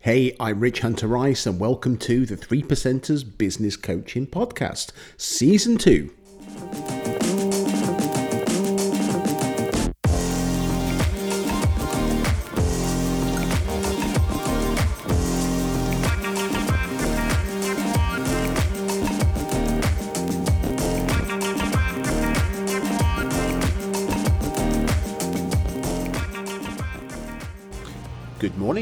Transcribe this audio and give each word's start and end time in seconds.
Hey, 0.00 0.36
I'm 0.38 0.60
Rich 0.60 0.80
Hunter 0.80 1.08
Rice, 1.08 1.44
and 1.44 1.58
welcome 1.58 1.96
to 1.98 2.24
the 2.24 2.36
Three 2.36 2.62
Percenters 2.62 3.24
Business 3.36 3.76
Coaching 3.76 4.28
Podcast, 4.28 4.92
Season 5.16 5.76
2. 5.76 6.17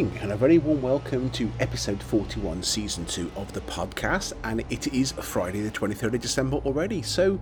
Morning, 0.03 0.19
and 0.21 0.31
a 0.31 0.37
very 0.37 0.59
warm 0.59 0.83
welcome 0.83 1.31
to 1.31 1.51
episode 1.59 2.03
41, 2.03 2.63
season 2.63 3.07
2 3.07 3.33
of 3.35 3.51
the 3.55 3.63
podcast. 3.63 4.35
And 4.45 4.63
it 4.69 4.89
is 4.89 5.13
Friday, 5.13 5.63
the 5.63 5.71
23rd 5.71 6.17
of 6.17 6.21
December 6.21 6.59
already. 6.67 7.01
So, 7.01 7.41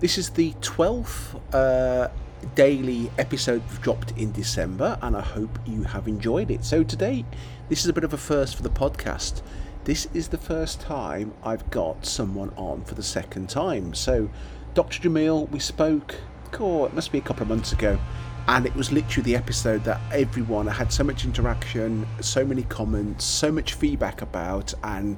this 0.00 0.18
is 0.18 0.30
the 0.30 0.50
12th 0.54 1.40
uh, 1.54 2.08
daily 2.56 3.12
episode 3.18 3.62
dropped 3.80 4.10
in 4.18 4.32
December, 4.32 4.98
and 5.02 5.16
I 5.16 5.20
hope 5.20 5.56
you 5.66 5.84
have 5.84 6.08
enjoyed 6.08 6.50
it. 6.50 6.64
So, 6.64 6.82
today, 6.82 7.24
this 7.68 7.84
is 7.84 7.86
a 7.86 7.92
bit 7.92 8.02
of 8.02 8.12
a 8.12 8.18
first 8.18 8.56
for 8.56 8.64
the 8.64 8.70
podcast. 8.70 9.42
This 9.84 10.08
is 10.14 10.26
the 10.26 10.38
first 10.38 10.80
time 10.80 11.32
I've 11.44 11.70
got 11.70 12.04
someone 12.04 12.52
on 12.56 12.82
for 12.82 12.96
the 12.96 13.04
second 13.04 13.48
time. 13.50 13.94
So, 13.94 14.28
Dr. 14.74 15.00
Jamil, 15.00 15.48
we 15.50 15.60
spoke, 15.60 16.16
oh, 16.58 16.86
it 16.86 16.92
must 16.92 17.12
be 17.12 17.18
a 17.18 17.22
couple 17.22 17.44
of 17.44 17.50
months 17.50 17.70
ago 17.70 18.00
and 18.48 18.66
it 18.66 18.74
was 18.74 18.92
literally 18.92 19.32
the 19.32 19.36
episode 19.36 19.84
that 19.84 20.00
everyone 20.12 20.66
had 20.66 20.92
so 20.92 21.02
much 21.02 21.24
interaction, 21.24 22.06
so 22.20 22.44
many 22.44 22.62
comments, 22.64 23.24
so 23.24 23.50
much 23.50 23.74
feedback 23.74 24.20
about, 24.20 24.74
and 24.82 25.16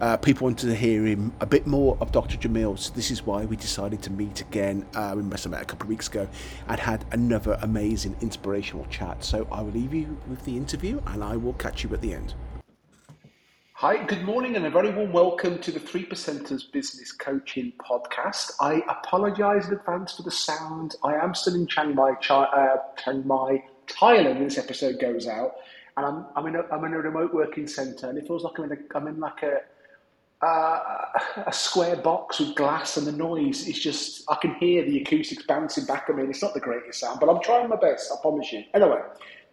uh, 0.00 0.16
people 0.18 0.44
wanted 0.44 0.66
to 0.66 0.74
hear 0.74 1.06
him 1.06 1.32
a 1.40 1.46
bit 1.46 1.66
more 1.66 1.96
of 2.00 2.12
Dr. 2.12 2.36
Jamil. 2.36 2.78
So 2.78 2.92
this 2.92 3.10
is 3.10 3.24
why 3.24 3.46
we 3.46 3.56
decided 3.56 4.02
to 4.02 4.10
meet 4.10 4.42
again. 4.42 4.84
Uh, 4.94 5.14
we 5.16 5.22
met 5.22 5.46
a 5.46 5.48
couple 5.48 5.84
of 5.84 5.88
weeks 5.88 6.08
ago 6.08 6.28
and 6.68 6.78
had 6.78 7.04
another 7.12 7.58
amazing 7.62 8.14
inspirational 8.20 8.84
chat. 8.86 9.24
So 9.24 9.48
I 9.50 9.62
will 9.62 9.72
leave 9.72 9.94
you 9.94 10.18
with 10.28 10.44
the 10.44 10.56
interview, 10.56 11.00
and 11.06 11.24
I 11.24 11.36
will 11.36 11.54
catch 11.54 11.82
you 11.82 11.92
at 11.94 12.02
the 12.02 12.12
end. 12.12 12.34
Hi, 13.80 14.02
good 14.06 14.24
morning, 14.24 14.56
and 14.56 14.64
a 14.64 14.70
very 14.70 14.90
warm 14.90 15.12
welcome 15.12 15.58
to 15.58 15.70
the 15.70 15.78
Three 15.78 16.06
Percenters 16.06 16.72
Business 16.72 17.12
Coaching 17.12 17.74
Podcast. 17.78 18.52
I 18.58 18.80
apologise 18.88 19.68
in 19.68 19.74
advance 19.74 20.16
for 20.16 20.22
the 20.22 20.30
sound. 20.30 20.94
I 21.04 21.16
am 21.16 21.34
still 21.34 21.54
in 21.56 21.66
Chiang 21.66 21.94
Mai, 21.94 22.14
uh, 22.30 22.76
Chiang 22.96 23.26
Mai, 23.26 23.62
Thailand. 23.86 24.36
When 24.36 24.44
this 24.44 24.56
episode 24.56 24.98
goes 24.98 25.26
out, 25.26 25.56
and 25.98 26.06
I'm, 26.06 26.24
I'm 26.34 26.46
in 26.46 26.56
a 26.56 26.62
I'm 26.72 26.86
in 26.86 26.94
a 26.94 26.98
remote 27.00 27.34
working 27.34 27.66
centre, 27.66 28.08
and 28.08 28.16
it 28.16 28.26
feels 28.26 28.44
like 28.44 28.58
I'm 28.58 28.64
in 28.64 28.72
a, 28.72 28.96
I'm 28.96 29.08
in 29.08 29.20
like 29.20 29.42
a 29.42 29.58
uh, 30.40 30.80
a 31.46 31.52
square 31.52 31.96
box 31.96 32.40
with 32.40 32.54
glass, 32.54 32.96
and 32.96 33.06
the 33.06 33.12
noise 33.12 33.68
is 33.68 33.78
just 33.78 34.24
I 34.30 34.36
can 34.36 34.54
hear 34.54 34.86
the 34.86 35.02
acoustics 35.02 35.42
bouncing 35.42 35.84
back 35.84 36.06
at 36.08 36.16
me. 36.16 36.22
And 36.22 36.30
it's 36.30 36.40
not 36.40 36.54
the 36.54 36.60
greatest 36.60 37.00
sound, 37.00 37.20
but 37.20 37.28
I'm 37.28 37.42
trying 37.42 37.68
my 37.68 37.76
best. 37.76 38.10
I 38.10 38.16
promise 38.22 38.50
you. 38.54 38.64
Anyway, 38.72 39.02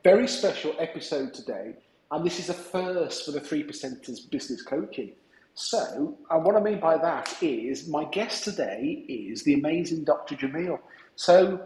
very 0.02 0.30
special 0.30 0.74
episode 0.80 1.34
today. 1.34 1.74
And 2.14 2.24
this 2.24 2.38
is 2.38 2.50
a 2.50 2.54
first 2.54 3.26
for 3.26 3.32
the 3.32 3.40
three 3.40 3.64
percenters 3.64 4.30
business 4.30 4.62
coaching. 4.62 5.14
So, 5.56 6.16
and 6.30 6.46
what 6.46 6.56
I 6.56 6.60
mean 6.60 6.80
by 6.80 6.96
that 6.96 7.36
is 7.42 7.88
my 7.88 8.06
guest 8.06 8.44
today 8.44 9.04
is 9.10 9.42
the 9.42 9.56
amazing 9.56 10.04
Dr. 10.04 10.36
Jamil. 10.36 10.78
So, 11.16 11.60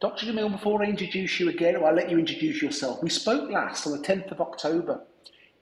Dr. 0.00 0.24
Jamil, 0.24 0.52
before 0.52 0.82
I 0.82 0.86
introduce 0.86 1.38
you 1.38 1.50
again, 1.50 1.76
or 1.76 1.86
I'll 1.86 1.94
let 1.94 2.10
you 2.10 2.18
introduce 2.18 2.62
yourself, 2.62 3.02
we 3.02 3.10
spoke 3.10 3.50
last 3.50 3.86
on 3.86 3.92
the 3.92 3.98
10th 3.98 4.32
of 4.32 4.40
October. 4.40 5.02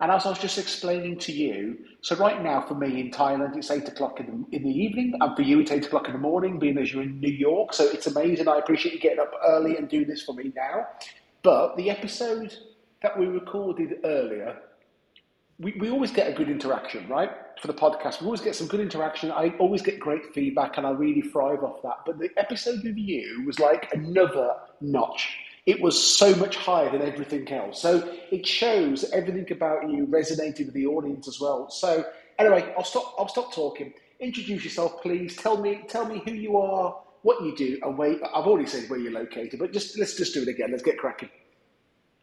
And 0.01 0.13
as 0.13 0.25
I 0.25 0.29
was 0.29 0.39
just 0.39 0.57
explaining 0.57 1.19
to 1.19 1.33
you, 1.33 1.77
so 2.03 2.15
right 2.15 2.41
now 2.41 2.65
for 2.65 2.77
me 2.77 3.01
in 3.01 3.11
Thailand, 3.11 3.57
it's 3.57 3.73
8 3.73 3.89
o'clock 3.89 4.21
in 4.21 4.27
the, 4.27 4.57
in 4.57 4.63
the 4.63 4.71
evening, 4.71 5.15
and 5.21 5.35
for 5.35 5.43
you, 5.43 5.59
it's 5.59 5.73
8 5.73 5.87
o'clock 5.87 6.07
in 6.07 6.13
the 6.13 6.21
morning, 6.21 6.61
being 6.61 6.79
as 6.79 6.93
you're 6.93 7.03
in 7.03 7.19
New 7.19 7.33
York. 7.33 7.75
So 7.75 7.87
it's 7.87 8.07
amazing. 8.07 8.47
I 8.47 8.59
appreciate 8.59 8.95
you 8.95 9.01
getting 9.01 9.19
up 9.19 9.33
early 9.45 9.77
and 9.77 9.89
doing 9.89 10.07
this 10.07 10.23
for 10.23 10.33
me 10.33 10.53
now. 10.55 10.87
But 11.43 11.77
the 11.77 11.91
episode 11.91 12.57
that 13.03 13.19
we 13.19 13.27
recorded 13.27 13.99
earlier, 14.05 14.57
we, 15.59 15.73
we 15.81 15.91
always 15.91 16.13
get 16.13 16.29
a 16.29 16.33
good 16.33 16.49
interaction, 16.49 17.09
right? 17.09 17.31
For 17.61 17.67
the 17.67 17.75
podcast, 17.75 18.21
we 18.21 18.27
always 18.27 18.41
get 18.41 18.55
some 18.55 18.69
good 18.69 18.81
interaction. 18.81 19.33
I 19.33 19.55
always 19.59 19.83
get 19.83 19.99
great 19.99 20.33
feedback 20.33 20.79
and 20.79 20.87
I 20.87 20.91
really 20.91 21.23
thrive 21.23 21.65
off 21.65 21.83
that. 21.83 21.99
But 22.07 22.19
the 22.19 22.31
episode 22.37 22.83
with 22.85 22.97
you 22.97 23.45
was 23.45 23.59
like 23.59 23.93
another 23.93 24.55
notch. 24.81 25.37
It 25.67 25.81
was 25.81 26.01
so 26.01 26.35
much 26.37 26.57
higher 26.57 26.91
than 26.91 27.03
everything 27.03 27.51
else. 27.53 27.83
So 27.83 28.09
it 28.31 28.47
shows 28.47 29.05
everything 29.13 29.51
about 29.51 29.91
you 29.91 30.07
resonated 30.07 30.67
with 30.67 30.75
the 30.75 30.87
audience 30.87 31.29
as 31.29 31.41
well. 31.41 31.69
So 31.71 32.07
anyway, 32.39 32.73
I'll 32.77 32.85
stop 32.85 33.15
I'll 33.19 33.29
stop 33.29 33.53
talking. 33.53 33.93
Introduce 34.21 34.65
yourself, 34.65 35.03
please. 35.03 35.37
Tell 35.37 35.61
me 35.61 35.83
tell 35.89 36.07
me 36.07 36.23
who 36.25 36.33
you 36.33 36.57
are, 36.57 36.97
what 37.23 37.43
you 37.43 37.55
do, 37.55 37.79
and 37.83 37.99
where 37.99 38.17
I've 38.35 38.47
already 38.47 38.67
said 38.67 38.89
where 38.89 38.99
you're 38.99 39.13
located, 39.13 39.59
but 39.59 39.73
just 39.73 39.99
let's 39.99 40.17
just 40.17 40.33
do 40.33 40.43
it 40.43 40.49
again. 40.49 40.71
Let's 40.71 40.83
get 40.83 40.97
cracking. 40.97 41.29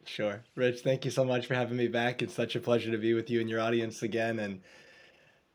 Sure. 0.06 0.44
Rich, 0.56 0.82
thank 0.82 1.06
you 1.06 1.12
so 1.12 1.26
much 1.26 1.48
for 1.48 1.56
having 1.56 1.78
me 1.78 1.88
back. 1.88 2.22
It's 2.22 2.34
such 2.34 2.56
a 2.56 2.60
pleasure 2.60 2.92
to 2.92 2.98
be 2.98 3.14
with 3.14 3.30
you 3.30 3.42
and 3.42 3.50
your 3.50 3.60
audience 3.60 4.04
again. 4.04 4.40
And 4.40 4.62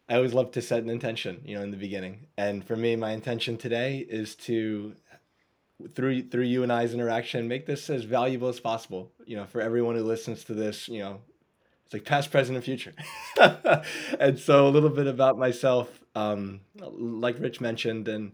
I 0.08 0.16
always 0.16 0.34
love 0.34 0.50
to 0.52 0.62
set 0.62 0.82
an 0.82 0.90
intention, 0.90 1.40
you 1.44 1.56
know, 1.56 1.62
in 1.62 1.70
the 1.70 1.76
beginning. 1.76 2.26
And 2.36 2.64
for 2.64 2.76
me, 2.76 2.96
my 2.96 3.12
intention 3.12 3.56
today 3.56 3.98
is 3.98 4.34
to 4.36 4.94
through 5.94 6.24
through 6.24 6.44
you 6.44 6.62
and 6.62 6.72
I's 6.72 6.94
interaction, 6.94 7.48
make 7.48 7.66
this 7.66 7.88
as 7.90 8.04
valuable 8.04 8.48
as 8.48 8.60
possible. 8.60 9.12
You 9.24 9.36
know, 9.36 9.46
for 9.46 9.60
everyone 9.60 9.96
who 9.96 10.02
listens 10.02 10.44
to 10.44 10.54
this, 10.54 10.88
you 10.88 10.98
know, 11.00 11.20
it's 11.84 11.94
like 11.94 12.04
past, 12.04 12.30
present, 12.30 12.56
and 12.56 12.64
future. 12.64 12.94
and 14.20 14.38
so 14.38 14.66
a 14.66 14.70
little 14.70 14.90
bit 14.90 15.06
about 15.06 15.38
myself, 15.38 16.00
um, 16.14 16.60
like 16.80 17.38
Rich 17.38 17.60
mentioned, 17.60 18.08
and 18.08 18.32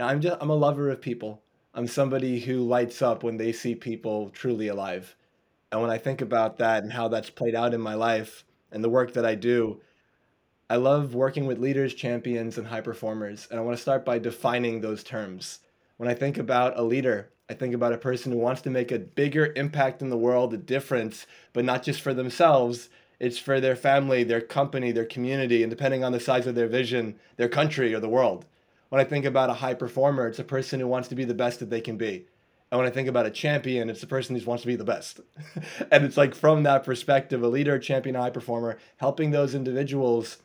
know, 0.00 0.06
I'm 0.06 0.20
just 0.20 0.36
I'm 0.40 0.50
a 0.50 0.54
lover 0.54 0.90
of 0.90 1.00
people. 1.00 1.42
I'm 1.74 1.86
somebody 1.86 2.40
who 2.40 2.66
lights 2.66 3.00
up 3.02 3.22
when 3.22 3.36
they 3.36 3.52
see 3.52 3.74
people 3.74 4.30
truly 4.30 4.68
alive. 4.68 5.14
And 5.72 5.80
when 5.80 5.90
I 5.90 5.98
think 5.98 6.20
about 6.20 6.58
that 6.58 6.82
and 6.82 6.92
how 6.92 7.08
that's 7.08 7.30
played 7.30 7.54
out 7.54 7.74
in 7.74 7.80
my 7.80 7.94
life 7.94 8.44
and 8.72 8.82
the 8.82 8.88
work 8.88 9.12
that 9.14 9.24
I 9.24 9.34
do, 9.36 9.80
I 10.68 10.76
love 10.76 11.14
working 11.14 11.46
with 11.46 11.58
leaders, 11.58 11.94
champions, 11.94 12.58
and 12.58 12.66
high 12.66 12.80
performers. 12.80 13.46
And 13.50 13.58
I 13.58 13.62
want 13.62 13.76
to 13.76 13.82
start 13.82 14.04
by 14.04 14.18
defining 14.18 14.80
those 14.80 15.02
terms. 15.02 15.60
When 15.96 16.08
I 16.08 16.14
think 16.14 16.38
about 16.38 16.78
a 16.78 16.82
leader, 16.82 17.30
I 17.48 17.54
think 17.54 17.74
about 17.74 17.92
a 17.92 17.98
person 17.98 18.30
who 18.30 18.38
wants 18.38 18.62
to 18.62 18.70
make 18.70 18.92
a 18.92 18.98
bigger 18.98 19.52
impact 19.56 20.02
in 20.02 20.10
the 20.10 20.16
world, 20.16 20.54
a 20.54 20.56
difference, 20.56 21.26
but 21.52 21.64
not 21.64 21.82
just 21.82 22.00
for 22.00 22.14
themselves. 22.14 22.88
It's 23.18 23.38
for 23.38 23.60
their 23.60 23.76
family, 23.76 24.24
their 24.24 24.40
company, 24.40 24.92
their 24.92 25.04
community, 25.04 25.62
and 25.62 25.70
depending 25.70 26.04
on 26.04 26.12
the 26.12 26.20
size 26.20 26.46
of 26.46 26.54
their 26.54 26.68
vision, 26.68 27.16
their 27.36 27.48
country 27.48 27.92
or 27.92 28.00
the 28.00 28.08
world. 28.08 28.46
When 28.88 29.00
I 29.00 29.04
think 29.04 29.24
about 29.24 29.50
a 29.50 29.54
high 29.54 29.74
performer, 29.74 30.26
it's 30.26 30.38
a 30.38 30.44
person 30.44 30.80
who 30.80 30.86
wants 30.86 31.08
to 31.08 31.14
be 31.14 31.24
the 31.24 31.34
best 31.34 31.60
that 31.60 31.70
they 31.70 31.80
can 31.80 31.96
be. 31.96 32.26
And 32.70 32.78
when 32.78 32.86
I 32.86 32.92
think 32.92 33.08
about 33.08 33.26
a 33.26 33.30
champion, 33.30 33.90
it's 33.90 34.00
the 34.00 34.06
person 34.06 34.36
who 34.36 34.44
wants 34.44 34.62
to 34.62 34.68
be 34.68 34.76
the 34.76 34.84
best. 34.84 35.20
and 35.90 36.04
it's 36.04 36.16
like 36.16 36.34
from 36.34 36.62
that 36.62 36.84
perspective, 36.84 37.42
a 37.42 37.48
leader, 37.48 37.74
a 37.74 37.80
champion, 37.80 38.14
a 38.14 38.22
high 38.22 38.30
performer, 38.30 38.78
helping 38.98 39.30
those 39.30 39.56
individuals 39.56 40.38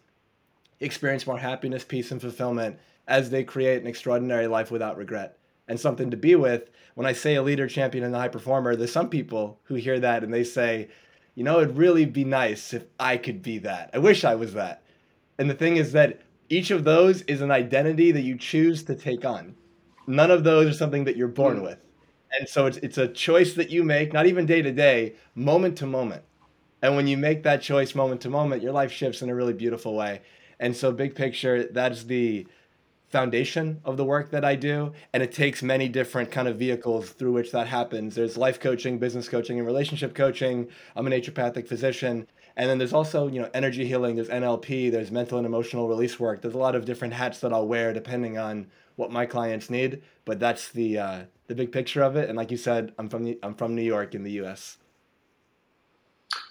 experience 0.79 1.27
more 1.27 1.37
happiness, 1.37 1.83
peace, 1.83 2.11
and 2.11 2.19
fulfillment 2.19 2.79
as 3.07 3.29
they 3.29 3.43
create 3.43 3.81
an 3.81 3.87
extraordinary 3.87 4.47
life 4.47 4.71
without 4.71 4.97
regret 4.97 5.37
and 5.67 5.79
something 5.79 6.09
to 6.09 6.17
be 6.17 6.35
with. 6.35 6.69
When 6.95 7.05
I 7.05 7.13
say 7.13 7.35
a 7.35 7.43
leader, 7.43 7.67
champion, 7.67 8.03
and 8.03 8.15
a 8.15 8.19
high 8.19 8.27
performer, 8.27 8.75
there's 8.75 8.91
some 8.91 9.09
people 9.09 9.59
who 9.65 9.75
hear 9.75 9.99
that 9.99 10.23
and 10.23 10.33
they 10.33 10.43
say, 10.43 10.89
you 11.35 11.43
know, 11.43 11.59
it'd 11.59 11.77
really 11.77 12.05
be 12.05 12.23
nice 12.23 12.73
if 12.73 12.85
I 12.99 13.17
could 13.17 13.43
be 13.43 13.59
that. 13.59 13.91
I 13.93 13.99
wish 13.99 14.23
I 14.23 14.33
was 14.33 14.53
that. 14.53 14.81
And 15.37 15.47
the 15.49 15.53
thing 15.53 15.77
is 15.77 15.91
that 15.91 16.21
each 16.49 16.71
of 16.71 16.85
those 16.85 17.21
is 17.23 17.41
an 17.41 17.51
identity 17.51 18.11
that 18.11 18.21
you 18.21 18.37
choose 18.37 18.83
to 18.83 18.95
take 18.95 19.25
on. 19.25 19.55
None 20.07 20.31
of 20.31 20.43
those 20.43 20.67
are 20.67 20.77
something 20.77 21.03
that 21.03 21.17
you're 21.17 21.27
born 21.27 21.57
hmm. 21.57 21.63
with 21.63 21.84
and 22.37 22.47
so 22.49 22.65
it's 22.65 22.77
it's 22.77 22.97
a 22.97 23.07
choice 23.07 23.53
that 23.53 23.69
you 23.69 23.83
make, 23.83 24.13
not 24.13 24.25
even 24.25 24.45
day 24.45 24.61
to 24.61 24.71
day, 24.71 25.15
moment 25.35 25.77
to 25.79 25.85
moment. 25.85 26.23
And 26.81 26.95
when 26.95 27.07
you 27.07 27.17
make 27.17 27.43
that 27.43 27.61
choice 27.61 27.95
moment 27.95 28.21
to 28.21 28.29
moment, 28.29 28.61
your 28.61 28.73
life 28.73 28.91
shifts 28.91 29.21
in 29.21 29.29
a 29.29 29.35
really 29.35 29.53
beautiful 29.53 29.95
way. 29.95 30.21
And 30.59 30.75
so, 30.75 30.91
big 30.91 31.15
picture, 31.15 31.63
that's 31.63 32.03
the 32.03 32.47
foundation 33.09 33.79
of 33.85 33.97
the 33.97 34.03
work 34.03 34.31
that 34.31 34.43
I 34.43 34.55
do, 34.55 34.91
and 35.13 35.23
it 35.23 35.31
takes 35.31 35.63
many 35.63 35.87
different 35.87 36.31
kind 36.31 36.47
of 36.47 36.57
vehicles 36.57 37.11
through 37.11 37.31
which 37.31 37.51
that 37.51 37.67
happens. 37.67 38.15
There's 38.15 38.37
life 38.37 38.59
coaching, 38.59 38.97
business 38.99 39.29
coaching, 39.29 39.57
and 39.57 39.65
relationship 39.65 40.13
coaching. 40.13 40.67
I'm 40.95 41.07
a 41.07 41.09
naturopathic 41.09 41.67
physician, 41.67 42.27
and 42.57 42.69
then 42.69 42.77
there's 42.77 42.93
also 42.93 43.27
you 43.27 43.41
know 43.41 43.49
energy 43.53 43.85
healing. 43.87 44.15
There's 44.15 44.29
NLP. 44.29 44.91
There's 44.91 45.11
mental 45.11 45.37
and 45.37 45.47
emotional 45.47 45.87
release 45.87 46.19
work. 46.19 46.41
There's 46.41 46.55
a 46.55 46.59
lot 46.59 46.75
of 46.75 46.85
different 46.85 47.13
hats 47.13 47.39
that 47.39 47.53
I'll 47.53 47.67
wear 47.67 47.93
depending 47.93 48.37
on 48.37 48.67
what 48.95 49.11
my 49.11 49.25
clients 49.25 49.69
need. 49.69 50.01
But 50.25 50.39
that's 50.39 50.69
the 50.69 50.97
uh, 50.97 51.23
the 51.47 51.55
big 51.55 51.71
picture 51.71 52.03
of 52.03 52.15
it. 52.15 52.29
And 52.29 52.37
like 52.37 52.51
you 52.51 52.57
said, 52.57 52.93
I'm 52.97 53.09
from 53.09 53.23
the, 53.23 53.39
I'm 53.43 53.55
from 53.55 53.75
New 53.75 53.83
York 53.83 54.15
in 54.15 54.23
the 54.23 54.31
U.S. 54.31 54.77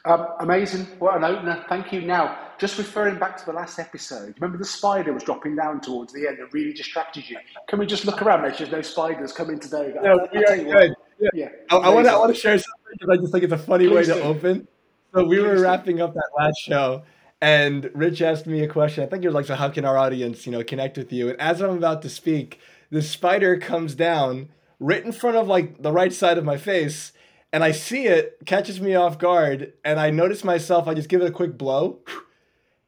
Um, 0.04 0.26
amazing. 0.40 0.86
What 0.98 1.16
an 1.16 1.24
opener. 1.24 1.64
Thank 1.68 1.92
you. 1.92 2.02
Now, 2.02 2.38
just 2.58 2.76
referring 2.78 3.18
back 3.18 3.36
to 3.38 3.46
the 3.46 3.52
last 3.52 3.78
episode, 3.78 4.34
remember 4.38 4.58
the 4.58 4.64
spider 4.64 5.12
was 5.12 5.22
dropping 5.22 5.56
down 5.56 5.80
towards 5.80 6.12
the 6.12 6.28
end 6.28 6.38
and 6.38 6.52
really 6.52 6.72
distracted 6.72 7.28
you? 7.28 7.38
Can 7.68 7.78
we 7.78 7.86
just 7.86 8.04
look 8.04 8.20
around, 8.20 8.42
make 8.42 8.54
sure 8.54 8.66
there's 8.66 8.72
no 8.72 8.82
spiders 8.82 9.32
coming 9.32 9.58
today? 9.58 9.94
No, 10.02 10.28
we 10.32 10.44
are 10.44 10.56
good. 10.56 10.94
Yeah. 11.18 11.30
yeah. 11.32 11.48
I, 11.70 11.76
I 11.76 11.88
want 11.88 12.06
to 12.06 12.12
I 12.12 12.16
want 12.16 12.34
to 12.34 12.40
share 12.40 12.58
something 12.58 12.72
because 12.92 13.08
I 13.08 13.16
just 13.20 13.32
think 13.32 13.44
it's 13.44 13.52
a 13.52 13.58
funny 13.58 13.88
Please 13.88 14.08
way 14.08 14.14
to 14.14 14.20
do. 14.20 14.22
open. 14.22 14.68
So 15.14 15.24
we 15.24 15.40
were 15.40 15.60
wrapping 15.60 16.00
up 16.00 16.12
that 16.14 16.28
last 16.36 16.58
show, 16.58 17.02
and 17.40 17.90
Rich 17.94 18.22
asked 18.22 18.46
me 18.46 18.60
a 18.60 18.68
question. 18.68 19.04
I 19.04 19.06
think 19.06 19.22
you're 19.22 19.32
like, 19.32 19.46
"So 19.46 19.54
how 19.54 19.68
can 19.68 19.84
our 19.84 19.98
audience, 19.98 20.46
you 20.46 20.52
know, 20.52 20.64
connect 20.64 20.96
with 20.96 21.12
you?" 21.12 21.28
And 21.28 21.40
as 21.40 21.60
I'm 21.60 21.76
about 21.76 22.02
to 22.02 22.08
speak, 22.08 22.58
the 22.90 23.02
spider 23.02 23.58
comes 23.58 23.94
down 23.94 24.48
right 24.80 25.04
in 25.04 25.12
front 25.12 25.36
of 25.36 25.48
like 25.48 25.82
the 25.82 25.92
right 25.92 26.12
side 26.12 26.38
of 26.38 26.44
my 26.44 26.56
face, 26.56 27.12
and 27.52 27.62
I 27.62 27.70
see 27.70 28.06
it, 28.06 28.38
catches 28.46 28.80
me 28.80 28.94
off 28.94 29.18
guard, 29.18 29.72
and 29.84 30.00
I 30.00 30.10
notice 30.10 30.42
myself. 30.44 30.88
I 30.88 30.94
just 30.94 31.08
give 31.08 31.22
it 31.22 31.28
a 31.28 31.32
quick 31.32 31.56
blow. 31.56 32.00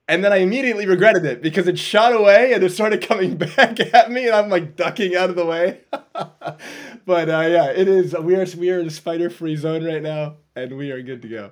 And 0.09 0.23
then 0.25 0.33
I 0.33 0.37
immediately 0.37 0.87
regretted 0.87 1.25
it 1.25 1.43
because 1.43 1.67
it 1.67 1.79
shot 1.79 2.13
away 2.13 2.53
and 2.53 2.63
it 2.63 2.71
started 2.71 3.03
coming 3.03 3.37
back 3.57 3.81
at 3.81 4.11
me, 4.11 4.27
and 4.27 4.37
I'm 4.37 4.49
like 4.49 4.77
ducking 4.77 5.17
out 5.17 5.31
of 5.31 5.37
the 5.37 5.45
way. 5.45 5.81
but 5.91 7.29
uh, 7.29 7.47
yeah, 7.49 7.71
it 7.71 7.89
is. 7.89 8.15
We 8.15 8.37
are 8.37 8.47
we 8.57 8.71
are 8.71 8.81
in 8.81 8.87
a 8.87 8.91
spider 8.91 9.31
free 9.31 9.57
zone 9.57 9.85
right 9.85 10.03
now, 10.03 10.37
and 10.55 10.77
we 10.77 10.93
are 10.93 11.03
good 11.03 11.23
to 11.23 11.29
go. 11.29 11.51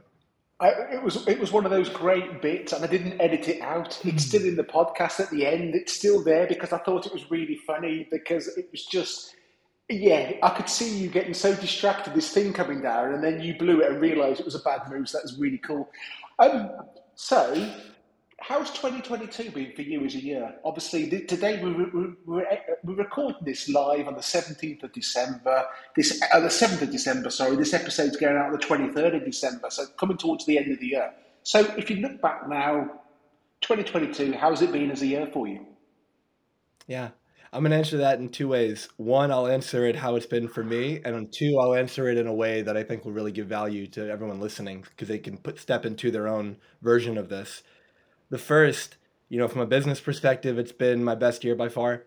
I, 0.64 0.94
it 0.94 1.02
was 1.02 1.26
it 1.28 1.38
was 1.38 1.52
one 1.52 1.64
of 1.64 1.70
those 1.70 1.88
great 1.88 2.40
bits, 2.40 2.72
and 2.72 2.84
I 2.84 2.88
didn't 2.88 3.20
edit 3.20 3.48
it 3.48 3.60
out. 3.60 4.00
It's 4.04 4.24
still 4.24 4.42
in 4.42 4.56
the 4.56 4.64
podcast 4.64 5.20
at 5.20 5.30
the 5.30 5.46
end. 5.46 5.74
It's 5.74 5.92
still 5.92 6.24
there 6.24 6.46
because 6.46 6.72
I 6.72 6.78
thought 6.78 7.06
it 7.06 7.12
was 7.12 7.30
really 7.30 7.56
funny 7.56 8.08
because 8.10 8.48
it 8.48 8.68
was 8.72 8.84
just 8.86 9.34
yeah, 9.90 10.32
I 10.42 10.48
could 10.50 10.68
see 10.68 10.96
you 10.96 11.08
getting 11.10 11.34
so 11.34 11.54
distracted, 11.54 12.14
this 12.14 12.30
thing 12.30 12.54
coming 12.54 12.80
down, 12.80 13.12
and 13.12 13.22
then 13.22 13.42
you 13.42 13.54
blew 13.58 13.80
it 13.80 13.90
and 13.90 14.00
realised 14.00 14.40
it 14.40 14.46
was 14.46 14.54
a 14.54 14.60
bad 14.60 14.90
move. 14.90 15.08
So 15.08 15.18
that 15.18 15.24
was 15.24 15.36
really 15.38 15.58
cool. 15.58 15.90
Um, 16.38 16.70
so, 17.14 17.70
how's 18.46 18.70
2022 18.72 19.50
been 19.52 19.72
for 19.72 19.82
you 19.82 20.04
as 20.04 20.14
a 20.14 20.22
year? 20.22 20.54
Obviously, 20.64 21.08
today 21.24 21.62
we, 21.62 21.72
we, 21.72 22.12
we're, 22.26 22.46
we're 22.82 22.94
recording 22.94 23.40
this 23.42 23.70
live 23.70 24.06
on 24.06 24.14
the 24.14 24.20
17th 24.20 24.82
of 24.82 24.92
December. 24.92 25.64
This 25.96 26.20
uh, 26.32 26.40
the 26.40 26.48
7th 26.48 26.82
of 26.82 26.90
December. 26.90 27.30
Sorry, 27.30 27.56
this 27.56 27.72
episode's 27.72 28.16
going 28.16 28.36
out 28.36 28.46
on 28.46 28.52
the 28.52 28.58
23rd 28.58 29.16
of 29.16 29.24
December. 29.24 29.70
So 29.70 29.86
coming 29.98 30.18
towards 30.18 30.44
the 30.44 30.58
end 30.58 30.70
of 30.70 30.78
the 30.78 30.86
year. 30.88 31.12
So, 31.42 31.60
if 31.76 31.90
you 31.90 31.96
look 31.96 32.20
back 32.22 32.48
now, 32.48 33.00
2022, 33.62 34.32
how's 34.32 34.62
it 34.62 34.72
been 34.72 34.90
as 34.90 35.02
a 35.02 35.06
year 35.06 35.28
for 35.32 35.46
you? 35.46 35.66
Yeah, 36.86 37.10
I'm 37.52 37.62
gonna 37.62 37.76
answer 37.76 37.98
that 37.98 38.18
in 38.18 38.28
two 38.28 38.48
ways. 38.48 38.88
One, 38.96 39.30
I'll 39.30 39.46
answer 39.46 39.86
it 39.86 39.96
how 39.96 40.16
it's 40.16 40.26
been 40.26 40.48
for 40.48 40.64
me, 40.64 41.00
and 41.04 41.32
two, 41.32 41.58
I'll 41.58 41.74
answer 41.74 42.08
it 42.08 42.18
in 42.18 42.26
a 42.26 42.34
way 42.34 42.62
that 42.62 42.76
I 42.76 42.82
think 42.82 43.04
will 43.04 43.12
really 43.12 43.32
give 43.32 43.46
value 43.46 43.86
to 43.88 44.10
everyone 44.10 44.40
listening 44.40 44.84
because 44.90 45.08
they 45.08 45.18
can 45.18 45.38
put 45.38 45.58
step 45.58 45.86
into 45.86 46.10
their 46.10 46.28
own 46.28 46.56
version 46.82 47.16
of 47.16 47.28
this. 47.28 47.62
The 48.30 48.38
first, 48.38 48.96
you 49.28 49.38
know, 49.38 49.48
from 49.48 49.60
a 49.60 49.66
business 49.66 50.00
perspective, 50.00 50.58
it's 50.58 50.72
been 50.72 51.04
my 51.04 51.14
best 51.14 51.44
year 51.44 51.54
by 51.54 51.68
far. 51.68 52.04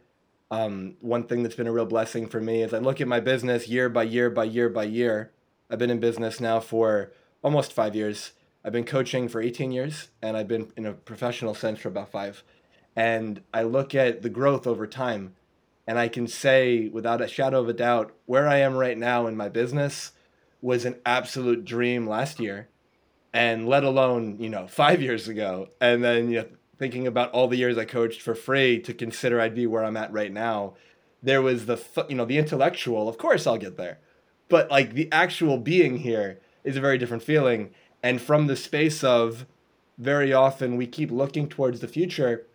Um, 0.49 0.95
one 1.01 1.23
thing 1.23 1.43
that's 1.43 1.55
been 1.55 1.67
a 1.67 1.71
real 1.71 1.85
blessing 1.85 2.27
for 2.27 2.39
me 2.39 2.63
is 2.63 2.73
I 2.73 2.79
look 2.79 3.01
at 3.01 3.07
my 3.07 3.19
business 3.19 3.67
year 3.67 3.89
by 3.89 4.03
year 4.03 4.29
by 4.29 4.45
year 4.45 4.69
by 4.69 4.83
year. 4.83 5.31
I've 5.69 5.79
been 5.79 5.89
in 5.89 5.99
business 5.99 6.39
now 6.39 6.59
for 6.59 7.11
almost 7.43 7.73
five 7.73 7.95
years. 7.95 8.31
I've 8.63 8.73
been 8.73 8.85
coaching 8.85 9.27
for 9.27 9.41
18 9.41 9.71
years, 9.71 10.09
and 10.21 10.37
I've 10.37 10.47
been 10.47 10.71
in 10.75 10.85
a 10.85 10.93
professional 10.93 11.53
sense 11.53 11.79
for 11.79 11.89
about 11.89 12.11
five 12.11 12.43
and 12.97 13.43
I 13.53 13.61
look 13.61 13.93
at 13.93 14.23
the 14.23 14.29
growth 14.29 14.65
over 14.65 14.87
time, 14.87 15.35
and 15.85 15.99
I 15.99 16.07
can 16.07 16.25
say 16.25 16.89
without 16.89 17.21
a 17.21 17.27
shadow 17.27 17.61
of 17.61 17.69
a 17.69 17.73
doubt, 17.73 18.11
where 18.25 18.47
I 18.47 18.57
am 18.57 18.75
right 18.75 18.97
now 18.97 19.27
in 19.27 19.37
my 19.37 19.49
business 19.49 20.13
was 20.61 20.83
an 20.83 20.95
absolute 21.05 21.63
dream 21.63 22.09
last 22.09 22.39
year, 22.39 22.69
and 23.33 23.67
let 23.67 23.83
alone 23.83 24.37
you 24.39 24.49
know 24.49 24.67
five 24.67 25.01
years 25.01 25.27
ago, 25.27 25.69
and 25.79 26.03
then 26.03 26.29
you 26.29 26.39
know, 26.39 26.47
thinking 26.77 27.07
about 27.07 27.31
all 27.31 27.47
the 27.47 27.57
years 27.57 27.77
I 27.77 27.85
coached 27.85 28.21
for 28.21 28.35
free 28.35 28.79
to 28.81 28.93
consider 28.93 29.39
I'd 29.39 29.55
be 29.55 29.67
where 29.67 29.83
I'm 29.83 29.97
at 29.97 30.11
right 30.11 30.31
now. 30.31 30.75
There 31.21 31.41
was 31.41 31.65
the 31.65 31.81
you 32.09 32.15
know 32.15 32.25
the 32.25 32.37
intellectual, 32.37 33.09
of 33.09 33.17
course 33.17 33.47
I'll 33.47 33.57
get 33.57 33.77
there, 33.77 33.99
but 34.49 34.69
like 34.69 34.93
the 34.93 35.11
actual 35.11 35.57
being 35.57 35.99
here 35.99 36.39
is 36.63 36.75
a 36.75 36.81
very 36.81 36.97
different 36.97 37.23
feeling, 37.23 37.71
and 38.03 38.21
from 38.21 38.47
the 38.47 38.55
space 38.55 39.03
of 39.03 39.45
very 39.97 40.31
often 40.31 40.77
we 40.77 40.85
keep 40.85 41.09
looking 41.09 41.49
towards 41.49 41.79
the 41.79 41.87
future 41.87 42.45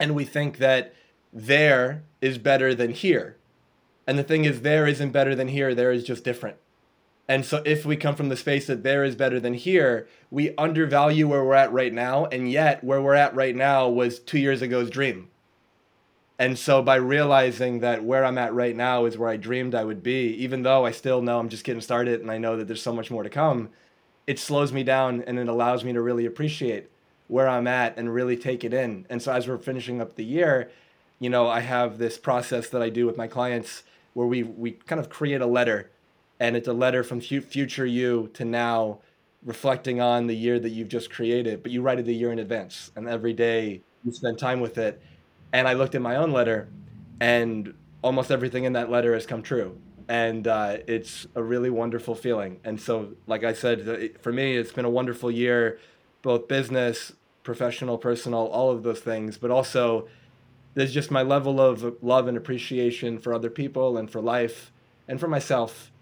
and 0.00 0.14
we 0.14 0.24
think 0.24 0.58
that 0.58 0.92
there 1.32 2.02
is 2.20 2.38
better 2.38 2.74
than 2.74 2.90
here. 2.90 3.36
And 4.06 4.18
the 4.18 4.24
thing 4.24 4.44
is, 4.44 4.60
there 4.60 4.86
isn't 4.86 5.12
better 5.12 5.34
than 5.34 5.48
here, 5.48 5.74
there 5.74 5.92
is 5.92 6.04
just 6.04 6.24
different. 6.24 6.56
And 7.26 7.44
so, 7.44 7.62
if 7.64 7.86
we 7.86 7.96
come 7.96 8.16
from 8.16 8.28
the 8.28 8.36
space 8.36 8.66
that 8.66 8.82
there 8.82 9.02
is 9.02 9.16
better 9.16 9.40
than 9.40 9.54
here, 9.54 10.06
we 10.30 10.54
undervalue 10.56 11.26
where 11.26 11.42
we're 11.42 11.54
at 11.54 11.72
right 11.72 11.92
now. 11.92 12.26
And 12.26 12.50
yet, 12.50 12.84
where 12.84 13.00
we're 13.00 13.14
at 13.14 13.34
right 13.34 13.56
now 13.56 13.88
was 13.88 14.18
two 14.18 14.38
years 14.38 14.62
ago's 14.62 14.90
dream. 14.90 15.28
And 16.38 16.58
so, 16.58 16.82
by 16.82 16.96
realizing 16.96 17.80
that 17.80 18.04
where 18.04 18.26
I'm 18.26 18.36
at 18.36 18.52
right 18.52 18.76
now 18.76 19.06
is 19.06 19.16
where 19.16 19.30
I 19.30 19.38
dreamed 19.38 19.74
I 19.74 19.84
would 19.84 20.02
be, 20.02 20.34
even 20.34 20.62
though 20.62 20.84
I 20.84 20.90
still 20.90 21.22
know 21.22 21.38
I'm 21.38 21.48
just 21.48 21.64
getting 21.64 21.80
started 21.80 22.20
and 22.20 22.30
I 22.30 22.36
know 22.36 22.58
that 22.58 22.66
there's 22.66 22.82
so 22.82 22.92
much 22.92 23.10
more 23.10 23.22
to 23.22 23.30
come, 23.30 23.70
it 24.26 24.38
slows 24.38 24.72
me 24.72 24.82
down 24.82 25.22
and 25.22 25.38
it 25.38 25.48
allows 25.48 25.82
me 25.82 25.94
to 25.94 26.02
really 26.02 26.26
appreciate 26.26 26.90
where 27.28 27.48
I'm 27.48 27.66
at 27.66 27.96
and 27.96 28.12
really 28.12 28.36
take 28.36 28.64
it 28.64 28.74
in. 28.74 29.06
And 29.08 29.22
so 29.22 29.32
as 29.32 29.48
we're 29.48 29.56
finishing 29.56 30.00
up 30.00 30.16
the 30.16 30.24
year, 30.24 30.70
you 31.18 31.30
know, 31.30 31.48
I 31.48 31.60
have 31.60 31.96
this 31.96 32.18
process 32.18 32.68
that 32.68 32.82
I 32.82 32.90
do 32.90 33.06
with 33.06 33.16
my 33.16 33.28
clients 33.28 33.82
where 34.12 34.26
we 34.26 34.42
we 34.42 34.72
kind 34.72 35.00
of 35.00 35.08
create 35.08 35.40
a 35.40 35.46
letter 35.46 35.90
and 36.40 36.56
it's 36.56 36.68
a 36.68 36.72
letter 36.72 37.02
from 37.02 37.20
future 37.20 37.86
you 37.86 38.30
to 38.34 38.44
now 38.44 39.00
reflecting 39.44 40.00
on 40.00 40.26
the 40.26 40.34
year 40.34 40.58
that 40.58 40.70
you've 40.70 40.88
just 40.88 41.10
created, 41.10 41.62
but 41.62 41.70
you 41.70 41.82
write 41.82 41.98
it 41.98 42.08
a 42.08 42.12
year 42.12 42.32
in 42.32 42.38
advance 42.38 42.90
and 42.96 43.08
every 43.08 43.32
day 43.32 43.82
you 44.04 44.12
spend 44.12 44.38
time 44.38 44.60
with 44.60 44.78
it. 44.78 45.00
And 45.52 45.68
I 45.68 45.74
looked 45.74 45.94
at 45.94 46.02
my 46.02 46.16
own 46.16 46.32
letter 46.32 46.68
and 47.20 47.74
almost 48.02 48.30
everything 48.30 48.64
in 48.64 48.72
that 48.72 48.90
letter 48.90 49.14
has 49.14 49.26
come 49.26 49.42
true. 49.42 49.78
And 50.08 50.46
uh, 50.46 50.78
it's 50.86 51.26
a 51.34 51.42
really 51.42 51.70
wonderful 51.70 52.14
feeling. 52.14 52.60
And 52.64 52.78
so, 52.78 53.14
like 53.26 53.44
I 53.44 53.54
said, 53.54 54.20
for 54.20 54.32
me, 54.32 54.56
it's 54.56 54.72
been 54.72 54.84
a 54.84 54.90
wonderful 54.90 55.30
year 55.30 55.78
both 56.20 56.48
business, 56.48 57.12
professional, 57.42 57.98
personal, 57.98 58.46
all 58.46 58.70
of 58.70 58.82
those 58.82 59.00
things, 59.00 59.36
but 59.36 59.50
also 59.50 60.08
there's 60.72 60.92
just 60.92 61.10
my 61.10 61.22
level 61.22 61.60
of 61.60 62.02
love 62.02 62.26
and 62.26 62.36
appreciation 62.36 63.18
for 63.18 63.32
other 63.34 63.50
people 63.50 63.96
and 63.96 64.10
for 64.10 64.20
life 64.20 64.72
and 65.06 65.20
for 65.20 65.28
myself 65.28 65.92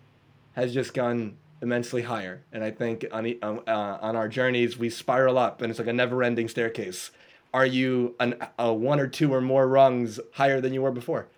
has 0.53 0.75
just 0.75 0.95
gone 0.95 1.37
immensely 1.61 2.03
higher. 2.03 2.43
And 2.53 2.65
I 2.65 2.71
think 2.71 3.07
on 3.13 3.27
uh, 3.39 3.99
on 4.01 4.17
our 4.17 4.29
journeys 4.29 4.79
we 4.79 4.91
spiral 4.91 5.39
up, 5.39 5.63
and 5.63 5.71
it's 5.71 5.79
like 5.79 5.89
a 5.89 5.93
never-ending 5.93 6.49
staircase. 6.49 7.11
Are 7.55 7.67
you 7.67 8.15
an, 8.19 8.35
a 8.59 8.73
one 8.73 8.99
or 8.99 9.07
two 9.07 9.33
or 9.33 9.41
more 9.41 9.69
rungs 9.69 10.19
higher 10.33 10.61
than 10.61 10.73
you 10.73 10.83
were 10.83 10.91
before? 10.91 11.29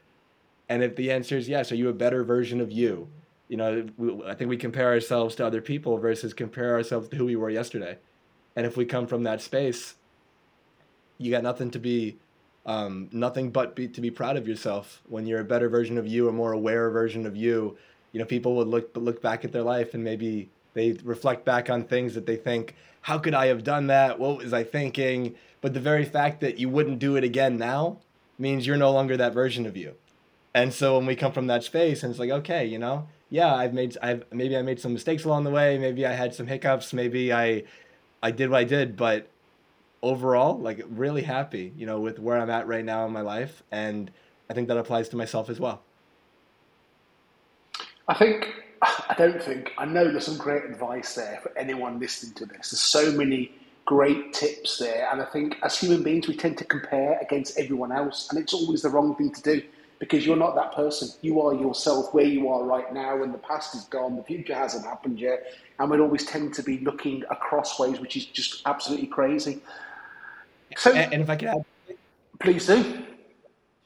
And 0.69 0.83
if 0.83 0.97
the 0.97 1.11
answer 1.11 1.37
is 1.37 1.49
yes, 1.49 1.73
are 1.73 1.77
you 1.77 1.89
a 1.89 1.93
better 1.93 2.25
version 2.25 2.61
of 2.61 2.73
you? 2.73 3.09
You 3.49 3.57
know, 3.59 4.23
I 4.27 4.35
think 4.35 4.49
we 4.49 4.57
compare 4.57 4.89
ourselves 4.89 5.35
to 5.37 5.47
other 5.47 5.61
people 5.61 5.99
versus 5.99 6.33
compare 6.33 6.75
ourselves 6.75 7.09
to 7.09 7.17
who 7.17 7.27
we 7.27 7.37
were 7.37 7.51
yesterday. 7.51 7.99
And 8.57 8.65
if 8.65 8.77
we 8.77 8.85
come 8.87 9.07
from 9.07 9.25
that 9.25 9.43
space, 9.43 9.97
you 11.19 11.31
got 11.31 11.43
nothing 11.43 11.71
to 11.73 11.79
be, 11.79 12.17
um, 12.65 13.09
nothing 13.13 13.51
but 13.51 13.77
be, 13.77 13.89
to 13.89 14.01
be 14.01 14.11
proud 14.11 14.37
of 14.37 14.49
yourself. 14.49 15.03
When 15.07 15.27
you're 15.27 15.41
a 15.41 15.45
better 15.45 15.69
version 15.69 15.99
of 15.99 16.07
you, 16.07 16.29
a 16.29 16.33
more 16.33 16.53
aware 16.53 16.89
version 16.91 17.27
of 17.27 17.37
you, 17.37 17.77
you 18.15 18.21
know, 18.21 18.25
people 18.25 18.55
would 18.55 18.69
look 18.69 18.97
look 18.97 19.21
back 19.21 19.45
at 19.45 19.51
their 19.53 19.63
life 19.63 19.93
and 19.93 20.05
maybe 20.05 20.49
they 20.73 20.93
reflect 21.03 21.45
back 21.45 21.69
on 21.69 21.83
things 21.83 22.15
that 22.15 22.27
they 22.27 22.37
think, 22.37 22.77
how 23.03 23.19
could 23.19 23.35
I 23.35 23.47
have 23.47 23.65
done 23.65 23.89
that? 23.89 24.21
What 24.21 24.39
was 24.39 24.53
I 24.53 24.63
thinking? 24.63 25.35
But 25.61 25.75
the 25.75 25.81
very 25.81 26.05
fact 26.05 26.41
that 26.41 26.59
you 26.59 26.69
wouldn't 26.69 27.01
do 27.01 27.17
it 27.17 27.25
again 27.25 27.59
now 27.59 27.99
means 28.39 28.67
you're 28.67 28.77
no 28.77 28.93
longer 28.93 29.17
that 29.17 29.35
version 29.35 29.67
of 29.67 29.77
you. 29.77 29.97
And 30.55 30.73
so 30.73 30.97
when 30.97 31.07
we 31.07 31.17
come 31.17 31.33
from 31.33 31.49
that 31.49 31.65
space 31.65 32.05
and 32.05 32.11
it's 32.11 32.21
like, 32.21 32.31
okay, 32.31 32.65
you 32.65 32.79
know, 32.79 33.09
yeah, 33.31 33.53
I've 33.53 33.75
made, 33.75 33.99
I've 34.01 34.25
maybe 34.33 34.57
I 34.57 34.63
made 34.63 34.79
some 34.79 34.93
mistakes 34.93 35.25
along 35.25 35.43
the 35.43 35.51
way. 35.51 35.77
Maybe 35.77 36.07
I 36.07 36.13
had 36.13 36.35
some 36.35 36.47
hiccups. 36.47 36.93
Maybe 36.93 37.33
I 37.33 37.65
I 38.23 38.31
did 38.31 38.49
what 38.49 38.59
I 38.59 38.65
did, 38.65 38.97
but 38.97 39.29
overall, 40.03 40.57
like 40.57 40.85
really 40.89 41.23
happy, 41.23 41.73
you 41.77 41.85
know, 41.85 41.99
with 41.99 42.21
where 42.21 42.39
I'm 42.39 42.51
at 42.51 42.69
right 42.69 42.85
now 42.85 43.07
in 43.07 43.13
my 43.13 43.23
life, 43.23 43.65
and 43.73 44.13
I 44.49 44.55
think 44.55 44.69
that 44.69 44.77
applies 44.77 45.09
to 45.09 45.17
myself 45.17 45.51
as 45.51 45.59
well. 45.59 45.83
I 48.09 48.15
think 48.15 48.53
I 48.83 49.15
don't 49.17 49.43
think 49.43 49.73
I 49.79 49.85
know 49.85 50.11
there's 50.11 50.27
some 50.27 50.39
great 50.39 50.65
advice 50.65 51.15
there 51.15 51.41
for 51.43 51.57
anyone 51.57 51.99
listening 51.99 52.35
to 52.35 52.47
this. 52.47 52.71
There's 52.71 52.81
so 52.81 53.13
many 53.13 53.53
great 53.87 54.33
tips 54.33 54.79
there, 54.79 55.09
and 55.13 55.21
I 55.21 55.27
think 55.27 55.57
as 55.63 55.79
human 55.79 56.03
beings 56.03 56.27
we 56.27 56.37
tend 56.37 56.59
to 56.59 56.65
compare 56.65 57.19
against 57.21 57.59
everyone 57.59 57.93
else, 57.93 58.29
and 58.31 58.39
it's 58.39 58.55
always 58.55 58.83
the 58.83 58.89
wrong 58.89 59.15
thing 59.17 59.33
to 59.33 59.43
do 59.43 59.63
because 59.99 60.27
you're 60.27 60.37
not 60.37 60.55
that 60.55 60.75
person. 60.75 61.09
You 61.23 61.41
are 61.43 61.55
yourself 61.55 62.13
where 62.13 62.25
you 62.25 62.49
are 62.49 62.65
right 62.65 62.93
now, 62.93 63.23
and 63.23 63.33
the 63.33 63.39
past 63.39 63.75
is 63.75 63.85
gone, 63.85 64.17
the 64.17 64.23
future 64.23 64.55
hasn't 64.55 64.85
happened 64.85 65.19
yet, 65.21 65.45
and 65.79 65.91
we'd 65.91 66.01
always 66.01 66.25
tend 66.25 66.55
to 66.55 66.63
be 66.63 66.79
looking 66.79 67.25
across 67.31 67.79
ways, 67.79 68.01
which 68.01 68.17
is 68.17 68.27
just 68.27 68.63
absolutely 68.67 69.07
crazy. 69.07 69.61
So, 70.77 70.93
and, 70.93 71.23
if 71.23 71.31
I 71.31 71.37
could 71.37 71.49
add, 71.49 71.65
please 72.41 72.67
do. 72.67 73.03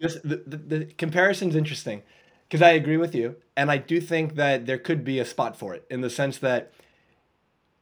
Just 0.01 0.23
the, 0.23 0.43
the, 0.47 0.57
the 0.57 0.85
comparison's 0.97 1.57
interesting 1.57 2.03
because 2.49 2.62
I 2.62 2.71
agree 2.71 2.97
with 2.97 3.14
you, 3.14 3.37
and 3.57 3.71
I 3.71 3.78
do 3.78 4.00
think 4.00 4.37
that 4.37 4.67
there 4.67 4.78
could 4.78 5.05
be 5.05 5.19
a 5.19 5.25
spot 5.25 5.57
for 5.57 5.75
it 5.75 5.85
in 5.90 6.00
the 6.00 6.11
sense 6.11 6.38
that 6.38 6.73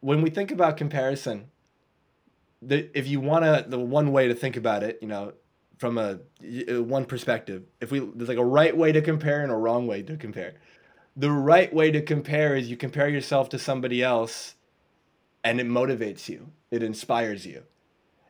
when 0.01 0.23
we 0.23 0.31
think 0.31 0.51
about 0.51 0.77
comparison, 0.77 1.47
the, 2.61 2.91
if 2.97 3.07
you 3.07 3.21
want 3.21 3.45
to, 3.45 3.65
the 3.69 3.79
one 3.79 4.13
way 4.13 4.29
to 4.29 4.35
think 4.35 4.57
about 4.57 4.83
it, 4.83 4.99
you 5.01 5.09
know, 5.09 5.33
from 5.79 5.99
a 5.99 6.19
uh, 6.71 6.83
one 6.83 7.05
perspective, 7.05 7.65
if 7.81 7.91
we 7.91 8.01
there's 8.01 8.29
like 8.29 8.39
a 8.39 8.45
right 8.45 8.77
way 8.77 8.93
to 8.93 9.03
compare 9.03 9.43
and 9.43 9.53
a 9.53 9.57
wrong 9.57 9.87
way 9.87 10.03
to 10.03 10.17
compare 10.17 10.55
the 11.17 11.31
right 11.31 11.73
way 11.73 11.91
to 11.91 12.03
compare 12.03 12.55
is 12.55 12.69
you 12.69 12.77
compare 12.77 13.09
yourself 13.09 13.49
to 13.49 13.59
somebody 13.59 14.03
else 14.03 14.55
and 15.43 15.61
it 15.61 15.67
motivates 15.67 16.29
you, 16.29 16.51
it 16.71 16.83
inspires 16.83 17.47
you. 17.47 17.63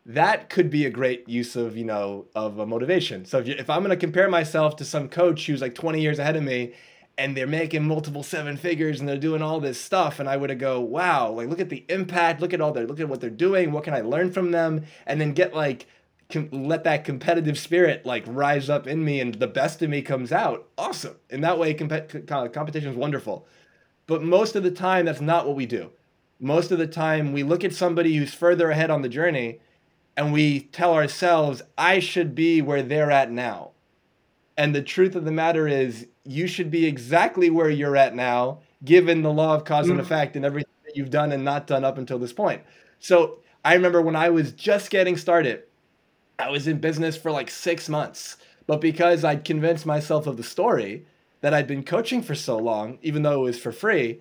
That 0.07 0.49
could 0.49 0.71
be 0.71 0.87
a 0.87 0.91
great 0.91 1.29
use 1.29 1.57
of, 1.57 1.77
you 1.77 1.85
know, 1.85 2.27
of 2.35 2.59
a 2.59 2.67
motivation. 2.67 3.25
So 3.25 3.39
if, 3.39 3.49
you, 3.49 3.57
if 3.59 3.69
I'm 3.69 3.81
going 3.81 3.91
to 3.91 3.97
compare 3.97 4.29
myself 4.29 4.77
to 4.77 4.85
some 4.85 5.09
coach 5.09 5.47
who's 5.47 5.61
like 5.61 5.75
20 5.75 6.01
years 6.01 6.19
ahead 6.19 6.37
of 6.37 6.45
me 6.45 6.75
and 7.19 7.37
they're 7.37 7.47
making 7.47 7.87
multiple 7.87 8.23
seven 8.23 8.57
figures 8.57 9.01
and 9.01 9.09
they're 9.09 9.17
doing 9.17 9.43
all 9.43 9.59
this 9.59 9.81
stuff 9.81 10.21
and 10.21 10.29
i 10.29 10.37
would 10.37 10.59
go 10.59 10.81
wow 10.81 11.31
like 11.31 11.49
look 11.49 11.61
at 11.61 11.71
the 11.71 11.83
impact 11.89 12.43
look 12.43 12.53
at 12.53 12.61
all 12.61 12.73
their 12.73 12.87
look 12.87 13.01
at 13.01 13.09
what 13.09 13.23
they're 13.23 13.31
doing 13.31 13.73
what 13.73 13.85
can 13.85 13.95
i 13.95 14.03
learn 14.03 14.31
from 14.31 14.51
them? 14.51 14.85
And 15.07 15.19
then 15.19 15.33
get 15.33 15.55
like 15.55 15.87
com- 16.31 16.49
let 16.53 16.85
that 16.85 17.05
competitive 17.05 17.59
spirit 17.59 18.05
like 18.05 18.25
rise 18.27 18.69
up 18.69 18.87
in 18.87 19.05
me 19.05 19.21
and 19.21 19.35
the 19.35 19.47
best 19.47 19.83
of 19.83 19.91
me 19.91 20.03
comes 20.03 20.33
out. 20.33 20.69
Awesome. 20.77 21.17
In 21.31 21.41
that 21.43 21.59
way 21.59 21.75
comp- 21.75 22.27
competition 22.53 22.91
is 22.91 22.97
wonderful. 22.97 23.47
But 24.07 24.23
most 24.23 24.57
of 24.57 24.63
the 24.63 24.71
time 24.71 25.07
that's 25.07 25.21
not 25.21 25.47
what 25.47 25.57
we 25.57 25.67
do. 25.67 25.91
Most 26.39 26.71
of 26.71 26.79
the 26.79 26.87
time 26.87 27.33
we 27.33 27.43
look 27.43 27.65
at 27.65 27.73
somebody 27.73 28.15
who's 28.17 28.35
further 28.35 28.71
ahead 28.71 28.91
on 28.91 29.03
the 29.03 29.09
journey 29.09 29.61
and 30.17 30.33
we 30.33 30.61
tell 30.61 30.95
ourselves 30.95 31.63
i 31.77 31.99
should 31.99 32.35
be 32.35 32.63
where 32.63 32.83
they're 32.83 33.11
at 33.11 33.31
now 33.31 33.71
and 34.57 34.75
the 34.75 34.83
truth 34.83 35.15
of 35.15 35.25
the 35.25 35.33
matter 35.33 35.69
is, 35.69 36.07
you 36.25 36.47
should 36.47 36.71
be 36.71 36.87
exactly 36.87 37.51
where 37.51 37.69
you're 37.69 37.97
at 37.97 38.15
now, 38.15 38.61
given 38.85 39.23
the 39.23 39.33
law 39.33 39.55
of 39.55 39.65
cause 39.65 39.89
mm. 39.89 39.93
and 39.93 40.01
effect 40.01 40.35
and 40.35 40.45
everything 40.45 40.73
that 40.85 40.97
you've 40.97 41.11
done 41.11 41.33
and 41.33 41.45
not 41.45 41.67
done 41.67 41.85
up 41.85 41.99
until 41.99 42.19
this 42.19 42.33
point. 42.33 42.63
So 42.99 43.41
I 43.65 43.75
remember 43.75 44.01
when 44.01 44.17
I 44.17 44.31
was 44.31 44.53
just 44.53 44.91
getting 44.91 45.17
started, 45.17 45.65
I 46.39 46.51
was 46.51 46.67
in 46.67 46.79
business 46.79 47.17
for 47.17 47.31
like 47.31 47.51
six 47.51 47.89
months. 47.89 48.37
But 48.67 48.81
because 48.81 49.25
I'd 49.25 49.45
convinced 49.45 49.87
myself 49.87 50.27
of 50.27 50.37
the 50.37 50.43
story 50.43 51.07
that 51.41 51.55
I'd 51.55 51.69
been 51.69 51.85
coaching 51.85 52.23
for 52.23 52.35
so 52.35 52.57
long, 52.57 52.99
even 53.03 53.23
though 53.23 53.41
it 53.41 53.45
was 53.45 53.59
for 53.59 53.73
free, 53.73 54.21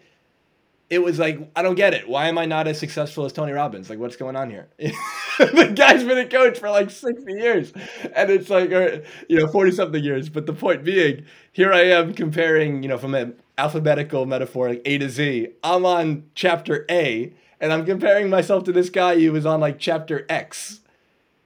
it 0.90 1.00
was 1.00 1.18
like 1.18 1.40
I 1.56 1.62
don't 1.62 1.76
get 1.76 1.94
it. 1.94 2.08
Why 2.08 2.28
am 2.28 2.38
I 2.38 2.46
not 2.46 2.68
as 2.68 2.80
successful 2.80 3.26
as 3.26 3.34
Tony 3.34 3.52
Robbins? 3.52 3.90
Like, 3.90 4.00
what's 4.00 4.16
going 4.16 4.36
on 4.36 4.50
here? 4.50 4.68
the 4.78 5.74
guy's 5.76 6.04
been 6.04 6.18
a 6.18 6.28
coach 6.28 6.60
for 6.60 6.70
like 6.70 6.90
sixty 6.90 7.34
years, 7.34 7.74
and 8.16 8.30
it's 8.30 8.50
like, 8.50 8.72
or, 8.72 9.04
you 9.28 9.40
know, 9.40 9.48
forty 9.48 9.72
something 9.72 10.04
years. 10.04 10.30
But 10.30 10.46
the 10.46 10.54
point 10.54 10.84
being, 10.84 11.26
here 11.52 11.74
I 11.74 11.86
am 11.86 12.14
comparing, 12.14 12.84
you 12.84 12.90
know, 12.90 12.98
from 12.98 13.16
an 13.16 13.36
alphabetical 13.58 14.26
metaphor, 14.26 14.70
like 14.70 14.82
A 14.86 14.98
to 15.00 15.10
Z. 15.10 15.50
I'm 15.64 15.86
on 15.86 16.26
chapter 16.36 16.86
A, 16.90 17.34
and 17.60 17.74
I'm 17.74 17.86
comparing 17.86 18.30
myself 18.30 18.64
to 18.66 18.72
this 18.72 18.90
guy 18.90 19.20
who 19.20 19.32
was 19.32 19.46
on 19.46 19.60
like 19.60 19.80
chapter 19.80 20.26
X. 20.30 20.82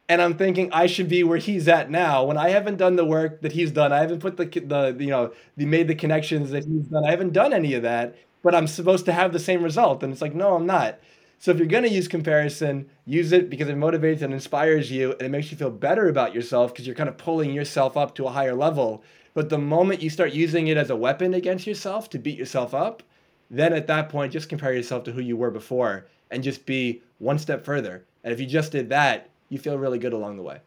And 0.10 0.24
I'm 0.24 0.36
thinking 0.36 0.72
I 0.74 0.88
should 0.88 1.08
be 1.08 1.24
where 1.24 1.38
he's 1.38 1.68
at 1.68 1.92
now 1.92 2.24
when 2.26 2.36
I 2.36 2.50
haven't 2.50 2.78
done 2.78 2.96
the 2.96 3.06
work 3.06 3.42
that 3.42 3.52
he's 3.52 3.70
done. 3.72 3.94
I 3.94 4.00
haven't 4.00 4.22
put 4.22 4.38
the 4.38 4.46
the 4.46 4.98
you 5.00 5.12
know 5.12 5.32
the 5.56 5.66
made 5.66 5.88
the 5.88 5.94
connections 5.96 6.50
that 6.50 6.66
he's 6.66 6.88
done. 6.88 7.06
I 7.06 7.12
haven't 7.12 7.32
done 7.32 7.54
any 7.54 7.76
of 7.76 7.84
that 7.84 8.16
but 8.42 8.56
I'm 8.56 8.68
supposed 8.68 9.06
to 9.06 9.14
have 9.14 9.34
the 9.34 9.40
same 9.40 9.64
result. 9.64 10.04
And 10.04 10.12
it's 10.12 10.22
like, 10.22 10.36
no, 10.36 10.56
I'm 10.56 10.66
not. 10.66 11.00
So 11.40 11.52
if 11.52 11.58
you're 11.58 11.68
going 11.68 11.84
to 11.84 11.90
use 11.90 12.08
comparison, 12.08 12.90
use 13.06 13.32
it 13.32 13.50
because 13.50 13.70
it 13.70 13.78
motivates 13.78 14.22
and 14.22 14.34
inspires 14.34 14.92
you 14.92 15.14
and 15.14 15.22
it 15.22 15.32
makes 15.32 15.52
you 15.52 15.58
feel 15.58 15.72
better 15.72 16.10
about 16.10 16.34
yourself 16.34 16.74
because 16.74 16.86
you're 16.86 16.96
kind 16.96 17.08
of 17.08 17.18
pulling 17.18 17.54
yourself 17.54 17.96
up 17.96 18.14
to 18.16 18.26
a 18.26 18.32
higher 18.32 18.56
level. 18.56 19.04
But 19.34 19.50
the 19.50 19.58
moment 19.58 20.02
you 20.02 20.10
start 20.10 20.34
using 20.34 20.68
it 20.68 20.76
as 20.76 20.90
a 20.90 20.98
weapon 20.98 21.34
against 21.34 21.66
yourself 21.66 22.10
to 22.10 22.20
beat 22.20 22.38
yourself 22.38 22.74
up, 22.74 23.04
then 23.50 23.74
at 23.74 23.88
that 23.88 24.10
point, 24.10 24.34
just 24.34 24.50
compare 24.50 24.74
yourself 24.74 25.04
to 25.06 25.12
who 25.12 25.22
you 25.22 25.38
were 25.38 25.50
before 25.50 26.08
and 26.30 26.44
just 26.44 26.66
be 26.66 27.02
one 27.18 27.40
step 27.40 27.66
further. 27.66 28.06
And 28.24 28.34
if 28.34 28.40
you 28.40 28.46
just 28.46 28.72
did 28.72 28.90
that, 28.90 29.30
you 29.48 29.58
feel 29.58 29.78
really 29.78 29.98
good 29.98 30.14
along 30.14 30.38
the 30.38 30.44
way. 30.44 30.60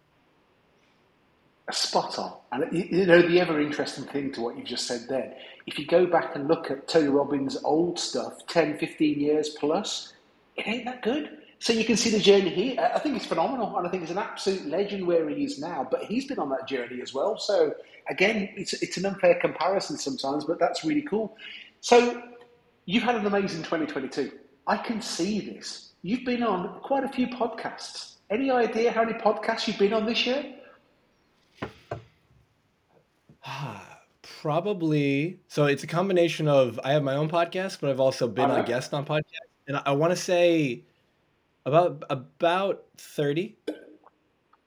A 1.68 1.72
spot 1.72 2.18
on. 2.18 2.36
And 2.50 2.72
you 2.90 3.06
know, 3.06 3.22
the 3.22 3.40
ever 3.40 3.60
interesting 3.60 4.04
thing 4.04 4.32
to 4.32 4.40
what 4.40 4.56
you've 4.56 4.66
just 4.66 4.86
said 4.86 5.02
then, 5.08 5.34
if 5.66 5.78
you 5.78 5.86
go 5.86 6.06
back 6.06 6.34
and 6.36 6.48
look 6.48 6.70
at 6.70 6.88
Tony 6.88 7.08
Robbins' 7.08 7.56
old 7.64 7.98
stuff, 7.98 8.46
10, 8.46 8.78
15 8.78 9.20
years 9.20 9.50
plus, 9.50 10.12
it 10.56 10.66
ain't 10.66 10.84
that 10.84 11.02
good. 11.02 11.38
So 11.58 11.72
you 11.72 11.84
can 11.84 11.96
see 11.96 12.10
the 12.10 12.18
journey 12.18 12.50
here. 12.50 12.90
I 12.92 12.98
think 12.98 13.16
it's 13.16 13.26
phenomenal, 13.26 13.78
and 13.78 13.86
I 13.86 13.90
think 13.90 14.02
he's 14.02 14.10
an 14.10 14.18
absolute 14.18 14.66
legend 14.66 15.06
where 15.06 15.28
he 15.28 15.44
is 15.44 15.60
now. 15.60 15.86
But 15.88 16.04
he's 16.04 16.26
been 16.26 16.40
on 16.40 16.50
that 16.50 16.66
journey 16.66 17.00
as 17.00 17.14
well. 17.14 17.38
So 17.38 17.72
again, 18.08 18.48
it's 18.56 18.72
it's 18.82 18.96
an 18.96 19.06
unfair 19.06 19.36
comparison 19.36 19.96
sometimes, 19.96 20.44
but 20.44 20.58
that's 20.58 20.84
really 20.84 21.02
cool. 21.02 21.36
So 21.80 22.20
you've 22.86 23.04
had 23.04 23.14
an 23.14 23.26
amazing 23.26 23.62
2022. 23.62 24.32
I 24.66 24.76
can 24.76 25.00
see 25.00 25.38
this. 25.38 25.92
You've 26.02 26.24
been 26.24 26.42
on 26.42 26.80
quite 26.80 27.04
a 27.04 27.08
few 27.08 27.28
podcasts. 27.28 28.16
Any 28.28 28.50
idea 28.50 28.90
how 28.90 29.04
many 29.04 29.18
podcasts 29.18 29.68
you've 29.68 29.78
been 29.78 29.92
on 29.92 30.04
this 30.04 30.26
year? 30.26 30.44
Probably. 34.42 35.38
So 35.46 35.66
it's 35.66 35.84
a 35.84 35.86
combination 35.86 36.48
of 36.48 36.80
I 36.82 36.90
have 36.94 37.04
my 37.04 37.14
own 37.14 37.30
podcast, 37.30 37.78
but 37.80 37.90
I've 37.90 38.00
also 38.00 38.26
been 38.26 38.50
a 38.50 38.64
guest 38.64 38.92
on 38.92 39.06
podcasts, 39.06 39.52
and 39.68 39.76
I, 39.76 39.82
I 39.86 39.92
want 39.92 40.10
to 40.10 40.16
say 40.16 40.82
about 41.64 42.02
about 42.10 42.82
thirty. 42.96 43.56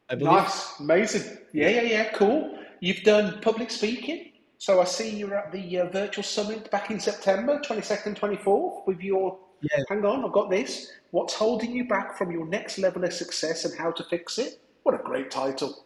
I 0.10 0.16
believe. 0.16 0.32
Nice, 0.32 0.80
amazing. 0.80 1.40
Yeah, 1.52 1.68
yeah, 1.68 1.82
yeah. 1.82 2.12
Cool. 2.14 2.58
You've 2.80 3.04
done 3.04 3.42
public 3.42 3.70
speaking. 3.70 4.32
So 4.60 4.80
I 4.80 4.86
see 4.86 5.10
you're 5.10 5.36
at 5.36 5.52
the 5.52 5.80
uh, 5.80 5.90
virtual 5.90 6.24
summit 6.24 6.72
back 6.72 6.90
in 6.90 6.98
September, 6.98 7.60
22nd, 7.60 8.18
24th, 8.18 8.88
with 8.88 9.02
your. 9.02 9.38
Yeah. 9.60 9.84
Hang 9.90 10.06
on, 10.06 10.24
I've 10.24 10.32
got 10.32 10.50
this. 10.50 10.90
What's 11.12 11.34
holding 11.34 11.74
you 11.74 11.86
back 11.86 12.18
from 12.18 12.32
your 12.32 12.48
next 12.48 12.78
level 12.78 13.04
of 13.04 13.12
success 13.12 13.66
and 13.66 13.78
how 13.78 13.92
to 13.92 14.06
fix 14.06 14.38
it? 14.38 14.62
What 14.84 14.96
a 14.96 15.00
great 15.00 15.32
title. 15.32 15.85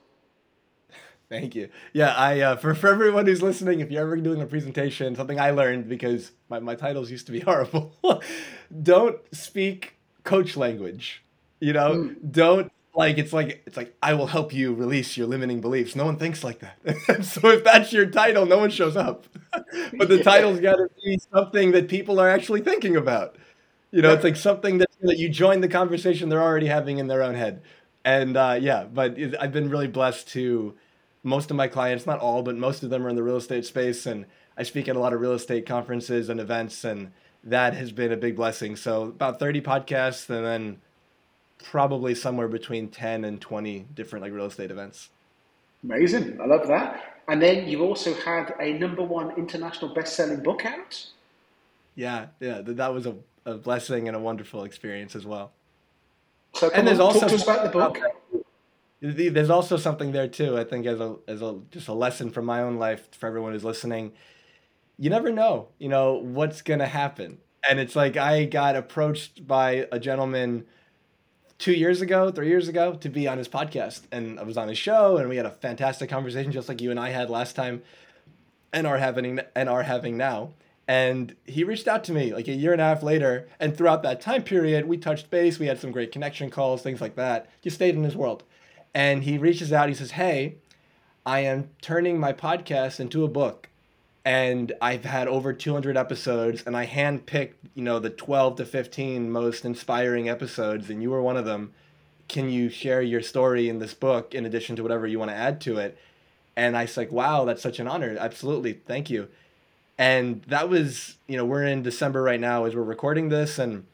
Thank 1.29 1.53
you. 1.53 1.69
Yeah, 1.93 2.13
I 2.15 2.39
uh, 2.41 2.55
for 2.55 2.73
for 2.73 2.87
everyone 2.87 3.27
who's 3.27 3.43
listening, 3.43 3.81
if 3.81 3.91
you're 3.91 4.01
ever 4.01 4.17
doing 4.17 4.41
a 4.41 4.47
presentation, 4.47 5.15
something 5.15 5.39
I 5.39 5.51
learned 5.51 5.87
because 5.87 6.31
my, 6.49 6.59
my 6.59 6.73
titles 6.73 7.11
used 7.11 7.27
to 7.27 7.31
be 7.31 7.39
horrible. 7.49 7.93
don't 8.81 9.19
speak 9.31 9.95
coach 10.23 10.57
language. 10.57 11.23
You 11.59 11.73
know, 11.73 11.93
mm. 11.93 12.31
don't 12.31 12.71
like 12.95 13.19
it's 13.19 13.31
like 13.31 13.61
it's 13.67 13.77
like 13.77 13.95
I 14.01 14.15
will 14.15 14.27
help 14.27 14.53
you 14.53 14.73
release 14.73 15.17
your 15.17 15.27
limiting 15.27 15.61
beliefs. 15.61 15.95
No 15.95 16.05
one 16.05 16.17
thinks 16.17 16.43
like 16.43 16.59
that. 16.59 17.23
so 17.23 17.49
if 17.49 17.63
that's 17.63 17.93
your 17.93 18.07
title, 18.07 18.47
no 18.47 18.57
one 18.57 18.71
shows 18.71 18.97
up. 18.97 19.25
but 19.51 20.07
the 20.07 20.17
yeah. 20.17 20.23
title's 20.23 20.59
got 20.59 20.77
to 20.77 20.89
be 21.03 21.19
something 21.31 21.71
that 21.73 21.87
people 21.87 22.19
are 22.19 22.29
actually 22.29 22.61
thinking 22.61 22.95
about. 22.95 23.35
You 23.91 24.01
know, 24.01 24.13
it's 24.13 24.23
like 24.23 24.35
something 24.35 24.79
that, 24.79 24.89
that 25.01 25.17
you 25.17 25.29
join 25.29 25.61
the 25.61 25.67
conversation 25.67 26.29
they're 26.29 26.43
already 26.43 26.67
having 26.67 26.99
in 26.99 27.07
their 27.07 27.23
own 27.23 27.33
head. 27.33 27.61
And 28.05 28.35
uh, 28.37 28.57
yeah, 28.59 28.83
but 28.83 29.17
it, 29.17 29.35
I've 29.39 29.51
been 29.51 29.69
really 29.69 29.87
blessed 29.87 30.27
to 30.29 30.75
most 31.23 31.51
of 31.51 31.57
my 31.57 31.67
clients, 31.67 32.05
not 32.05 32.19
all, 32.19 32.41
but 32.41 32.55
most 32.55 32.83
of 32.83 32.89
them 32.89 33.05
are 33.05 33.09
in 33.09 33.15
the 33.15 33.23
real 33.23 33.37
estate 33.37 33.65
space. 33.65 34.05
And 34.05 34.25
I 34.57 34.63
speak 34.63 34.87
at 34.87 34.95
a 34.95 34.99
lot 34.99 35.13
of 35.13 35.21
real 35.21 35.33
estate 35.33 35.65
conferences 35.65 36.29
and 36.29 36.39
events, 36.39 36.83
and 36.83 37.11
that 37.43 37.73
has 37.73 37.91
been 37.91 38.11
a 38.11 38.17
big 38.17 38.35
blessing. 38.35 38.75
So, 38.75 39.03
about 39.03 39.39
30 39.39 39.61
podcasts, 39.61 40.29
and 40.29 40.45
then 40.45 40.81
probably 41.63 42.15
somewhere 42.15 42.47
between 42.47 42.87
10 42.89 43.25
and 43.25 43.41
20 43.41 43.87
different 43.93 44.23
like 44.23 44.33
real 44.33 44.45
estate 44.45 44.71
events. 44.71 45.09
Amazing. 45.83 46.39
I 46.41 46.45
love 46.45 46.67
that. 46.67 47.21
And 47.27 47.41
then 47.41 47.67
you've 47.67 47.81
also 47.81 48.13
had 48.13 48.53
a 48.59 48.73
number 48.73 49.03
one 49.03 49.31
international 49.37 49.93
best 49.93 50.15
selling 50.15 50.41
book 50.41 50.65
out. 50.65 51.05
Yeah, 51.95 52.27
yeah, 52.39 52.61
that 52.63 52.93
was 52.93 53.05
a, 53.05 53.15
a 53.45 53.55
blessing 53.55 54.07
and 54.07 54.15
a 54.15 54.19
wonderful 54.19 54.63
experience 54.63 55.15
as 55.15 55.25
well. 55.25 55.51
So, 56.55 56.71
and 56.73 56.87
there's 56.87 56.99
on, 56.99 57.07
also 57.07 57.19
talk 57.21 57.29
to 57.29 57.35
us 57.35 57.43
about 57.43 57.63
the 57.63 57.69
book 57.69 57.99
there's 59.01 59.49
also 59.49 59.77
something 59.77 60.11
there 60.11 60.27
too. 60.27 60.57
I 60.57 60.63
think 60.63 60.85
as 60.85 60.99
a 60.99 61.15
as 61.27 61.41
a 61.41 61.59
just 61.71 61.87
a 61.87 61.93
lesson 61.93 62.31
from 62.31 62.45
my 62.45 62.61
own 62.61 62.77
life 62.77 63.07
for 63.15 63.27
everyone 63.27 63.53
who's 63.53 63.63
listening. 63.63 64.11
You 64.97 65.09
never 65.09 65.31
know, 65.31 65.69
you 65.77 65.87
know 65.87 66.15
what's 66.15 66.61
gonna 66.61 66.87
happen, 66.87 67.37
and 67.67 67.79
it's 67.79 67.95
like 67.95 68.17
I 68.17 68.43
got 68.43 68.75
approached 68.75 69.47
by 69.47 69.87
a 69.93 69.99
gentleman 69.99 70.65
two 71.57 71.71
years 71.71 72.01
ago, 72.01 72.31
three 72.31 72.49
years 72.49 72.67
ago, 72.67 72.95
to 72.95 73.09
be 73.09 73.25
on 73.25 73.37
his 73.37 73.47
podcast, 73.47 74.01
and 74.11 74.37
I 74.39 74.43
was 74.43 74.57
on 74.57 74.67
his 74.67 74.77
show, 74.77 75.15
and 75.15 75.29
we 75.29 75.37
had 75.37 75.45
a 75.45 75.51
fantastic 75.51 76.09
conversation, 76.09 76.51
just 76.51 76.67
like 76.67 76.81
you 76.81 76.91
and 76.91 76.99
I 76.99 77.09
had 77.09 77.29
last 77.29 77.55
time, 77.55 77.81
and 78.73 78.85
are 78.85 78.97
having 78.97 79.39
and 79.55 79.69
are 79.69 79.83
having 79.83 80.17
now. 80.17 80.51
And 80.85 81.35
he 81.45 81.63
reached 81.63 81.87
out 81.87 82.03
to 82.05 82.11
me 82.11 82.33
like 82.33 82.47
a 82.49 82.53
year 82.53 82.73
and 82.73 82.81
a 82.81 82.85
half 82.85 83.01
later, 83.01 83.47
and 83.57 83.77
throughout 83.77 84.03
that 84.03 84.19
time 84.19 84.43
period, 84.43 84.85
we 84.85 84.97
touched 84.97 85.29
base. 85.29 85.59
We 85.59 85.67
had 85.67 85.79
some 85.79 85.91
great 85.93 86.11
connection 86.11 86.49
calls, 86.49 86.81
things 86.81 86.99
like 86.99 87.15
that. 87.15 87.49
Just 87.61 87.77
stayed 87.77 87.95
in 87.95 88.03
his 88.03 88.17
world 88.17 88.43
and 88.93 89.23
he 89.23 89.37
reaches 89.37 89.71
out. 89.71 89.89
He 89.89 89.95
says, 89.95 90.11
"Hey, 90.11 90.55
I 91.25 91.41
am 91.41 91.69
turning 91.81 92.19
my 92.19 92.33
podcast 92.33 92.99
into 92.99 93.23
a 93.23 93.27
book, 93.27 93.69
and 94.25 94.71
I've 94.81 95.05
had 95.05 95.27
over 95.27 95.53
200 95.53 95.97
episodes, 95.97 96.63
and 96.65 96.75
I 96.75 96.85
handpicked, 96.85 97.53
you 97.75 97.83
know, 97.83 97.99
the 97.99 98.09
12 98.09 98.57
to 98.57 98.65
15 98.65 99.29
most 99.29 99.65
inspiring 99.65 100.29
episodes, 100.29 100.89
and 100.89 101.01
you 101.01 101.11
were 101.11 101.21
one 101.21 101.37
of 101.37 101.45
them. 101.45 101.73
Can 102.27 102.49
you 102.49 102.69
share 102.69 103.01
your 103.01 103.21
story 103.21 103.69
in 103.69 103.79
this 103.79 103.93
book 103.93 104.35
in 104.35 104.45
addition 104.45 104.75
to 104.75 104.83
whatever 104.83 105.07
you 105.07 105.19
want 105.19 105.31
to 105.31 105.37
add 105.37 105.61
to 105.61 105.77
it?" 105.77 105.97
And 106.55 106.75
I 106.75 106.83
was 106.83 106.97
like, 106.97 107.11
"Wow, 107.11 107.45
that's 107.45 107.61
such 107.61 107.79
an 107.79 107.87
honor. 107.87 108.15
Absolutely, 108.19 108.73
thank 108.73 109.09
you." 109.09 109.29
And 109.97 110.43
that 110.43 110.69
was, 110.69 111.17
you 111.27 111.35
know, 111.35 111.45
we're 111.45 111.65
in 111.65 111.83
December 111.83 112.23
right 112.23 112.39
now 112.39 112.65
as 112.65 112.75
we're 112.75 112.83
recording 112.83 113.29
this, 113.29 113.59
and 113.59 113.85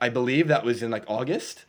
I 0.00 0.10
believe 0.10 0.48
that 0.48 0.64
was 0.64 0.82
in 0.82 0.90
like 0.90 1.04
August, 1.08 1.64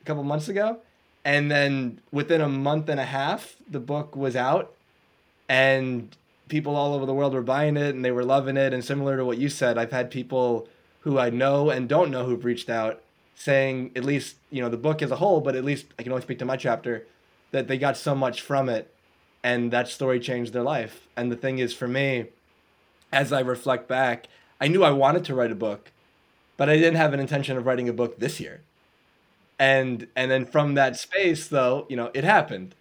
a 0.00 0.04
couple 0.04 0.22
months 0.22 0.48
ago 0.48 0.80
and 1.26 1.50
then 1.50 2.00
within 2.10 2.40
a 2.40 2.48
month 2.48 2.88
and 2.88 2.98
a 2.98 3.04
half 3.04 3.56
the 3.68 3.80
book 3.80 4.16
was 4.16 4.34
out 4.34 4.72
and 5.48 6.16
people 6.48 6.74
all 6.74 6.94
over 6.94 7.04
the 7.04 7.12
world 7.12 7.34
were 7.34 7.42
buying 7.42 7.76
it 7.76 7.94
and 7.94 8.02
they 8.02 8.10
were 8.10 8.24
loving 8.24 8.56
it 8.56 8.72
and 8.72 8.82
similar 8.82 9.18
to 9.18 9.24
what 9.24 9.36
you 9.36 9.50
said 9.50 9.76
i've 9.76 9.92
had 9.92 10.10
people 10.10 10.66
who 11.00 11.18
i 11.18 11.28
know 11.28 11.68
and 11.68 11.88
don't 11.88 12.10
know 12.10 12.24
who've 12.24 12.44
reached 12.44 12.70
out 12.70 13.02
saying 13.36 13.92
at 13.94 14.04
least 14.04 14.36
you 14.50 14.60
know 14.60 14.68
the 14.68 14.76
book 14.76 15.02
as 15.02 15.12
a 15.12 15.16
whole, 15.16 15.40
but 15.40 15.54
at 15.54 15.64
least 15.64 15.86
I 15.98 16.02
can 16.02 16.10
only 16.10 16.22
speak 16.22 16.40
to 16.40 16.44
my 16.44 16.56
chapter, 16.56 17.06
that 17.52 17.68
they 17.68 17.78
got 17.78 17.96
so 17.96 18.14
much 18.14 18.40
from 18.40 18.68
it, 18.68 18.92
and 19.44 19.70
that 19.70 19.88
story 19.88 20.18
changed 20.18 20.52
their 20.52 20.62
life. 20.62 21.06
And 21.16 21.30
the 21.30 21.36
thing 21.36 21.58
is, 21.58 21.72
for 21.72 21.86
me, 21.86 22.26
as 23.12 23.32
I 23.32 23.40
reflect 23.40 23.86
back, 23.86 24.26
I 24.60 24.68
knew 24.68 24.82
I 24.82 24.90
wanted 24.90 25.24
to 25.26 25.34
write 25.34 25.52
a 25.52 25.56
book, 25.56 25.92
but 26.56 26.68
I 26.68 26.76
didn't 26.76 26.96
have 26.96 27.12
an 27.12 27.20
intention 27.20 27.56
of 27.56 27.66
writing 27.66 27.88
a 27.88 27.92
book 27.92 28.18
this 28.18 28.40
year. 28.40 28.62
And 29.58 30.08
and 30.16 30.30
then 30.30 30.44
from 30.46 30.74
that 30.74 30.96
space, 30.98 31.48
though, 31.48 31.86
you 31.88 31.96
know, 31.96 32.10
it 32.14 32.24
happened. 32.24 32.74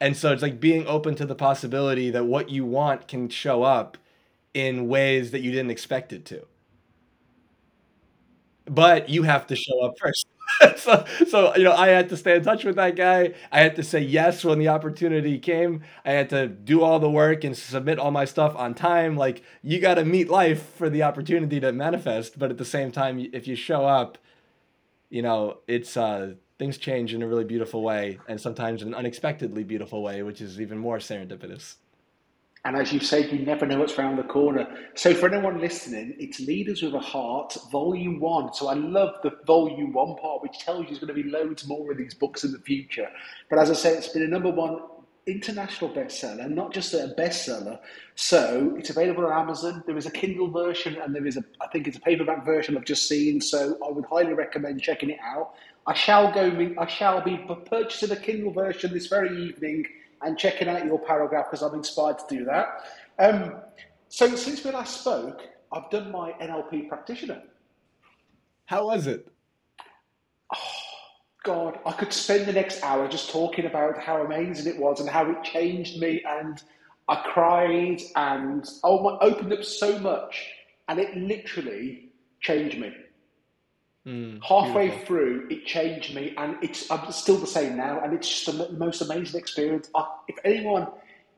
And 0.00 0.16
so 0.16 0.32
it's 0.32 0.42
like 0.42 0.60
being 0.60 0.86
open 0.86 1.14
to 1.16 1.26
the 1.26 1.34
possibility 1.34 2.10
that 2.10 2.26
what 2.26 2.50
you 2.50 2.64
want 2.64 3.08
can 3.08 3.28
show 3.28 3.62
up 3.64 3.98
in 4.54 4.88
ways 4.88 5.30
that 5.32 5.40
you 5.40 5.50
didn't 5.50 5.70
expect 5.70 6.12
it 6.12 6.24
to 6.26 6.46
but 8.66 9.08
you 9.08 9.22
have 9.22 9.46
to 9.48 9.56
show 9.56 9.84
up 9.84 9.94
first. 9.98 10.26
so, 10.76 11.04
so 11.26 11.54
you 11.56 11.64
know, 11.64 11.72
I 11.72 11.88
had 11.88 12.08
to 12.10 12.16
stay 12.16 12.36
in 12.36 12.42
touch 12.42 12.64
with 12.64 12.76
that 12.76 12.96
guy. 12.96 13.34
I 13.52 13.60
had 13.60 13.76
to 13.76 13.82
say 13.82 14.00
yes 14.00 14.44
when 14.44 14.58
the 14.58 14.68
opportunity 14.68 15.38
came. 15.38 15.82
I 16.04 16.12
had 16.12 16.30
to 16.30 16.48
do 16.48 16.82
all 16.82 16.98
the 16.98 17.10
work 17.10 17.44
and 17.44 17.56
submit 17.56 17.98
all 17.98 18.10
my 18.10 18.24
stuff 18.24 18.54
on 18.56 18.74
time. 18.74 19.16
Like 19.16 19.42
you 19.62 19.78
got 19.78 19.94
to 19.94 20.04
meet 20.04 20.28
life 20.28 20.62
for 20.76 20.88
the 20.90 21.02
opportunity 21.02 21.60
to 21.60 21.72
manifest. 21.72 22.38
But 22.38 22.50
at 22.50 22.58
the 22.58 22.64
same 22.64 22.90
time, 22.90 23.28
if 23.32 23.46
you 23.46 23.56
show 23.56 23.84
up, 23.86 24.18
you 25.10 25.22
know, 25.22 25.58
it's 25.66 25.96
uh, 25.96 26.34
things 26.58 26.78
change 26.78 27.14
in 27.14 27.22
a 27.22 27.28
really 27.28 27.44
beautiful 27.44 27.82
way, 27.82 28.18
and 28.28 28.40
sometimes 28.40 28.82
an 28.82 28.94
unexpectedly 28.94 29.64
beautiful 29.64 30.02
way, 30.02 30.22
which 30.22 30.40
is 30.40 30.60
even 30.60 30.78
more 30.78 30.98
serendipitous. 30.98 31.76
And 32.64 32.76
as 32.76 32.92
you 32.92 33.00
said, 33.00 33.32
you 33.32 33.38
never 33.46 33.64
know 33.66 33.78
what's 33.78 33.96
around 33.98 34.16
the 34.16 34.24
corner. 34.24 34.66
So 34.94 35.14
for 35.14 35.32
anyone 35.32 35.60
listening, 35.60 36.16
it's 36.18 36.40
Leaders 36.40 36.82
with 36.82 36.92
a 36.94 36.98
Heart, 36.98 37.56
Volume 37.70 38.18
1. 38.18 38.52
So 38.52 38.68
I 38.68 38.74
love 38.74 39.14
the 39.22 39.30
Volume 39.46 39.92
1 39.92 40.16
part, 40.16 40.42
which 40.42 40.58
tells 40.58 40.80
you 40.80 40.86
there's 40.86 40.98
going 40.98 41.14
to 41.14 41.22
be 41.22 41.30
loads 41.30 41.66
more 41.68 41.92
of 41.92 41.98
these 41.98 42.14
books 42.14 42.42
in 42.44 42.52
the 42.52 42.58
future. 42.58 43.08
But 43.48 43.60
as 43.60 43.70
I 43.70 43.74
say, 43.74 43.94
it's 43.94 44.08
been 44.08 44.24
a 44.24 44.28
number 44.28 44.50
one 44.50 44.80
international 45.30 45.90
bestseller, 45.90 46.48
not 46.50 46.72
just 46.72 46.94
a 46.94 47.14
bestseller. 47.18 47.78
So 48.14 48.74
it's 48.78 48.90
available 48.90 49.26
on 49.26 49.32
Amazon. 49.32 49.82
There 49.86 49.96
is 49.96 50.06
a 50.06 50.10
Kindle 50.10 50.50
version 50.50 50.96
and 50.96 51.14
there 51.14 51.26
is 51.26 51.36
a, 51.36 51.44
I 51.60 51.66
think 51.68 51.86
it's 51.86 51.98
a 51.98 52.00
paperback 52.00 52.44
version 52.44 52.76
I've 52.76 52.84
just 52.84 53.06
seen. 53.08 53.40
So 53.40 53.78
I 53.86 53.90
would 53.90 54.06
highly 54.06 54.32
recommend 54.32 54.80
checking 54.80 55.10
it 55.10 55.18
out. 55.22 55.54
I 55.86 55.94
shall 55.94 56.32
go, 56.32 56.74
I 56.78 56.86
shall 56.86 57.20
be 57.22 57.38
purchasing 57.70 58.10
a 58.10 58.16
Kindle 58.16 58.52
version 58.52 58.92
this 58.92 59.06
very 59.06 59.48
evening 59.48 59.86
and 60.22 60.38
checking 60.38 60.68
out 60.68 60.84
your 60.84 60.98
paragraph 60.98 61.46
because 61.50 61.62
I'm 61.62 61.74
inspired 61.74 62.18
to 62.18 62.24
do 62.28 62.44
that. 62.44 62.84
Um, 63.18 63.56
so 64.08 64.34
since 64.36 64.64
we 64.64 64.70
last 64.70 65.00
spoke, 65.00 65.42
I've 65.72 65.90
done 65.90 66.10
my 66.10 66.32
NLP 66.32 66.88
practitioner. 66.88 67.42
How 68.66 68.86
was 68.86 69.06
it? 69.06 69.28
Oh, 70.54 70.87
God, 71.44 71.78
I 71.86 71.92
could 71.92 72.12
spend 72.12 72.46
the 72.46 72.52
next 72.52 72.82
hour 72.82 73.08
just 73.08 73.30
talking 73.30 73.66
about 73.66 73.98
how 73.98 74.22
amazing 74.24 74.72
it 74.72 74.78
was 74.78 75.00
and 75.00 75.08
how 75.08 75.30
it 75.30 75.44
changed 75.44 76.00
me. 76.00 76.22
And 76.26 76.60
I 77.08 77.16
cried 77.32 78.02
and 78.16 78.68
oh 78.84 79.02
my, 79.02 79.18
opened 79.20 79.52
up 79.52 79.64
so 79.64 79.98
much, 79.98 80.46
and 80.88 80.98
it 80.98 81.16
literally 81.16 82.10
changed 82.40 82.78
me. 82.78 82.92
Mm, 84.06 84.42
Halfway 84.42 84.88
beautiful. 84.88 85.06
through, 85.06 85.48
it 85.50 85.66
changed 85.66 86.14
me, 86.14 86.34
and 86.36 86.56
it's 86.62 86.90
I'm 86.90 87.10
still 87.12 87.36
the 87.36 87.46
same 87.46 87.76
now, 87.76 88.00
and 88.00 88.12
it's 88.14 88.28
just 88.28 88.46
the 88.46 88.72
most 88.72 89.00
amazing 89.02 89.38
experience. 89.38 89.88
I, 89.94 90.06
if 90.28 90.36
anyone, 90.44 90.88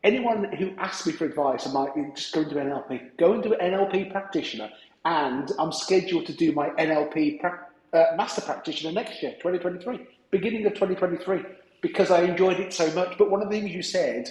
anyone 0.05 0.53
who 0.53 0.71
asks 0.79 1.07
me 1.07 1.13
for 1.13 1.25
advice, 1.25 1.67
I 1.67 1.73
might 1.73 1.95
just 2.17 2.33
go 2.33 2.43
into 2.43 2.55
NLP, 2.57 3.17
go 3.19 3.35
into 3.35 3.53
an 3.59 3.73
NLP 3.73 4.13
practitioner, 4.13 4.71
and 5.05 5.51
I'm 5.59 5.73
scheduled 5.73 6.27
to 6.27 6.33
do 6.33 6.53
my 6.53 6.71
NLP 6.71 7.41
pra- 7.41 7.67
uh, 7.93 8.05
master 8.17 8.41
practitioner 8.41 8.93
next 8.93 9.23
year, 9.23 9.33
2023, 9.33 10.07
beginning 10.31 10.67
of 10.67 10.75
2023, 10.75 11.43
because 11.83 12.11
I 12.11 12.23
enjoyed 12.23 12.61
it 12.61 12.73
so 12.73 12.91
much. 12.93 13.19
But 13.19 13.31
one 13.31 13.43
of 13.43 13.51
the 13.51 13.61
things 13.61 13.75
you 13.75 13.83
said 13.83 14.29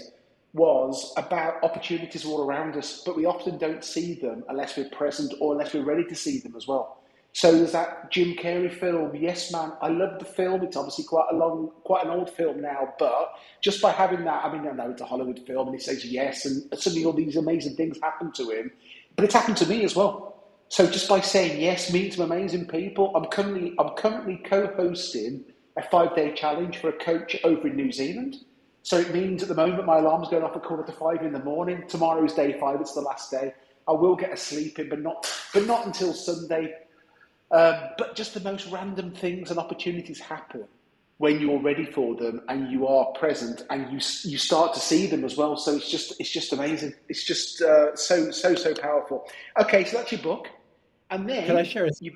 was 0.54 1.14
about 1.18 1.64
opportunities 1.64 2.26
all 2.26 2.44
around 2.44 2.76
us, 2.76 3.04
but 3.06 3.16
we 3.16 3.26
often 3.26 3.58
don't 3.58 3.84
see 3.84 4.16
them 4.16 4.44
unless 4.50 4.78
we're 4.78 4.90
present 4.90 5.34
or 5.40 5.54
unless 5.54 5.74
we're 5.74 5.84
ready 5.84 6.06
to 6.06 6.16
see 6.16 6.40
them 6.40 6.56
as 6.56 6.68
well. 6.68 6.98
So 7.34 7.52
there's 7.52 7.74
that 7.74 8.12
Jim 8.12 8.36
Carrey 8.36 8.74
film, 8.74 9.16
Yes 9.16 9.52
Man. 9.52 9.72
I 9.82 9.90
love 9.90 10.18
the 10.20 10.26
film. 10.26 10.64
It's 10.64 10.76
obviously 10.76 11.06
quite 11.06 11.28
a 11.32 11.36
long, 11.36 11.72
quite 11.84 12.04
an 12.06 12.12
old 12.12 12.30
film 12.32 12.62
now, 12.62 12.94
but 12.98 13.34
just 13.62 13.82
by 13.82 13.92
having 13.92 14.26
that, 14.26 14.44
I 14.44 14.52
mean, 14.52 14.68
I 14.68 14.72
know 14.72 14.90
it's 14.90 15.02
a 15.02 15.06
Hollywood 15.06 15.40
film, 15.46 15.68
and 15.68 15.76
he 15.76 15.82
says 15.82 16.04
yes, 16.04 16.46
and 16.46 16.64
suddenly 16.80 17.06
all 17.06 17.14
these 17.14 17.36
amazing 17.36 17.76
things 17.76 18.00
happen 18.02 18.32
to 18.34 18.50
him. 18.50 18.72
But 19.16 19.26
it's 19.26 19.34
happened 19.34 19.58
to 19.58 19.68
me 19.68 19.84
as 19.84 19.96
well. 19.96 20.29
So 20.70 20.88
just 20.88 21.10
by 21.10 21.20
saying 21.20 21.60
yes, 21.60 21.92
meeting 21.92 22.12
some 22.12 22.32
amazing 22.32 22.68
people. 22.68 23.16
I'm 23.16 23.26
currently, 23.26 23.74
I'm 23.80 23.90
currently 23.96 24.38
co-hosting 24.38 25.44
a 25.76 25.82
five-day 25.82 26.36
challenge 26.36 26.78
for 26.78 26.90
a 26.90 26.94
coach 26.94 27.36
over 27.44 27.68
in 27.68 27.76
New 27.76 27.92
Zealand. 27.92 28.38
So 28.84 28.98
it 28.98 29.14
means 29.14 29.42
at 29.42 29.50
the 29.50 29.56
moment 29.56 29.86
my 29.86 29.98
alarm's 29.98 30.30
going 30.30 30.44
off 30.44 30.56
at 30.56 30.64
quarter 30.64 30.84
to 30.84 30.92
five 30.92 31.24
in 31.24 31.34
the 31.34 31.44
morning. 31.44 31.84
Tomorrow's 31.88 32.34
day 32.34 32.58
five. 32.60 32.80
It's 32.82 32.94
the 32.94 33.02
last 33.02 33.32
day. 33.32 33.54
I 33.88 33.94
will 33.94 34.16
get 34.16 34.32
a 34.32 34.38
sleep 34.38 34.78
in, 34.78 34.90
but 34.90 35.02
not, 35.02 35.28
but 35.54 35.66
not 35.66 35.86
until 35.88 36.14
Sunday. 36.14 36.74
Um, 37.52 37.76
but 37.98 38.16
just 38.16 38.36
the 38.36 38.40
most 38.40 38.68
random 38.72 39.12
things 39.12 39.50
and 39.50 39.60
opportunities 39.60 40.20
happen 40.20 40.66
when 41.18 41.42
you're 41.42 41.60
ready 41.62 41.86
for 41.86 42.16
them 42.16 42.42
and 42.48 42.72
you 42.72 42.88
are 42.88 43.06
present 43.14 43.66
and 43.70 43.92
you 43.92 44.00
you 44.24 44.38
start 44.38 44.74
to 44.76 44.80
see 44.80 45.08
them 45.08 45.26
as 45.26 45.36
well. 45.36 45.58
So 45.58 45.76
it's 45.76 45.90
just 45.90 46.20
it's 46.20 46.30
just 46.30 46.54
amazing. 46.54 46.94
It's 47.10 47.24
just 47.24 47.62
uh, 47.62 47.96
so 47.96 48.32
so 48.32 48.56
so 48.56 48.74
powerful. 48.76 49.28
Okay, 49.60 49.84
so 49.84 49.98
that's 49.98 50.12
your 50.12 50.22
book, 50.22 50.48
and 51.10 51.30
then 51.30 51.46
can 51.46 51.58
I 51.58 51.64
share 51.64 51.86
a 51.86 51.90
you, 52.00 52.12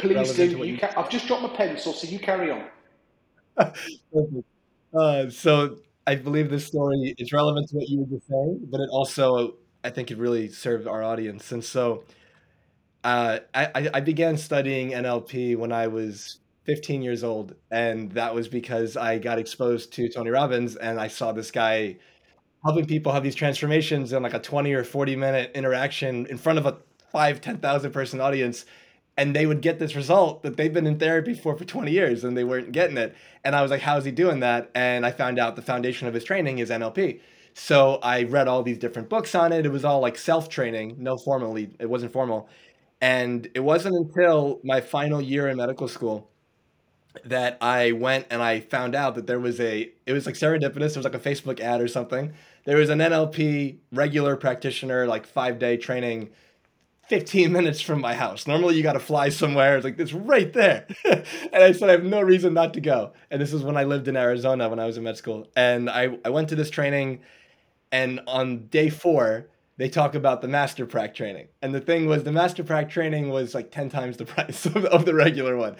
please 0.00 0.34
do. 0.34 0.64
You 0.64 0.78
ca- 0.78 0.92
I've 0.96 1.10
just 1.10 1.26
dropped 1.26 1.42
my 1.42 1.48
pencil, 1.48 1.92
so 1.92 2.06
you 2.06 2.18
carry 2.18 2.50
on. 2.50 2.64
uh, 4.98 5.30
so 5.30 5.76
I 6.06 6.14
believe 6.14 6.50
this 6.50 6.66
story 6.66 7.14
is 7.18 7.32
relevant 7.32 7.68
to 7.70 7.76
what 7.76 7.88
you 7.88 8.00
were 8.00 8.16
just 8.16 8.28
saying, 8.28 8.68
but 8.70 8.80
it 8.80 8.88
also 8.90 9.56
I 9.84 9.90
think 9.90 10.10
it 10.10 10.18
really 10.18 10.48
served 10.48 10.86
our 10.86 11.02
audience, 11.02 11.52
and 11.52 11.64
so 11.64 12.04
uh, 13.04 13.38
I, 13.54 13.90
I 13.94 14.00
began 14.00 14.36
studying 14.36 14.90
NLP 14.90 15.56
when 15.56 15.72
I 15.72 15.86
was 15.86 16.38
15 16.64 17.02
years 17.02 17.24
old, 17.24 17.54
and 17.70 18.12
that 18.12 18.34
was 18.34 18.48
because 18.48 18.96
I 18.96 19.18
got 19.18 19.38
exposed 19.38 19.92
to 19.94 20.08
Tony 20.08 20.30
Robbins, 20.30 20.76
and 20.76 21.00
I 21.00 21.08
saw 21.08 21.32
this 21.32 21.50
guy 21.50 21.96
helping 22.62 22.84
people 22.84 23.10
have 23.12 23.22
these 23.22 23.34
transformations 23.34 24.12
in 24.12 24.22
like 24.22 24.34
a 24.34 24.38
20 24.38 24.74
or 24.74 24.84
40 24.84 25.16
minute 25.16 25.50
interaction 25.54 26.26
in 26.26 26.36
front 26.36 26.58
of 26.58 26.66
a 26.66 26.76
five, 27.10 27.40
10,000 27.40 27.92
person 27.92 28.20
audience. 28.20 28.64
And 29.16 29.36
they 29.36 29.44
would 29.44 29.60
get 29.60 29.78
this 29.78 29.94
result 29.96 30.42
that 30.44 30.56
they've 30.56 30.72
been 30.72 30.86
in 30.86 30.98
therapy 30.98 31.34
for 31.34 31.56
for 31.56 31.64
20 31.64 31.92
years 31.92 32.24
and 32.24 32.36
they 32.36 32.44
weren't 32.44 32.72
getting 32.72 32.96
it. 32.96 33.14
And 33.44 33.54
I 33.54 33.62
was 33.62 33.70
like, 33.70 33.82
how's 33.82 34.04
he 34.04 34.10
doing 34.10 34.40
that? 34.40 34.70
And 34.74 35.04
I 35.04 35.10
found 35.10 35.38
out 35.38 35.56
the 35.56 35.62
foundation 35.62 36.08
of 36.08 36.14
his 36.14 36.24
training 36.24 36.58
is 36.58 36.70
NLP. 36.70 37.20
So 37.52 37.96
I 38.02 38.22
read 38.22 38.48
all 38.48 38.62
these 38.62 38.78
different 38.78 39.08
books 39.08 39.34
on 39.34 39.52
it. 39.52 39.66
It 39.66 39.70
was 39.72 39.84
all 39.84 40.00
like 40.00 40.16
self 40.16 40.48
training, 40.48 40.96
no 40.98 41.16
formally, 41.18 41.70
it 41.78 41.90
wasn't 41.90 42.12
formal. 42.12 42.48
And 43.00 43.48
it 43.54 43.60
wasn't 43.60 43.96
until 43.96 44.60
my 44.64 44.80
final 44.80 45.20
year 45.20 45.48
in 45.48 45.56
medical 45.56 45.88
school 45.88 46.28
that 47.24 47.58
I 47.60 47.92
went 47.92 48.26
and 48.30 48.40
I 48.42 48.60
found 48.60 48.94
out 48.94 49.14
that 49.16 49.26
there 49.26 49.40
was 49.40 49.60
a, 49.60 49.90
it 50.06 50.12
was 50.12 50.26
like 50.26 50.36
serendipitous. 50.36 50.94
There 50.94 51.02
was 51.02 51.04
like 51.04 51.14
a 51.14 51.18
Facebook 51.18 51.60
ad 51.60 51.80
or 51.80 51.88
something. 51.88 52.32
There 52.64 52.76
was 52.76 52.88
an 52.88 53.00
NLP 53.00 53.78
regular 53.92 54.36
practitioner, 54.36 55.06
like 55.06 55.26
five 55.26 55.58
day 55.58 55.76
training, 55.76 56.30
15 57.10 57.50
minutes 57.50 57.80
from 57.80 58.00
my 58.00 58.14
house. 58.14 58.46
Normally 58.46 58.76
you 58.76 58.84
got 58.84 58.92
to 58.92 59.00
fly 59.00 59.30
somewhere. 59.30 59.76
It's 59.76 59.84
like, 59.84 59.98
it's 59.98 60.12
right 60.12 60.52
there. 60.52 60.86
and 61.04 61.24
I 61.52 61.72
said, 61.72 61.88
I 61.88 61.92
have 61.92 62.04
no 62.04 62.20
reason 62.20 62.54
not 62.54 62.72
to 62.74 62.80
go. 62.80 63.14
And 63.32 63.42
this 63.42 63.52
is 63.52 63.64
when 63.64 63.76
I 63.76 63.82
lived 63.82 64.06
in 64.06 64.16
Arizona 64.16 64.68
when 64.68 64.78
I 64.78 64.86
was 64.86 64.96
in 64.96 65.02
med 65.02 65.16
school. 65.16 65.48
And 65.56 65.90
I, 65.90 66.16
I 66.24 66.30
went 66.30 66.48
to 66.50 66.54
this 66.54 66.70
training. 66.70 67.22
And 67.90 68.20
on 68.28 68.68
day 68.68 68.90
four, 68.90 69.48
they 69.76 69.88
talk 69.88 70.14
about 70.14 70.40
the 70.40 70.46
master 70.46 70.86
prac 70.86 71.12
training. 71.12 71.48
And 71.60 71.74
the 71.74 71.80
thing 71.80 72.06
was, 72.06 72.22
the 72.22 72.30
master 72.30 72.62
prac 72.62 72.88
training 72.88 73.28
was 73.30 73.56
like 73.56 73.72
10 73.72 73.88
times 73.88 74.16
the 74.16 74.24
price 74.36 74.64
of, 74.64 74.84
of 74.84 75.04
the 75.04 75.14
regular 75.14 75.56
one. 75.56 75.74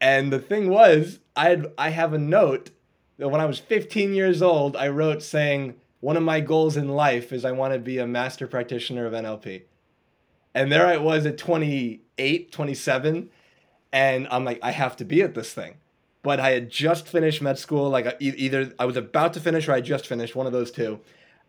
And 0.00 0.32
the 0.32 0.38
thing 0.38 0.70
was, 0.70 1.18
I 1.34 1.48
had, 1.48 1.66
I 1.78 1.88
have 1.88 2.12
a 2.12 2.18
note 2.18 2.70
that 3.18 3.28
when 3.28 3.40
I 3.40 3.46
was 3.46 3.58
15 3.58 4.14
years 4.14 4.40
old, 4.40 4.76
I 4.76 4.86
wrote 4.86 5.24
saying, 5.24 5.74
one 5.98 6.16
of 6.16 6.22
my 6.22 6.38
goals 6.38 6.76
in 6.76 6.90
life 6.90 7.32
is 7.32 7.44
I 7.44 7.50
want 7.50 7.72
to 7.74 7.80
be 7.80 7.98
a 7.98 8.06
master 8.06 8.46
practitioner 8.46 9.04
of 9.04 9.14
NLP. 9.14 9.62
And 10.54 10.70
there 10.70 10.86
I 10.86 10.96
was 10.96 11.26
at 11.26 11.38
28, 11.38 12.52
27. 12.52 13.30
And 13.92 14.28
I'm 14.30 14.44
like, 14.44 14.60
I 14.62 14.70
have 14.70 14.96
to 14.96 15.04
be 15.04 15.22
at 15.22 15.34
this 15.34 15.52
thing. 15.52 15.74
But 16.22 16.38
I 16.40 16.50
had 16.50 16.70
just 16.70 17.08
finished 17.08 17.40
med 17.42 17.58
school. 17.58 17.88
Like 17.90 18.06
uh, 18.06 18.12
either 18.20 18.72
I 18.78 18.84
was 18.84 18.96
about 18.96 19.32
to 19.34 19.40
finish 19.40 19.68
or 19.68 19.72
I 19.72 19.80
just 19.80 20.06
finished, 20.06 20.36
one 20.36 20.46
of 20.46 20.52
those 20.52 20.70
two 20.70 21.00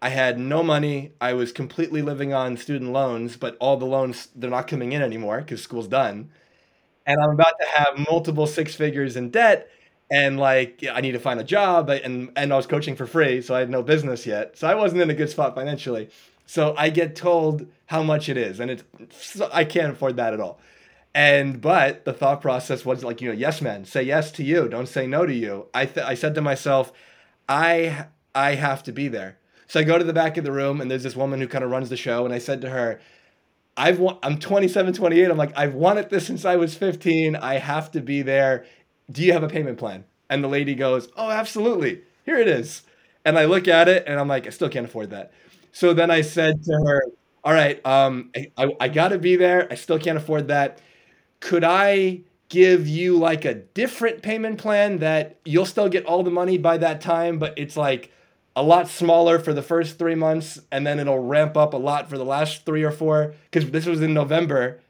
I 0.01 0.09
had 0.09 0.39
no 0.39 0.63
money. 0.63 1.11
I 1.21 1.33
was 1.33 1.51
completely 1.51 2.01
living 2.01 2.33
on 2.33 2.57
student 2.57 2.91
loans, 2.91 3.37
but 3.37 3.55
all 3.59 3.77
the 3.77 3.85
loans 3.85 4.29
they're 4.35 4.49
not 4.49 4.67
coming 4.67 4.93
in 4.93 5.01
anymore 5.01 5.39
because 5.41 5.61
school's 5.61 5.87
done. 5.87 6.31
And 7.05 7.19
I'm 7.21 7.31
about 7.31 7.55
to 7.59 7.67
have 7.67 8.07
multiple 8.09 8.47
six 8.47 8.75
figures 8.75 9.15
in 9.17 9.31
debt 9.31 9.69
and 10.11 10.39
like 10.39 10.83
I 10.91 11.01
need 11.01 11.13
to 11.13 11.19
find 11.19 11.39
a 11.39 11.43
job 11.43 11.89
and 11.89 12.31
and 12.35 12.53
I 12.53 12.57
was 12.57 12.67
coaching 12.67 12.95
for 12.95 13.07
free, 13.07 13.41
so 13.41 13.55
I 13.55 13.59
had 13.59 13.69
no 13.69 13.83
business 13.83 14.25
yet. 14.25 14.57
So 14.57 14.67
I 14.67 14.75
wasn't 14.75 15.01
in 15.01 15.09
a 15.09 15.13
good 15.15 15.29
spot 15.29 15.55
financially. 15.55 16.09
So 16.51 16.75
I 16.77 16.89
get 16.89 17.15
told 17.15 17.65
how 17.85 18.03
much 18.03 18.27
it 18.27 18.35
is 18.35 18.59
and 18.59 18.69
it's 18.69 18.83
I 19.53 19.63
can't 19.63 19.93
afford 19.93 20.17
that 20.17 20.33
at 20.33 20.41
all. 20.41 20.59
And 21.15 21.61
but 21.61 22.03
the 22.03 22.11
thought 22.11 22.41
process 22.41 22.83
was 22.85 23.05
like, 23.05 23.21
you 23.21 23.29
know, 23.29 23.33
yes, 23.33 23.61
man, 23.61 23.85
say 23.85 24.03
yes 24.03 24.31
to 24.33 24.43
you, 24.43 24.67
don't 24.67 24.89
say 24.89 25.07
no 25.07 25.25
to 25.25 25.33
you. 25.33 25.67
I 25.73 25.85
th- 25.85 26.05
I 26.05 26.13
said 26.13 26.35
to 26.35 26.41
myself, 26.41 26.91
I 27.47 28.07
I 28.35 28.55
have 28.55 28.83
to 28.83 28.91
be 28.91 29.07
there. 29.07 29.37
So 29.67 29.79
I 29.79 29.83
go 29.83 29.97
to 29.97 30.03
the 30.03 30.11
back 30.11 30.35
of 30.35 30.43
the 30.43 30.51
room 30.51 30.81
and 30.81 30.91
there's 30.91 31.03
this 31.03 31.15
woman 31.15 31.39
who 31.39 31.47
kind 31.47 31.63
of 31.63 31.71
runs 31.71 31.87
the 31.87 31.95
show 31.95 32.25
and 32.25 32.33
I 32.33 32.39
said 32.39 32.59
to 32.63 32.69
her, 32.69 32.99
I've 33.77 33.99
wa- 33.99 34.19
I'm 34.21 34.37
27, 34.37 34.91
28. 34.91 35.31
I'm 35.31 35.37
like, 35.37 35.57
I've 35.57 35.73
wanted 35.73 36.09
this 36.09 36.27
since 36.27 36.43
I 36.43 36.57
was 36.57 36.75
15. 36.75 37.37
I 37.37 37.59
have 37.59 37.91
to 37.91 38.01
be 38.01 38.23
there. 38.23 38.65
Do 39.09 39.23
you 39.23 39.31
have 39.31 39.43
a 39.43 39.47
payment 39.47 39.77
plan? 39.77 40.03
And 40.29 40.43
the 40.43 40.49
lady 40.49 40.75
goes, 40.75 41.07
Oh, 41.15 41.29
absolutely. 41.29 42.01
Here 42.25 42.37
it 42.37 42.49
is. 42.49 42.81
And 43.23 43.39
I 43.39 43.45
look 43.45 43.69
at 43.69 43.87
it 43.87 44.03
and 44.05 44.19
I'm 44.19 44.27
like, 44.27 44.47
I 44.47 44.49
still 44.49 44.67
can't 44.67 44.85
afford 44.85 45.11
that. 45.11 45.31
So 45.71 45.93
then 45.93 46.11
I 46.11 46.21
said 46.21 46.63
to 46.65 46.71
her, 46.73 47.03
All 47.43 47.53
right, 47.53 47.83
um, 47.85 48.31
I, 48.35 48.51
I, 48.57 48.71
I 48.81 48.87
got 48.89 49.09
to 49.09 49.17
be 49.17 49.35
there. 49.35 49.67
I 49.71 49.75
still 49.75 49.99
can't 49.99 50.17
afford 50.17 50.47
that. 50.49 50.79
Could 51.39 51.63
I 51.63 52.21
give 52.49 52.87
you 52.87 53.17
like 53.17 53.45
a 53.45 53.55
different 53.55 54.21
payment 54.21 54.57
plan 54.59 54.99
that 54.99 55.37
you'll 55.45 55.65
still 55.65 55.89
get 55.89 56.05
all 56.05 56.23
the 56.23 56.31
money 56.31 56.57
by 56.57 56.77
that 56.77 57.01
time, 57.01 57.39
but 57.39 57.53
it's 57.57 57.77
like 57.77 58.11
a 58.55 58.63
lot 58.63 58.87
smaller 58.89 59.39
for 59.39 59.53
the 59.53 59.61
first 59.61 59.97
three 59.97 60.15
months 60.15 60.59
and 60.71 60.85
then 60.85 60.99
it'll 60.99 61.19
ramp 61.19 61.55
up 61.57 61.73
a 61.73 61.77
lot 61.77 62.09
for 62.09 62.17
the 62.17 62.25
last 62.25 62.65
three 62.65 62.83
or 62.83 62.91
four? 62.91 63.33
Because 63.49 63.71
this 63.71 63.85
was 63.85 64.01
in 64.01 64.13
November 64.13 64.81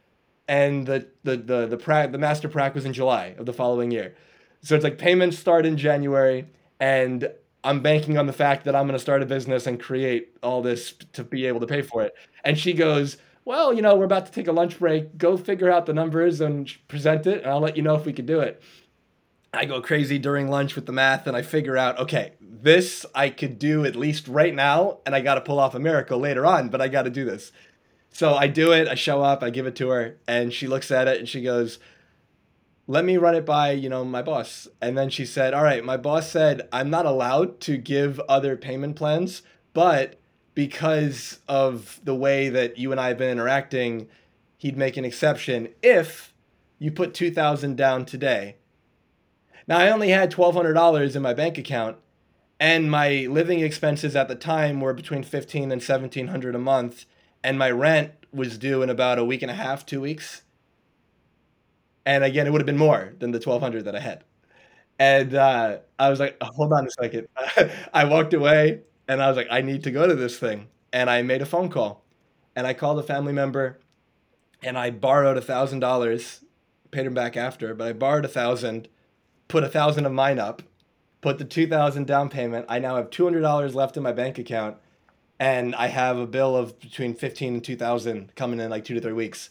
and 0.48 0.88
the 0.88 1.08
the 1.24 1.38
the 1.38 1.67
the, 1.67 1.78
pra- 1.78 2.10
the 2.12 2.17
master 2.17 2.50
prac 2.50 2.76
was 2.76 2.86
in 2.86 2.94
July 2.94 3.36
of 3.38 3.46
the 3.46 3.54
following 3.54 3.91
year. 3.91 4.15
So 4.62 4.76
it's 4.76 4.84
like 4.84 4.98
payments 4.98 5.38
start 5.38 5.65
in 5.65 5.78
January 5.78 6.46
and 6.80 7.32
I'm 7.63 7.82
banking 7.82 8.17
on 8.17 8.26
the 8.26 8.34
fact 8.34 8.65
that 8.65 8.76
I'm 8.76 8.86
going 8.86 8.97
to 8.97 9.00
start 9.00 9.21
a 9.21 9.26
business 9.26 9.67
and 9.67 9.80
create 9.80 10.36
all 10.41 10.62
this 10.62 10.93
to 11.13 11.24
be 11.24 11.45
able 11.45 11.60
to 11.60 11.67
pay 11.67 11.82
for 11.82 12.04
it. 12.04 12.13
And 12.43 12.58
she 12.58 12.74
goes, 12.74 13.17
"Well, 13.45 13.74
you 13.74 13.82
know, 13.82 13.95
we're 13.95 14.06
about 14.06 14.26
to 14.26 14.32
take 14.32 14.47
a 14.47 14.52
lunch 14.52 14.80
break. 14.80 15.17
Go 15.17 15.38
figure 15.38 15.71
out 15.71 15.86
the 15.86 15.93
numbers 15.93 16.41
and 16.41 16.71
present 16.88 17.28
it, 17.28 17.43
and 17.43 17.52
I'll 17.52 17.60
let 17.60 17.78
you 17.78 17.84
know 17.84 17.95
if 17.95 18.06
we 18.06 18.13
can 18.13 18.26
do 18.26 18.39
it." 18.39 18.62
I 19.54 19.65
go 19.65 19.82
crazy 19.82 20.17
during 20.17 20.47
lunch 20.47 20.76
with 20.76 20.86
the 20.86 20.93
math 20.93 21.28
and 21.28 21.36
I 21.36 21.41
figure 21.41 21.76
out, 21.76 22.00
okay, 22.00 22.32
this 22.39 23.06
I 23.13 23.30
could 23.30 23.60
do 23.60 23.84
at 23.84 23.97
least 23.97 24.30
right 24.30 24.56
now 24.56 25.00
and 25.06 25.13
I 25.13 25.19
got 25.19 25.36
to 25.36 25.41
pull 25.41 25.60
off 25.60 25.76
a 25.76 25.80
miracle 25.80 26.19
later 26.19 26.45
on, 26.45 26.69
but 26.69 26.80
I 26.80 26.88
got 26.88 27.04
to 27.04 27.10
do 27.10 27.26
this. 27.26 27.52
So 28.13 28.34
I 28.34 28.47
do 28.47 28.71
it, 28.71 28.88
I 28.88 28.95
show 28.95 29.21
up, 29.21 29.43
I 29.43 29.50
give 29.50 29.67
it 29.67 29.76
to 29.78 29.89
her 29.89 30.17
and 30.26 30.54
she 30.54 30.67
looks 30.67 30.89
at 30.89 31.10
it 31.10 31.19
and 31.19 31.28
she 31.28 31.41
goes, 31.41 31.80
"Let 32.91 33.06
me 33.06 33.15
run 33.15 33.36
it 33.36 33.45
by, 33.45 33.71
you 33.71 33.88
know, 33.88 34.04
my 34.04 34.21
boss." 34.21 34.67
And 34.82 34.97
then 34.97 35.10
she 35.10 35.25
said, 35.25 35.54
"All 35.54 35.63
right, 35.63 35.82
my 35.82 35.95
boss 35.95 36.30
said 36.30 36.67
I'm 36.73 36.89
not 36.89 37.06
allowed 37.06 37.62
to 37.62 37.77
give 37.77 38.19
other 38.27 38.58
payment 38.58 38.97
plans, 38.97 39.43
but 39.73 40.19
because 40.56 41.39
of 41.47 42.01
the 42.04 42.13
way 42.13 42.49
that 42.49 42.77
you 42.77 42.91
and 42.91 42.99
I 42.99 43.08
have 43.08 43.17
been 43.17 43.32
interacting, 43.32 44.10
he'd 44.58 44.75
make 44.75 44.97
an 44.97 45.06
exception 45.06 45.69
if 45.82 46.34
you 46.80 46.91
put 46.91 47.13
2000 47.13 47.77
down 47.77 48.04
today." 48.04 48.58
Now 49.69 49.77
I 49.77 49.89
only 49.89 50.10
had 50.10 50.30
twelve 50.30 50.56
hundred 50.56 50.73
dollars 50.73 51.15
in 51.15 51.21
my 51.21 51.34
bank 51.34 51.58
account, 51.58 51.95
and 52.60 52.91
my 52.91 53.25
living 53.30 53.62
expenses 53.62 54.17
at 54.17 54.27
the 54.27 54.36
time 54.36 54.82
were 54.82 54.93
between 54.93 55.23
fifteen 55.23 55.71
and 55.71 55.82
seventeen 55.82 56.27
hundred 56.27 56.56
a 56.56 56.60
month, 56.60 57.06
and 57.41 57.58
my 57.58 57.71
rent 57.71 58.12
was 58.34 58.58
due 58.58 58.82
in 58.82 58.89
about 58.89 59.17
a 59.17 59.23
week 59.23 59.41
and 59.41 59.51
a 59.51 59.56
half, 59.56 59.86
two 59.86 60.01
weeks. 60.01 60.41
And 62.06 62.24
again, 62.24 62.48
it 62.48 62.52
would 62.52 62.62
have 62.62 62.66
been 62.66 62.78
more 62.78 63.14
than 63.20 63.32
the 63.32 63.40
twelve 63.40 63.62
hundred 63.62 63.86
that 63.86 63.96
I 63.96 64.00
had. 64.00 64.24
And 65.00 65.34
uh, 65.36 65.80
I 66.00 66.10
was 66.10 66.20
like, 66.20 66.38
hold 66.42 66.74
on 66.74 66.86
a 66.88 66.92
second. 66.92 67.28
I 67.94 68.06
walked 68.06 68.34
away, 68.34 68.82
and 69.08 69.22
I 69.22 69.28
was 69.28 69.38
like, 69.38 69.48
I 69.52 69.62
need 69.62 69.84
to 69.84 69.92
go 69.92 70.08
to 70.08 70.16
this 70.16 70.38
thing, 70.40 70.68
and 70.94 71.10
I 71.10 71.22
made 71.24 71.42
a 71.42 71.46
phone 71.46 71.70
call, 71.70 72.04
and 72.56 72.68
I 72.68 72.74
called 72.74 73.00
a 73.00 73.04
family 73.04 73.34
member, 73.34 73.80
and 74.64 74.78
I 74.78 74.92
borrowed 74.92 75.38
a 75.38 75.42
thousand 75.42 75.80
dollars, 75.80 76.44
paid 76.92 77.06
him 77.06 77.14
back 77.14 77.38
after, 77.38 77.74
but 77.74 77.88
I 77.88 77.94
borrowed 77.94 78.26
a 78.26 78.30
thousand 78.30 78.88
put 79.48 79.64
a 79.64 79.70
thousand 79.70 80.06
of 80.06 80.14
mine 80.14 80.40
up, 80.40 80.62
put 81.22 81.38
the 81.38 81.46
two 81.46 81.68
thousand 81.68 82.08
down 82.08 82.30
payment. 82.30 82.66
I 82.70 82.80
now 82.80 82.96
have 82.96 83.10
two 83.10 83.26
hundred 83.26 83.42
dollars 83.42 83.76
left 83.76 83.98
in 83.98 84.04
my 84.04 84.14
bank 84.14 84.40
account, 84.40 84.78
and 85.40 85.76
I 85.76 85.88
have 85.88 86.18
a 86.18 86.28
bill 86.28 86.56
of 86.56 86.80
between 86.80 87.16
fifteen 87.16 87.56
and 87.56 87.64
two 87.64 87.76
thousand 87.76 88.36
coming 88.36 88.60
in 88.60 88.70
like 88.70 88.86
two 88.86 88.96
to 88.96 89.02
three 89.02 89.14
weeks. 89.14 89.50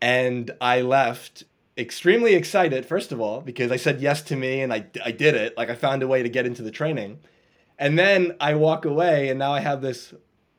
And 0.00 0.50
I 0.60 0.82
left 0.82 1.44
extremely 1.78 2.34
excited, 2.34 2.86
first 2.86 3.12
of 3.12 3.20
all, 3.20 3.40
because 3.40 3.70
I 3.70 3.76
said 3.76 4.00
yes 4.00 4.22
to 4.22 4.36
me 4.36 4.60
and 4.60 4.72
I, 4.72 4.86
I 5.04 5.10
did 5.10 5.34
it. 5.34 5.56
Like 5.56 5.70
I 5.70 5.74
found 5.74 6.02
a 6.02 6.08
way 6.08 6.22
to 6.22 6.28
get 6.28 6.46
into 6.46 6.62
the 6.62 6.70
training. 6.70 7.20
And 7.78 7.98
then 7.98 8.34
I 8.40 8.54
walk 8.54 8.84
away 8.84 9.28
and 9.28 9.38
now 9.38 9.52
I 9.52 9.60
have 9.60 9.82
this, 9.82 10.14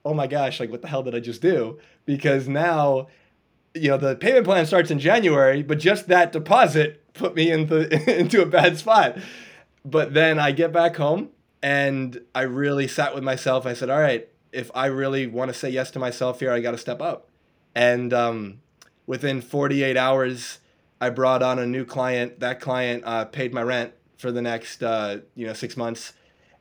oh 0.06 0.14
my 0.14 0.28
gosh, 0.28 0.60
like 0.60 0.70
what 0.70 0.82
the 0.82 0.88
hell 0.88 1.04
did 1.04 1.16
I 1.16 1.20
just 1.20 1.42
do? 1.42 1.80
Because 2.06 2.48
now, 2.48 3.08
you 3.74 3.90
know, 3.90 3.98
the 3.98 4.16
payment 4.16 4.46
plan 4.46 4.66
starts 4.66 4.92
in 4.92 5.00
January, 5.00 5.64
but 5.64 5.80
just 5.80 6.08
that 6.08 6.32
deposit 6.32 7.04
put 7.14 7.36
me 7.36 7.52
into 7.52 7.92
into 8.20 8.42
a 8.42 8.46
bad 8.46 8.78
spot. 8.78 9.18
But 9.84 10.14
then 10.14 10.40
I 10.40 10.52
get 10.52 10.72
back 10.72 10.96
home 10.96 11.30
and 11.62 12.22
I 12.36 12.42
really 12.44 12.88
sat 12.88 13.16
with 13.16 13.24
myself. 13.24 13.66
I 13.66 13.74
said, 13.74 13.90
"All 13.90 14.00
right, 14.00 14.28
if 14.52 14.72
I 14.76 14.88
really 14.88 15.28
want 15.28 15.50
to 15.50 15.54
say 15.54 15.70
yes 15.70 15.92
to 15.92 16.00
myself 16.00 16.40
here, 16.40 16.52
I 16.52 16.60
got 16.60 16.72
to 16.72 16.78
step 16.78 17.02
up." 17.02 17.30
And 17.76 18.14
um, 18.14 18.60
within 19.08 19.42
48 19.42 19.98
hours, 19.98 20.60
I 21.02 21.10
brought 21.10 21.42
on 21.42 21.58
a 21.58 21.66
new 21.66 21.84
client. 21.84 22.40
That 22.40 22.60
client 22.60 23.04
uh, 23.06 23.26
paid 23.26 23.54
my 23.54 23.64
rent 23.64 23.94
for 24.18 24.32
the 24.32 24.42
next 24.42 24.84
uh, 24.84 25.22
you 25.34 25.48
know 25.48 25.54
six 25.54 25.76
months, 25.76 26.14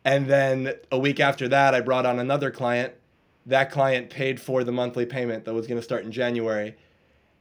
and 0.05 0.27
then 0.27 0.73
a 0.91 0.99
week 0.99 1.21
after 1.21 1.49
that, 1.49 1.75
I 1.75 1.83
brought 1.83 2.07
on 2.07 2.19
another 2.19 2.51
client. 2.51 2.95
That 3.45 3.71
client 3.71 4.09
paid 4.09 4.41
for 4.41 4.65
the 4.65 4.73
monthly 4.73 5.05
payment 5.05 5.45
that 5.45 5.53
was 5.53 5.67
going 5.67 5.79
to 5.79 5.85
start 5.85 6.05
in 6.05 6.11
January 6.11 6.75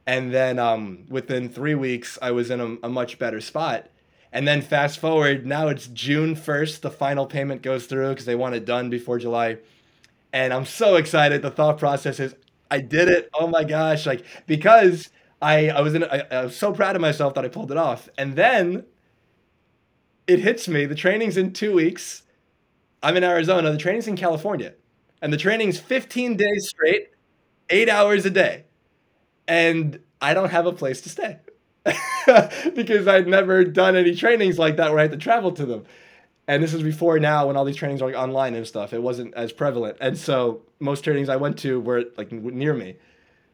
and 0.05 0.33
then 0.33 0.59
um, 0.59 1.05
within 1.09 1.49
three 1.49 1.75
weeks, 1.75 2.17
I 2.21 2.31
was 2.31 2.51
in 2.51 2.59
a, 2.59 2.77
a, 2.83 2.89
much 2.89 3.17
better 3.17 3.41
spot. 3.41 3.89
And 4.31 4.47
then 4.47 4.61
fast 4.61 4.99
forward, 4.99 5.45
now 5.45 5.67
it's 5.67 5.87
June 5.87 6.35
1st, 6.35 6.81
the 6.81 6.91
final 6.91 7.25
payment 7.25 7.61
goes 7.61 7.85
through 7.87 8.09
because 8.09 8.25
they 8.25 8.35
want 8.35 8.55
it 8.55 8.65
done 8.65 8.89
before 8.89 9.17
July. 9.17 9.57
And 10.31 10.53
I'm 10.53 10.65
so 10.65 10.95
excited. 10.95 11.41
The 11.41 11.49
thought 11.49 11.79
process 11.79 12.19
is, 12.19 12.35
I 12.71 12.80
did 12.82 13.08
it. 13.08 13.30
Oh 13.34 13.47
my 13.47 13.63
gosh. 13.63 14.06
Like, 14.06 14.25
because 14.47 15.10
I, 15.41 15.69
I 15.69 15.82
was 15.82 15.93
in, 15.93 16.04
I, 16.04 16.23
I 16.32 16.43
was 16.45 16.56
so 16.56 16.73
proud 16.73 16.95
of 16.95 17.01
myself 17.01 17.34
that 17.36 17.45
I 17.45 17.47
pulled 17.47 17.71
it 17.71 17.78
off. 17.78 18.10
And 18.17 18.36
then 18.36 18.86
it 20.28 20.39
hits 20.39 20.67
me. 20.67 20.86
The 20.86 20.95
training's 20.95 21.38
in 21.38 21.54
two 21.54 21.73
weeks. 21.73 22.23
I'm 23.04 23.17
in 23.17 23.23
Arizona. 23.23 23.71
The 23.71 23.78
training's 23.78 24.08
in 24.08 24.17
California. 24.17 24.73
And 25.21 25.34
the 25.34 25.38
training's 25.38 25.80
15 25.80 26.38
days 26.38 26.69
straight, 26.69 27.10
eight 27.69 27.89
hours 27.89 28.25
a 28.25 28.30
day 28.30 28.65
and 29.47 29.99
I 30.21 30.34
don't 30.34 30.51
have 30.51 30.65
a 30.67 30.73
place 30.73 31.01
to 31.01 31.10
stay 31.10 31.39
because 32.75 33.08
I'd 33.08 33.28
never 33.28 33.63
done 33.65 33.95
any 33.95 34.15
trainings 34.15 34.60
like 34.60 34.78
that 34.78 34.91
where 34.91 34.99
I 34.99 35.04
had 35.04 35.12
to 35.12 35.17
travel 35.17 35.51
to 35.54 35.65
them. 35.65 35.86
And 36.47 36.62
this 36.62 36.73
is 36.73 36.84
before 36.84 37.19
now 37.19 37.47
when 37.47 37.58
all 37.58 37.65
these 37.65 37.75
trainings 37.75 38.01
are 38.01 38.05
like 38.05 38.15
online 38.15 38.53
and 38.53 38.67
stuff. 38.67 38.93
It 38.93 39.01
wasn't 39.01 39.34
as 39.34 39.51
prevalent. 39.51 39.97
And 39.99 40.17
so 40.17 40.62
most 40.79 41.03
trainings 41.03 41.29
I 41.29 41.38
went 41.38 41.58
to 41.60 41.79
were 41.79 42.05
like 42.17 42.31
near 42.31 42.73
me. 42.73 42.97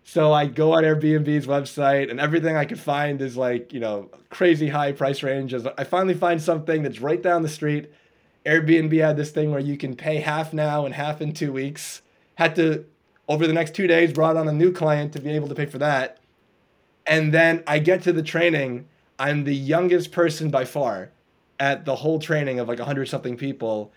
So 0.03 0.33
I 0.33 0.47
go 0.47 0.73
on 0.73 0.83
Airbnb's 0.83 1.47
website 1.47 2.09
and 2.09 2.19
everything 2.19 2.57
I 2.57 2.65
could 2.65 2.79
find 2.79 3.21
is 3.21 3.37
like, 3.37 3.71
you 3.71 3.79
know, 3.79 4.09
crazy 4.29 4.69
high 4.69 4.91
price 4.91 5.23
ranges. 5.23 5.65
I 5.77 5.83
finally 5.83 6.15
find 6.15 6.41
something 6.41 6.83
that's 6.83 6.99
right 6.99 7.21
down 7.21 7.43
the 7.43 7.49
street. 7.49 7.91
Airbnb 8.45 8.99
had 8.99 9.15
this 9.15 9.29
thing 9.29 9.51
where 9.51 9.59
you 9.59 9.77
can 9.77 9.95
pay 9.95 10.17
half 10.17 10.53
now 10.53 10.85
and 10.85 10.95
half 10.95 11.21
in 11.21 11.33
two 11.33 11.53
weeks. 11.53 12.01
Had 12.35 12.55
to 12.55 12.85
over 13.29 13.47
the 13.47 13.53
next 13.53 13.75
two 13.75 13.87
days, 13.87 14.11
brought 14.11 14.35
on 14.35 14.47
a 14.47 14.51
new 14.51 14.73
client 14.73 15.13
to 15.13 15.21
be 15.21 15.29
able 15.29 15.47
to 15.47 15.55
pay 15.55 15.65
for 15.65 15.77
that. 15.77 16.17
And 17.05 17.33
then 17.33 17.63
I 17.65 17.79
get 17.79 18.01
to 18.03 18.11
the 18.11 18.23
training. 18.23 18.87
I'm 19.17 19.45
the 19.45 19.55
youngest 19.55 20.11
person 20.11 20.49
by 20.49 20.65
far 20.65 21.11
at 21.61 21.85
the 21.85 21.97
whole 21.97 22.17
training 22.17 22.59
of 22.59 22.67
like 22.67 22.79
100 22.79 23.05
something 23.05 23.37
people. 23.37 23.93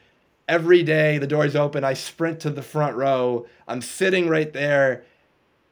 Every 0.47 0.83
day, 0.83 1.17
the 1.17 1.27
doors 1.27 1.57
open. 1.57 1.83
I 1.83 1.95
sprint 1.95 2.39
to 2.41 2.51
the 2.51 2.61
front 2.61 2.95
row. 2.95 3.47
I'm 3.67 3.81
sitting 3.81 4.29
right 4.29 4.53
there. 4.53 5.03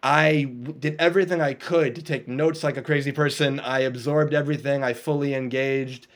I 0.02 0.44
did 0.44 0.96
everything 0.98 1.42
I 1.42 1.52
could 1.52 1.94
to 1.94 2.02
take 2.02 2.26
notes 2.26 2.64
like 2.64 2.78
a 2.78 2.82
crazy 2.82 3.12
person. 3.12 3.60
I 3.60 3.80
absorbed 3.80 4.32
everything. 4.32 4.82
I 4.82 4.94
fully 4.94 5.34
engaged. 5.34 6.06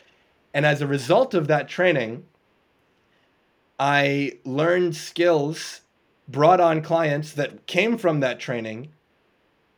And 0.55 0.65
as 0.65 0.81
a 0.81 0.87
result 0.87 1.35
of 1.35 1.47
that 1.49 1.69
training, 1.69 2.25
I 3.79 4.39
learned 4.47 4.97
skills 4.97 5.83
brought 6.27 6.59
on 6.59 6.81
clients 6.81 7.33
that 7.35 7.67
came 7.67 7.99
from 7.99 8.21
that 8.21 8.41
training, 8.41 8.89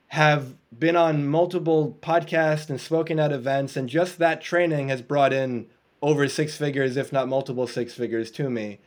have 0.07 0.55
been 0.79 0.95
on 0.95 1.27
multiple 1.27 1.99
podcasts 2.01 2.71
and 2.71 2.81
spoken 2.81 3.19
at 3.19 3.33
events, 3.33 3.77
and 3.77 3.89
just 3.89 4.19
that 4.19 4.41
training 4.41 4.91
has 4.91 5.03
brought 5.03 5.33
in 5.33 5.67
over 6.01 6.29
six 6.29 6.57
figures, 6.57 6.97
if 6.97 7.13
not 7.13 7.29
multiple 7.29 7.67
six 7.67 7.95
figures, 7.95 8.31
to 8.33 8.51
me. 8.51 8.79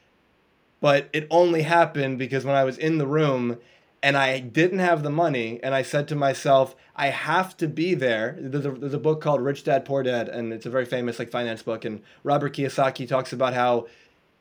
But 0.80 1.10
it 1.14 1.28
only 1.30 1.64
happened 1.64 2.18
because 2.18 2.46
when 2.46 2.56
I 2.56 2.64
was 2.64 2.78
in 2.78 2.98
the 2.98 3.08
room 3.08 3.58
and 4.04 4.18
I 4.18 4.40
didn't 4.40 4.80
have 4.80 5.04
the 5.04 5.12
money, 5.12 5.60
and 5.62 5.76
I 5.76 5.84
said 5.84 6.08
to 6.08 6.16
myself, 6.16 6.76
I 6.96 7.08
have 7.08 7.56
to 7.58 7.68
be 7.68 7.94
there. 7.94 8.36
There's 8.40 8.66
a, 8.66 8.72
there's 8.72 8.96
a 8.96 9.00
book 9.00 9.22
called 9.22 9.42
Rich 9.42 9.64
Dad 9.64 9.86
Poor 9.86 10.02
Dad, 10.02 10.28
and 10.28 10.52
it's 10.52 10.66
a 10.66 10.72
very 10.72 10.86
famous 10.86 11.20
like 11.20 11.30
finance 11.30 11.62
book. 11.62 11.86
And 11.86 12.02
Robert 12.24 12.56
Kiyosaki 12.56 13.08
talks 13.08 13.32
about 13.32 13.54
how 13.54 13.88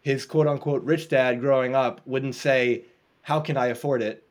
his 0.00 0.24
quote 0.24 0.46
unquote 0.46 0.82
rich 0.82 1.10
dad 1.10 1.40
growing 1.40 1.74
up 1.74 2.00
wouldn't 2.06 2.34
say, 2.34 2.84
how 3.22 3.40
can 3.40 3.58
I 3.58 3.66
afford 3.66 4.00
it? 4.00 4.24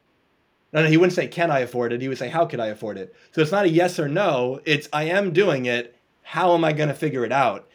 No, 0.72 0.84
no, 0.84 0.90
he 0.90 0.98
wouldn't 0.98 1.14
say, 1.14 1.28
Can 1.28 1.52
I 1.52 1.60
afford 1.60 1.94
it? 1.94 2.02
He 2.02 2.08
would 2.08 2.18
say, 2.18 2.30
How 2.30 2.46
could 2.46 2.60
I 2.60 2.68
afford 2.68 2.98
it? 2.98 3.16
So 3.32 3.42
it's 3.42 3.52
not 3.52 3.66
a 3.66 3.70
yes 3.70 4.00
or 4.00 4.08
no. 4.08 4.62
It's, 4.66 4.88
I 4.94 5.04
am 5.06 5.34
doing 5.34 5.66
it. 5.66 5.96
How 6.22 6.54
am 6.54 6.64
I 6.64 6.74
going 6.74 6.90
to 6.90 6.96
figure 6.96 7.26
it 7.26 7.32
out? 7.32 7.68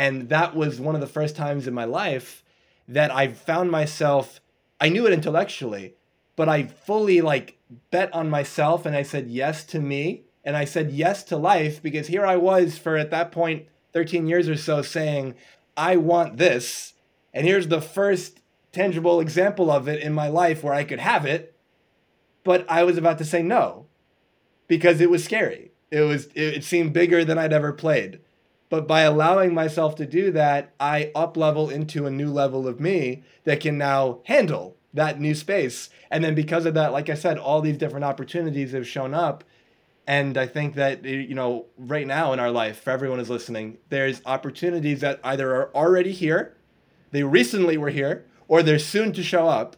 And 0.00 0.30
that 0.30 0.56
was 0.56 0.80
one 0.80 0.94
of 0.94 1.02
the 1.02 1.06
first 1.06 1.36
times 1.36 1.66
in 1.66 1.74
my 1.74 1.84
life 1.84 2.42
that 2.88 3.10
I 3.10 3.28
found 3.28 3.70
myself, 3.70 4.40
I 4.80 4.88
knew 4.88 5.06
it 5.06 5.12
intellectually, 5.12 5.92
but 6.36 6.48
I 6.48 6.68
fully 6.68 7.20
like 7.20 7.58
bet 7.90 8.10
on 8.14 8.30
myself 8.30 8.86
and 8.86 8.96
I 8.96 9.02
said 9.02 9.28
yes 9.28 9.62
to 9.64 9.78
me 9.78 10.22
and 10.42 10.56
I 10.56 10.64
said 10.64 10.90
yes 10.90 11.22
to 11.24 11.36
life 11.36 11.82
because 11.82 12.06
here 12.06 12.24
I 12.24 12.36
was 12.36 12.78
for 12.78 12.96
at 12.96 13.10
that 13.10 13.30
point 13.30 13.66
13 13.92 14.26
years 14.26 14.48
or 14.48 14.56
so 14.56 14.80
saying, 14.80 15.34
I 15.76 15.96
want 15.96 16.38
this. 16.38 16.94
And 17.34 17.46
here's 17.46 17.68
the 17.68 17.82
first 17.82 18.40
tangible 18.72 19.20
example 19.20 19.70
of 19.70 19.86
it 19.86 20.00
in 20.00 20.14
my 20.14 20.28
life 20.28 20.64
where 20.64 20.72
I 20.72 20.84
could 20.84 21.00
have 21.00 21.26
it. 21.26 21.54
But 22.42 22.64
I 22.70 22.84
was 22.84 22.96
about 22.96 23.18
to 23.18 23.24
say 23.26 23.42
no 23.42 23.84
because 24.66 25.02
it 25.02 25.10
was 25.10 25.22
scary. 25.22 25.72
It 25.90 26.00
was 26.00 26.28
it 26.34 26.64
seemed 26.64 26.94
bigger 26.94 27.22
than 27.22 27.36
I'd 27.36 27.52
ever 27.52 27.74
played. 27.74 28.20
But 28.70 28.86
by 28.86 29.00
allowing 29.02 29.52
myself 29.52 29.96
to 29.96 30.06
do 30.06 30.30
that, 30.30 30.72
I 30.80 31.10
up 31.14 31.36
level 31.36 31.68
into 31.68 32.06
a 32.06 32.10
new 32.10 32.32
level 32.32 32.66
of 32.66 32.80
me 32.80 33.24
that 33.44 33.60
can 33.60 33.76
now 33.76 34.20
handle 34.24 34.76
that 34.94 35.20
new 35.20 35.34
space. 35.34 35.90
And 36.10 36.22
then 36.24 36.34
because 36.34 36.64
of 36.66 36.74
that, 36.74 36.92
like 36.92 37.10
I 37.10 37.14
said, 37.14 37.36
all 37.36 37.60
these 37.60 37.76
different 37.76 38.04
opportunities 38.04 38.72
have 38.72 38.86
shown 38.86 39.12
up. 39.12 39.44
And 40.06 40.38
I 40.38 40.46
think 40.46 40.76
that, 40.76 41.04
eh, 41.04 41.10
you 41.10 41.34
know, 41.34 41.66
right 41.76 42.06
now 42.06 42.32
in 42.32 42.40
our 42.40 42.50
life, 42.50 42.82
for 42.82 42.90
everyone 42.90 43.18
who's 43.18 43.28
listening, 43.28 43.78
there's 43.88 44.22
opportunities 44.24 45.00
that 45.00 45.20
either 45.22 45.54
are 45.54 45.74
already 45.74 46.12
here, 46.12 46.56
they 47.10 47.24
recently 47.24 47.76
were 47.76 47.90
here, 47.90 48.24
or 48.46 48.62
they're 48.62 48.78
soon 48.78 49.12
to 49.12 49.22
show 49.22 49.48
up, 49.48 49.76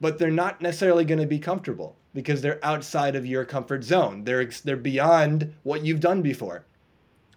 but 0.00 0.18
they're 0.18 0.30
not 0.30 0.60
necessarily 0.60 1.04
going 1.04 1.20
to 1.20 1.26
be 1.26 1.38
comfortable 1.38 1.96
because 2.14 2.42
they're 2.42 2.64
outside 2.64 3.14
of 3.14 3.26
your 3.26 3.44
comfort 3.44 3.84
zone. 3.84 4.24
They're, 4.24 4.44
they're 4.64 4.76
beyond 4.76 5.54
what 5.62 5.84
you've 5.84 6.00
done 6.00 6.20
before. 6.22 6.64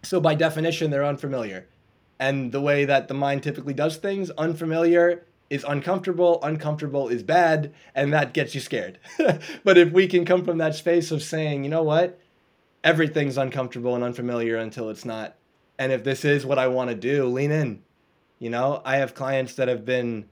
So 0.04 0.20
by 0.20 0.36
definition, 0.36 0.92
they're 0.92 1.06
unfamiliar. 1.06 1.68
And 2.20 2.52
the 2.52 2.62
way 2.62 2.86
that 2.86 3.08
the 3.08 3.14
mind 3.14 3.44
typically 3.44 3.74
does 3.74 3.98
things, 3.98 4.30
unfamiliar 4.32 5.26
is 5.50 5.66
uncomfortable, 5.68 6.40
uncomfortable 6.44 7.08
is 7.08 7.24
bad, 7.24 7.74
and 7.96 8.14
that 8.14 8.34
gets 8.34 8.56
you 8.56 8.62
scared. 8.62 9.00
but 9.64 9.78
if 9.78 9.92
we 9.92 10.08
can 10.08 10.26
come 10.26 10.44
from 10.44 10.58
that 10.58 10.76
space 10.76 11.12
of 11.12 11.22
saying, 11.24 11.64
you 11.64 11.70
know 11.70 11.84
what, 11.84 12.20
everything's 12.84 13.38
uncomfortable 13.38 13.96
and 13.96 14.04
unfamiliar 14.04 14.58
until 14.58 14.90
it's 14.90 15.06
not. 15.06 15.36
And 15.78 15.92
if 15.92 16.04
this 16.04 16.26
is 16.26 16.46
what 16.46 16.60
I 16.60 16.68
want 16.68 16.90
to 16.90 16.96
do, 16.96 17.26
lean 17.26 17.52
in. 17.52 17.82
You 18.40 18.50
know, 18.50 18.82
I 18.84 18.98
have 18.98 19.16
clients 19.16 19.56
that 19.56 19.68
have 19.68 19.86
been 19.86 20.26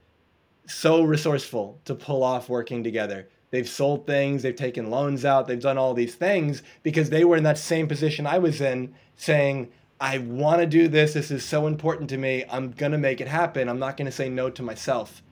so 0.66 1.02
resourceful 1.02 1.80
to 1.84 1.94
pull 1.94 2.22
off 2.22 2.48
working 2.48 2.84
together. 2.84 3.28
They've 3.52 3.68
sold 3.68 4.06
things, 4.06 4.42
they've 4.42 4.56
taken 4.56 4.90
loans 4.90 5.26
out, 5.26 5.46
they've 5.46 5.60
done 5.60 5.76
all 5.76 5.92
these 5.92 6.14
things 6.14 6.62
because 6.82 7.10
they 7.10 7.22
were 7.22 7.36
in 7.36 7.42
that 7.44 7.58
same 7.58 7.86
position 7.86 8.26
I 8.26 8.38
was 8.38 8.62
in, 8.62 8.94
saying, 9.14 9.70
I 10.00 10.18
want 10.18 10.60
to 10.60 10.66
do 10.66 10.88
this. 10.88 11.12
This 11.12 11.30
is 11.30 11.44
so 11.44 11.66
important 11.66 12.08
to 12.10 12.16
me. 12.16 12.44
I'm 12.50 12.70
going 12.72 12.92
to 12.92 12.98
make 12.98 13.20
it 13.20 13.28
happen. 13.28 13.68
I'm 13.68 13.78
not 13.78 13.98
going 13.98 14.06
to 14.06 14.12
say 14.12 14.30
no 14.30 14.48
to 14.48 14.62
myself. 14.62 15.22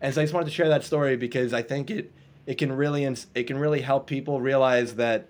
And 0.00 0.14
so 0.14 0.20
I 0.20 0.24
just 0.24 0.32
wanted 0.32 0.46
to 0.46 0.52
share 0.52 0.68
that 0.68 0.84
story 0.84 1.16
because 1.16 1.52
I 1.52 1.60
think 1.60 1.90
it 1.90 2.12
it 2.46 2.54
can 2.54 2.72
really 2.72 3.04
it 3.04 3.44
can 3.48 3.58
really 3.58 3.80
help 3.80 4.06
people 4.06 4.40
realize 4.40 4.94
that 4.94 5.28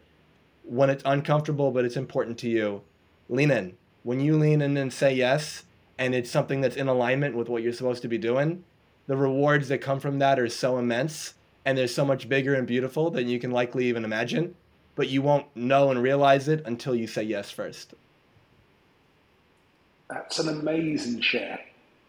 when 0.62 0.90
it's 0.90 1.02
uncomfortable 1.06 1.70
but 1.70 1.86
it's 1.86 1.96
important 1.96 2.36
to 2.40 2.50
you, 2.50 2.82
lean 3.30 3.50
in. 3.50 3.78
When 4.02 4.20
you 4.20 4.36
lean 4.36 4.60
in 4.60 4.76
and 4.76 4.92
say 4.92 5.14
yes 5.14 5.64
and 5.98 6.14
it's 6.14 6.30
something 6.30 6.60
that's 6.60 6.76
in 6.76 6.86
alignment 6.86 7.34
with 7.34 7.48
what 7.48 7.62
you're 7.62 7.72
supposed 7.72 8.02
to 8.02 8.08
be 8.08 8.18
doing, 8.18 8.62
the 9.06 9.16
rewards 9.16 9.68
that 9.68 9.78
come 9.78 10.00
from 10.00 10.18
that 10.18 10.38
are 10.38 10.50
so 10.50 10.76
immense 10.76 11.32
and 11.66 11.76
they're 11.76 11.88
so 11.88 12.04
much 12.04 12.28
bigger 12.28 12.54
and 12.54 12.66
beautiful 12.66 13.10
than 13.10 13.28
you 13.28 13.40
can 13.40 13.50
likely 13.50 13.86
even 13.86 14.04
imagine, 14.04 14.54
but 14.94 15.08
you 15.08 15.20
won't 15.20 15.44
know 15.56 15.90
and 15.90 16.00
realize 16.00 16.48
it 16.48 16.62
until 16.64 16.94
you 16.94 17.08
say 17.08 17.24
yes 17.24 17.50
first. 17.50 17.92
That's 20.08 20.38
an 20.38 20.48
amazing 20.48 21.20
share. 21.20 21.58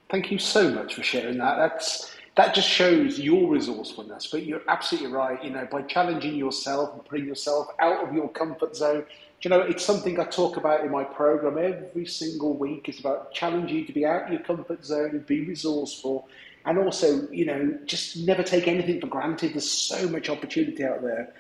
Thank 0.10 0.32
you 0.32 0.38
so 0.38 0.70
much 0.70 0.94
for 0.94 1.02
sharing 1.02 1.40
that. 1.40 1.58
That's 1.58 2.16
that 2.38 2.54
just 2.54 2.70
shows 2.70 3.20
your 3.20 3.50
resourcefulness. 3.50 4.28
But 4.28 4.46
you're 4.46 4.62
absolutely 4.68 5.12
right. 5.12 5.44
You 5.44 5.50
know, 5.50 5.68
by 5.70 5.82
challenging 5.82 6.36
yourself 6.36 6.94
and 6.94 7.04
putting 7.04 7.26
yourself 7.26 7.70
out 7.80 8.08
of 8.08 8.14
your 8.14 8.30
comfort 8.30 8.76
zone. 8.76 9.06
You 9.42 9.50
know, 9.50 9.62
it's 9.62 9.84
something 9.84 10.20
I 10.20 10.26
talk 10.26 10.58
about 10.58 10.84
in 10.84 10.92
my 10.92 11.04
program 11.04 11.58
every 11.58 12.06
single 12.06 12.56
week. 12.56 12.90
It's 12.90 13.00
about 13.00 13.34
challenging 13.34 13.78
you 13.78 13.86
to 13.86 13.94
be 13.94 14.06
out 14.06 14.26
of 14.26 14.32
your 14.32 14.42
comfort 14.42 14.86
zone 14.86 15.12
and 15.12 15.26
be 15.26 15.46
resourceful, 15.46 16.28
and 16.68 16.78
also, 16.78 17.28
you 17.32 17.46
know, 17.46 17.78
just 17.86 18.18
never 18.18 18.44
take 18.44 18.68
anything 18.68 19.00
for 19.00 19.08
granted. 19.08 19.54
There's 19.54 19.72
so 19.72 20.08
much 20.10 20.30
opportunity 20.30 20.84
out 20.84 21.02
there. 21.02 21.34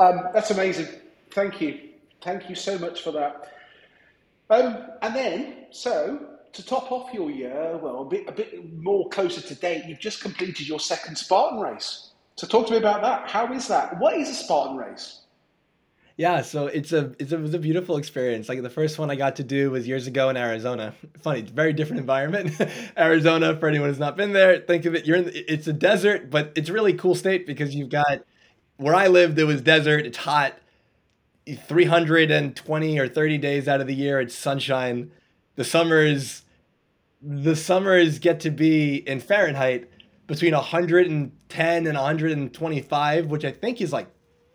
Um, 0.00 0.28
that's 0.34 0.50
amazing. 0.50 0.88
Thank 1.30 1.60
you. 1.60 1.78
Thank 2.20 2.50
you 2.50 2.56
so 2.56 2.78
much 2.78 3.02
for 3.02 3.12
that. 3.12 3.54
Um, 4.50 4.88
and 5.00 5.14
then, 5.14 5.66
so 5.70 6.26
to 6.52 6.66
top 6.66 6.90
off 6.90 7.14
your 7.14 7.30
year, 7.30 7.78
well, 7.80 8.02
a 8.02 8.04
bit, 8.04 8.28
a 8.28 8.32
bit 8.32 8.74
more 8.74 9.08
closer 9.08 9.40
to 9.40 9.54
date, 9.54 9.84
you've 9.86 10.00
just 10.00 10.20
completed 10.20 10.68
your 10.68 10.80
second 10.80 11.16
Spartan 11.16 11.60
race. 11.60 12.10
So 12.36 12.46
talk 12.46 12.66
to 12.66 12.72
me 12.72 12.78
about 12.78 13.02
that. 13.02 13.30
How 13.30 13.52
is 13.52 13.68
that? 13.68 13.98
What 14.00 14.16
is 14.16 14.28
a 14.28 14.34
Spartan 14.34 14.76
race? 14.76 15.21
Yeah, 16.16 16.42
so 16.42 16.66
it's 16.66 16.92
a, 16.92 17.14
it's 17.18 17.32
a 17.32 17.36
it 17.36 17.40
was 17.40 17.54
a 17.54 17.58
beautiful 17.58 17.96
experience. 17.96 18.48
Like 18.48 18.62
the 18.62 18.70
first 18.70 18.98
one 18.98 19.10
I 19.10 19.16
got 19.16 19.36
to 19.36 19.44
do 19.44 19.70
was 19.70 19.88
years 19.88 20.06
ago 20.06 20.28
in 20.28 20.36
Arizona. 20.36 20.94
Funny, 21.22 21.42
very 21.42 21.72
different 21.72 22.00
environment. 22.00 22.52
Arizona, 22.98 23.56
for 23.56 23.66
anyone 23.68 23.88
who's 23.88 23.98
not 23.98 24.16
been 24.16 24.32
there, 24.32 24.58
think 24.60 24.84
of 24.84 24.94
it. 24.94 25.06
You're 25.06 25.16
in 25.16 25.24
the, 25.24 25.52
it's 25.52 25.66
a 25.66 25.72
desert, 25.72 26.30
but 26.30 26.52
it's 26.54 26.68
really 26.70 26.92
cool 26.92 27.14
state 27.14 27.46
because 27.46 27.74
you've 27.74 27.88
got 27.88 28.24
where 28.76 28.94
I 28.94 29.08
lived. 29.08 29.38
It 29.38 29.44
was 29.44 29.62
desert. 29.62 30.06
It's 30.06 30.18
hot. 30.18 30.58
320 31.46 32.98
or 33.00 33.08
30 33.08 33.38
days 33.38 33.66
out 33.66 33.80
of 33.80 33.88
the 33.88 33.94
year 33.94 34.20
it's 34.20 34.32
sunshine 34.32 35.10
the 35.56 35.64
summers 35.64 36.42
the 37.20 37.56
summers 37.56 38.20
get 38.20 38.38
to 38.38 38.50
be 38.50 38.96
in 39.08 39.18
fahrenheit 39.18 39.90
between 40.28 40.54
110 40.54 41.86
and 41.86 41.96
125 41.96 43.26
which 43.26 43.44
i 43.44 43.50
think 43.50 43.80
is 43.80 43.92
like 43.92 44.06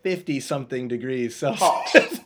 50 0.08 0.40
something 0.40 0.88
degrees 0.88 1.36
so 1.36 1.52
it's 1.94 2.20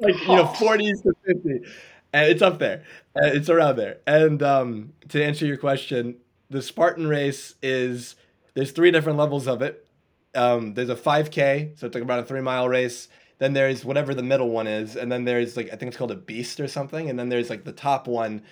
like 0.00 0.20
you 0.22 0.36
know 0.36 0.44
40s 0.44 1.02
to 1.04 1.14
50 1.24 1.64
and 2.12 2.30
it's 2.30 2.42
up 2.42 2.58
there. 2.58 2.84
It's 3.14 3.50
around 3.50 3.76
there. 3.76 3.98
And 4.06 4.42
um, 4.42 4.92
to 5.08 5.22
answer 5.22 5.46
your 5.46 5.56
question 5.56 6.16
the 6.50 6.62
spartan 6.62 7.06
race 7.06 7.54
is 7.62 8.16
there's 8.54 8.70
three 8.70 8.90
different 8.90 9.18
levels 9.18 9.46
of 9.46 9.60
it. 9.60 9.86
Um, 10.34 10.72
there's 10.74 10.88
a 10.88 10.96
5k 10.96 11.78
so 11.78 11.86
it's 11.86 11.94
like 11.94 12.02
about 12.02 12.20
a 12.20 12.24
three 12.24 12.40
mile 12.40 12.68
race. 12.68 13.08
Then 13.38 13.52
there's 13.52 13.84
whatever 13.84 14.14
the 14.14 14.22
middle 14.22 14.48
one 14.48 14.66
is, 14.66 14.96
and 14.96 15.12
then 15.12 15.24
there's 15.24 15.56
like 15.56 15.66
I 15.66 15.76
think 15.76 15.90
it's 15.90 15.96
called 15.96 16.10
a 16.10 16.16
beast 16.16 16.58
or 16.58 16.66
something, 16.66 17.08
and 17.08 17.16
then 17.18 17.28
there's 17.28 17.50
like 17.50 17.64
the 17.64 17.72
top 17.72 18.08
one. 18.08 18.42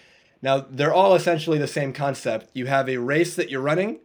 Now 0.43 0.65
they're 0.71 0.95
all 0.95 1.15
essentially 1.17 1.59
the 1.59 1.67
same 1.67 1.93
concept. 1.93 2.51
You 2.55 2.67
have 2.67 2.89
a 2.89 2.99
race 2.99 3.35
that 3.35 3.51
you're 3.51 3.63
running, 3.63 3.99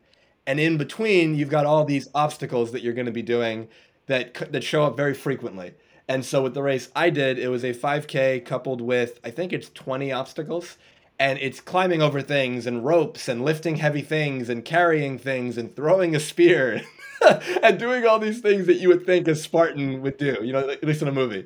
and 0.47 0.59
in 0.59 0.77
between 0.77 1.35
you've 1.35 1.49
got 1.49 1.67
all 1.67 1.85
these 1.85 2.07
obstacles 2.15 2.71
that 2.71 2.81
you're 2.81 2.95
going 2.95 3.05
to 3.05 3.11
be 3.11 3.21
doing 3.21 3.67
that 4.11 4.51
that 4.51 4.63
show 4.63 4.83
up 4.83 4.95
very 4.95 5.13
frequently. 5.13 5.73
And 6.07 6.25
so 6.25 6.43
with 6.43 6.53
the 6.53 6.61
race 6.61 6.89
I 6.93 7.09
did, 7.09 7.39
it 7.39 7.47
was 7.47 7.63
a 7.63 7.73
5K 7.73 8.43
coupled 8.45 8.81
with 8.81 9.19
I 9.23 9.31
think 9.31 9.53
it's 9.53 9.69
20 9.69 10.11
obstacles, 10.11 10.77
and 11.17 11.39
it's 11.39 11.61
climbing 11.61 12.01
over 12.01 12.21
things 12.21 12.67
and 12.67 12.85
ropes 12.85 13.29
and 13.29 13.45
lifting 13.45 13.77
heavy 13.77 14.01
things 14.01 14.49
and 14.49 14.65
carrying 14.65 15.17
things 15.17 15.57
and 15.57 15.75
throwing 15.75 16.15
a 16.15 16.19
spear. 16.19 16.81
and 17.63 17.77
doing 17.77 18.05
all 18.05 18.17
these 18.17 18.41
things 18.41 18.65
that 18.65 18.77
you 18.77 18.87
would 18.89 19.05
think 19.05 19.27
a 19.27 19.35
Spartan 19.35 20.01
would 20.01 20.17
do, 20.17 20.37
you 20.41 20.51
know, 20.51 20.67
at 20.67 20.83
least 20.83 21.03
in 21.03 21.07
a 21.07 21.11
movie. 21.11 21.45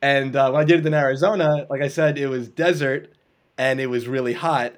And 0.00 0.36
uh, 0.36 0.50
when 0.50 0.60
I 0.60 0.64
did 0.64 0.78
it 0.78 0.86
in 0.86 0.94
Arizona, 0.94 1.66
like 1.68 1.82
I 1.82 1.88
said, 1.88 2.16
it 2.16 2.28
was 2.28 2.48
desert 2.48 3.12
and 3.58 3.80
it 3.80 3.88
was 3.88 4.06
really 4.06 4.34
hot. 4.34 4.74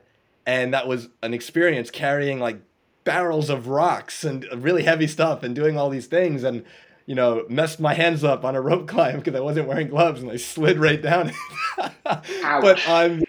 And 0.46 0.72
that 0.72 0.88
was 0.88 1.10
an 1.22 1.34
experience 1.34 1.90
carrying 1.90 2.40
like 2.40 2.62
barrels 3.04 3.50
of 3.50 3.68
rocks 3.68 4.24
and 4.24 4.46
really 4.54 4.84
heavy 4.84 5.06
stuff 5.06 5.42
and 5.42 5.54
doing 5.54 5.76
all 5.76 5.90
these 5.90 6.06
things. 6.06 6.42
And, 6.42 6.64
you 7.10 7.16
know, 7.16 7.44
messed 7.48 7.80
my 7.80 7.92
hands 7.92 8.22
up 8.22 8.44
on 8.44 8.54
a 8.54 8.60
rope 8.60 8.86
climb 8.86 9.16
because 9.16 9.34
I 9.34 9.40
wasn't 9.40 9.66
wearing 9.66 9.88
gloves 9.88 10.22
and 10.22 10.30
I 10.30 10.36
slid 10.36 10.78
right 10.78 11.02
down. 11.02 11.32
but 12.04 12.88
on 12.88 13.24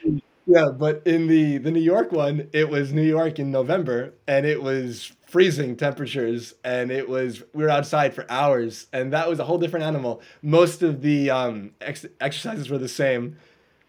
yeah, 0.46 0.70
but 0.70 1.02
in 1.08 1.26
the 1.26 1.58
the 1.58 1.72
New 1.72 1.82
York 1.82 2.12
one, 2.12 2.48
it 2.54 2.70
was 2.70 2.94
New 2.94 3.02
York 3.02 3.40
in 3.40 3.50
November 3.50 4.14
and 4.28 4.46
it 4.46 4.62
was 4.62 5.14
freezing 5.26 5.76
temperatures 5.76 6.54
and 6.64 6.92
it 6.92 7.10
was 7.10 7.42
we 7.56 7.64
were 7.64 7.72
outside 7.72 8.14
for 8.14 8.24
hours 8.30 8.86
and 8.94 9.12
that 9.14 9.28
was 9.28 9.40
a 9.40 9.46
whole 9.46 9.58
different 9.58 9.84
animal 9.84 10.22
most 10.44 10.84
of 10.84 11.02
the 11.02 11.32
um, 11.32 11.72
ex- 11.82 12.06
exercises 12.20 12.70
were 12.70 12.78
the 12.78 12.88
same 12.88 13.36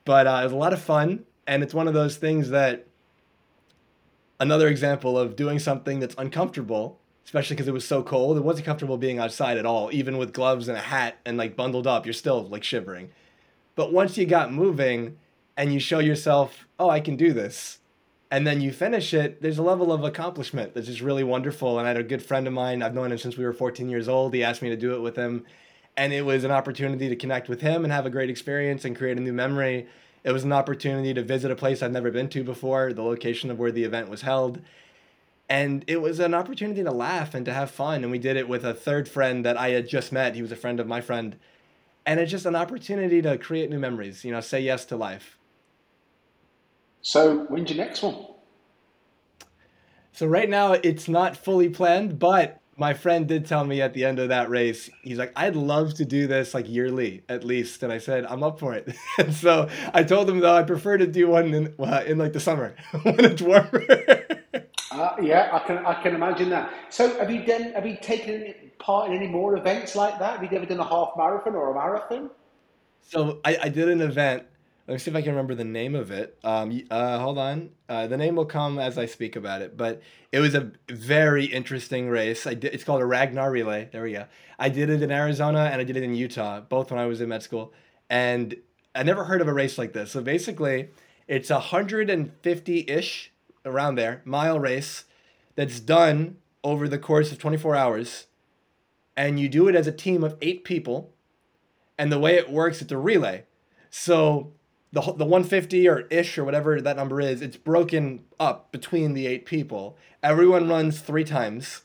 but 0.07 0.27
uh, 0.27 0.39
it 0.41 0.45
was 0.45 0.53
a 0.53 0.57
lot 0.57 0.73
of 0.73 0.81
fun 0.81 1.23
and 1.47 1.63
it's 1.63 1.75
one 1.75 1.87
of 1.87 1.93
those 1.93 2.17
things 2.17 2.49
that 2.49 2.87
another 4.41 4.69
example 4.69 5.19
of 5.19 5.37
doing 5.37 5.59
something 5.59 6.01
that's 6.01 6.15
uncomfortable 6.17 6.99
especially 7.25 7.55
because 7.55 7.69
it 7.69 7.75
was 7.75 7.87
so 7.87 8.03
cold 8.03 8.37
it 8.37 8.45
wasn't 8.45 8.65
comfortable 8.65 8.97
being 8.97 9.19
outside 9.19 9.57
at 9.57 9.67
all 9.67 9.91
even 9.93 10.19
with 10.19 10.33
gloves 10.33 10.69
and 10.69 10.77
a 10.77 10.83
hat 10.83 11.17
and 11.25 11.37
like 11.37 11.57
bundled 11.57 11.87
up 11.87 12.07
you're 12.07 12.13
still 12.13 12.45
like 12.49 12.65
shivering 12.65 13.11
but 13.75 13.93
once 13.93 14.17
you 14.17 14.27
got 14.27 14.53
moving 14.53 15.17
and 15.57 15.73
you 15.73 15.81
show 15.81 15.99
yourself 15.99 16.67
oh 16.79 16.91
i 16.91 17.01
can 17.01 17.17
do 17.17 17.33
this 17.33 17.79
and 18.33 18.47
then 18.47 18.63
you 18.63 18.73
finish 18.73 19.13
it, 19.13 19.43
there's 19.43 19.59
a 19.59 19.63
level 19.63 19.93
of 19.93 20.05
accomplishment 20.05 20.73
that's 20.73 20.87
just 20.87 21.03
really 21.03 21.23
wonderful. 21.23 21.79
And 21.79 21.87
I 21.87 21.91
had 21.91 22.01
a 22.01 22.03
good 22.03 22.23
friend 22.23 22.47
of 22.47 22.55
mine, 22.55 22.83
I've 22.83 22.95
known 22.95 23.13
him 23.13 23.19
since 23.19 23.37
we 23.37 23.45
were 23.45 23.53
14 23.53 23.91
years 23.91 24.09
old. 24.09 24.33
He 24.33 24.43
asked 24.43 24.63
me 24.63 24.71
to 24.71 24.77
do 24.77 24.95
it 24.95 25.01
with 25.01 25.17
him. 25.17 25.45
And 25.99 26.15
it 26.15 26.23
was 26.23 26.43
an 26.43 26.51
opportunity 26.51 27.11
to 27.11 27.15
connect 27.15 27.51
with 27.51 27.61
him 27.61 27.85
and 27.85 27.93
have 27.93 28.07
a 28.07 28.11
great 28.11 28.31
experience 28.31 28.87
and 28.87 28.97
create 28.97 29.19
a 29.19 29.21
new 29.21 29.35
memory. 29.35 29.87
It 30.25 30.33
was 30.33 30.45
an 30.45 30.53
opportunity 30.53 31.13
to 31.13 31.23
visit 31.23 31.51
a 31.51 31.55
place 31.55 31.83
I'd 31.83 31.93
never 31.93 32.11
been 32.11 32.31
to 32.31 32.43
before, 32.43 32.95
the 32.95 33.03
location 33.03 33.51
of 33.51 33.59
where 33.59 33.71
the 33.71 33.85
event 33.85 34.09
was 34.09 34.23
held. 34.23 34.63
And 35.49 35.85
it 35.87 36.01
was 36.01 36.19
an 36.19 36.35
opportunity 36.35 36.83
to 36.83 36.91
laugh 36.91 37.35
and 37.35 37.45
to 37.47 37.53
have 37.53 37.71
fun. 37.71 38.03
And 38.03 38.11
we 38.11 38.19
did 38.19 38.37
it 38.37 38.49
with 38.49 38.65
a 38.65 38.73
third 38.73 39.09
friend 39.09 39.45
that 39.45 39.57
I 39.57 39.71
had 39.71 39.89
just 39.89 40.13
met. 40.13 40.35
He 40.35 40.43
was 40.43 40.53
a 40.53 40.57
friend 40.57 40.81
of 40.81 40.87
my 40.87 41.01
friend. 41.01 41.37
And 42.07 42.19
it's 42.19 42.31
just 42.31 42.47
an 42.47 42.57
opportunity 42.57 43.21
to 43.23 43.37
create 43.39 43.71
new 43.71 43.79
memories, 43.79 44.25
you 44.25 44.33
know, 44.33 44.41
say 44.41 44.61
yes 44.61 44.85
to 44.87 44.97
life. 44.97 45.39
So, 47.03 47.41
when's 47.47 47.71
your 47.71 47.85
next 47.85 48.03
one? 48.03 48.27
So 50.13 50.27
right 50.27 50.49
now 50.49 50.73
it's 50.73 51.09
not 51.09 51.37
fully 51.37 51.69
planned, 51.69 52.19
but 52.19 52.61
my 52.77 52.95
friend 52.95 53.27
did 53.27 53.47
tell 53.47 53.65
me 53.65 53.81
at 53.81 53.95
the 53.95 54.05
end 54.05 54.19
of 54.19 54.29
that 54.29 54.51
race, 54.51 54.91
he's 55.03 55.19
like, 55.19 55.33
I'd 55.37 55.57
love 55.57 55.95
to 55.95 56.05
do 56.05 56.27
this 56.27 56.55
like 56.55 56.69
yearly 56.69 57.23
at 57.29 57.45
least. 57.45 57.83
And 57.83 57.93
I 57.93 57.99
said, 57.99 58.27
I'm 58.27 58.43
up 58.43 58.59
for 58.59 58.75
it. 58.75 58.95
and 59.19 59.35
so 59.35 59.69
I 59.95 60.03
told 60.03 60.29
him 60.29 60.41
though, 60.41 60.55
I 60.55 60.63
prefer 60.63 60.99
to 60.99 61.07
do 61.07 61.29
one 61.29 61.55
in, 61.55 61.75
uh, 61.79 62.03
in 62.07 62.19
like 62.19 62.33
the 62.35 62.41
summer 62.41 62.75
when 63.03 63.25
it's 63.25 63.43
warmer. 63.43 63.85
Uh, 65.03 65.17
yeah, 65.21 65.51
I 65.53 65.59
can, 65.67 65.79
I 65.85 66.03
can 66.03 66.15
imagine 66.15 66.49
that. 66.51 66.73
So 66.89 67.19
have 67.19 67.31
you 67.31 67.45
done, 67.45 67.73
have 67.73 67.87
you 67.87 67.97
taken 68.01 68.55
part 68.79 69.11
in 69.11 69.17
any 69.17 69.29
more 69.29 69.57
events 69.57 69.97
like 69.97 70.19
that? 70.19 70.41
Have 70.41 70.51
you 70.51 70.57
ever 70.57 70.67
done 70.67 70.81
a 70.81 70.89
half 70.89 71.13
marathon 71.17 71.55
or 71.55 71.71
a 71.71 71.75
marathon? 71.75 72.31
So 73.03 73.41
I, 73.45 73.59
I 73.63 73.69
did 73.69 73.89
an 73.89 74.01
event 74.01 74.45
let 74.87 74.95
me 74.95 74.99
see 74.99 75.11
if 75.11 75.17
I 75.17 75.23
can 75.23 75.31
remember 75.31 75.55
the 75.55 75.65
name 75.65 75.95
of 75.95 76.11
it. 76.11 76.39
Um, 76.43 76.83
uh, 76.91 77.19
hold 77.21 77.39
on. 77.39 77.71
Uh, 77.89 78.09
the 78.09 78.17
name 78.17 78.35
will 78.35 78.45
come 78.45 78.81
as 78.81 78.99
I 78.99 79.07
speak 79.07 79.37
about 79.37 79.63
it. 79.63 79.77
But 79.77 80.03
it 80.33 80.41
was 80.41 80.55
a 80.55 80.73
very 80.89 81.45
interesting 81.45 82.09
race. 82.09 82.47
I 82.47 82.55
did, 82.55 82.75
it's 82.75 82.83
called 82.83 83.01
a 83.01 83.07
Ragnar 83.07 83.51
Relay. 83.51 83.89
There 83.93 84.03
we 84.03 84.13
go. 84.13 84.27
I 84.59 84.69
did 84.69 84.91
it 84.91 85.03
in 85.03 85.13
Arizona 85.13 85.71
and 85.73 85.81
I 85.81 85.85
did 85.85 85.97
it 85.97 86.03
in 86.03 86.15
Utah, 86.15 86.61
both 86.61 86.91
when 86.91 86.99
I 86.99 87.07
was 87.07 87.21
in 87.21 87.29
med 87.29 87.45
school. 87.45 87.73
And 88.11 88.57
I 88.95 89.05
never 89.05 89.25
heard 89.25 89.41
of 89.41 89.47
a 89.47 89.53
race 89.53 89.79
like 89.79 89.93
this. 89.93 90.11
So 90.11 90.21
basically, 90.21 90.89
it's 91.29 91.49
a 91.51 91.55
150 91.55 92.85
ish, 92.89 93.32
around 93.65 93.97
there, 93.97 94.23
mile 94.25 94.59
race 94.59 95.05
that's 95.55 95.81
done 95.81 96.37
over 96.65 96.89
the 96.89 96.99
course 96.99 97.33
of 97.33 97.39
24 97.39 97.77
hours. 97.77 98.27
And 99.17 99.39
you 99.39 99.49
do 99.49 99.69
it 99.69 99.75
as 99.75 99.87
a 99.87 99.93
team 99.93 100.25
of 100.25 100.37
eight 100.41 100.65
people. 100.65 101.13
And 101.99 102.11
the 102.11 102.19
way 102.19 102.37
it 102.37 102.51
works, 102.51 102.81
it's 102.81 102.93
a 102.93 102.99
relay. 102.99 103.45
So 103.91 104.53
the 104.93 105.01
the 105.01 105.25
150 105.25 105.89
or 105.89 106.01
ish 106.11 106.37
or 106.39 106.45
whatever 106.45 106.81
that 106.81 106.97
number 106.97 107.21
is, 107.21 107.43
it's 107.43 107.57
broken 107.57 108.25
up 108.39 108.73
between 108.73 109.15
the 109.15 109.27
eight 109.27 109.47
people. 109.47 109.97
Everyone 110.23 110.69
runs 110.69 111.01
three 111.01 111.25
times, 111.25 111.83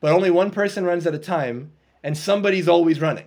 but 0.00 0.12
only 0.12 0.30
one 0.30 0.50
person 0.50 0.84
runs 0.84 1.06
at 1.06 1.14
a 1.14 1.18
time, 1.18 1.72
and 2.02 2.16
somebody's 2.16 2.68
always 2.68 3.00
running. 3.00 3.26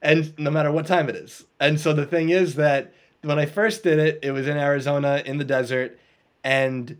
And 0.00 0.36
no 0.38 0.50
matter 0.50 0.72
what 0.72 0.86
time 0.86 1.08
it 1.08 1.16
is. 1.16 1.44
And 1.60 1.80
so 1.80 1.92
the 1.92 2.06
thing 2.06 2.30
is 2.30 2.56
that 2.56 2.92
when 3.22 3.38
I 3.38 3.46
first 3.46 3.82
did 3.82 3.98
it, 3.98 4.18
it 4.22 4.32
was 4.32 4.48
in 4.48 4.56
Arizona 4.56 5.22
in 5.24 5.38
the 5.38 5.44
desert, 5.44 5.98
and 6.44 6.98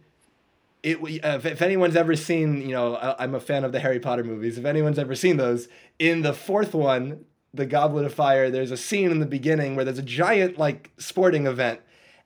it 0.82 0.98
uh, 1.24 1.36
if, 1.36 1.46
if 1.46 1.62
anyone's 1.62 1.96
ever 1.96 2.16
seen, 2.16 2.60
you 2.62 2.72
know, 2.72 2.96
I'm 3.18 3.34
a 3.34 3.40
fan 3.40 3.64
of 3.64 3.72
the 3.72 3.80
Harry 3.80 4.00
Potter 4.00 4.24
movies. 4.24 4.58
If 4.58 4.64
anyone's 4.64 4.98
ever 4.98 5.14
seen 5.14 5.36
those, 5.36 5.68
in 5.98 6.22
the 6.22 6.32
fourth 6.32 6.74
one, 6.74 7.24
the 7.54 7.66
Goblet 7.66 8.04
of 8.04 8.14
Fire, 8.14 8.50
there's 8.50 8.70
a 8.70 8.76
scene 8.76 9.10
in 9.10 9.20
the 9.20 9.26
beginning 9.26 9.76
where 9.76 9.84
there's 9.84 9.98
a 9.98 10.02
giant 10.02 10.58
like 10.58 10.90
sporting 10.98 11.46
event 11.46 11.80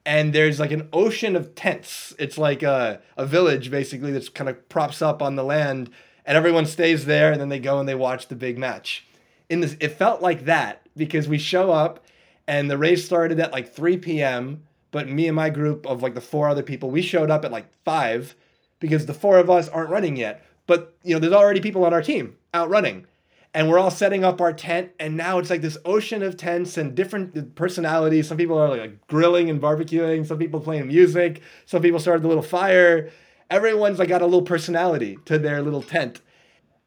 and 0.05 0.33
there's 0.33 0.61
like 0.61 0.71
an 0.71 0.89
ocean 0.93 1.37
of 1.37 1.55
tents. 1.55 2.15
It's 2.19 2.39
like 2.39 2.63
a, 2.63 3.01
a 3.17 3.27
village 3.27 3.71
basically 3.71 4.13
that's 4.13 4.29
kind 4.29 4.49
of 4.49 4.69
props 4.69 5.03
up 5.03 5.21
on 5.21 5.35
the 5.35 5.45
land 5.45 5.91
and 6.25 6.37
everyone 6.37 6.67
stays 6.67 7.05
there 7.05 7.33
and 7.33 7.41
then 7.41 7.49
they 7.49 7.59
go 7.59 7.79
and 7.81 7.89
they 7.89 7.95
watch 7.95 8.29
the 8.29 8.37
big 8.37 8.57
match. 8.57 9.07
In 9.49 9.61
this 9.61 9.77
it 9.81 9.89
felt 9.91 10.23
like 10.23 10.45
that 10.45 10.83
because 10.97 11.29
we 11.29 11.39
show 11.39 11.73
up 11.73 12.05
and 12.47 12.71
the 12.71 12.79
race 12.79 13.05
started 13.05 13.41
at 13.41 13.53
like 13.53 13.75
3 13.75 13.97
p.m. 13.99 14.63
But 14.97 15.11
me 15.11 15.27
and 15.27 15.37
my 15.37 15.51
group 15.51 15.85
of 15.85 16.03
like 16.03 16.15
the 16.15 16.23
four 16.23 16.49
other 16.49 16.63
people, 16.63 16.91
we 16.91 17.03
showed 17.03 17.31
up 17.31 17.45
at 17.45 17.53
like 17.53 17.67
five 17.85 18.35
because 18.81 19.05
the 19.05 19.13
four 19.13 19.37
of 19.37 19.51
us 19.51 19.69
aren't 19.69 19.91
running 19.91 20.17
yet. 20.17 20.43
But 20.67 20.97
you 21.03 21.13
know, 21.13 21.21
there's 21.21 21.35
already 21.35 21.61
people 21.61 21.85
on 21.85 21.93
our 21.93 22.01
team 22.01 22.39
out 22.55 22.71
running 22.71 23.07
and 23.53 23.69
we're 23.69 23.79
all 23.79 23.91
setting 23.91 24.25
up 24.25 24.41
our 24.41 24.55
tent 24.55 24.93
and 24.99 25.15
now 25.15 25.37
it's 25.39 25.51
like 25.51 25.61
this 25.61 25.77
ocean 25.85 26.23
of 26.23 26.39
tents 26.39 26.79
and 26.79 26.95
different 26.95 27.55
personalities 27.57 28.27
some 28.27 28.39
people 28.39 28.57
are 28.57 28.71
like 28.71 29.07
grilling 29.07 29.51
and 29.51 29.61
barbecuing 29.61 30.27
some 30.27 30.39
people 30.39 30.61
playing 30.61 30.87
music 30.87 31.43
some 31.67 31.83
people 31.83 32.01
started 32.01 32.25
a 32.25 32.29
little 32.29 32.43
fire 32.43 33.11
everyone's 33.51 33.99
like 33.99 34.09
got 34.09 34.23
a 34.23 34.25
little 34.25 34.41
personality 34.41 35.19
to 35.27 35.39
their 35.39 35.61
little 35.61 35.83
tent 35.83 36.23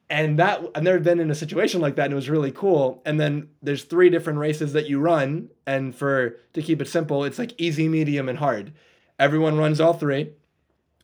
and 0.10 0.40
that 0.40 0.62
i've 0.76 0.84
never 0.84 1.00
been 1.00 1.20
in 1.20 1.32
a 1.32 1.36
situation 1.36 1.82
like 1.82 1.96
that 1.96 2.06
and 2.06 2.14
it 2.14 2.16
was 2.16 2.30
really 2.30 2.52
cool 2.52 3.02
and 3.06 3.20
then 3.20 3.50
there's 3.62 3.84
three 3.84 4.10
different 4.10 4.40
races 4.40 4.74
that 4.74 4.90
you 4.90 5.00
run 5.00 5.50
and 5.66 5.96
for 5.96 6.38
to 6.54 6.62
keep 6.62 6.82
it 6.82 6.88
simple 6.88 7.24
it's 7.24 7.40
like 7.40 7.54
easy 7.58 7.88
medium 7.88 8.28
and 8.28 8.40
hard 8.40 8.74
everyone 9.18 9.58
runs 9.58 9.80
all 9.80 9.94
three 9.94 10.32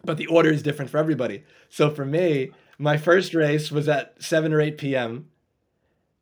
but 0.04 0.18
the 0.18 0.28
order 0.28 0.50
is 0.50 0.64
different 0.64 0.92
for 0.92 0.98
everybody 0.98 1.44
so 1.70 1.90
for 1.90 2.06
me 2.06 2.52
my 2.78 2.98
first 2.98 3.34
race 3.34 3.72
was 3.72 3.88
at 3.88 4.22
7 4.22 4.54
or 4.54 4.62
8 4.62 4.78
p.m 4.78 5.28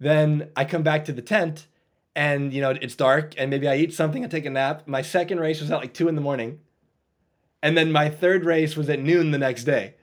then 0.04 0.50
I 0.56 0.66
come 0.66 0.84
back 0.84 1.06
to 1.06 1.14
the 1.14 1.22
tent 1.22 1.68
and, 2.16 2.54
you 2.54 2.62
know, 2.62 2.72
it's 2.72 2.96
dark 2.96 3.34
and 3.38 3.50
maybe 3.50 3.68
I 3.68 3.78
eat 3.78 3.94
something 3.94 4.22
and 4.22 4.32
take 4.32 4.46
a 4.46 4.50
nap. 4.50 4.84
My 4.86 5.02
second 5.02 5.40
race 5.40 5.62
was 5.62 5.72
at 5.72 5.80
like 5.80 5.94
two 5.94 6.08
in 6.08 6.16
the 6.16 6.22
morning. 6.22 6.60
And 7.62 7.78
then 7.78 7.92
my 7.92 8.10
third 8.10 8.44
race 8.44 8.76
was 8.76 8.90
at 8.90 9.00
noon 9.00 9.32
the 9.32 9.38
next 9.38 9.64
day. 9.64 9.96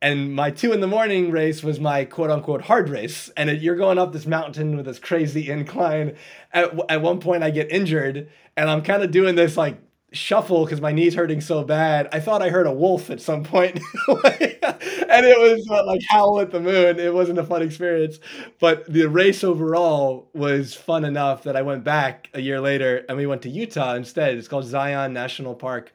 And 0.00 0.34
my 0.34 0.50
two 0.50 0.72
in 0.72 0.80
the 0.80 0.86
morning 0.86 1.30
race 1.30 1.62
was 1.62 1.80
my 1.80 2.04
quote 2.04 2.30
unquote 2.30 2.62
hard 2.62 2.88
race. 2.88 3.30
And 3.36 3.50
it, 3.50 3.60
you're 3.60 3.76
going 3.76 3.98
up 3.98 4.12
this 4.12 4.26
mountain 4.26 4.76
with 4.76 4.86
this 4.86 4.98
crazy 4.98 5.50
incline. 5.50 6.16
At, 6.52 6.72
at 6.88 7.02
one 7.02 7.20
point, 7.20 7.42
I 7.42 7.50
get 7.50 7.70
injured 7.72 8.30
and 8.56 8.70
I'm 8.70 8.82
kind 8.82 9.02
of 9.02 9.10
doing 9.10 9.34
this 9.34 9.56
like 9.56 9.78
shuffle 10.12 10.64
because 10.64 10.80
my 10.80 10.92
knee's 10.92 11.14
hurting 11.14 11.40
so 11.40 11.62
bad. 11.64 12.08
I 12.12 12.20
thought 12.20 12.42
I 12.42 12.48
heard 12.48 12.66
a 12.66 12.72
wolf 12.72 13.10
at 13.10 13.20
some 13.20 13.44
point, 13.44 13.78
and 14.08 15.26
it 15.26 15.38
was 15.38 15.66
uh, 15.70 15.84
like 15.84 16.00
howl 16.08 16.40
at 16.40 16.50
the 16.50 16.60
moon. 16.60 16.98
It 16.98 17.12
wasn't 17.12 17.38
a 17.38 17.44
fun 17.44 17.62
experience, 17.62 18.18
but 18.58 18.90
the 18.90 19.06
race 19.06 19.44
overall 19.44 20.30
was 20.32 20.74
fun 20.74 21.04
enough 21.04 21.42
that 21.42 21.56
I 21.56 21.62
went 21.62 21.84
back 21.84 22.30
a 22.34 22.40
year 22.40 22.60
later 22.60 23.04
and 23.08 23.18
we 23.18 23.26
went 23.26 23.42
to 23.42 23.50
Utah 23.50 23.94
instead. 23.94 24.36
It's 24.36 24.48
called 24.48 24.64
Zion 24.64 25.12
National 25.12 25.54
Park. 25.54 25.92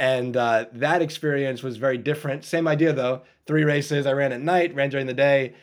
And 0.00 0.36
uh, 0.36 0.66
that 0.72 1.02
experience 1.02 1.62
was 1.62 1.78
very 1.78 1.98
different. 1.98 2.44
Same 2.44 2.68
idea 2.68 2.92
though. 2.94 3.22
Three 3.46 3.64
races. 3.64 4.06
I 4.06 4.14
ran 4.14 4.32
at 4.32 4.42
night, 4.42 4.74
ran 4.74 4.90
during 4.90 5.06
the 5.06 5.14
day. 5.14 5.54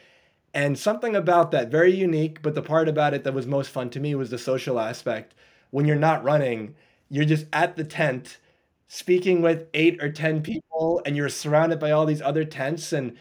And 0.53 0.77
something 0.79 1.15
about 1.15 1.51
that, 1.51 1.69
very 1.71 1.93
unique. 1.93 2.41
But 2.41 2.55
the 2.55 2.61
part 2.63 2.89
about 2.89 3.13
it 3.13 3.23
that 3.25 3.33
was 3.33 3.47
most 3.47 3.69
fun 3.71 3.89
to 3.91 3.99
me 3.99 4.15
was 4.15 4.29
the 4.31 4.37
social 4.37 4.79
aspect. 4.79 5.33
When 5.71 5.85
you're 5.85 5.95
not 5.97 6.23
running, 6.23 6.75
you're 7.09 7.25
just 7.25 7.47
at 7.53 7.77
the 7.77 7.83
tent 7.83 8.39
speaking 8.87 9.41
with 9.41 9.67
eight 9.73 10.01
or 10.03 10.11
10 10.11 10.41
people 10.43 11.01
and 11.05 11.15
you're 11.17 11.29
surrounded 11.29 11.79
by 11.79 11.91
all 11.91 12.05
these 12.05 12.21
other 12.21 12.45
tents. 12.45 12.93
And 12.93 13.17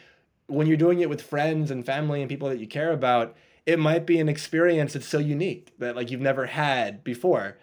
when 0.46 0.66
you're 0.66 0.76
doing 0.76 1.00
it 1.00 1.09
with 1.11 1.22
friends 1.22 1.70
and 1.70 1.85
family 1.87 2.20
and 2.22 2.29
people 2.31 2.48
that 2.48 2.61
you 2.61 2.68
care 2.68 2.92
about, 2.92 3.37
it 3.66 3.79
might 3.79 4.07
be 4.07 4.20
an 4.20 4.29
experience 4.29 4.92
that's 4.92 5.09
so 5.09 5.18
unique 5.18 5.72
that 5.79 5.96
like 5.96 6.11
you've 6.11 6.20
never 6.20 6.46
had 6.46 7.02
before. 7.05 7.59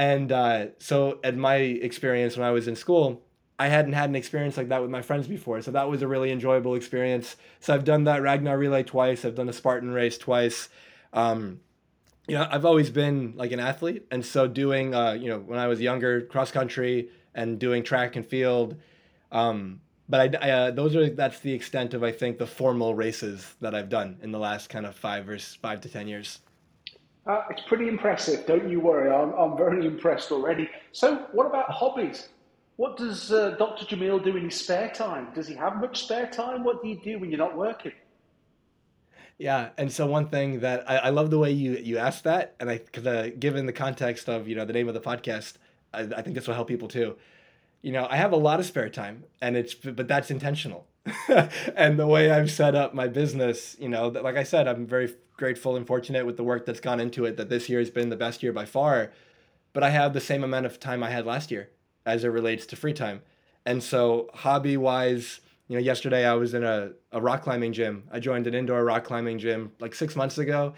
And 0.00 0.32
uh, 0.32 0.68
so, 0.78 1.20
at 1.22 1.36
my 1.36 1.56
experience 1.56 2.34
when 2.34 2.46
I 2.48 2.52
was 2.52 2.66
in 2.66 2.74
school, 2.74 3.22
I 3.58 3.68
hadn't 3.68 3.92
had 3.92 4.08
an 4.08 4.16
experience 4.16 4.56
like 4.56 4.70
that 4.70 4.80
with 4.80 4.90
my 4.90 5.02
friends 5.02 5.26
before. 5.26 5.60
So 5.60 5.72
that 5.72 5.90
was 5.90 6.00
a 6.00 6.08
really 6.08 6.32
enjoyable 6.32 6.74
experience. 6.74 7.36
So 7.60 7.74
I've 7.74 7.84
done 7.84 8.04
that 8.04 8.22
Ragnar 8.22 8.56
relay 8.56 8.82
twice. 8.82 9.26
I've 9.26 9.34
done 9.34 9.50
a 9.50 9.52
Spartan 9.52 9.90
race 9.90 10.16
twice. 10.16 10.70
Um, 11.12 11.60
you 12.26 12.34
know, 12.36 12.48
I've 12.50 12.64
always 12.64 12.88
been 12.88 13.34
like 13.36 13.52
an 13.52 13.60
athlete, 13.60 14.06
and 14.10 14.24
so 14.24 14.48
doing, 14.48 14.94
uh, 14.94 15.12
you 15.12 15.28
know, 15.28 15.38
when 15.38 15.58
I 15.58 15.66
was 15.66 15.82
younger, 15.82 16.22
cross 16.22 16.50
country 16.50 17.10
and 17.34 17.58
doing 17.58 17.82
track 17.82 18.16
and 18.16 18.26
field. 18.26 18.76
Um, 19.30 19.82
but 20.08 20.34
I, 20.42 20.48
I 20.48 20.50
uh, 20.50 20.70
those 20.70 20.96
are 20.96 21.10
that's 21.10 21.40
the 21.40 21.52
extent 21.52 21.92
of 21.92 22.02
I 22.02 22.12
think 22.12 22.38
the 22.38 22.46
formal 22.46 22.94
races 22.94 23.54
that 23.60 23.74
I've 23.74 23.90
done 23.90 24.18
in 24.22 24.32
the 24.32 24.38
last 24.38 24.70
kind 24.70 24.86
of 24.86 24.96
five 24.96 25.28
or 25.28 25.38
five 25.38 25.82
to 25.82 25.90
ten 25.90 26.08
years. 26.08 26.38
Uh, 27.30 27.44
it's 27.48 27.62
pretty 27.62 27.86
impressive. 27.86 28.44
Don't 28.44 28.68
you 28.68 28.80
worry, 28.80 29.08
I'm 29.08 29.32
I'm 29.34 29.56
very 29.56 29.86
impressed 29.92 30.32
already. 30.32 30.68
So, 30.90 31.28
what 31.30 31.46
about 31.46 31.70
hobbies? 31.70 32.28
What 32.74 32.96
does 32.96 33.30
uh, 33.30 33.50
Dr. 33.50 33.84
Jamil 33.84 34.24
do 34.24 34.36
in 34.36 34.44
his 34.46 34.56
spare 34.56 34.90
time? 34.90 35.28
Does 35.32 35.46
he 35.46 35.54
have 35.54 35.76
much 35.80 36.02
spare 36.04 36.26
time? 36.26 36.64
What 36.64 36.82
do 36.82 36.88
you 36.88 36.98
do 37.04 37.20
when 37.20 37.30
you're 37.30 37.38
not 37.38 37.56
working? 37.56 37.92
Yeah, 39.38 39.68
and 39.78 39.92
so 39.92 40.06
one 40.06 40.28
thing 40.28 40.60
that 40.60 40.90
I, 40.90 40.96
I 40.96 41.10
love 41.10 41.30
the 41.30 41.38
way 41.38 41.52
you 41.52 41.76
you 41.76 41.98
asked 41.98 42.24
that, 42.24 42.56
and 42.58 42.68
I 42.68 42.78
because 42.78 43.06
uh, 43.06 43.30
given 43.38 43.66
the 43.66 43.72
context 43.72 44.28
of 44.28 44.48
you 44.48 44.56
know 44.56 44.64
the 44.64 44.72
name 44.72 44.88
of 44.88 44.94
the 44.94 45.00
podcast, 45.00 45.54
I, 45.94 46.00
I 46.00 46.22
think 46.22 46.34
this 46.34 46.48
will 46.48 46.54
help 46.54 46.66
people 46.66 46.88
too. 46.88 47.16
You 47.80 47.92
know, 47.92 48.08
I 48.10 48.16
have 48.16 48.32
a 48.32 48.36
lot 48.48 48.58
of 48.58 48.66
spare 48.66 48.90
time, 48.90 49.22
and 49.40 49.56
it's 49.56 49.74
but 49.74 50.08
that's 50.08 50.32
intentional. 50.32 50.88
and 51.76 51.98
the 51.98 52.08
way 52.08 52.30
I've 52.30 52.50
set 52.50 52.74
up 52.74 52.92
my 52.92 53.08
business, 53.08 53.76
you 53.78 53.88
know, 53.88 54.08
like 54.08 54.36
I 54.36 54.42
said, 54.42 54.66
I'm 54.66 54.86
very 54.86 55.14
grateful 55.40 55.74
and 55.74 55.84
fortunate 55.86 56.24
with 56.24 56.36
the 56.36 56.44
work 56.44 56.64
that's 56.64 56.78
gone 56.78 57.00
into 57.00 57.24
it. 57.24 57.36
That 57.36 57.48
this 57.48 57.68
year 57.68 57.80
has 57.80 57.90
been 57.90 58.10
the 58.10 58.16
best 58.16 58.44
year 58.44 58.52
by 58.52 58.64
far, 58.66 59.10
but 59.72 59.82
I 59.82 59.90
have 59.90 60.12
the 60.12 60.20
same 60.20 60.44
amount 60.44 60.66
of 60.66 60.78
time 60.78 61.02
I 61.02 61.10
had 61.10 61.26
last 61.26 61.50
year 61.50 61.70
as 62.06 62.24
it 62.24 62.28
relates 62.28 62.66
to 62.66 62.76
free 62.76 62.92
time, 62.92 63.22
And 63.66 63.82
so, 63.82 64.30
hobby 64.32 64.76
wise, 64.76 65.40
you 65.68 65.76
know, 65.76 65.82
yesterday 65.82 66.26
I 66.26 66.34
was 66.34 66.54
in 66.54 66.64
a, 66.64 66.92
a 67.12 67.20
rock 67.20 67.42
climbing 67.42 67.72
gym. 67.72 68.04
I 68.10 68.20
joined 68.20 68.46
an 68.46 68.54
indoor 68.54 68.84
rock 68.84 69.04
climbing 69.04 69.38
gym 69.38 69.72
like 69.80 69.94
six 69.94 70.16
months 70.16 70.38
ago. 70.38 70.74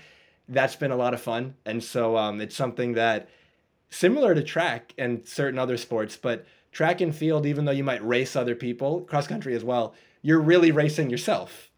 That's 0.49 0.77
been 0.77 0.91
a 0.91 0.97
lot 0.97 1.15
of 1.15 1.21
fun. 1.21 1.55
And 1.65 1.83
so, 1.83 2.17
um, 2.17 2.41
it's 2.41 2.57
something 2.57 2.95
that 2.95 3.29
similar 3.91 4.35
to 4.35 4.43
track 4.43 4.95
and 4.99 5.27
certain 5.27 5.59
other 5.59 5.77
sports, 5.77 6.17
but 6.17 6.45
track 6.73 7.01
and 7.01 7.15
field, 7.15 7.47
even 7.47 7.65
though 7.65 7.73
you 7.73 7.85
might 7.85 8.05
race 8.07 8.35
other 8.35 8.55
people, 8.55 9.03
cross 9.03 9.27
country 9.27 9.55
as 9.55 9.63
well, 9.63 9.95
you're 10.23 10.41
really 10.41 10.73
racing 10.73 11.11
yourself. 11.11 11.71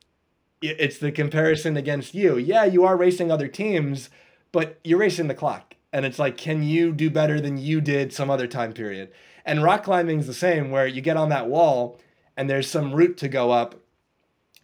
It's 0.71 0.99
the 0.99 1.13
comparison 1.13 1.77
against 1.77 2.15
you. 2.15 2.37
Yeah, 2.37 2.65
you 2.65 2.85
are 2.85 2.97
racing 2.97 3.31
other 3.31 3.49
teams, 3.49 4.09
but 4.53 4.79
you're 4.83 4.99
racing 4.99 5.29
the 5.29 5.35
clock. 5.35 5.75
And 5.93 6.05
it's 6.05 6.19
like, 6.19 6.37
can 6.37 6.63
you 6.63 6.93
do 6.93 7.11
better 7.11 7.41
than 7.41 7.59
you 7.59 7.81
did 7.81 8.13
some 8.13 8.31
other 8.31 8.47
time 8.47 8.73
period? 8.73 9.13
And 9.45 9.63
rock 9.63 9.85
climbing 9.85 10.21
is 10.21 10.27
the 10.27 10.35
same, 10.35 10.71
where 10.71 10.87
you 10.87 11.01
get 11.01 11.17
on 11.17 11.29
that 11.29 11.49
wall 11.49 12.01
and 12.37 12.49
there's 12.49 12.71
some 12.71 12.95
route 12.95 13.17
to 13.19 13.29
go 13.29 13.51
up. 13.51 13.75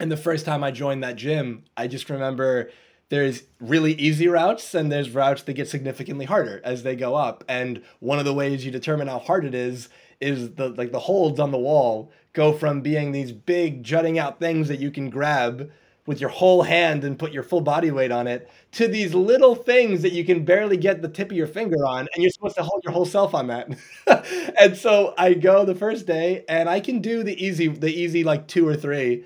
And 0.01 0.11
the 0.11 0.17
first 0.17 0.47
time 0.47 0.65
I 0.65 0.71
joined 0.71 1.05
that 1.05 1.17
gym, 1.17 1.65
I 1.77 1.87
just 1.87 2.09
remember 2.09 2.71
there's 3.11 3.43
really 3.61 3.93
easy 3.95 4.29
routes 4.29 4.75
and 4.75 4.91
there's 4.91 5.11
routes 5.11 5.43
that 5.43 5.53
get 5.53 5.69
significantly 5.69 6.25
harder 6.25 6.61
as 6.65 6.83
they 6.83 6.97
go 6.97 7.15
up. 7.15 7.45
And 7.49 7.83
one 7.99 8.19
of 8.19 8.25
the 8.25 8.35
ways 8.35 8.65
you 8.65 8.71
determine 8.71 9.09
how 9.09 9.19
hard 9.19 9.45
it 9.45 9.55
is 9.55 9.89
is 10.21 10.55
the 10.55 10.71
like 10.71 10.93
the 10.93 11.01
holds 11.01 11.41
on 11.41 11.51
the 11.51 11.59
wall 11.59 12.11
go 12.33 12.53
from 12.53 12.81
being 12.81 13.13
these 13.13 13.33
big 13.33 13.83
jutting 13.83 14.19
out 14.19 14.39
things 14.39 14.69
that 14.69 14.79
you 14.79 14.91
can 14.91 15.11
grab 15.11 15.71
with 16.11 16.21
your 16.21 16.31
whole 16.31 16.63
hand 16.65 17.05
and 17.05 17.19
put 17.19 17.33
your 17.33 17.45
full 17.45 17.63
body 17.63 17.91
weight 17.91 18.13
on 18.13 18.27
it 18.27 18.51
to 18.73 18.89
these 18.89 19.15
little 19.15 19.55
things 19.55 20.03
that 20.03 20.13
you 20.13 20.27
can 20.27 20.45
barely 20.45 20.77
get 20.77 21.03
the 21.03 21.09
tip 21.09 21.31
of 21.31 21.37
your 21.39 21.47
finger 21.47 21.87
on 21.87 22.09
and 22.15 22.23
you're 22.23 22.31
supposed 22.33 22.57
to 22.57 22.63
hold 22.63 22.85
your 22.85 22.93
whole 22.93 23.07
self 23.07 23.35
on 23.35 23.47
that. 23.49 23.71
And 24.61 24.77
so 24.77 25.15
i 25.17 25.35
go 25.35 25.65
the 25.65 25.75
first 25.75 26.07
day 26.07 26.45
and 26.49 26.69
i 26.69 26.81
can 26.81 27.01
do 27.01 27.23
the 27.23 27.35
easy 27.45 27.69
the 27.69 27.89
easy 27.93 28.25
like 28.25 28.47
two 28.49 28.67
or 28.69 28.77
three 28.77 29.25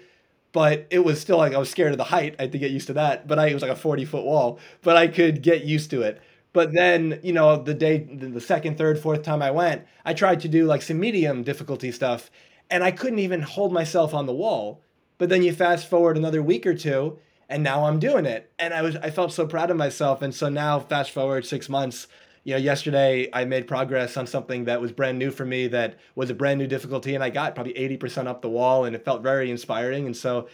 but 0.53 0.87
it 0.91 1.01
was 1.01 1.21
still 1.21 1.39
like 1.39 1.55
i 1.55 1.59
was 1.59 1.71
scared 1.71 1.93
of 1.93 1.99
the 1.99 2.05
height. 2.05 2.37
I 2.39 2.43
had 2.43 2.53
to 2.53 2.59
get 2.59 2.71
used 2.71 2.87
to 2.89 2.93
that 2.95 3.27
but 3.27 3.39
i 3.39 3.47
it 3.49 3.55
was 3.55 3.63
like 3.63 3.71
a 3.73 3.77
40 3.77 4.05
foot 4.05 4.25
wall 4.25 4.59
but 4.83 4.97
i 4.97 5.07
could 5.09 5.43
get 5.43 5.65
used 5.65 5.91
to 5.91 6.03
it. 6.03 6.21
But 6.53 6.73
then, 6.73 7.19
you 7.25 7.33
know, 7.33 7.57
the 7.61 7.75
day, 7.75 7.99
the 7.99 8.41
second, 8.41 8.79
third, 8.79 8.97
fourth 9.01 9.23
time 9.25 9.43
I 9.43 9.51
went, 9.51 9.83
I 10.05 10.15
tried 10.15 10.39
to 10.43 10.49
do 10.49 10.67
like 10.67 10.83
some 10.83 11.01
medium 11.01 11.43
difficulty 11.43 11.91
stuff 11.91 12.31
and 12.71 12.85
I 12.85 12.93
couldn't 12.93 13.19
even 13.19 13.43
hold 13.43 13.73
myself 13.73 14.15
on 14.15 14.27
the 14.27 14.33
wall. 14.33 14.81
But 15.25 15.31
then 15.31 15.43
you 15.43 15.55
fast 15.55 15.89
forward 15.89 16.19
another 16.19 16.43
week 16.43 16.67
or 16.67 16.75
two 16.75 17.19
and 17.49 17.63
now 17.63 17.87
I'm 17.87 17.99
doing 17.99 18.27
it. 18.27 18.53
And 18.59 18.75
I 18.75 18.83
was, 18.83 18.97
I 18.97 19.09
felt 19.09 19.33
so 19.33 19.47
proud 19.47 19.71
of 19.71 19.77
myself. 19.79 20.21
And 20.21 20.35
so 20.35 20.51
now 20.51 20.79
fast 20.79 21.13
forward 21.13 21.47
six 21.47 21.67
months, 21.67 22.09
you 22.43 22.53
know, 22.53 22.59
yesterday 22.59 23.31
I 23.33 23.47
made 23.47 23.67
progress 23.67 24.19
on 24.19 24.27
something 24.27 24.67
that 24.67 24.83
was 24.83 24.93
brand 24.93 25.19
new 25.19 25.31
for 25.31 25.47
me 25.47 25.67
that 25.69 25.99
was 26.15 26.29
a 26.29 26.35
brand 26.35 26.59
new 26.59 26.67
difficulty 26.67 27.15
and 27.15 27.25
I 27.25 27.31
got 27.31 27.55
probably 27.55 27.73
80% 27.73 28.27
up 28.27 28.43
the 28.43 28.51
wall 28.51 28.85
and 28.85 28.95
it 28.95 29.03
felt 29.03 29.23
very 29.23 29.51
inspiring. 29.51 30.05
And 30.05 30.15
so, 30.15 30.47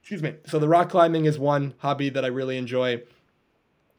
excuse 0.00 0.22
me. 0.22 0.34
So 0.46 0.60
the 0.60 0.68
rock 0.68 0.88
climbing 0.88 1.24
is 1.24 1.36
one 1.36 1.74
hobby 1.78 2.08
that 2.10 2.24
I 2.24 2.28
really 2.28 2.58
enjoy. 2.58 3.02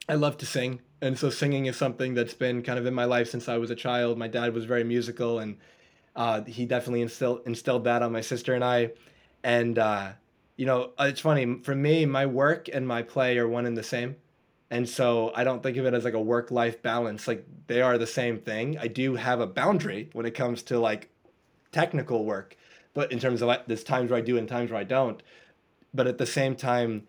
I 0.08 0.14
love 0.14 0.38
to 0.38 0.46
sing 0.46 0.80
and 1.02 1.20
so 1.20 1.30
singing 1.30 1.66
is 1.66 1.76
something 1.76 2.14
that's 2.14 2.34
been 2.34 2.64
kind 2.64 2.80
of 2.80 2.86
in 2.86 2.94
my 2.94 3.04
life 3.04 3.30
since 3.30 3.50
I 3.50 3.58
was 3.58 3.70
a 3.70 3.76
child. 3.76 4.18
My 4.18 4.30
dad 4.30 4.54
was 4.54 4.64
very 4.64 4.86
musical, 4.86 5.40
and 5.40 5.58
uh, 6.16 6.44
he 6.46 6.66
definitely 6.66 7.02
instilled 7.02 7.42
instilled 7.46 7.84
that 7.84 8.02
on 8.02 8.14
my 8.14 8.22
sister 8.22 8.54
and 8.54 8.64
I. 8.64 8.92
And 9.44 9.78
uh, 9.78 10.14
you 10.56 10.66
know, 10.66 10.92
uh, 11.00 11.06
it's 11.10 11.22
funny 11.22 11.60
for 11.64 11.76
me. 11.76 12.06
My 12.06 12.26
work 12.26 12.70
and 12.72 12.88
my 12.88 13.02
play 13.02 13.38
are 13.38 13.48
one 13.48 13.66
and 13.66 13.78
the 13.78 13.84
same, 13.84 14.16
and 14.70 14.88
so 14.88 15.32
I 15.36 15.44
don't 15.44 15.62
think 15.62 15.78
of 15.78 15.86
it 15.86 15.94
as 15.94 16.04
like 16.04 16.14
a 16.14 16.22
work 16.22 16.52
life 16.52 16.82
balance. 16.82 17.28
Like 17.28 17.46
they 17.68 17.82
are 17.82 17.98
the 17.98 18.08
same 18.08 18.40
thing. 18.40 18.78
I 18.80 18.88
do 18.88 19.16
have 19.16 19.40
a 19.40 19.48
boundary 19.48 20.10
when 20.14 20.26
it 20.26 20.36
comes 20.36 20.64
to 20.64 20.80
like 20.80 21.10
technical 21.72 22.26
work, 22.26 22.56
but 22.94 23.12
in 23.12 23.20
terms 23.20 23.42
of 23.42 23.56
there's 23.68 23.84
times 23.84 24.12
where 24.12 24.20
I 24.20 24.22
do 24.22 24.38
and 24.38 24.48
times 24.48 24.72
where 24.72 24.80
I 24.80 24.86
don't. 24.86 25.22
But 25.94 26.08
at 26.08 26.18
the 26.18 26.26
same 26.26 26.56
time, 26.56 27.04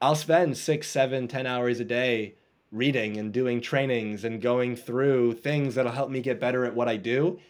I'll 0.00 0.14
spend 0.14 0.56
six, 0.56 0.88
seven, 0.88 1.28
ten 1.28 1.46
hours 1.46 1.80
a 1.80 1.84
day 1.84 2.34
reading 2.70 3.16
and 3.16 3.32
doing 3.32 3.60
trainings 3.60 4.24
and 4.24 4.40
going 4.40 4.76
through 4.76 5.32
things 5.32 5.74
that'll 5.74 5.92
help 5.92 6.10
me 6.10 6.20
get 6.20 6.38
better 6.38 6.64
at 6.64 6.74
what 6.74 6.88
I 6.88 6.96
do. 6.96 7.40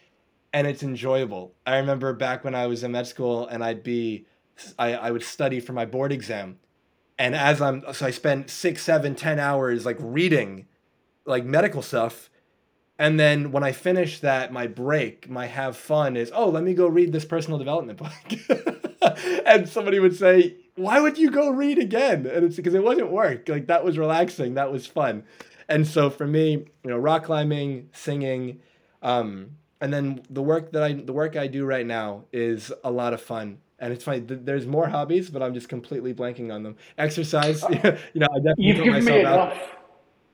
And 0.53 0.67
it's 0.67 0.83
enjoyable. 0.83 1.55
I 1.67 1.77
remember 1.79 2.13
back 2.13 2.45
when 2.45 2.55
I 2.55 2.67
was 2.67 2.83
in 2.83 2.93
med 2.93 3.07
school 3.07 3.47
and 3.47 3.63
I'd 3.63 3.83
be, 3.83 4.27
I, 4.79 4.95
I 4.95 5.11
would 5.11 5.23
study 5.23 5.61
for 5.61 5.73
my 5.73 5.85
board 5.85 6.13
exam. 6.13 6.59
And 7.19 7.35
as 7.35 7.61
I'm, 7.61 7.85
so 7.93 8.07
I 8.07 8.11
spent 8.11 8.49
six, 8.49 8.83
seven, 8.83 9.15
ten 9.15 9.39
hours 9.39 9.85
like 9.85 9.97
reading 10.01 10.67
like 11.27 11.45
medical 11.45 11.83
stuff. 11.83 12.31
And 12.99 13.21
then 13.21 13.53
when 13.53 13.63
I 13.63 13.73
finish 13.73 14.21
that, 14.21 14.53
my 14.53 14.67
break, 14.67 15.29
my 15.29 15.47
have 15.47 15.77
fun 15.77 16.17
is, 16.17 16.33
oh, 16.35 16.49
let 16.49 16.65
me 16.65 16.75
go 16.75 16.89
read 16.89 17.13
this 17.13 17.25
personal 17.25 17.59
development 17.59 17.99
book. 17.99 18.59
and 19.47 19.69
somebody 19.69 20.01
would 20.01 20.17
say, 20.17 20.57
why 20.75 21.01
would 21.01 21.19
you 21.19 21.31
go 21.31 21.51
read 21.51 21.79
again? 21.79 22.27
And 22.27 22.45
it's 22.45 22.57
because 22.57 22.75
it 22.75 22.83
wasn't 22.83 23.11
work. 23.11 23.49
Like 23.49 23.67
that 23.67 23.85
was 23.85 23.99
relaxing. 23.99 24.55
That 24.55 24.73
was 24.73 24.87
fun. 24.87 25.25
And 25.69 25.87
so 25.87 26.09
for 26.11 26.27
me, 26.27 26.53
you 26.53 26.91
know, 26.91 26.97
rock 26.97 27.25
climbing, 27.25 27.91
singing, 27.93 28.61
um, 29.03 29.51
and 29.81 29.93
then 29.93 30.23
the 30.31 30.43
work 30.43 30.73
that 30.73 30.83
I 30.83 30.93
the 30.93 31.13
work 31.13 31.37
I 31.37 31.47
do 31.47 31.65
right 31.65 31.87
now 31.87 32.25
is 32.33 32.73
a 32.85 32.91
lot 32.91 33.13
of 33.13 33.21
fun. 33.21 33.59
And 33.79 33.93
it's 33.93 34.03
funny. 34.03 34.23
Th- 34.23 34.41
there's 34.43 34.67
more 34.67 34.89
hobbies, 34.89 35.31
but 35.31 35.41
I'm 35.43 35.55
just 35.55 35.69
completely 35.69 36.13
blanking 36.13 36.53
on 36.53 36.65
them. 36.65 36.77
Exercise, 36.97 37.63
you 37.71 38.21
know, 38.21 38.27
I 38.35 38.39
definitely 38.39 38.65
You've 38.65 38.83
given 38.85 39.05
me 39.05 39.21
enough. 39.21 39.53
Out. 39.53 39.59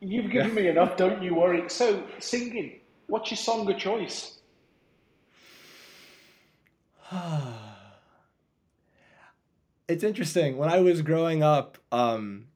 You've 0.01 0.31
given 0.31 0.49
yeah. 0.49 0.55
me 0.55 0.69
enough. 0.69 0.97
Don't 0.97 1.23
you 1.23 1.35
worry. 1.35 1.69
So 1.69 2.03
singing. 2.21 2.81
What's 3.07 3.31
your 3.31 3.37
song 3.37 3.71
of 3.71 3.77
choice? 3.77 4.39
it's 9.89 10.05
interesting. 10.05 10.57
When 10.57 10.71
I 10.71 10.81
was 10.81 11.03
growing 11.03 11.43
up, 11.43 11.77
um, 11.93 12.47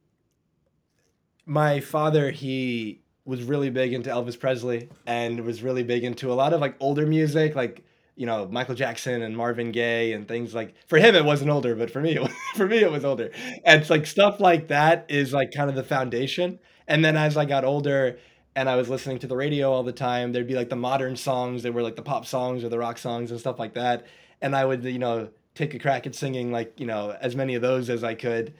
my 1.45 1.81
father 1.81 2.31
he 2.31 3.03
was 3.29 3.43
really 3.43 3.69
big 3.69 3.93
into 3.93 4.09
Elvis 4.09 4.41
Presley 4.41 4.89
and 5.07 5.41
was 5.41 5.63
really 5.63 5.83
big 5.83 6.03
into 6.03 6.33
a 6.33 6.35
lot 6.35 6.55
of 6.55 6.63
like 6.63 6.75
older 6.81 7.07
music, 7.07 7.55
like 7.55 7.85
you 8.17 8.25
know 8.25 8.49
Michael 8.51 8.75
Jackson 8.75 9.21
and 9.23 9.37
Marvin 9.37 9.71
Gaye 9.71 10.15
and 10.15 10.27
things 10.27 10.55
like. 10.55 10.75
For 10.87 10.99
him, 10.99 11.15
it 11.15 11.25
wasn't 11.25 11.51
older, 11.51 11.75
but 11.77 11.91
for 11.91 12.01
me, 12.01 12.19
was, 12.19 12.33
for 12.57 12.67
me, 12.67 12.79
it 12.79 12.91
was 12.91 13.05
older. 13.05 13.31
And 13.65 13.83
it's 13.83 13.91
like 13.91 14.07
stuff 14.07 14.41
like 14.41 14.69
that 14.69 15.05
is 15.11 15.35
like 15.35 15.53
kind 15.53 15.69
of 15.69 15.77
the 15.77 15.85
foundation. 15.85 16.59
And 16.87 17.05
then 17.05 17.19
as 17.19 17.37
I 17.37 17.45
got 17.45 17.67
older 17.67 18.19
and 18.57 18.67
I 18.67 18.77
was 18.77 18.89
listening 18.89 19.19
to 19.19 19.27
the 19.27 19.37
radio 19.37 19.71
all 19.71 19.83
the 19.83 19.93
time, 19.93 20.33
there'd 20.33 20.49
be 20.49 20.55
like 20.55 20.71
the 20.71 20.77
modern 20.77 21.15
songs 21.15 21.63
that 21.65 21.75
were 21.75 21.83
like 21.83 21.97
the 21.97 22.03
pop 22.03 22.25
songs 22.25 22.65
or 22.65 22.71
the 22.71 22.79
rock 22.79 22.97
songs 22.97 23.31
and 23.31 23.39
stuff 23.39 23.59
like 23.59 23.75
that. 23.75 24.07
And 24.41 24.57
I 24.57 24.65
would, 24.65 24.85
you 24.85 24.99
know, 24.99 25.29
take 25.59 25.75
a 25.75 25.79
crack 25.79 26.07
at 26.07 26.15
singing 26.15 26.53
like 26.53 26.79
you 26.81 26.87
know 26.87 27.15
as 27.21 27.37
many 27.37 27.55
of 27.57 27.61
those 27.61 27.91
as 27.91 28.03
I 28.03 28.15
could, 28.15 28.55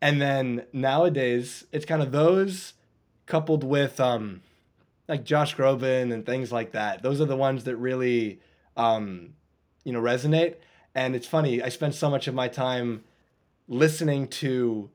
and 0.00 0.22
then 0.22 0.64
nowadays 0.72 1.66
it's 1.72 1.84
kind 1.84 2.00
of 2.00 2.12
those 2.12 2.72
coupled 3.26 3.64
with 3.64 4.00
um, 4.00 4.42
like 5.08 5.24
Josh 5.24 5.56
Groban 5.56 6.12
and 6.12 6.24
things 6.24 6.52
like 6.52 6.72
that. 6.72 7.02
Those 7.02 7.20
are 7.20 7.26
the 7.26 7.36
ones 7.36 7.64
that 7.64 7.76
really 7.76 8.40
um, 8.76 9.34
you 9.84 9.92
know 9.92 10.00
resonate. 10.00 10.56
And 10.94 11.16
it's 11.16 11.26
funny, 11.26 11.62
I 11.62 11.68
spend 11.70 11.94
so 11.94 12.08
much 12.08 12.28
of 12.28 12.34
my 12.34 12.48
time 12.48 13.04
listening 13.68 14.28
to 14.28 14.90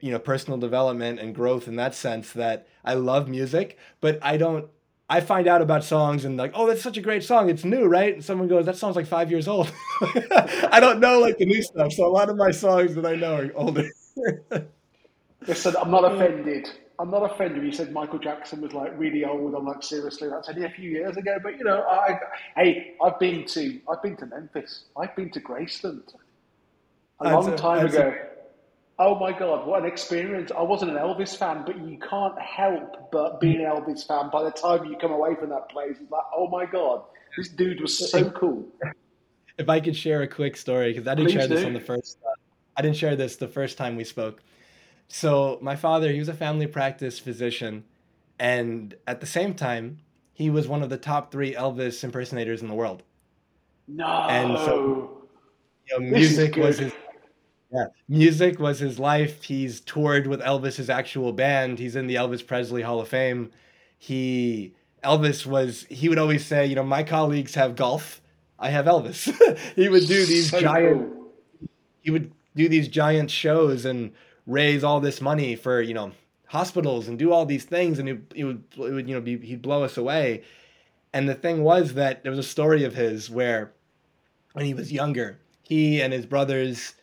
you 0.00 0.10
know 0.10 0.18
personal 0.18 0.58
development 0.58 1.20
and 1.20 1.34
growth 1.34 1.68
in 1.68 1.76
that 1.76 1.94
sense 1.94 2.32
that 2.32 2.66
I 2.84 2.94
love 2.94 3.28
music, 3.28 3.78
but 4.00 4.18
I 4.22 4.36
don't 4.36 4.68
I 5.08 5.20
find 5.20 5.48
out 5.48 5.60
about 5.60 5.82
songs 5.82 6.24
and 6.24 6.36
like, 6.36 6.52
oh, 6.54 6.68
that's 6.68 6.82
such 6.82 6.96
a 6.96 7.00
great 7.00 7.24
song. 7.24 7.50
It's 7.50 7.64
new, 7.64 7.86
right? 7.86 8.14
And 8.14 8.24
someone 8.24 8.46
goes, 8.46 8.66
that 8.66 8.76
song's 8.76 8.94
like 8.94 9.08
five 9.08 9.28
years 9.28 9.48
old. 9.48 9.72
I 10.70 10.78
don't 10.78 11.00
know 11.00 11.18
like 11.18 11.36
the 11.38 11.46
new 11.46 11.62
stuff, 11.62 11.92
so 11.92 12.06
a 12.06 12.08
lot 12.08 12.30
of 12.30 12.36
my 12.36 12.52
songs 12.52 12.94
that 12.94 13.04
I 13.04 13.16
know 13.16 13.36
are 13.36 13.50
older. 13.56 13.88
Listen, 15.46 15.74
I'm 15.80 15.90
not 15.90 16.04
offended. 16.04 16.70
I'm 17.00 17.10
not 17.10 17.30
offended. 17.30 17.64
You 17.64 17.72
said 17.72 17.92
Michael 17.92 18.18
Jackson 18.18 18.60
was 18.60 18.74
like 18.74 18.92
really 18.98 19.24
old. 19.24 19.54
I'm 19.54 19.64
like, 19.64 19.82
seriously, 19.82 20.28
that's 20.28 20.50
only 20.50 20.64
a 20.64 20.70
few 20.70 20.90
years 20.90 21.16
ago. 21.16 21.38
But 21.42 21.58
you 21.58 21.64
know, 21.64 21.82
I, 21.82 22.18
hey, 22.56 22.94
I've 23.02 23.18
been 23.18 23.46
to, 23.46 23.80
I've 23.90 24.02
been 24.02 24.16
to 24.18 24.26
Memphis. 24.26 24.84
I've 24.96 25.16
been 25.16 25.30
to 25.30 25.40
Graceland 25.40 26.12
a 27.20 27.32
long 27.32 27.56
time 27.56 27.86
ago. 27.86 28.14
A, 28.14 28.30
Oh 29.02 29.18
my 29.18 29.32
God, 29.32 29.66
what 29.66 29.80
an 29.80 29.88
experience. 29.88 30.52
I 30.54 30.60
wasn't 30.60 30.90
an 30.90 30.98
Elvis 30.98 31.34
fan, 31.34 31.62
but 31.64 31.78
you 31.88 31.98
can't 31.98 32.38
help 32.38 33.10
but 33.10 33.40
be 33.40 33.54
an 33.54 33.62
Elvis 33.62 34.06
fan 34.06 34.28
by 34.30 34.42
the 34.42 34.50
time 34.50 34.84
you 34.84 34.94
come 34.98 35.10
away 35.10 35.34
from 35.36 35.48
that 35.48 35.70
place. 35.70 35.96
It's 35.98 36.10
like, 36.10 36.20
oh 36.36 36.48
my 36.48 36.66
God, 36.66 37.04
this 37.34 37.48
dude 37.48 37.80
was 37.80 38.10
so 38.10 38.30
cool. 38.32 38.66
If 39.56 39.70
I 39.70 39.80
could 39.80 39.96
share 39.96 40.20
a 40.20 40.28
quick 40.28 40.54
story, 40.54 40.92
because 40.92 41.08
I 41.08 41.14
didn't 41.14 41.28
Please 41.28 41.38
share 41.38 41.48
do. 41.48 41.54
this 41.54 41.64
on 41.64 41.72
the 41.72 41.80
first, 41.80 42.18
uh, 42.26 42.34
I 42.76 42.82
didn't 42.82 42.98
share 42.98 43.16
this 43.16 43.36
the 43.36 43.48
first 43.48 43.78
time 43.78 43.96
we 43.96 44.04
spoke. 44.04 44.42
So 45.12 45.58
my 45.60 45.74
father, 45.76 46.12
he 46.12 46.18
was 46.20 46.28
a 46.28 46.34
family 46.34 46.66
practice 46.68 47.18
physician, 47.18 47.84
and 48.38 48.94
at 49.08 49.20
the 49.20 49.26
same 49.26 49.54
time, 49.54 49.98
he 50.32 50.50
was 50.50 50.68
one 50.68 50.82
of 50.82 50.88
the 50.88 50.96
top 50.96 51.32
three 51.32 51.52
Elvis 51.52 52.02
impersonators 52.04 52.62
in 52.62 52.68
the 52.68 52.74
world. 52.74 53.02
No. 53.88 54.06
And 54.06 54.56
so, 54.58 55.28
you 55.88 55.98
know, 55.98 56.06
music 56.10 56.56
was 56.56 56.78
his 56.78 56.92
yeah, 57.72 57.86
music 58.08 58.58
was 58.58 58.78
his 58.80 58.98
life. 58.98 59.44
He's 59.44 59.80
toured 59.80 60.26
with 60.26 60.40
Elvis's 60.40 60.90
actual 60.90 61.32
band. 61.32 61.78
He's 61.78 61.96
in 61.96 62.06
the 62.06 62.16
Elvis 62.16 62.46
Presley 62.46 62.82
Hall 62.82 63.00
of 63.00 63.08
Fame. 63.08 63.50
He 63.98 64.74
Elvis 65.04 65.46
was 65.46 65.86
he 65.90 66.08
would 66.08 66.18
always 66.18 66.44
say, 66.46 66.66
you 66.66 66.76
know, 66.76 66.84
my 66.84 67.02
colleagues 67.02 67.54
have 67.56 67.76
golf. 67.76 68.20
I 68.58 68.70
have 68.70 68.86
Elvis. 68.86 69.32
he 69.76 69.88
would 69.88 70.06
do 70.06 70.24
these 70.24 70.50
So 70.50 70.60
giant 70.60 71.12
cool. 71.12 71.32
he 72.02 72.10
would 72.10 72.32
do 72.56 72.68
these 72.68 72.88
giant 72.88 73.30
shows 73.30 73.84
and 73.84 74.12
raise 74.46 74.84
all 74.84 75.00
this 75.00 75.20
money 75.20 75.56
for 75.56 75.80
you 75.80 75.94
know 75.94 76.12
hospitals 76.46 77.08
and 77.08 77.18
do 77.18 77.32
all 77.32 77.46
these 77.46 77.64
things 77.64 77.98
and 77.98 78.08
he, 78.08 78.18
he 78.34 78.44
would 78.44 78.64
it 78.76 78.92
would 78.92 79.08
you 79.08 79.14
know 79.14 79.20
be, 79.20 79.38
he'd 79.38 79.62
blow 79.62 79.84
us 79.84 79.96
away. 79.96 80.42
And 81.12 81.28
the 81.28 81.34
thing 81.34 81.64
was 81.64 81.94
that 81.94 82.22
there 82.22 82.30
was 82.30 82.38
a 82.38 82.44
story 82.44 82.84
of 82.84 82.94
his 82.94 83.28
where 83.28 83.72
when 84.52 84.64
he 84.64 84.74
was 84.74 84.92
younger 84.92 85.38
he 85.62 86.00
and 86.00 86.12
his 86.12 86.26
brothers 86.26 86.94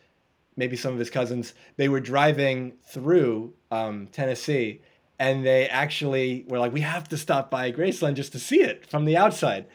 maybe 0.56 0.76
some 0.76 0.92
of 0.92 0.98
his 0.98 1.10
cousins 1.10 1.54
they 1.76 1.88
were 1.88 2.00
driving 2.00 2.72
through 2.84 3.52
um, 3.70 4.06
tennessee 4.08 4.80
and 5.18 5.44
they 5.44 5.68
actually 5.68 6.44
were 6.48 6.58
like 6.58 6.72
we 6.72 6.80
have 6.80 7.08
to 7.08 7.16
stop 7.16 7.50
by 7.50 7.72
graceland 7.72 8.14
just 8.14 8.32
to 8.32 8.38
see 8.38 8.60
it 8.60 8.86
from 8.86 9.04
the 9.04 9.16
outside. 9.16 9.66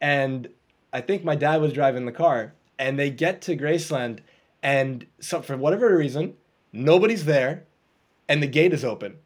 And 0.00 0.48
I 0.92 1.00
think 1.00 1.24
my 1.24 1.36
dad 1.36 1.60
was 1.60 1.72
driving 1.72 2.06
the 2.06 2.12
car, 2.12 2.54
and 2.78 2.98
they 2.98 3.10
get 3.10 3.42
to 3.42 3.56
Graceland, 3.56 4.20
and 4.62 5.06
so 5.20 5.42
for 5.42 5.56
whatever 5.56 5.96
reason, 5.96 6.34
nobody's 6.84 7.24
there, 7.24 7.64
and 8.28 8.42
the 8.42 8.46
gate 8.46 8.72
is 8.72 8.84
open. 8.84 9.16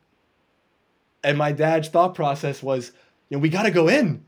And 1.23 1.37
my 1.37 1.53
dad's 1.53 1.89
thought 1.89 2.15
process 2.15 2.63
was, 2.63 2.93
you 3.29 3.37
know, 3.37 3.41
we 3.41 3.49
got 3.49 3.65
to 3.65 3.71
go 3.71 3.89
in. 3.89 4.25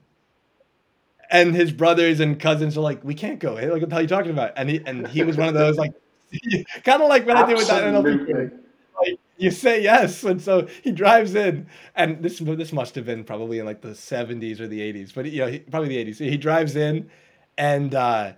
And 1.30 1.54
his 1.54 1.72
brothers 1.72 2.20
and 2.20 2.38
cousins 2.38 2.76
are 2.76 2.82
like, 2.82 3.02
we 3.02 3.14
can't 3.14 3.38
go 3.38 3.56
in. 3.56 3.70
Like, 3.70 3.80
what 3.80 3.88
the 3.88 3.94
hell 3.94 4.00
are 4.00 4.02
you 4.02 4.08
talking 4.08 4.30
about? 4.30 4.52
And 4.56 4.68
he 4.68 4.82
and 4.84 5.06
he 5.08 5.22
was 5.22 5.38
one 5.38 5.48
of 5.48 5.54
those 5.54 5.78
like, 5.78 5.92
kind 6.84 7.02
of 7.02 7.08
like 7.08 7.26
what 7.26 7.36
I 7.36 7.46
did 7.46 7.56
with 7.56 7.68
that 7.68 7.84
NLP. 7.84 8.20
Absolutely. 8.20 8.58
Like, 9.00 9.18
you 9.38 9.50
say 9.50 9.82
yes, 9.82 10.22
and 10.24 10.40
so 10.40 10.68
he 10.82 10.92
drives 10.92 11.34
in, 11.34 11.66
and 11.96 12.22
this 12.22 12.38
this 12.38 12.72
must 12.72 12.94
have 12.94 13.06
been 13.06 13.24
probably 13.24 13.58
in 13.58 13.66
like 13.66 13.80
the 13.80 13.88
'70s 13.88 14.60
or 14.60 14.68
the 14.68 14.80
'80s, 14.80 15.14
but 15.14 15.26
you 15.26 15.40
know, 15.40 15.48
he, 15.48 15.58
probably 15.60 15.88
the 15.88 16.12
'80s. 16.12 16.18
He 16.18 16.36
drives 16.36 16.76
in, 16.76 17.10
and 17.56 17.94
uh, 17.94 18.34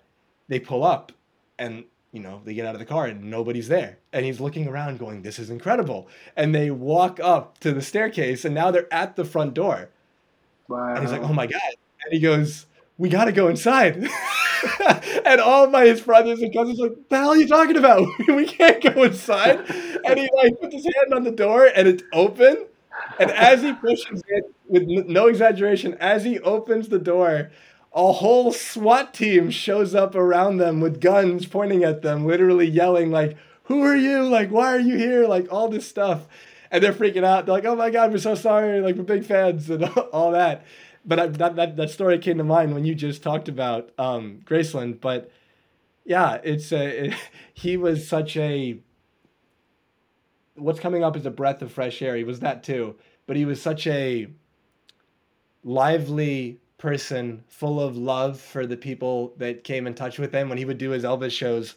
they 0.49 0.61
pull 0.61 0.85
up, 0.85 1.13
and 1.59 1.85
you 2.15 2.21
know 2.21 2.41
they 2.45 2.55
get 2.55 2.65
out 2.65 2.75
of 2.75 2.79
the 2.79 2.87
car, 2.87 3.07
and 3.07 3.25
nobody's 3.25 3.67
there, 3.69 3.99
and 4.13 4.25
he's 4.25 4.41
looking 4.41 4.69
around, 4.69 4.99
going, 4.99 5.23
"This 5.23 5.39
is 5.39 5.51
incredible." 5.51 6.09
And 6.37 6.55
they 6.55 6.71
walk 6.71 7.19
up 7.21 7.59
to 7.59 7.73
the 7.73 7.83
staircase, 7.83 8.45
and 8.45 8.55
now 8.55 8.71
they're 8.71 8.93
at 8.95 9.17
the 9.17 9.25
front 9.25 9.53
door, 9.53 9.91
Wow. 10.69 10.95
and 10.95 11.01
he's 11.01 11.11
like, 11.13 11.23
"Oh 11.23 11.33
my 11.33 11.47
god!" 11.47 11.61
And 12.05 12.13
he 12.13 12.21
goes, 12.21 12.67
"We 12.97 13.09
got 13.09 13.25
to 13.25 13.33
go 13.33 13.49
inside." 13.49 13.97
and 15.27 15.41
all 15.41 15.67
my 15.67 15.87
his 15.87 16.01
brothers 16.01 16.41
and 16.41 16.55
cousins 16.55 16.81
are 16.81 16.89
like, 16.89 17.09
"The 17.09 17.17
hell 17.17 17.31
are 17.31 17.37
you 17.37 17.49
talking 17.49 17.77
about? 17.77 18.07
we 18.29 18.47
can't 18.47 18.81
go 18.95 19.03
inside." 19.03 19.69
And 20.05 20.19
he 20.19 20.29
like 20.37 20.61
puts 20.61 20.75
his 20.75 20.85
hand 20.85 21.13
on 21.15 21.25
the 21.25 21.33
door, 21.33 21.67
and 21.75 21.89
it's 21.89 22.05
open. 22.13 22.67
And 23.19 23.31
as 23.33 23.61
he 23.63 23.73
pushes 23.73 24.23
it, 24.29 24.45
with 24.69 24.85
no 24.87 25.27
exaggeration, 25.27 25.95
as 26.01 26.25
he 26.25 26.39
opens 26.41 26.89
the 26.89 26.99
door, 26.99 27.51
a 27.95 28.13
whole 28.13 28.53
SWAT 28.53 29.15
team 29.15 29.51
shows 29.51 29.95
up 29.95 30.15
around 30.17 30.57
them 30.57 30.81
with 30.81 31.01
guns 31.01 31.47
pointing 31.47 31.85
at 31.85 32.03
them, 32.03 32.27
literally 32.27 32.67
yelling 32.67 33.11
like, 33.11 33.37
"Who 33.65 33.83
are 33.83 33.97
you? 33.97 34.25
Like, 34.25 34.51
why 34.51 34.75
are 34.75 34.81
you 34.81 34.97
here? 34.97 35.27
Like 35.27 35.53
all 35.53 35.69
this 35.69 35.89
stuff." 35.89 36.27
And 36.71 36.83
they're 36.83 36.93
freaking 36.93 37.25
out. 37.25 37.47
They're 37.47 37.55
like, 37.55 37.65
"Oh 37.65 37.77
my 37.77 37.91
God, 37.91 38.11
we're 38.11 38.19
so 38.19 38.35
sorry! 38.35 38.81
Like 38.81 38.97
we're 38.97 39.05
big 39.05 39.25
fans 39.25 39.71
and 39.71 39.85
all 39.85 40.33
that." 40.33 40.65
But 41.05 41.21
I, 41.21 41.27
that, 41.29 41.57
that 41.57 41.77
that 41.77 41.91
story 41.91 42.19
came 42.19 42.39
to 42.39 42.45
mind 42.45 42.75
when 42.75 42.85
you 42.85 42.95
just 42.95 43.23
talked 43.23 43.49
about 43.49 43.91
um, 43.97 44.41
Graceland. 44.45 45.01
But 45.01 45.31
yeah, 46.05 46.41
it's 46.43 46.73
a, 46.73 47.07
it, 47.07 47.15
he 47.55 47.77
was 47.77 48.09
such 48.09 48.37
a 48.37 48.79
what's 50.57 50.81
coming 50.81 51.05
up 51.05 51.17
is 51.17 51.27
a 51.27 51.31
breath 51.31 51.63
of 51.63 51.71
fresh 51.71 52.03
air. 52.03 52.17
He 52.17 52.25
was 52.25 52.41
that 52.41 52.65
too, 52.65 52.97
but 53.27 53.37
he 53.37 53.45
was 53.45 53.63
such 53.63 53.87
a 53.87 54.29
lively 55.63 56.59
person, 56.85 57.43
full 57.49 57.81
of 57.81 57.97
love 57.97 58.39
for 58.39 58.67
the 58.67 58.77
people 58.77 59.33
that 59.39 59.65
came 59.65 59.87
in 59.87 59.95
touch 59.95 60.19
with 60.19 60.35
him. 60.35 60.51
When 60.51 60.59
he 60.59 60.67
would 60.67 60.77
do 60.77 60.91
his 60.91 61.03
Elvis 61.03 61.31
shows, 61.31 61.77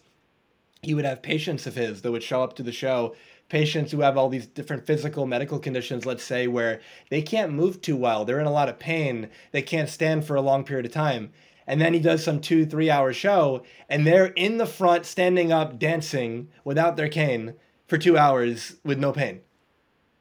he 0.81 0.93
would 0.93 1.05
have 1.05 1.21
patients 1.21 1.65
of 1.65 1.75
his 1.75 2.01
that 2.01 2.11
would 2.11 2.23
show 2.23 2.43
up 2.43 2.57
to 2.57 2.63
the 2.63 2.73
show. 2.73 3.15
Patients 3.47 3.93
who 3.93 4.01
have 4.01 4.17
all 4.17 4.27
these 4.27 4.47
different 4.47 4.85
physical 4.85 5.25
medical 5.25 5.59
conditions, 5.59 6.05
let's 6.05 6.25
say, 6.25 6.47
where 6.47 6.81
they 7.09 7.21
can't 7.21 7.53
move 7.53 7.79
too 7.79 7.95
well, 7.95 8.25
they're 8.25 8.41
in 8.41 8.47
a 8.47 8.51
lot 8.51 8.67
of 8.67 8.79
pain, 8.79 9.29
they 9.53 9.61
can't 9.61 9.87
stand 9.87 10.25
for 10.25 10.35
a 10.35 10.41
long 10.41 10.65
period 10.65 10.85
of 10.85 10.91
time. 10.91 11.31
And 11.65 11.79
then 11.79 11.93
he 11.93 12.01
does 12.01 12.21
some 12.21 12.41
two, 12.41 12.65
three 12.65 12.89
hour 12.89 13.13
show, 13.13 13.63
and 13.87 14.05
they're 14.05 14.33
in 14.35 14.57
the 14.57 14.65
front, 14.65 15.05
standing 15.05 15.53
up, 15.53 15.79
dancing 15.79 16.49
without 16.65 16.97
their 16.97 17.07
cane 17.07 17.53
for 17.87 17.97
two 17.97 18.17
hours 18.17 18.75
with 18.83 18.99
no 18.99 19.13
pain. 19.13 19.39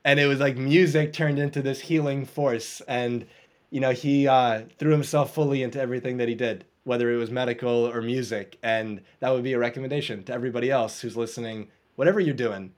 And 0.05 0.21
it 0.21 0.27
was 0.27 0.39
like 0.39 0.57
music 0.57 1.13
turned 1.13 1.41
into 1.41 1.61
this 1.61 1.81
healing 1.81 2.25
force. 2.25 2.81
And, 2.87 3.27
you 3.71 3.81
know, 3.81 3.91
he 3.91 4.29
uh, 4.29 4.63
threw 4.79 4.93
himself 4.93 5.35
fully 5.35 5.63
into 5.63 5.81
everything 5.81 6.19
that 6.19 6.29
he 6.29 6.35
did, 6.35 6.65
whether 6.85 7.13
it 7.13 7.17
was 7.17 7.31
medical 7.31 7.87
or 7.87 8.01
music. 8.01 8.59
And 8.63 9.03
that 9.21 9.33
would 9.33 9.45
be 9.45 9.53
a 9.53 9.59
recommendation 9.59 10.23
to 10.25 10.33
everybody 10.33 10.71
else 10.71 11.01
who's 11.01 11.17
listening, 11.17 11.69
whatever 11.97 12.21
you're 12.21 12.35
doing. 12.35 12.73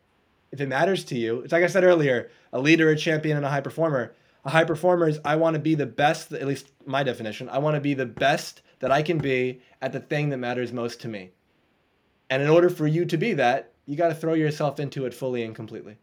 If 0.51 0.61
it 0.61 0.69
matters 0.69 1.05
to 1.05 1.17
you, 1.17 1.41
it's 1.41 1.53
like 1.53 1.65
I 1.65 1.69
said 1.69 1.85
earlier 1.85 2.31
a 2.53 2.59
leader, 2.59 2.89
a 2.89 2.97
champion, 2.97 3.37
and 3.37 3.45
a 3.45 3.51
high 3.51 3.61
performer. 3.61 4.15
A 4.45 4.51
high 4.51 4.65
performer 4.65 5.09
is 5.09 5.21
I 5.25 5.37
want 5.37 5.55
to 5.55 5.61
be 5.61 5.75
the 5.75 5.87
best, 5.87 6.33
at 6.33 6.47
least 6.47 6.73
my 6.87 7.03
definition, 7.03 7.49
I 7.51 7.59
want 7.59 7.75
to 7.75 7.81
be 7.81 7.93
the 7.93 8.07
best 8.07 8.63
that 8.79 8.91
I 8.91 9.03
can 9.03 9.19
be 9.19 9.61
at 9.83 9.93
the 9.93 10.01
thing 10.01 10.31
that 10.31 10.39
matters 10.39 10.73
most 10.73 11.01
to 11.03 11.09
me. 11.09 11.33
And 12.31 12.43
in 12.43 12.49
order 12.49 12.71
for 12.71 12.87
you 12.87 13.05
to 13.07 13.17
be 13.17 13.35
that, 13.35 13.73
you 13.87 13.97
got 13.97 14.09
to 14.09 14.15
throw 14.15 14.35
yourself 14.35 14.81
into 14.81 15.05
it 15.07 15.13
fully 15.13 15.43
and 15.43 15.55
completely. 15.55 15.97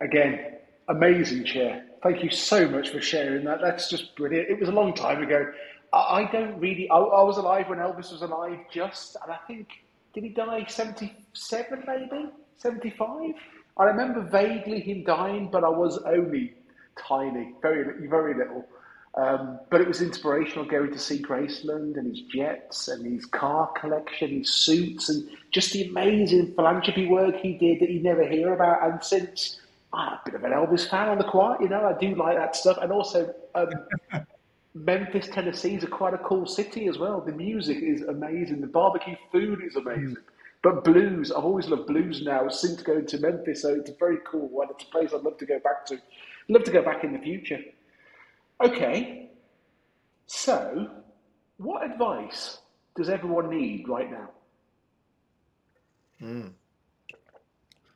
Again, 0.00 0.56
amazing 0.88 1.44
chair. 1.44 1.84
Thank 2.02 2.24
you 2.24 2.30
so 2.30 2.68
much 2.68 2.88
for 2.88 3.00
sharing 3.00 3.44
that. 3.44 3.60
That's 3.60 3.88
just 3.88 4.16
brilliant. 4.16 4.50
It 4.50 4.58
was 4.58 4.68
a 4.68 4.72
long 4.72 4.92
time 4.92 5.22
ago. 5.22 5.52
I, 5.92 5.98
I 5.98 6.32
don't 6.32 6.58
really. 6.58 6.90
I, 6.90 6.96
I 6.96 7.22
was 7.22 7.36
alive 7.36 7.68
when 7.68 7.78
Elvis 7.78 8.10
was 8.10 8.22
alive, 8.22 8.58
just, 8.72 9.16
and 9.22 9.32
I 9.32 9.38
think 9.46 9.68
did 10.12 10.24
he 10.24 10.30
die 10.30 10.66
seventy-seven, 10.68 11.84
maybe 11.86 12.30
seventy-five? 12.58 13.34
I 13.78 13.84
remember 13.84 14.20
vaguely 14.20 14.80
him 14.80 15.04
dying, 15.04 15.48
but 15.50 15.64
I 15.64 15.68
was 15.68 15.96
only 15.98 16.54
tiny, 16.98 17.54
very, 17.62 18.08
very 18.08 18.34
little. 18.34 18.66
Um, 19.14 19.60
but 19.70 19.80
it 19.80 19.86
was 19.86 20.00
inspirational 20.00 20.64
going 20.64 20.90
to 20.90 20.98
see 20.98 21.22
Graceland 21.22 21.98
and 21.98 22.08
his 22.08 22.22
jets 22.22 22.88
and 22.88 23.04
his 23.04 23.26
car 23.26 23.70
collection, 23.78 24.38
his 24.38 24.50
suits, 24.50 25.08
and 25.08 25.28
just 25.50 25.72
the 25.72 25.84
amazing 25.84 26.54
philanthropy 26.54 27.06
work 27.06 27.36
he 27.36 27.56
did 27.58 27.80
that 27.80 27.90
you 27.90 28.02
never 28.02 28.26
hear 28.26 28.54
about. 28.54 28.82
And 28.82 29.04
since 29.04 29.60
I'm 29.92 30.12
a 30.14 30.20
bit 30.24 30.34
of 30.34 30.44
an 30.44 30.52
Elvis 30.52 30.88
fan 30.88 31.08
on 31.08 31.18
the 31.18 31.24
quiet, 31.24 31.60
you 31.60 31.68
know, 31.68 31.84
I 31.84 31.98
do 31.98 32.14
like 32.14 32.36
that 32.36 32.56
stuff. 32.56 32.78
And 32.80 32.90
also, 32.90 33.34
um, 33.54 33.68
Memphis, 34.74 35.28
Tennessee 35.28 35.74
is 35.74 35.84
a 35.84 35.86
quite 35.86 36.14
a 36.14 36.18
cool 36.18 36.46
city 36.46 36.86
as 36.86 36.98
well. 36.98 37.20
The 37.20 37.32
music 37.32 37.78
is 37.82 38.02
amazing. 38.02 38.62
The 38.62 38.68
barbecue 38.68 39.16
food 39.30 39.62
is 39.62 39.76
amazing. 39.76 40.16
Mm. 40.16 40.22
But 40.62 40.84
blues, 40.84 41.30
I've 41.32 41.44
always 41.44 41.68
loved 41.68 41.88
blues 41.88 42.22
now 42.22 42.48
since 42.48 42.82
going 42.82 43.06
to 43.06 43.18
Memphis. 43.18 43.62
So 43.62 43.74
it's 43.74 43.90
a 43.90 43.94
very 43.98 44.18
cool 44.24 44.48
one. 44.48 44.68
It's 44.70 44.84
a 44.84 44.86
place 44.86 45.10
I'd 45.12 45.22
love 45.22 45.36
to 45.38 45.46
go 45.46 45.58
back 45.58 45.84
to. 45.86 45.98
love 46.48 46.64
to 46.64 46.70
go 46.70 46.82
back 46.82 47.04
in 47.04 47.12
the 47.12 47.18
future. 47.18 47.60
Okay. 48.64 49.30
So, 50.26 50.88
what 51.58 51.84
advice 51.84 52.58
does 52.94 53.10
everyone 53.10 53.50
need 53.50 53.88
right 53.88 54.10
now? 54.10 54.30
Hmm. 56.20 56.48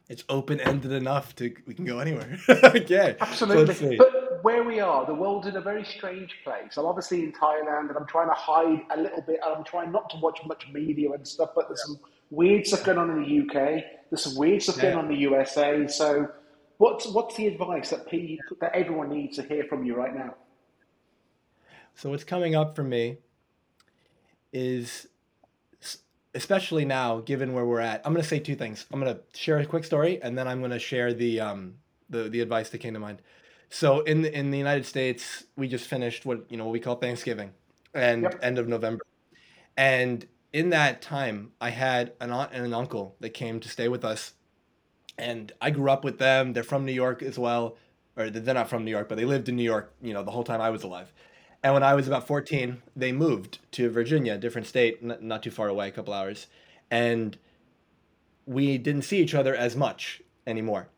It's 0.09 0.22
open 0.28 0.61
ended 0.61 0.92
enough 0.92 1.34
to 1.36 1.52
we 1.66 1.74
can 1.74 1.84
go 1.84 1.98
anywhere. 1.98 2.38
okay. 2.48 3.16
Absolutely. 3.20 3.96
But 3.96 4.44
where 4.44 4.62
we 4.62 4.78
are, 4.78 5.04
the 5.04 5.14
world's 5.14 5.48
in 5.48 5.57
a 5.57 5.61
very 5.61 5.84
strange 5.84 6.32
place. 6.44 6.76
I'm 6.76 6.86
obviously 6.86 7.24
in 7.24 7.32
Thailand 7.32 7.88
and 7.88 7.96
I'm 7.96 8.07
trying 8.07 8.28
to 8.28 8.34
hide 8.34 8.82
a 8.96 9.00
little 9.00 9.22
bit 9.22 9.40
and 9.44 9.57
I'm 9.57 9.64
trying 9.64 9.90
not 9.90 10.09
to 10.11 10.18
watch 10.18 10.40
much 10.46 10.66
media 10.72 11.11
and 11.11 11.26
stuff, 11.26 11.50
but 11.57 11.68
there's 11.68 11.84
some 11.84 11.98
weird 12.30 12.66
stuff 12.66 12.84
going 12.84 12.98
on 12.98 13.11
in 13.11 13.22
the 13.22 13.40
UK. 13.40 13.82
There's 14.11 14.22
some 14.22 14.36
weird 14.36 14.62
stuff 14.62 14.80
going 14.80 14.96
on 14.96 15.07
in 15.07 15.11
the 15.11 15.20
USA. 15.22 15.88
So 15.88 16.30
what's 16.78 17.09
what's 17.09 17.34
the 17.34 17.48
advice 17.48 17.90
that 17.90 18.09
people, 18.09 18.57
that 18.61 18.74
everyone 18.76 19.09
needs 19.09 19.36
to 19.36 19.42
hear 19.42 19.64
from 19.64 19.84
you 19.84 19.96
right 19.96 20.14
now? 20.14 20.36
So 21.96 22.11
what's 22.11 22.24
coming 22.24 22.54
up 22.54 22.76
for 22.76 22.84
me 22.84 23.18
is 24.52 25.09
especially 26.37 26.84
now 26.84 27.20
given 27.20 27.53
where 27.53 27.64
we're 27.64 27.80
at. 27.80 28.03
I'm 28.05 28.12
going 28.12 28.22
to 28.22 28.28
say 28.28 28.39
two 28.39 28.55
things. 28.55 28.87
I'm 28.93 29.01
going 29.01 29.14
to 29.14 29.20
share 29.39 29.59
a 29.59 29.66
quick 29.66 29.84
story 29.84 30.20
and 30.22 30.37
then 30.39 30.47
I'm 30.47 30.61
going 30.61 30.70
to 30.70 30.78
share 30.78 31.12
the 31.12 31.41
um 31.41 31.74
the 32.11 32.28
the 32.28 32.41
advice 32.41 32.70
that 32.70 32.78
came 32.78 32.95
to 32.95 33.01
mind. 33.01 33.20
So 33.68 34.01
in 34.03 34.22
the, 34.22 34.32
in 34.32 34.53
the 34.53 34.59
United 34.59 34.87
States, 34.87 35.45
we 35.57 35.66
just 35.66 35.89
finished 35.89 36.24
what, 36.24 36.45
you 36.51 36.57
know, 36.57 36.64
what 36.66 36.72
we 36.72 36.78
call 36.80 36.97
Thanksgiving 36.97 37.51
and 37.95 38.22
Yep. 38.22 38.39
end 38.43 38.59
of 38.59 38.68
November. 38.68 39.03
And 39.76 40.26
in 40.53 40.70
that 40.70 41.03
time, 41.03 41.53
I 41.61 41.70
had 41.70 42.12
an 42.20 42.30
aunt 42.30 42.53
and 42.53 42.64
an 42.64 42.72
uncle 42.74 43.16
that 43.20 43.30
came 43.30 43.59
to 43.61 43.68
stay 43.68 43.89
with 43.89 44.05
us. 44.05 44.34
And 45.18 45.51
I 45.61 45.70
grew 45.70 45.91
up 45.91 46.05
with 46.05 46.18
them. 46.18 46.53
They're 46.53 46.62
from 46.62 46.84
New 46.84 46.93
York 46.93 47.22
as 47.22 47.39
well. 47.39 47.76
Or 48.16 48.30
they're 48.30 48.55
not 48.55 48.70
from 48.70 48.84
New 48.84 48.91
York, 48.91 49.09
but 49.09 49.16
they 49.18 49.24
lived 49.24 49.49
in 49.49 49.57
New 49.57 49.62
York, 49.64 49.93
you 50.01 50.14
know, 50.14 50.22
the 50.22 50.30
whole 50.30 50.45
time 50.45 50.61
I 50.61 50.70
was 50.70 50.82
alive. 50.84 51.12
And 51.62 51.74
when 51.74 51.82
I 51.82 51.94
was 51.94 52.07
about 52.09 52.26
14, 52.26 52.82
they 52.94 53.12
moved 53.12 53.59
to 53.72 53.90
Virginia, 53.90 54.38
different 54.38 54.66
state, 54.66 55.00
n- 55.02 55.18
not 55.20 55.42
too 55.42 55.50
far 55.50 55.68
away, 55.68 55.88
a 55.88 55.90
couple 55.90 56.14
hours. 56.14 56.46
And 56.90 57.38
we 58.46 58.78
didn't 58.78 59.02
see 59.02 59.18
each 59.18 59.34
other 59.34 59.54
as 59.54 59.76
much 59.76 60.22
anymore. 60.46 60.88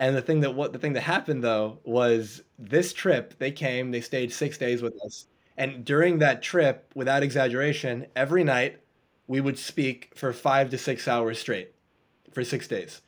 And 0.00 0.16
the 0.16 0.22
thing 0.22 0.40
that 0.40 0.54
what 0.54 0.72
the 0.72 0.78
thing 0.78 0.94
that 0.94 1.02
happened 1.02 1.44
though 1.44 1.78
was 1.84 2.42
this 2.58 2.92
trip, 2.92 3.38
they 3.38 3.52
came, 3.52 3.90
they 3.90 4.00
stayed 4.00 4.32
6 4.32 4.58
days 4.58 4.82
with 4.82 4.94
us. 5.04 5.26
And 5.56 5.84
during 5.84 6.18
that 6.18 6.42
trip, 6.42 6.90
without 6.94 7.22
exaggeration, 7.22 8.06
every 8.16 8.44
night 8.44 8.80
we 9.28 9.40
would 9.40 9.58
speak 9.58 10.12
for 10.16 10.32
five 10.32 10.70
to 10.70 10.78
six 10.78 11.08
hours 11.08 11.38
straight 11.38 11.72
for 12.32 12.44
six 12.44 12.68
days. 12.68 13.02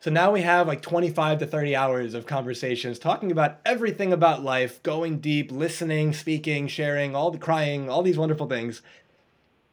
So 0.00 0.12
now 0.12 0.30
we 0.30 0.42
have 0.42 0.68
like 0.68 0.80
25 0.80 1.40
to 1.40 1.46
30 1.46 1.74
hours 1.74 2.14
of 2.14 2.24
conversations 2.24 3.00
talking 3.00 3.32
about 3.32 3.58
everything 3.66 4.12
about 4.12 4.44
life, 4.44 4.80
going 4.84 5.18
deep, 5.18 5.50
listening, 5.50 6.12
speaking, 6.12 6.68
sharing, 6.68 7.16
all 7.16 7.32
the 7.32 7.38
crying, 7.38 7.90
all 7.90 8.02
these 8.02 8.18
wonderful 8.18 8.46
things. 8.46 8.80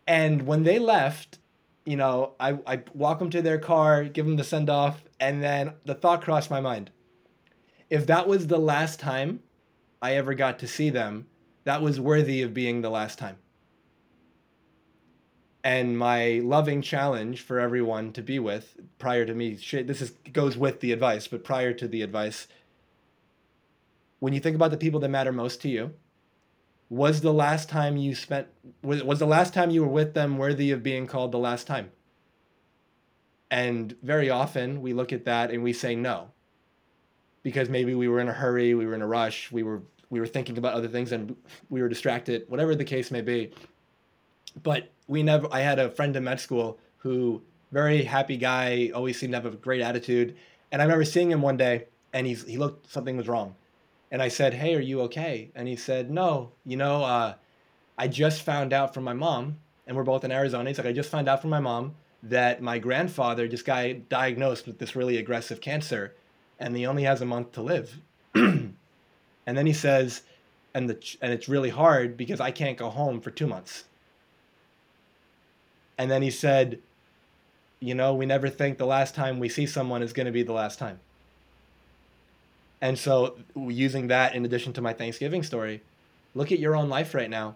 And 0.07 0.47
when 0.47 0.63
they 0.63 0.80
left, 0.80 1.38
you 1.86 1.95
know, 1.95 2.34
I, 2.39 2.57
I 2.65 2.82
walk 2.95 3.19
them 3.19 3.30
to 3.32 3.41
their 3.43 3.59
car, 3.59 4.03
give 4.05 4.26
them 4.26 4.36
the 4.36 4.43
send 4.43 4.67
off, 4.67 5.03
and 5.19 5.43
then 5.43 5.73
the 5.86 5.93
thought 5.93 6.23
crossed 6.23 6.49
my 6.49 6.59
mind. 6.59 6.89
If 7.91 8.07
that 8.07 8.28
was 8.28 8.47
the 8.47 8.57
last 8.57 8.99
time 8.99 9.41
I 10.01 10.15
ever 10.15 10.34
got 10.34 10.57
to 10.59 10.67
see 10.67 10.89
them, 10.89 11.28
that 11.65 11.84
was 11.84 11.99
worthy 11.99 12.41
of 12.41 12.53
being 12.53 12.82
the 12.82 12.89
last 12.89 13.19
time. 13.19 13.38
And 15.66 15.97
my 15.97 16.41
loving 16.43 16.84
challenge 16.84 17.41
for 17.41 17.59
everyone 17.59 18.13
to 18.13 18.22
be 18.22 18.38
with 18.38 18.78
prior 18.99 19.26
to 19.26 19.34
me, 19.34 19.55
this 19.55 19.99
is 19.99 20.11
goes 20.32 20.55
with 20.55 20.80
the 20.80 20.91
advice, 20.91 21.28
but 21.28 21.43
prior 21.43 21.74
to 21.74 21.88
the 21.88 22.03
advice, 22.03 22.47
when 24.20 24.32
you 24.32 24.39
think 24.39 24.55
about 24.55 24.70
the 24.70 24.78
people 24.78 24.99
that 24.99 25.09
matter 25.09 25.32
most 25.32 25.63
to 25.63 25.70
you, 25.70 25.95
was 26.88 27.22
the 27.22 27.34
last 27.34 27.68
time 27.68 27.97
you 27.97 28.13
spent 28.13 28.47
was, 28.84 29.03
was 29.03 29.18
the 29.18 29.26
last 29.26 29.55
time 29.55 29.72
you 29.72 29.82
were 29.82 29.88
with 29.88 30.13
them 30.13 30.38
worthy 30.38 30.70
of 30.70 30.84
being 30.84 31.07
called 31.07 31.32
the 31.32 31.39
last 31.39 31.66
time? 31.66 31.91
And 33.49 33.95
very 34.03 34.30
often 34.30 34.84
we 34.84 34.93
look 34.93 35.11
at 35.11 35.26
that 35.26 35.49
and 35.49 35.63
we 35.63 35.74
say 35.74 35.95
no. 35.95 36.30
Because 37.41 37.70
maybe 37.70 37.95
we 37.95 38.07
were 38.07 38.20
in 38.20 38.28
a 38.28 38.34
hurry, 38.34 38.76
we 38.76 38.86
were 38.86 38.93
in 38.93 39.01
a 39.01 39.07
rush, 39.07 39.51
we 39.51 39.63
were 39.63 39.82
we 40.11 40.20
were 40.20 40.28
thinking 40.28 40.59
about 40.59 40.76
other 40.76 40.88
things 40.88 41.11
and 41.11 41.36
we 41.70 41.82
were 41.82 41.89
distracted, 41.89 42.43
whatever 42.49 42.76
the 42.76 42.86
case 42.86 43.09
may 43.09 43.22
be. 43.22 43.51
But 44.64 44.89
we 45.08 45.24
never, 45.24 45.47
I 45.51 45.62
had 45.62 45.80
a 45.80 45.89
friend 45.89 46.16
in 46.16 46.24
med 46.24 46.39
school 46.39 46.78
who, 46.97 47.41
very 47.72 48.03
happy 48.03 48.38
guy, 48.38 48.91
always 48.93 49.20
seemed 49.20 49.34
to 49.34 49.41
have 49.41 49.45
a 49.45 49.58
great 49.58 49.82
attitude. 49.82 50.36
And 50.72 50.82
I 50.82 50.86
remember 50.86 51.06
seeing 51.06 51.32
him 51.32 51.41
one 51.41 51.58
day 51.58 51.86
and 52.14 52.26
he's, 52.26 52.45
he 52.45 52.58
looked, 52.58 52.91
something 52.91 53.18
was 53.18 53.28
wrong. 53.28 53.56
And 54.12 54.22
I 54.22 54.30
said, 54.30 54.53
Hey, 54.53 54.76
are 54.76 54.82
you 54.82 55.01
okay? 55.01 55.51
And 55.56 55.68
he 55.68 55.76
said, 55.76 56.10
No, 56.10 56.51
you 56.66 56.78
know, 56.78 57.03
uh, 57.03 57.34
I 57.97 58.08
just 58.08 58.43
found 58.43 58.74
out 58.74 58.93
from 58.93 59.03
my 59.03 59.14
mom, 59.14 59.58
and 59.88 59.95
we're 59.95 60.03
both 60.03 60.24
in 60.24 60.32
Arizona. 60.32 60.70
He's 60.70 60.78
like, 60.78 60.88
I 60.88 60.93
just 60.93 61.10
found 61.10 61.28
out 61.28 61.41
from 61.41 61.49
my 61.49 61.60
mom 61.60 61.95
that 62.24 62.62
my 62.62 62.80
grandfather 62.80 63.47
just 63.47 63.66
got 63.66 64.10
diagnosed 64.10 64.68
with 64.68 64.80
this 64.80 64.95
really 64.95 65.18
aggressive 65.18 65.62
cancer 65.62 66.14
and 66.60 66.76
he 66.76 66.86
only 66.86 67.03
has 67.03 67.22
a 67.22 67.26
month 67.26 67.51
to 67.53 67.62
live. 67.62 67.99
And 69.47 69.58
then 69.58 69.66
he 69.66 69.74
says, 69.74 70.24
and 70.74 70.89
the 70.89 71.18
and 71.22 71.32
it's 71.32 71.47
really 71.47 71.70
hard 71.70 72.18
because 72.18 72.41
I 72.41 72.51
can't 72.51 72.78
go 72.78 72.89
home 72.89 73.22
for 73.22 73.32
two 73.32 73.47
months. 73.47 73.86
And 75.97 76.09
then 76.11 76.21
he 76.21 76.31
said, 76.31 76.79
you 77.79 77.95
know, 77.95 78.13
we 78.13 78.25
never 78.25 78.49
think 78.49 78.77
the 78.77 78.85
last 78.85 79.15
time 79.15 79.39
we 79.39 79.49
see 79.49 79.65
someone 79.65 80.01
is 80.01 80.13
going 80.13 80.25
to 80.25 80.31
be 80.31 80.43
the 80.43 80.53
last 80.53 80.79
time. 80.79 80.99
And 82.81 82.99
so, 82.99 83.37
using 83.55 84.07
that 84.07 84.35
in 84.35 84.45
addition 84.45 84.73
to 84.73 84.81
my 84.81 84.93
Thanksgiving 84.93 85.43
story, 85.43 85.81
look 86.33 86.51
at 86.51 86.59
your 86.59 86.75
own 86.75 86.89
life 86.89 87.13
right 87.13 87.29
now. 87.29 87.55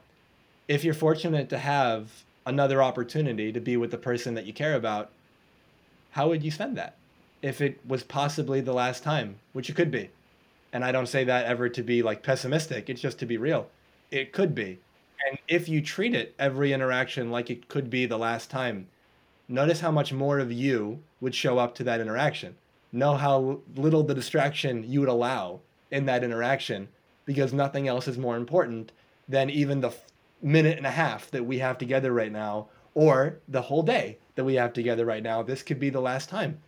If 0.67 0.83
you're 0.83 0.93
fortunate 0.93 1.49
to 1.49 1.57
have 1.57 2.23
another 2.45 2.81
opportunity 2.81 3.51
to 3.51 3.59
be 3.59 3.77
with 3.77 3.91
the 3.91 3.97
person 3.97 4.33
that 4.35 4.45
you 4.45 4.53
care 4.53 4.75
about, 4.75 5.11
how 6.11 6.29
would 6.29 6.43
you 6.43 6.51
spend 6.51 6.77
that? 6.77 6.95
If 7.41 7.61
it 7.61 7.79
was 7.85 8.03
possibly 8.03 8.61
the 8.61 8.73
last 8.73 9.03
time, 9.03 9.39
which 9.53 9.69
it 9.69 9.75
could 9.75 9.91
be 9.91 10.09
and 10.71 10.85
I 10.85 10.91
don't 10.91 11.07
say 11.07 11.23
that 11.23 11.45
ever 11.45 11.69
to 11.69 11.83
be 11.83 12.01
like 12.01 12.23
pessimistic, 12.23 12.89
it's 12.89 13.01
just 13.01 13.19
to 13.19 13.25
be 13.25 13.37
real. 13.37 13.69
It 14.11 14.31
could 14.31 14.53
be. 14.53 14.79
And 15.28 15.38
if 15.47 15.67
you 15.67 15.82
treat 15.82 16.15
it 16.15 16.36
every 16.39 16.74
interaction 16.74 17.32
like 17.32 17.49
it 17.49 17.67
could 17.67 17.89
be 17.89 18.05
the 18.05 18.17
last 18.17 18.49
time, 18.49 18.88
notice 19.47 19.82
how 19.82 19.91
much 19.91 20.13
more 20.13 20.39
of 20.39 20.51
you 20.51 21.01
would 21.20 21.36
show 21.36 21.59
up 21.59 21.76
to 21.76 21.84
that 21.84 21.99
interaction. 21.99 22.55
Know 22.91 23.15
how 23.15 23.59
little 23.76 24.03
the 24.03 24.15
distraction 24.15 24.84
you 24.89 25.01
would 25.01 25.09
allow 25.09 25.59
in 25.91 26.05
that 26.05 26.24
interaction 26.24 26.88
because 27.26 27.53
nothing 27.53 27.88
else 27.88 28.07
is 28.07 28.17
more 28.17 28.38
important 28.38 28.91
than 29.28 29.49
even 29.49 29.82
the 29.82 29.93
minute 30.41 30.78
and 30.78 30.88
a 30.88 30.91
half 30.91 31.30
that 31.32 31.45
we 31.45 31.59
have 31.59 31.78
together 31.78 32.11
right 32.11 32.32
now 32.32 32.67
or 32.95 33.39
the 33.47 33.63
whole 33.63 33.84
day 33.84 34.17
that 34.36 34.45
we 34.45 34.55
have 34.55 34.74
together 34.74 35.05
right 35.05 35.22
now. 35.22 35.43
This 35.43 35.61
could 35.61 35.80
be 35.80 35.89
the 35.89 36.01
last 36.01 36.30
time. 36.30 36.59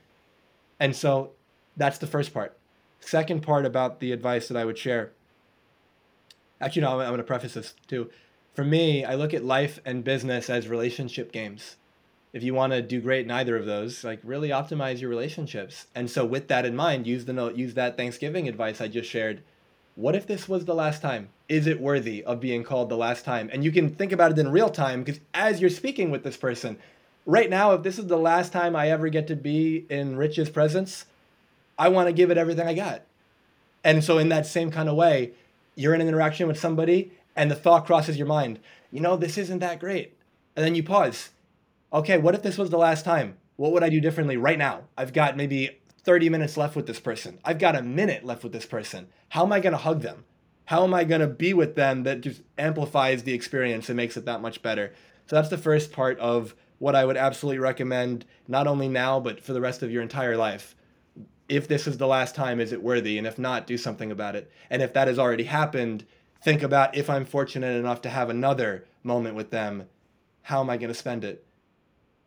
And 0.80 0.96
so 0.96 1.32
that's 1.78 1.98
the 1.98 2.08
first 2.08 2.34
part 2.34 2.58
Second 3.02 3.42
part 3.42 3.66
about 3.66 4.00
the 4.00 4.12
advice 4.12 4.48
that 4.48 4.56
I 4.56 4.64
would 4.64 4.78
share. 4.78 5.12
Actually, 6.62 6.84
no, 6.84 7.02
I'm, 7.02 7.08
going 7.08 7.18
to 7.18 7.24
preface 7.24 7.56
this 7.56 7.74
too. 7.88 8.10
For 8.54 8.66
me, 8.66 9.06
I 9.06 9.16
look 9.16 9.34
at 9.34 9.46
life 9.46 9.80
and 9.86 10.04
business 10.04 10.50
as 10.50 10.68
relationship 10.68 11.32
games. 11.32 11.78
If 12.34 12.44
you 12.44 12.54
want 12.54 12.74
to 12.74 12.82
do 12.82 13.00
great 13.00 13.26
in 13.26 13.32
either 13.32 13.56
of 13.56 13.66
those, 13.66 14.04
like 14.04 14.20
really 14.24 14.50
optimize 14.50 15.00
your 15.00 15.10
relationships. 15.10 15.88
And 15.96 16.10
so, 16.10 16.26
with 16.26 16.50
that 16.50 16.66
in 16.66 16.76
mind, 16.76 17.08
use 17.08 17.26
the 17.26 17.34
note, 17.34 17.56
use 17.56 17.76
that 17.76 17.96
Thanksgiving 17.96 18.50
advice 18.50 18.82
I 18.82 18.90
just 18.90 19.10
shared. 19.10 19.42
What 19.96 20.16
if 20.16 20.28
this 20.28 20.50
was 20.50 20.66
the 20.66 20.76
last 20.76 21.02
time? 21.02 21.30
Is 21.48 21.66
it 21.66 21.80
worthy 21.80 22.24
of 22.24 22.40
being 22.42 22.64
called 22.64 22.90
the 22.90 22.98
last 22.98 23.24
time? 23.24 23.50
And 23.54 23.64
you 23.64 23.72
can 23.72 23.90
think 23.90 24.12
about 24.12 24.32
it 24.32 24.40
in 24.40 24.52
real 24.52 24.70
time 24.70 25.04
because 25.04 25.22
as 25.34 25.62
you're 25.62 25.70
speaking 25.70 26.12
with 26.12 26.24
this 26.24 26.38
person, 26.38 26.78
right 27.26 27.50
now, 27.50 27.74
if 27.74 27.84
this 27.84 28.00
is 28.00 28.08
the 28.08 28.18
last 28.18 28.52
time 28.52 28.76
I 28.76 28.90
ever 28.90 29.08
get 29.08 29.28
to 29.28 29.36
be 29.36 29.86
in 29.90 30.18
Rich's 30.18 30.50
presence, 30.50 31.06
I 31.78 31.88
want 31.88 32.08
to 32.08 32.14
give 32.14 32.32
it 32.32 32.38
everything 32.38 32.68
I 32.68 32.74
got. 32.74 33.04
And 33.84 34.04
so, 34.04 34.18
in 34.18 34.28
that 34.30 34.46
same 34.46 34.72
kind 34.72 34.90
of 34.90 34.96
way, 34.96 35.32
you're 35.76 35.96
in 35.96 36.02
an 36.02 36.08
interaction 36.10 36.48
with 36.48 36.60
somebody 36.60 37.12
and 37.36 37.50
the 37.50 37.56
thought 37.56 37.86
crosses 37.86 38.18
your 38.18 38.28
mind, 38.28 38.60
you 38.92 39.00
know, 39.00 39.16
this 39.16 39.38
isn't 39.38 39.60
that 39.60 39.80
great. 39.80 40.18
And 40.56 40.66
then 40.66 40.76
you 40.76 40.84
pause. 40.84 41.30
Okay, 41.94 42.18
what 42.18 42.36
if 42.36 42.44
this 42.44 42.58
was 42.58 42.70
the 42.70 42.78
last 42.78 43.06
time? 43.06 43.38
What 43.56 43.72
would 43.72 43.84
I 43.84 43.90
do 43.90 44.02
differently 44.02 44.38
right 44.38 44.58
now? 44.58 44.84
I've 44.98 45.14
got 45.14 45.38
maybe 45.38 45.82
30 46.04 46.30
minutes 46.30 46.58
left 46.58 46.76
with 46.76 46.88
this 46.88 47.00
person. 47.00 47.40
I've 47.44 47.60
got 47.60 47.76
a 47.76 47.82
minute 47.82 48.26
left 48.26 48.44
with 48.44 48.54
this 48.54 48.66
person. 48.66 49.08
How 49.30 49.44
am 49.44 49.54
I 49.54 49.60
going 49.60 49.74
to 49.74 49.78
hug 49.78 50.02
them? 50.02 50.26
How 50.66 50.84
am 50.84 50.94
I 50.94 51.04
going 51.04 51.22
to 51.22 51.28
be 51.28 51.54
with 51.54 51.76
them 51.76 52.04
that 52.04 52.22
just 52.22 52.42
amplifies 52.58 53.24
the 53.24 53.34
experience 53.34 53.90
and 53.90 53.98
makes 53.98 54.18
it 54.18 54.26
that 54.26 54.42
much 54.42 54.62
better? 54.62 54.94
So 55.28 55.36
that's 55.36 55.50
the 55.50 55.58
first 55.58 55.92
part 55.92 56.18
of 56.20 56.56
what 56.80 56.96
I 56.96 57.06
would 57.06 57.18
absolutely 57.18 57.60
recommend, 57.60 58.26
not 58.48 58.68
only 58.68 58.88
now, 58.88 59.20
but 59.20 59.42
for 59.42 59.54
the 59.54 59.62
rest 59.62 59.84
of 59.84 59.92
your 59.92 60.02
entire 60.02 60.38
life 60.38 60.76
if 61.52 61.68
this 61.68 61.86
is 61.86 61.98
the 61.98 62.08
last 62.08 62.34
time, 62.34 62.62
is 62.62 62.72
it 62.72 62.82
worthy? 62.82 63.18
And 63.18 63.28
if 63.28 63.38
not, 63.38 63.68
do 63.68 63.78
something 63.78 64.10
about 64.10 64.38
it. 64.38 64.50
And 64.70 64.82
if 64.82 64.94
that 64.94 65.10
has 65.10 65.20
already 65.20 65.44
happened, 65.44 66.06
think 66.42 66.64
about 66.64 66.96
if 66.96 67.10
I'm 67.10 67.26
fortunate 67.26 67.76
enough 67.76 68.02
to 68.02 68.10
have 68.10 68.30
another 68.30 68.86
moment 69.04 69.36
with 69.36 69.52
them, 69.52 69.88
how 70.44 70.62
am 70.62 70.70
I 70.70 70.78
going 70.78 70.90
to 70.90 70.94
spend 70.94 71.24
it? 71.24 71.46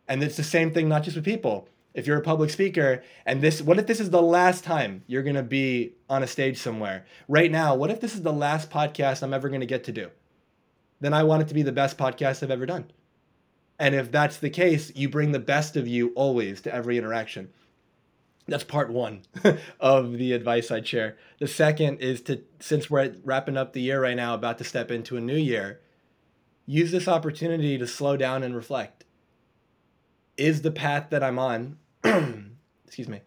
And 0.07 0.23
it's 0.23 0.37
the 0.37 0.43
same 0.43 0.71
thing, 0.71 0.87
not 0.87 1.03
just 1.03 1.15
with 1.15 1.25
people. 1.25 1.67
If 1.93 2.07
you're 2.07 2.17
a 2.17 2.21
public 2.21 2.49
speaker 2.49 3.03
and 3.25 3.41
this, 3.41 3.61
what 3.61 3.79
if 3.79 3.87
this 3.87 3.99
is 3.99 4.09
the 4.09 4.21
last 4.21 4.63
time 4.63 5.03
you're 5.07 5.23
going 5.23 5.35
to 5.35 5.43
be 5.43 5.93
on 6.09 6.23
a 6.23 6.27
stage 6.27 6.57
somewhere? 6.57 7.05
Right 7.27 7.51
now, 7.51 7.75
what 7.75 7.89
if 7.89 8.01
this 8.01 8.13
is 8.13 8.21
the 8.21 8.33
last 8.33 8.69
podcast 8.69 9.23
I'm 9.23 9.33
ever 9.33 9.47
going 9.47 9.61
to 9.61 9.65
get 9.65 9.85
to 9.85 9.91
do? 9.91 10.09
Then 10.99 11.13
I 11.13 11.23
want 11.23 11.41
it 11.41 11.47
to 11.49 11.53
be 11.53 11.63
the 11.63 11.71
best 11.71 11.97
podcast 11.97 12.43
I've 12.43 12.51
ever 12.51 12.65
done. 12.65 12.91
And 13.79 13.95
if 13.95 14.11
that's 14.11 14.37
the 14.37 14.49
case, 14.49 14.91
you 14.95 15.09
bring 15.09 15.31
the 15.31 15.39
best 15.39 15.75
of 15.75 15.87
you 15.87 16.09
always 16.15 16.61
to 16.61 16.73
every 16.73 16.97
interaction. 16.97 17.49
That's 18.47 18.63
part 18.63 18.91
one 18.91 19.21
of 19.79 20.13
the 20.13 20.33
advice 20.33 20.69
I'd 20.69 20.87
share. 20.87 21.17
The 21.39 21.47
second 21.47 21.99
is 21.99 22.21
to, 22.23 22.43
since 22.59 22.89
we're 22.89 23.15
wrapping 23.23 23.57
up 23.57 23.73
the 23.73 23.81
year 23.81 24.01
right 24.01 24.15
now, 24.15 24.35
about 24.35 24.59
to 24.59 24.63
step 24.63 24.91
into 24.91 25.17
a 25.17 25.21
new 25.21 25.37
year, 25.37 25.81
use 26.65 26.91
this 26.91 27.07
opportunity 27.07 27.77
to 27.77 27.87
slow 27.87 28.17
down 28.17 28.43
and 28.43 28.55
reflect. 28.55 29.05
Is 30.37 30.61
the 30.61 30.71
path 30.71 31.07
that 31.09 31.23
I'm 31.23 31.39
on, 31.39 31.77
excuse 32.85 33.07
me, 33.07 33.21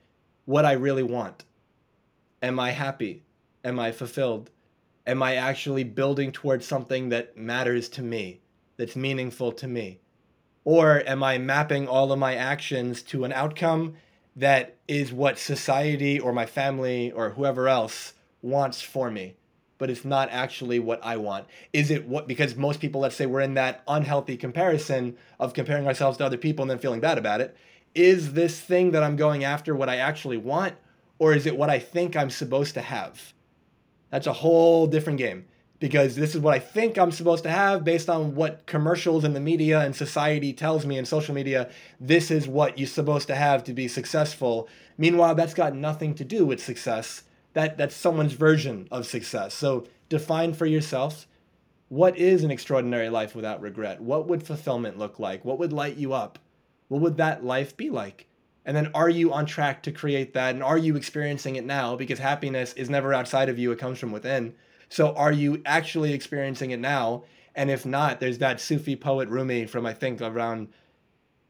what 0.44 0.64
I 0.64 0.72
really 0.72 1.02
want? 1.02 1.44
Am 2.40 2.60
I 2.60 2.70
happy? 2.70 3.24
Am 3.64 3.80
I 3.80 3.90
fulfilled? 3.90 4.50
Am 5.06 5.22
I 5.22 5.34
actually 5.34 5.84
building 5.84 6.30
towards 6.30 6.66
something 6.66 7.08
that 7.08 7.36
matters 7.36 7.88
to 7.90 8.02
me, 8.02 8.40
that's 8.76 8.94
meaningful 8.94 9.50
to 9.52 9.66
me? 9.66 10.00
Or 10.64 11.02
am 11.06 11.24
I 11.24 11.38
mapping 11.38 11.88
all 11.88 12.12
of 12.12 12.18
my 12.18 12.34
actions 12.34 13.02
to 13.04 13.24
an 13.24 13.32
outcome 13.32 13.96
that 14.38 14.76
is 14.86 15.12
what 15.12 15.38
society 15.38 16.18
or 16.18 16.32
my 16.32 16.46
family 16.46 17.12
or 17.12 17.30
whoever 17.30 17.68
else 17.68 18.14
wants 18.40 18.80
for 18.80 19.10
me 19.10 19.34
but 19.78 19.88
it's 19.88 20.04
not 20.04 20.28
actually 20.30 20.80
what 20.80 21.00
I 21.04 21.16
want. 21.16 21.46
Is 21.72 21.90
it 21.90 22.06
what 22.06 22.26
because 22.26 22.56
most 22.56 22.80
people 22.80 23.00
let's 23.00 23.16
say 23.16 23.26
we're 23.26 23.40
in 23.40 23.54
that 23.54 23.82
unhealthy 23.88 24.36
comparison 24.36 25.16
of 25.38 25.54
comparing 25.54 25.86
ourselves 25.86 26.18
to 26.18 26.26
other 26.26 26.36
people 26.36 26.64
and 26.64 26.70
then 26.70 26.78
feeling 26.78 27.00
bad 27.00 27.16
about 27.16 27.40
it. 27.40 27.56
Is 27.94 28.34
this 28.34 28.60
thing 28.60 28.90
that 28.90 29.02
I'm 29.02 29.16
going 29.16 29.44
after 29.44 29.74
what 29.74 29.88
I 29.88 29.96
actually 29.96 30.36
want 30.36 30.74
or 31.18 31.32
is 31.32 31.46
it 31.46 31.56
what 31.56 31.70
I 31.70 31.78
think 31.78 32.16
I'm 32.16 32.30
supposed 32.30 32.74
to 32.74 32.82
have? 32.82 33.32
That's 34.10 34.26
a 34.26 34.32
whole 34.32 34.86
different 34.86 35.18
game 35.18 35.46
because 35.80 36.16
this 36.16 36.34
is 36.34 36.40
what 36.40 36.54
I 36.54 36.58
think 36.58 36.98
I'm 36.98 37.12
supposed 37.12 37.44
to 37.44 37.50
have 37.50 37.84
based 37.84 38.08
on 38.08 38.34
what 38.34 38.66
commercials 38.66 39.24
and 39.24 39.34
the 39.34 39.40
media 39.40 39.80
and 39.80 39.94
society 39.94 40.52
tells 40.52 40.84
me 40.84 40.98
and 40.98 41.06
social 41.06 41.34
media. 41.34 41.70
This 42.00 42.30
is 42.30 42.48
what 42.48 42.78
you're 42.78 42.88
supposed 42.88 43.28
to 43.28 43.36
have 43.36 43.62
to 43.64 43.72
be 43.72 43.86
successful. 43.86 44.68
Meanwhile, 44.96 45.36
that's 45.36 45.54
got 45.54 45.74
nothing 45.74 46.14
to 46.16 46.24
do 46.24 46.44
with 46.44 46.62
success. 46.62 47.22
That 47.54 47.78
that's 47.78 47.94
someone's 47.94 48.32
version 48.32 48.88
of 48.90 49.06
success. 49.06 49.54
So 49.54 49.86
define 50.08 50.52
for 50.52 50.66
yourself 50.66 51.26
what 51.88 52.18
is 52.18 52.44
an 52.44 52.50
extraordinary 52.50 53.08
life 53.08 53.34
without 53.34 53.62
regret? 53.62 54.00
What 54.00 54.28
would 54.28 54.42
fulfillment 54.42 54.98
look 54.98 55.18
like? 55.18 55.44
What 55.44 55.58
would 55.58 55.72
light 55.72 55.96
you 55.96 56.12
up? 56.12 56.38
What 56.88 57.00
would 57.00 57.16
that 57.16 57.44
life 57.44 57.76
be 57.76 57.88
like? 57.88 58.26
And 58.66 58.76
then 58.76 58.90
are 58.94 59.08
you 59.08 59.32
on 59.32 59.46
track 59.46 59.82
to 59.84 59.92
create 59.92 60.34
that? 60.34 60.54
And 60.54 60.62
are 60.62 60.76
you 60.76 60.96
experiencing 60.96 61.56
it 61.56 61.64
now? 61.64 61.96
Because 61.96 62.18
happiness 62.18 62.74
is 62.74 62.90
never 62.90 63.14
outside 63.14 63.48
of 63.48 63.58
you, 63.58 63.72
it 63.72 63.78
comes 63.78 63.98
from 63.98 64.12
within. 64.12 64.54
So 64.88 65.14
are 65.14 65.32
you 65.32 65.62
actually 65.66 66.12
experiencing 66.12 66.70
it 66.70 66.80
now? 66.80 67.24
And 67.54 67.70
if 67.70 67.84
not, 67.84 68.20
there's 68.20 68.38
that 68.38 68.60
Sufi 68.60 68.96
poet 68.96 69.28
Rumi 69.28 69.66
from 69.66 69.84
I 69.84 69.92
think 69.92 70.20
around 70.20 70.68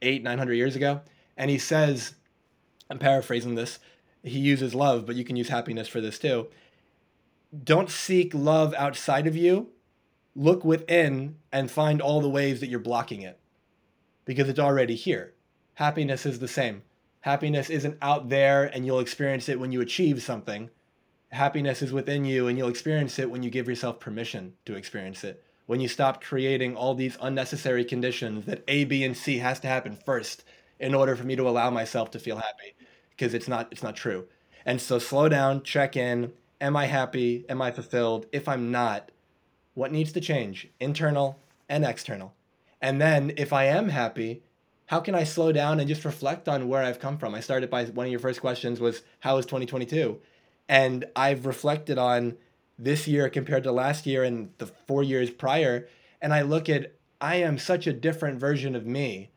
eight, 0.02 0.22
nine 0.22 0.38
hundred 0.38 0.54
years 0.54 0.76
ago. 0.76 1.02
And 1.36 1.50
he 1.50 1.58
says, 1.58 2.14
I'm 2.90 2.98
paraphrasing 2.98 3.54
this, 3.54 3.78
he 4.22 4.38
uses 4.38 4.74
love, 4.74 5.06
but 5.06 5.16
you 5.16 5.24
can 5.24 5.36
use 5.36 5.48
happiness 5.48 5.88
for 5.88 6.00
this 6.00 6.18
too. 6.18 6.48
Don't 7.64 7.90
seek 7.90 8.34
love 8.34 8.74
outside 8.76 9.26
of 9.26 9.36
you. 9.36 9.68
Look 10.34 10.64
within 10.64 11.36
and 11.52 11.70
find 11.70 12.00
all 12.00 12.20
the 12.20 12.28
ways 12.28 12.60
that 12.60 12.68
you're 12.68 12.78
blocking 12.78 13.22
it 13.22 13.38
because 14.24 14.48
it's 14.48 14.58
already 14.58 14.94
here. 14.94 15.34
Happiness 15.74 16.26
is 16.26 16.38
the 16.38 16.48
same. 16.48 16.82
Happiness 17.20 17.70
isn't 17.70 17.98
out 18.02 18.28
there 18.28 18.64
and 18.64 18.84
you'll 18.84 19.00
experience 19.00 19.48
it 19.48 19.58
when 19.58 19.72
you 19.72 19.80
achieve 19.80 20.22
something. 20.22 20.70
Happiness 21.30 21.82
is 21.82 21.92
within 21.92 22.24
you 22.24 22.46
and 22.46 22.56
you'll 22.56 22.68
experience 22.68 23.18
it 23.18 23.30
when 23.30 23.42
you 23.42 23.50
give 23.50 23.68
yourself 23.68 24.00
permission 24.00 24.54
to 24.64 24.76
experience 24.76 25.24
it. 25.24 25.44
When 25.66 25.80
you 25.80 25.88
stop 25.88 26.24
creating 26.24 26.74
all 26.74 26.94
these 26.94 27.18
unnecessary 27.20 27.84
conditions 27.84 28.46
that 28.46 28.64
A, 28.68 28.84
B, 28.84 29.04
and 29.04 29.16
C 29.16 29.38
has 29.38 29.60
to 29.60 29.68
happen 29.68 29.94
first 29.94 30.44
in 30.80 30.94
order 30.94 31.14
for 31.14 31.24
me 31.24 31.36
to 31.36 31.48
allow 31.48 31.68
myself 31.70 32.10
to 32.12 32.18
feel 32.18 32.36
happy 32.36 32.74
because 33.10 33.34
it's 33.34 33.48
not 33.48 33.68
it's 33.70 33.82
not 33.82 33.96
true. 33.96 34.26
And 34.64 34.80
so 34.80 34.98
slow 34.98 35.28
down, 35.28 35.62
check 35.62 35.96
in, 35.96 36.32
am 36.60 36.76
I 36.76 36.86
happy? 36.86 37.44
Am 37.48 37.60
I 37.60 37.70
fulfilled? 37.70 38.26
If 38.32 38.48
I'm 38.48 38.70
not, 38.70 39.10
what 39.74 39.92
needs 39.92 40.12
to 40.12 40.20
change? 40.20 40.68
Internal 40.80 41.38
and 41.68 41.84
external. 41.84 42.34
And 42.80 43.00
then 43.00 43.32
if 43.36 43.52
I 43.52 43.64
am 43.64 43.90
happy, 43.90 44.42
how 44.86 45.00
can 45.00 45.14
I 45.14 45.24
slow 45.24 45.52
down 45.52 45.80
and 45.80 45.88
just 45.88 46.04
reflect 46.04 46.48
on 46.48 46.68
where 46.68 46.82
I've 46.82 47.00
come 47.00 47.18
from? 47.18 47.34
I 47.34 47.40
started 47.40 47.68
by 47.68 47.84
one 47.84 48.06
of 48.06 48.10
your 48.10 48.20
first 48.20 48.40
questions 48.40 48.80
was 48.80 49.02
how 49.20 49.36
is 49.36 49.44
2022? 49.44 50.18
And 50.68 51.06
I've 51.16 51.46
reflected 51.46 51.98
on 51.98 52.36
this 52.78 53.08
year 53.08 53.28
compared 53.28 53.64
to 53.64 53.72
last 53.72 54.06
year 54.06 54.22
and 54.22 54.50
the 54.58 54.66
4 54.66 55.02
years 55.02 55.30
prior 55.30 55.88
and 56.20 56.32
I 56.32 56.42
look 56.42 56.68
at 56.68 56.94
I 57.20 57.36
am 57.36 57.58
such 57.58 57.86
a 57.86 57.92
different 57.92 58.38
version 58.38 58.76
of 58.76 58.86
me. 58.86 59.30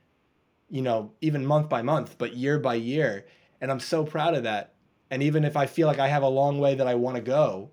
You 0.70 0.82
know, 0.82 1.12
even 1.20 1.46
month 1.46 1.68
by 1.68 1.82
month, 1.82 2.18
but 2.18 2.36
year 2.36 2.58
by 2.58 2.76
year, 2.76 3.26
and 3.60 3.70
I'm 3.70 3.80
so 3.80 4.06
proud 4.06 4.36
of 4.36 4.44
that. 4.44 4.74
And 5.10 5.22
even 5.22 5.44
if 5.44 5.58
I 5.58 5.66
feel 5.66 5.88
like 5.88 6.00
I 6.00 6.08
have 6.08 6.24
a 6.24 6.30
long 6.30 6.60
way 6.60 6.76
that 6.76 6.88
I 6.88 6.96
want 6.96 7.18
to 7.18 7.22
go, 7.22 7.72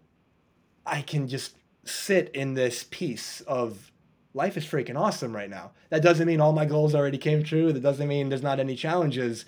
I 0.85 1.03
can 1.03 1.29
just 1.29 1.55
sit 1.85 2.29
in 2.35 2.55
this 2.55 2.85
piece 2.91 3.41
of 3.43 3.93
life 4.35 4.57
is 4.57 4.65
freaking 4.65 4.99
awesome 4.99 5.35
right 5.35 5.49
now. 5.49 5.71
That 5.91 6.03
doesn't 6.03 6.27
mean 6.27 6.41
all 6.41 6.53
my 6.53 6.65
goals 6.65 6.95
already 6.95 7.19
came 7.19 7.45
true. 7.45 7.73
That 7.73 7.83
doesn't 7.83 8.09
mean 8.09 8.29
there's 8.29 8.43
not 8.43 8.59
any 8.59 8.75
challenges. 8.75 9.45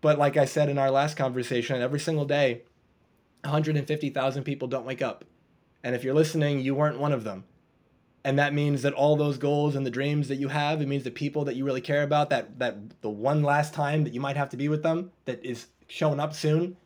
But 0.00 0.18
like 0.18 0.38
I 0.38 0.46
said 0.46 0.70
in 0.70 0.78
our 0.78 0.90
last 0.90 1.16
conversation, 1.16 1.82
every 1.82 2.00
single 2.00 2.24
day, 2.24 2.62
150,000 3.42 4.44
people 4.44 4.68
don't 4.68 4.86
wake 4.86 5.02
up. 5.02 5.24
And 5.82 5.94
if 5.94 6.04
you're 6.04 6.14
listening, 6.14 6.60
you 6.60 6.74
weren't 6.74 6.98
one 6.98 7.12
of 7.12 7.24
them. 7.24 7.44
And 8.24 8.38
that 8.38 8.54
means 8.54 8.82
that 8.82 8.92
all 8.92 9.16
those 9.16 9.36
goals 9.36 9.74
and 9.74 9.84
the 9.84 9.90
dreams 9.90 10.28
that 10.28 10.36
you 10.36 10.48
have, 10.48 10.80
it 10.80 10.86
means 10.86 11.02
the 11.02 11.10
people 11.10 11.44
that 11.44 11.56
you 11.56 11.64
really 11.64 11.80
care 11.80 12.04
about, 12.04 12.30
that 12.30 12.58
that 12.60 13.00
the 13.00 13.10
one 13.10 13.42
last 13.42 13.74
time 13.74 14.04
that 14.04 14.14
you 14.14 14.20
might 14.20 14.36
have 14.36 14.50
to 14.50 14.56
be 14.56 14.68
with 14.68 14.84
them 14.84 15.10
that 15.24 15.44
is 15.44 15.66
showing 15.88 16.20
up 16.20 16.32
soon, 16.32 16.76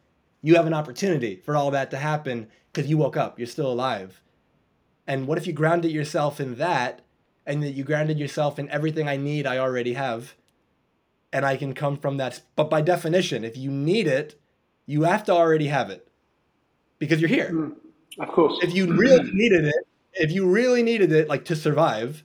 you 0.40 0.54
have 0.54 0.66
an 0.66 0.72
opportunity 0.72 1.36
for 1.44 1.54
all 1.54 1.70
that 1.72 1.90
to 1.90 1.98
happen 1.98 2.48
because 2.72 2.88
you 2.88 2.96
woke 2.96 3.18
up, 3.18 3.38
you're 3.38 3.46
still 3.46 3.70
alive. 3.70 4.22
And 5.06 5.26
what 5.26 5.38
if 5.38 5.46
you 5.46 5.52
grounded 5.52 5.92
yourself 5.92 6.40
in 6.40 6.54
that 6.56 7.02
and 7.44 7.62
that 7.62 7.72
you 7.72 7.84
grounded 7.84 8.18
yourself 8.18 8.58
in 8.58 8.70
everything 8.70 9.06
I 9.06 9.16
need, 9.16 9.46
I 9.46 9.58
already 9.58 9.92
have. 9.92 10.34
And 11.32 11.44
I 11.44 11.56
can 11.56 11.74
come 11.74 11.98
from 11.98 12.16
that. 12.16 12.40
But 12.54 12.70
by 12.70 12.80
definition, 12.80 13.44
if 13.44 13.58
you 13.58 13.70
need 13.70 14.06
it, 14.06 14.40
you 14.86 15.02
have 15.02 15.22
to 15.24 15.32
already 15.32 15.66
have 15.66 15.90
it 15.90 16.05
because 16.98 17.20
you're 17.20 17.28
here. 17.28 17.50
Mm, 17.52 17.76
of 18.18 18.28
course. 18.28 18.58
If 18.62 18.74
you 18.74 18.92
really 18.92 19.30
needed 19.32 19.64
it, 19.64 19.86
if 20.14 20.32
you 20.32 20.48
really 20.48 20.82
needed 20.82 21.12
it, 21.12 21.28
like 21.28 21.44
to 21.46 21.56
survive, 21.56 22.24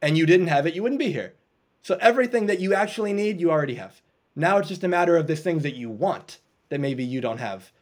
and 0.00 0.16
you 0.16 0.26
didn't 0.26 0.46
have 0.48 0.66
it, 0.66 0.74
you 0.74 0.82
wouldn't 0.82 0.98
be 0.98 1.12
here. 1.12 1.34
So 1.82 1.96
everything 2.00 2.46
that 2.46 2.60
you 2.60 2.74
actually 2.74 3.12
need, 3.12 3.40
you 3.40 3.50
already 3.50 3.74
have. 3.76 4.00
Now 4.36 4.58
it's 4.58 4.68
just 4.68 4.84
a 4.84 4.88
matter 4.88 5.16
of 5.16 5.26
the 5.26 5.36
things 5.36 5.62
that 5.62 5.74
you 5.74 5.90
want 5.90 6.38
that 6.68 6.80
maybe 6.80 7.04
you 7.04 7.20
don't 7.20 7.38
have. 7.38 7.72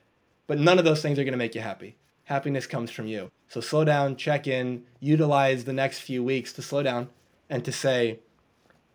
But 0.47 0.59
none 0.59 0.79
of 0.79 0.85
those 0.85 1.03
things 1.03 1.19
are 1.19 1.25
going 1.25 1.33
to 1.33 1.39
make 1.39 1.55
you 1.55 1.61
happy. 1.61 1.97
Happiness 2.25 2.67
comes 2.67 2.91
from 2.91 3.07
you. 3.07 3.31
So 3.49 3.61
slow 3.61 3.85
down, 3.85 4.17
check 4.17 4.47
in, 4.47 4.85
utilize 5.01 5.65
the 5.65 5.73
next 5.73 6.01
few 6.01 6.23
weeks 6.25 6.53
to 6.55 6.63
slow 6.63 6.83
down 6.83 7.09
and 7.49 7.65
to 7.65 7.73
say, 7.73 8.21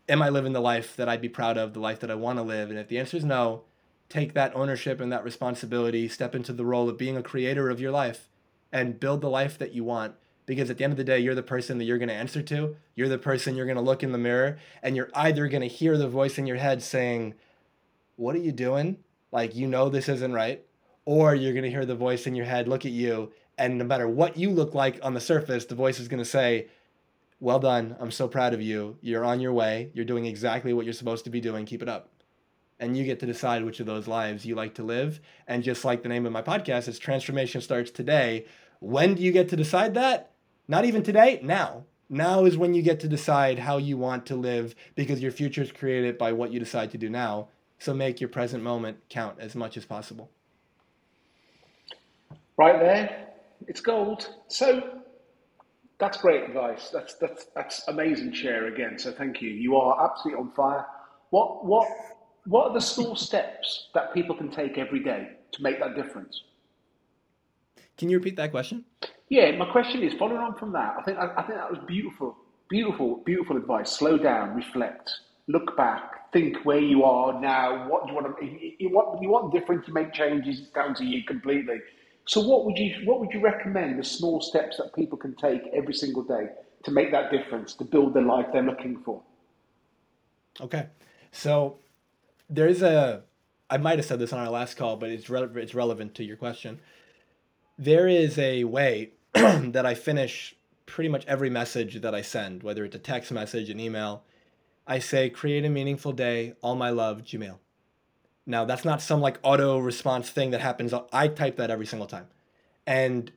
Am 0.09 0.21
I 0.21 0.29
living 0.29 0.51
the 0.51 0.59
life 0.59 0.97
that 0.97 1.07
I'd 1.07 1.21
be 1.21 1.29
proud 1.29 1.57
of, 1.57 1.73
the 1.73 1.79
life 1.79 1.99
that 2.01 2.11
I 2.11 2.15
want 2.15 2.37
to 2.37 2.43
live? 2.43 2.69
And 2.69 2.77
if 2.77 2.89
the 2.89 2.99
answer 2.99 3.15
is 3.15 3.23
no, 3.23 3.63
take 4.11 4.33
that 4.33 4.55
ownership 4.55 4.99
and 4.99 5.11
that 5.11 5.23
responsibility, 5.23 6.07
step 6.07 6.35
into 6.35 6.53
the 6.53 6.65
role 6.65 6.89
of 6.89 6.97
being 6.97 7.17
a 7.17 7.23
creator 7.23 7.69
of 7.69 7.79
your 7.79 7.91
life 7.91 8.29
and 8.71 8.99
build 8.99 9.21
the 9.21 9.29
life 9.29 9.57
that 9.57 9.73
you 9.73 9.83
want. 9.83 10.15
Because 10.45 10.69
at 10.69 10.77
the 10.77 10.83
end 10.83 10.93
of 10.93 10.97
the 10.97 11.03
day, 11.03 11.19
you're 11.19 11.35
the 11.35 11.43
person 11.43 11.77
that 11.77 11.85
you're 11.85 11.97
going 11.97 12.09
to 12.09 12.15
answer 12.15 12.41
to. 12.41 12.75
You're 12.95 13.07
the 13.07 13.17
person 13.17 13.55
you're 13.55 13.65
going 13.65 13.77
to 13.77 13.81
look 13.81 14.03
in 14.03 14.11
the 14.11 14.17
mirror, 14.17 14.57
and 14.81 14.95
you're 14.95 15.11
either 15.13 15.47
going 15.47 15.61
to 15.61 15.67
hear 15.67 15.97
the 15.97 16.09
voice 16.09 16.37
in 16.37 16.47
your 16.47 16.57
head 16.57 16.81
saying, 16.81 17.35
What 18.15 18.35
are 18.35 18.39
you 18.39 18.51
doing? 18.51 18.97
Like, 19.31 19.55
you 19.55 19.67
know, 19.67 19.87
this 19.87 20.09
isn't 20.09 20.33
right. 20.33 20.65
Or 21.05 21.33
you're 21.35 21.53
going 21.53 21.63
to 21.63 21.69
hear 21.69 21.85
the 21.85 21.95
voice 21.95 22.27
in 22.27 22.35
your 22.35 22.45
head 22.45 22.67
look 22.67 22.85
at 22.85 22.91
you 22.91 23.31
and 23.61 23.77
no 23.77 23.83
matter 23.83 24.07
what 24.07 24.37
you 24.37 24.49
look 24.49 24.73
like 24.73 24.99
on 25.03 25.13
the 25.13 25.21
surface, 25.21 25.65
the 25.65 25.75
voice 25.75 25.99
is 25.99 26.07
going 26.07 26.17
to 26.17 26.25
say, 26.25 26.67
Well 27.39 27.59
done. 27.59 27.95
I'm 27.99 28.09
so 28.09 28.27
proud 28.27 28.55
of 28.55 28.61
you. 28.61 28.97
You're 29.01 29.23
on 29.23 29.39
your 29.39 29.53
way. 29.53 29.91
You're 29.93 30.03
doing 30.05 30.25
exactly 30.25 30.73
what 30.73 30.85
you're 30.85 30.93
supposed 30.93 31.25
to 31.25 31.29
be 31.29 31.41
doing. 31.41 31.65
Keep 31.65 31.83
it 31.83 31.89
up. 31.89 32.09
And 32.81 32.97
you 32.97 33.05
get 33.05 33.19
to 33.21 33.25
decide 33.25 33.63
which 33.63 33.79
of 33.79 33.85
those 33.85 34.07
lives 34.07 34.45
you 34.45 34.55
like 34.55 34.73
to 34.73 34.83
live. 34.83 35.21
And 35.47 35.63
just 35.63 35.85
like 35.85 36.03
the 36.03 36.09
name 36.09 36.25
of 36.25 36.33
my 36.33 36.41
podcast, 36.41 36.89
it's 36.89 36.99
Transformation 36.99 37.61
Starts 37.61 37.91
Today. 37.91 38.45
When 38.79 39.13
do 39.13 39.21
you 39.21 39.31
get 39.31 39.47
to 39.49 39.55
decide 39.55 39.93
that? 39.93 40.31
Not 40.67 40.83
even 40.83 41.03
today, 41.03 41.39
now. 41.43 41.85
Now 42.09 42.43
is 42.43 42.57
when 42.57 42.73
you 42.73 42.81
get 42.81 42.99
to 43.01 43.07
decide 43.07 43.59
how 43.59 43.77
you 43.77 43.97
want 43.97 44.25
to 44.25 44.35
live 44.35 44.75
because 44.95 45.21
your 45.21 45.31
future 45.31 45.61
is 45.61 45.71
created 45.71 46.17
by 46.17 46.33
what 46.33 46.51
you 46.51 46.59
decide 46.59 46.91
to 46.91 46.97
do 46.97 47.09
now. 47.09 47.47
So 47.77 47.93
make 47.93 48.19
your 48.19 48.29
present 48.29 48.63
moment 48.63 48.97
count 49.09 49.37
as 49.39 49.55
much 49.55 49.77
as 49.77 49.85
possible. 49.85 50.29
Right 52.57 52.79
there, 52.79 53.27
it's 53.67 53.79
gold. 53.79 54.27
So 54.49 55.01
that's 55.99 56.17
great 56.17 56.43
advice. 56.43 56.89
That's 56.91 57.13
that's 57.15 57.45
that's 57.55 57.87
amazing 57.87 58.33
share 58.33 58.67
again. 58.67 58.99
So 58.99 59.11
thank 59.11 59.41
you. 59.41 59.49
You 59.49 59.77
are 59.77 60.09
absolutely 60.09 60.43
on 60.43 60.51
fire. 60.51 60.85
What 61.29 61.65
what 61.65 61.87
what 62.45 62.67
are 62.69 62.73
the 62.73 62.81
small 62.81 63.15
steps 63.15 63.89
that 63.93 64.13
people 64.13 64.35
can 64.35 64.49
take 64.49 64.77
every 64.77 65.03
day 65.03 65.29
to 65.51 65.63
make 65.63 65.79
that 65.79 65.95
difference? 65.95 66.43
Can 67.97 68.09
you 68.09 68.17
repeat 68.17 68.35
that 68.37 68.51
question? 68.51 68.85
Yeah, 69.29 69.55
my 69.57 69.71
question 69.71 70.01
is 70.01 70.13
following 70.15 70.41
on 70.41 70.55
from 70.55 70.71
that. 70.73 70.95
I 70.99 71.03
think 71.03 71.17
I, 71.17 71.31
I 71.37 71.43
think 71.43 71.59
that 71.59 71.69
was 71.69 71.79
beautiful, 71.87 72.35
beautiful, 72.69 73.17
beautiful 73.25 73.57
advice. 73.57 73.91
Slow 73.91 74.17
down, 74.17 74.55
reflect, 74.55 75.09
look 75.47 75.77
back, 75.77 76.31
think 76.31 76.57
where 76.65 76.79
you 76.79 77.03
are 77.03 77.39
now. 77.39 77.87
What 77.87 78.05
do 78.05 78.13
you 78.13 78.15
want 78.15 78.39
to? 78.39 78.45
You 78.45 78.89
want 78.89 79.21
you 79.21 79.29
want 79.29 79.53
different. 79.53 79.87
You 79.87 79.93
make 79.93 80.13
changes. 80.13 80.59
It's 80.59 80.69
down 80.69 80.95
to 80.95 81.05
you 81.05 81.23
completely. 81.23 81.79
So 82.25 82.41
what 82.41 82.65
would 82.65 82.77
you 82.77 82.93
what 83.05 83.19
would 83.19 83.31
you 83.31 83.39
recommend 83.39 83.99
the 83.99 84.03
small 84.03 84.41
steps 84.41 84.77
that 84.77 84.93
people 84.95 85.17
can 85.17 85.35
take 85.35 85.61
every 85.73 85.93
single 85.93 86.23
day 86.23 86.47
to 86.83 86.91
make 86.91 87.11
that 87.11 87.31
difference 87.31 87.73
to 87.75 87.85
build 87.85 88.13
the 88.13 88.21
life 88.21 88.47
they're 88.51 88.63
looking 88.63 89.01
for? 89.03 89.21
Okay, 90.59 90.87
so 91.31 91.77
there's 92.51 92.81
a 92.81 93.23
I 93.69 93.77
might 93.77 93.97
have 93.97 94.05
said 94.05 94.19
this 94.19 94.33
on 94.33 94.39
our 94.39 94.49
last 94.49 94.75
call, 94.75 94.97
but 94.97 95.09
it's 95.09 95.29
re- 95.29 95.47
it's 95.55 95.73
relevant 95.73 96.13
to 96.15 96.23
your 96.23 96.35
question. 96.35 96.79
There 97.79 98.07
is 98.07 98.37
a 98.37 98.65
way 98.65 99.11
that 99.33 99.85
I 99.85 99.95
finish 99.95 100.55
pretty 100.85 101.09
much 101.09 101.25
every 101.25 101.49
message 101.49 102.01
that 102.01 102.13
I 102.13 102.21
send, 102.21 102.63
whether 102.63 102.83
it's 102.83 102.95
a 102.95 102.99
text 102.99 103.31
message, 103.31 103.69
an 103.69 103.79
email. 103.79 104.23
I 104.85 104.99
say, 104.99 105.29
create 105.29 105.63
a 105.63 105.69
meaningful 105.69 106.11
day. 106.11 106.53
All 106.61 106.75
my 106.75 106.89
love, 106.89 107.21
Jamil." 107.21 107.59
Now, 108.45 108.65
that's 108.65 108.83
not 108.83 109.01
some 109.01 109.21
like 109.21 109.39
auto 109.43 109.77
response 109.79 110.29
thing 110.29 110.51
that 110.51 110.59
happens. 110.59 110.93
I 111.13 111.27
type 111.29 111.55
that 111.57 111.71
every 111.71 111.85
single 111.85 112.07
time. 112.07 112.27
And 112.85 113.31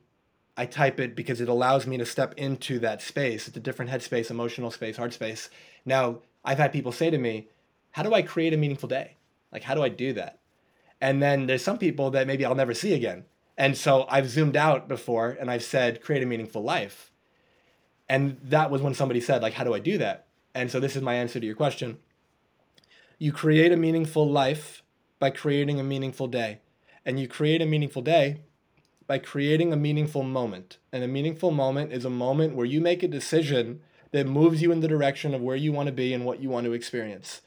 I 0.57 0.65
type 0.65 0.99
it 0.99 1.15
because 1.15 1.39
it 1.39 1.47
allows 1.47 1.85
me 1.85 1.97
to 1.97 2.05
step 2.05 2.33
into 2.35 2.79
that 2.79 3.01
space. 3.01 3.47
It's 3.47 3.55
a 3.55 3.61
different 3.61 3.91
headspace, 3.91 4.31
emotional 4.31 4.71
space, 4.71 4.97
heart 4.97 5.13
space. 5.13 5.49
Now, 5.85 6.19
I've 6.43 6.57
had 6.57 6.73
people 6.73 6.91
say 6.91 7.09
to 7.09 7.17
me, 7.17 7.47
How 7.95 8.03
do 8.03 8.13
I 8.13 8.23
create 8.23 8.53
a 8.53 8.57
meaningful 8.57 8.89
day? 8.89 9.15
Like, 9.53 9.63
how 9.63 9.73
do 9.73 9.81
I 9.81 9.87
do 9.87 10.11
that? 10.13 10.39
And 10.99 11.23
then 11.23 11.47
there's 11.47 11.63
some 11.63 11.77
people 11.77 12.11
that 12.11 12.27
maybe 12.27 12.43
I'll 12.43 12.53
never 12.53 12.73
see 12.73 12.93
again. 12.93 13.23
And 13.57 13.77
so 13.77 14.05
I've 14.09 14.29
zoomed 14.29 14.57
out 14.57 14.89
before 14.89 15.37
and 15.39 15.49
I've 15.49 15.63
said, 15.63 16.01
Create 16.01 16.21
a 16.21 16.25
meaningful 16.25 16.61
life. 16.61 17.13
And 18.09 18.37
that 18.43 18.69
was 18.69 18.81
when 18.81 18.95
somebody 18.95 19.21
said, 19.21 19.41
like, 19.41 19.53
how 19.53 19.63
do 19.63 19.73
I 19.73 19.79
do 19.79 19.97
that? 19.97 20.27
And 20.53 20.69
so 20.69 20.81
this 20.81 20.97
is 20.97 21.01
my 21.01 21.13
answer 21.13 21.39
to 21.39 21.45
your 21.45 21.55
question. 21.55 21.99
You 23.17 23.31
create 23.31 23.71
a 23.71 23.77
meaningful 23.77 24.29
life 24.29 24.83
by 25.17 25.29
creating 25.29 25.79
a 25.79 25.83
meaningful 25.83 26.27
day. 26.27 26.59
And 27.05 27.17
you 27.17 27.29
create 27.29 27.61
a 27.61 27.65
meaningful 27.65 28.01
day 28.01 28.41
by 29.07 29.19
creating 29.19 29.71
a 29.71 29.77
meaningful 29.77 30.23
moment. 30.23 30.79
And 30.91 31.01
a 31.01 31.07
meaningful 31.07 31.51
moment 31.51 31.93
is 31.93 32.03
a 32.03 32.09
moment 32.09 32.55
where 32.55 32.65
you 32.65 32.81
make 32.81 33.03
a 33.03 33.07
decision 33.07 33.79
that 34.11 34.27
moves 34.27 34.61
you 34.61 34.73
in 34.73 34.81
the 34.81 34.89
direction 34.89 35.33
of 35.33 35.41
where 35.41 35.55
you 35.55 35.71
want 35.71 35.87
to 35.87 35.93
be 35.93 36.13
and 36.13 36.25
what 36.25 36.41
you 36.41 36.49
want 36.49 36.65
to 36.65 36.73
experience. 36.73 37.39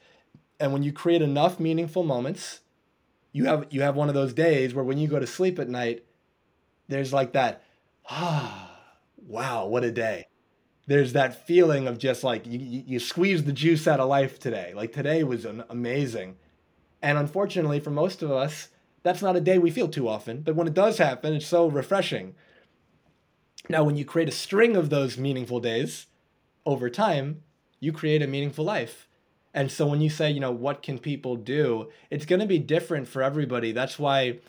And 0.59 0.73
when 0.73 0.83
you 0.83 0.91
create 0.91 1.21
enough 1.21 1.59
meaningful 1.59 2.03
moments, 2.03 2.59
you 3.31 3.45
have 3.45 3.67
you 3.69 3.81
have 3.81 3.95
one 3.95 4.09
of 4.09 4.15
those 4.15 4.33
days 4.33 4.73
where 4.73 4.83
when 4.83 4.97
you 4.97 5.07
go 5.07 5.19
to 5.19 5.27
sleep 5.27 5.59
at 5.59 5.69
night, 5.69 6.03
there's 6.87 7.13
like 7.13 7.33
that, 7.33 7.63
ah, 8.09 8.71
wow, 9.17 9.67
what 9.67 9.83
a 9.83 9.91
day. 9.91 10.27
There's 10.87 11.13
that 11.13 11.45
feeling 11.45 11.87
of 11.87 11.99
just 11.99 12.23
like 12.23 12.47
you, 12.47 12.59
you, 12.59 12.99
squeeze 12.99 13.43
the 13.43 13.53
juice 13.53 13.87
out 13.87 13.99
of 13.99 14.09
life 14.09 14.39
today. 14.39 14.73
Like 14.75 14.91
today 14.91 15.23
was 15.23 15.45
an 15.45 15.63
amazing. 15.69 16.37
And 17.01 17.17
unfortunately, 17.17 17.79
for 17.79 17.91
most 17.91 18.23
of 18.23 18.31
us, 18.31 18.69
that's 19.03 19.21
not 19.21 19.35
a 19.35 19.41
day 19.41 19.59
we 19.59 19.69
feel 19.69 19.87
too 19.87 20.07
often. 20.07 20.41
But 20.41 20.55
when 20.55 20.67
it 20.67 20.73
does 20.73 20.97
happen, 20.97 21.35
it's 21.35 21.45
so 21.45 21.67
refreshing. 21.67 22.33
Now, 23.69 23.83
when 23.83 23.97
you 23.97 24.03
create 24.03 24.29
a 24.29 24.31
string 24.31 24.75
of 24.75 24.89
those 24.89 25.17
meaningful 25.17 25.59
days 25.59 26.07
over 26.65 26.89
time, 26.89 27.43
you 27.79 27.91
create 27.91 28.23
a 28.23 28.27
meaningful 28.27 28.65
life. 28.65 29.07
And 29.53 29.71
so 29.71 29.87
when 29.87 30.01
you 30.01 30.09
say, 30.09 30.29
you 30.31 30.39
know, 30.39 30.51
what 30.51 30.83
can 30.83 30.99
people 30.99 31.35
do? 31.35 31.89
It's 32.09 32.25
going 32.25 32.39
to 32.39 32.45
be 32.45 32.59
different 32.59 33.07
for 33.07 33.23
everybody. 33.23 33.71
That's 33.71 33.97
why, 33.97 34.39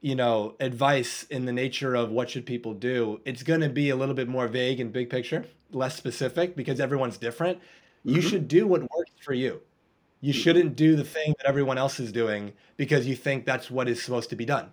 you 0.00 0.14
know, 0.14 0.54
advice 0.60 1.24
in 1.24 1.46
the 1.46 1.52
nature 1.52 1.94
of 1.94 2.10
what 2.10 2.30
should 2.30 2.46
people 2.46 2.74
do, 2.74 3.20
it's 3.24 3.42
going 3.42 3.60
to 3.60 3.68
be 3.68 3.90
a 3.90 3.96
little 3.96 4.14
bit 4.14 4.28
more 4.28 4.46
vague 4.46 4.78
and 4.78 4.92
big 4.92 5.10
picture, 5.10 5.46
less 5.72 5.96
specific 5.96 6.54
because 6.54 6.78
everyone's 6.78 7.18
different. 7.18 7.58
Mm-hmm. 7.58 8.14
You 8.14 8.22
should 8.22 8.46
do 8.46 8.66
what 8.66 8.82
works 8.82 9.10
for 9.20 9.34
you. 9.34 9.62
You 10.20 10.32
shouldn't 10.32 10.76
do 10.76 10.96
the 10.96 11.04
thing 11.04 11.34
that 11.38 11.46
everyone 11.46 11.78
else 11.78 12.00
is 12.00 12.10
doing 12.10 12.52
because 12.76 13.06
you 13.06 13.14
think 13.14 13.44
that's 13.44 13.70
what 13.70 13.88
is 13.88 14.02
supposed 14.02 14.30
to 14.30 14.36
be 14.36 14.44
done. 14.44 14.72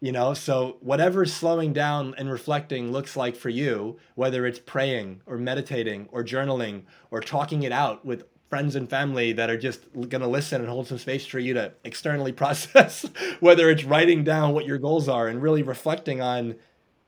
You 0.00 0.12
know, 0.12 0.34
so 0.34 0.76
whatever 0.80 1.24
slowing 1.24 1.72
down 1.72 2.14
and 2.18 2.30
reflecting 2.30 2.92
looks 2.92 3.16
like 3.16 3.34
for 3.34 3.48
you, 3.48 3.98
whether 4.14 4.46
it's 4.46 4.58
praying 4.58 5.22
or 5.26 5.38
meditating 5.38 6.08
or 6.12 6.22
journaling 6.22 6.82
or 7.10 7.20
talking 7.20 7.62
it 7.62 7.72
out 7.72 8.04
with 8.04 8.24
friends 8.48 8.76
and 8.76 8.88
family 8.88 9.32
that 9.32 9.50
are 9.50 9.58
just 9.58 9.92
going 9.92 10.20
to 10.20 10.26
listen 10.26 10.60
and 10.60 10.70
hold 10.70 10.86
some 10.86 10.98
space 10.98 11.26
for 11.26 11.38
you 11.38 11.54
to 11.54 11.72
externally 11.84 12.32
process 12.44 13.04
whether 13.40 13.70
it's 13.70 13.84
writing 13.84 14.22
down 14.22 14.54
what 14.54 14.66
your 14.66 14.78
goals 14.78 15.08
are 15.08 15.26
and 15.26 15.42
really 15.42 15.62
reflecting 15.62 16.20
on 16.20 16.54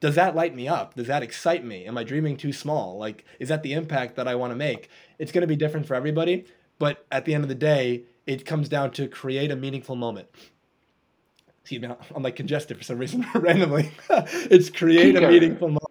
does 0.00 0.14
that 0.14 0.36
light 0.36 0.54
me 0.54 0.68
up? 0.68 0.94
Does 0.94 1.08
that 1.08 1.24
excite 1.24 1.64
me? 1.64 1.84
Am 1.84 1.98
i 1.98 2.04
dreaming 2.04 2.36
too 2.36 2.52
small? 2.52 2.98
Like 2.98 3.24
is 3.38 3.48
that 3.48 3.62
the 3.62 3.72
impact 3.72 4.16
that 4.16 4.28
i 4.28 4.34
want 4.34 4.52
to 4.52 4.56
make? 4.56 4.88
It's 5.18 5.32
going 5.32 5.42
to 5.42 5.48
be 5.48 5.56
different 5.56 5.86
for 5.86 5.94
everybody 5.94 6.46
but 6.78 7.06
at 7.10 7.24
the 7.24 7.34
end 7.34 7.44
of 7.44 7.48
the 7.48 7.54
day 7.54 8.04
it 8.26 8.44
comes 8.44 8.68
down 8.68 8.90
to 8.92 9.08
create 9.08 9.50
a 9.50 9.56
meaningful 9.56 9.96
moment. 9.96 10.28
See 11.64 11.78
now 11.78 11.98
i'm 12.16 12.22
like 12.22 12.36
congested 12.36 12.76
for 12.76 12.84
some 12.84 12.98
reason 12.98 13.24
randomly. 13.34 13.92
It's 14.10 14.70
create 14.70 15.16
a 15.16 15.28
meaningful 15.28 15.68
moment. 15.68 15.84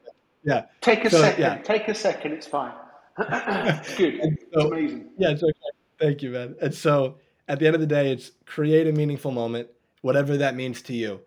Yeah. 0.44 0.66
Take 0.82 1.06
a 1.06 1.10
so, 1.10 1.22
second 1.22 1.42
yeah. 1.42 1.58
take 1.60 1.88
a 1.88 1.96
second 1.96 2.34
it's 2.34 2.48
fine 2.48 2.74
it's 3.18 3.94
good. 3.98 4.20
So, 4.54 4.62
it's 4.62 4.72
amazing. 4.72 5.10
Yeah, 5.18 5.32
it's 5.32 5.44
okay. 5.44 5.54
Thank 6.00 6.22
you, 6.22 6.32
man. 6.32 6.56
And 6.62 6.74
so 6.74 7.18
at 7.48 7.60
the 7.60 7.66
end 7.68 7.76
of 7.76 7.82
the 7.82 7.88
day, 7.88 8.12
it's 8.12 8.32
create 8.46 8.88
a 8.88 8.92
meaningful 8.92 9.32
moment, 9.32 9.70
whatever 10.02 10.38
that 10.38 10.56
means 10.56 10.82
to 10.84 10.94
you. 10.94 11.22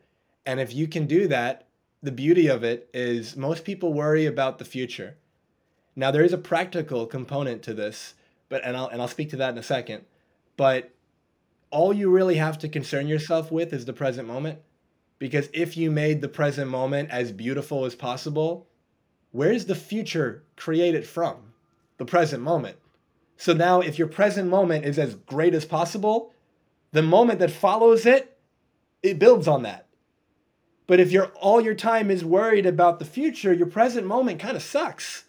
And 0.47 0.61
if 0.61 0.75
you 0.75 0.89
can 0.89 1.07
do 1.07 1.29
that, 1.29 1.67
the 2.03 2.13
beauty 2.13 2.47
of 2.49 2.65
it 2.65 2.89
is 2.95 3.37
most 3.37 3.65
people 3.65 3.93
worry 3.93 4.27
about 4.27 4.59
the 4.59 4.65
future. 4.65 5.17
Now 5.97 6.11
there 6.11 6.25
is 6.25 6.33
a 6.33 6.39
practical 6.39 7.07
component 7.07 7.63
to 7.65 7.75
this, 7.75 8.15
but 8.49 8.63
and 8.65 8.77
I'll 8.77 8.87
and 8.89 9.03
I'll 9.03 9.09
speak 9.09 9.31
to 9.31 9.37
that 9.37 9.51
in 9.51 9.59
a 9.59 9.63
second. 9.63 10.05
But 10.57 10.93
all 11.71 11.93
you 11.93 12.11
really 12.11 12.37
have 12.37 12.59
to 12.59 12.69
concern 12.69 13.07
yourself 13.09 13.51
with 13.53 13.73
is 13.73 13.85
the 13.85 13.93
present 13.93 14.27
moment. 14.29 14.61
Because 15.19 15.51
if 15.53 15.77
you 15.77 15.91
made 15.91 16.21
the 16.23 16.29
present 16.29 16.71
moment 16.71 17.11
as 17.11 17.33
beautiful 17.33 17.85
as 17.85 17.95
possible, 17.95 18.67
where's 19.33 19.67
the 19.67 19.75
future 19.75 20.45
created 20.57 21.07
from? 21.07 21.50
The 22.01 22.07
present 22.07 22.43
moment. 22.43 22.79
So 23.37 23.53
now, 23.53 23.81
if 23.81 23.99
your 23.99 24.09
present 24.09 24.49
moment 24.49 24.87
is 24.87 24.99
as 24.99 25.17
great 25.17 25.53
as 25.53 25.67
possible, 25.67 26.33
the 26.93 27.03
moment 27.03 27.41
that 27.41 27.51
follows 27.51 28.07
it, 28.07 28.39
it 29.03 29.19
builds 29.19 29.47
on 29.47 29.65
that. 29.65 29.87
But 30.87 30.99
if 30.99 31.13
your 31.13 31.27
all 31.43 31.61
your 31.61 31.75
time 31.75 32.11
is 32.11 32.25
worried 32.25 32.65
about 32.65 33.01
the 33.01 33.05
future, 33.05 33.53
your 33.53 33.67
present 33.67 34.07
moment 34.07 34.41
kind 34.41 34.57
of 34.57 34.63
sucks. 34.63 35.25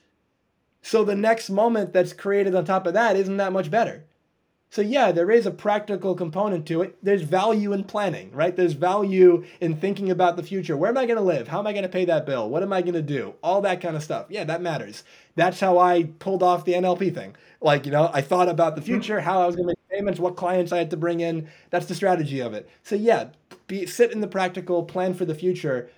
So 0.82 1.04
the 1.04 1.14
next 1.14 1.50
moment 1.50 1.92
that's 1.92 2.14
created 2.14 2.56
on 2.56 2.64
top 2.64 2.88
of 2.88 2.94
that 2.94 3.18
isn't 3.18 3.36
that 3.36 3.52
much 3.52 3.70
better. 3.70 4.06
So 4.72 4.82
yeah, 4.82 5.12
there 5.12 5.30
is 5.30 5.46
a 5.46 5.52
practical 5.52 6.16
component 6.16 6.66
to 6.68 6.82
it. 6.82 6.98
There's 7.04 7.24
value 7.24 7.74
in 7.74 7.84
planning, 7.84 8.32
right? 8.32 8.56
There's 8.56 8.72
value 8.72 9.44
in 9.60 9.76
thinking 9.76 10.10
about 10.10 10.38
the 10.38 10.44
future. 10.44 10.78
Where 10.78 10.90
am 10.90 10.98
I 10.98 11.06
going 11.06 11.18
to 11.18 11.24
live? 11.24 11.50
How 11.50 11.60
am 11.60 11.68
I 11.68 11.74
going 11.74 11.84
to 11.84 11.90
pay 11.90 12.06
that 12.06 12.26
bill? 12.26 12.50
What 12.50 12.64
am 12.64 12.72
I 12.72 12.82
going 12.82 12.94
to 12.94 13.02
do? 13.02 13.34
All 13.44 13.60
that 13.64 13.82
kind 13.82 13.98
of 13.98 14.02
stuff. 14.02 14.28
Yeah, 14.30 14.46
that 14.46 14.62
matters. 14.62 15.04
That's 15.36 15.60
how 15.60 15.78
I 15.78 16.04
pulled 16.20 16.42
off 16.42 16.64
the 16.64 16.72
NLP 16.72 17.14
thing. 17.14 17.36
Like, 17.60 17.86
you 17.86 17.92
know, 17.92 18.10
I 18.14 18.22
thought 18.22 18.48
about 18.48 18.76
the 18.76 18.82
mm-hmm. 18.82 18.92
future, 18.92 19.20
how 19.20 19.42
I 19.42 19.46
was 19.46 19.58
going 19.58 19.68
to 19.68 19.72
make 19.72 19.90
payments, 19.90 20.22
what 20.22 20.38
clients 20.38 20.72
I 20.72 20.78
had 20.78 20.90
to 20.92 20.98
bring 20.98 21.20
in. 21.20 21.50
That's 21.70 21.88
the 21.88 21.96
strategy 21.96 22.40
of 22.40 22.54
it. 22.54 22.70
So 22.82 22.96
yeah, 22.96 23.28
be 23.68 23.86
sit 23.86 24.14
in 24.14 24.22
the 24.22 24.28
practical, 24.28 24.84
plan 24.84 25.16
for 25.16 25.26
the 25.26 25.36
future, 25.36 25.90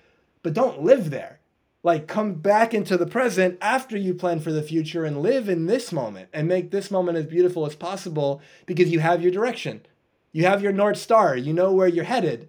but 0.42 0.52
don't 0.52 0.82
live 0.82 1.10
there 1.10 1.38
like 1.84 2.08
come 2.08 2.32
back 2.32 2.72
into 2.72 2.96
the 2.96 3.06
present 3.06 3.58
after 3.60 3.96
you 3.96 4.14
plan 4.14 4.40
for 4.40 4.50
the 4.50 4.62
future 4.62 5.04
and 5.04 5.20
live 5.20 5.50
in 5.50 5.66
this 5.66 5.92
moment 5.92 6.30
and 6.32 6.48
make 6.48 6.70
this 6.70 6.90
moment 6.90 7.18
as 7.18 7.26
beautiful 7.26 7.66
as 7.66 7.76
possible 7.76 8.40
because 8.64 8.90
you 8.90 9.00
have 9.00 9.22
your 9.22 9.30
direction. 9.30 9.82
You 10.32 10.46
have 10.46 10.62
your 10.62 10.72
North 10.72 10.96
Star. 10.96 11.36
You 11.36 11.52
know 11.52 11.72
where 11.72 11.86
you're 11.86 12.04
headed. 12.04 12.48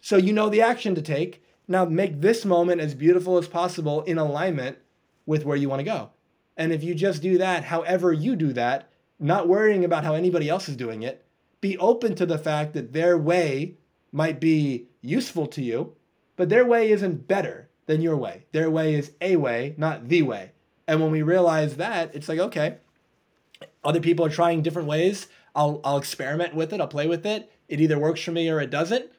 So 0.00 0.16
you 0.16 0.32
know 0.32 0.48
the 0.48 0.62
action 0.62 0.94
to 0.94 1.02
take. 1.02 1.44
Now 1.68 1.84
make 1.84 2.22
this 2.22 2.46
moment 2.46 2.80
as 2.80 2.94
beautiful 2.94 3.36
as 3.36 3.46
possible 3.46 4.00
in 4.02 4.16
alignment 4.16 4.78
with 5.26 5.44
where 5.44 5.58
you 5.58 5.68
want 5.68 5.80
to 5.80 5.84
go. 5.84 6.10
And 6.56 6.72
if 6.72 6.82
you 6.82 6.94
just 6.94 7.22
do 7.22 7.36
that, 7.36 7.64
however 7.64 8.14
you 8.14 8.34
do 8.34 8.54
that, 8.54 8.90
not 9.18 9.46
worrying 9.46 9.84
about 9.84 10.04
how 10.04 10.14
anybody 10.14 10.48
else 10.48 10.70
is 10.70 10.76
doing 10.76 11.02
it, 11.02 11.24
be 11.60 11.76
open 11.76 12.14
to 12.14 12.24
the 12.24 12.38
fact 12.38 12.72
that 12.72 12.94
their 12.94 13.18
way 13.18 13.76
might 14.10 14.40
be 14.40 14.86
useful 15.02 15.46
to 15.48 15.62
you, 15.62 15.94
but 16.36 16.48
their 16.48 16.64
way 16.64 16.90
isn't 16.90 17.28
better 17.28 17.69
than 17.90 18.00
your 18.00 18.16
way. 18.16 18.44
Their 18.52 18.70
way 18.70 18.94
is 18.94 19.10
a 19.20 19.34
way, 19.34 19.74
not 19.76 20.08
the 20.08 20.22
way. 20.22 20.52
And 20.86 21.00
when 21.00 21.10
we 21.10 21.22
realize 21.22 21.76
that, 21.76 22.14
it's 22.14 22.28
like, 22.28 22.38
okay, 22.38 22.76
other 23.82 24.00
people 24.00 24.24
are 24.24 24.30
trying 24.30 24.62
different 24.62 24.86
ways. 24.86 25.26
I'll, 25.56 25.80
I'll 25.82 25.98
experiment 25.98 26.54
with 26.54 26.72
it, 26.72 26.80
I'll 26.80 26.86
play 26.86 27.08
with 27.08 27.26
it. 27.26 27.50
It 27.68 27.80
either 27.80 27.98
works 27.98 28.22
for 28.22 28.30
me 28.30 28.48
or 28.48 28.60
it 28.60 28.70
doesn't. 28.70 29.10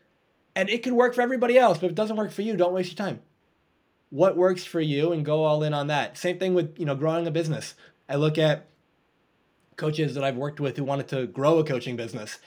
And 0.56 0.70
it 0.70 0.84
could 0.84 0.94
work 0.94 1.14
for 1.14 1.22
everybody 1.22 1.58
else, 1.58 1.80
but 1.80 1.88
if 1.88 1.92
it 1.92 1.96
doesn't 1.96 2.16
work 2.16 2.32
for 2.32 2.44
you, 2.44 2.56
don't 2.56 2.74
waste 2.74 2.98
your 2.98 3.06
time. 3.06 3.22
What 4.10 4.38
works 4.38 4.64
for 4.64 4.80
you 4.80 5.12
and 5.12 5.26
go 5.26 5.44
all 5.44 5.64
in 5.64 5.74
on 5.74 5.88
that. 5.88 6.18
Same 6.18 6.40
thing 6.40 6.54
with, 6.54 6.80
you 6.80 6.86
know, 6.86 6.96
growing 6.96 7.28
a 7.28 7.32
business. 7.32 7.76
I 8.08 8.16
look 8.16 8.38
at 8.38 8.68
coaches 9.76 10.16
that 10.16 10.24
I've 10.24 10.38
worked 10.38 10.62
with 10.62 10.78
who 10.78 10.86
wanted 10.86 11.10
to 11.10 11.28
grow 11.28 11.60
a 11.60 11.66
coaching 11.66 11.98
business 11.98 12.40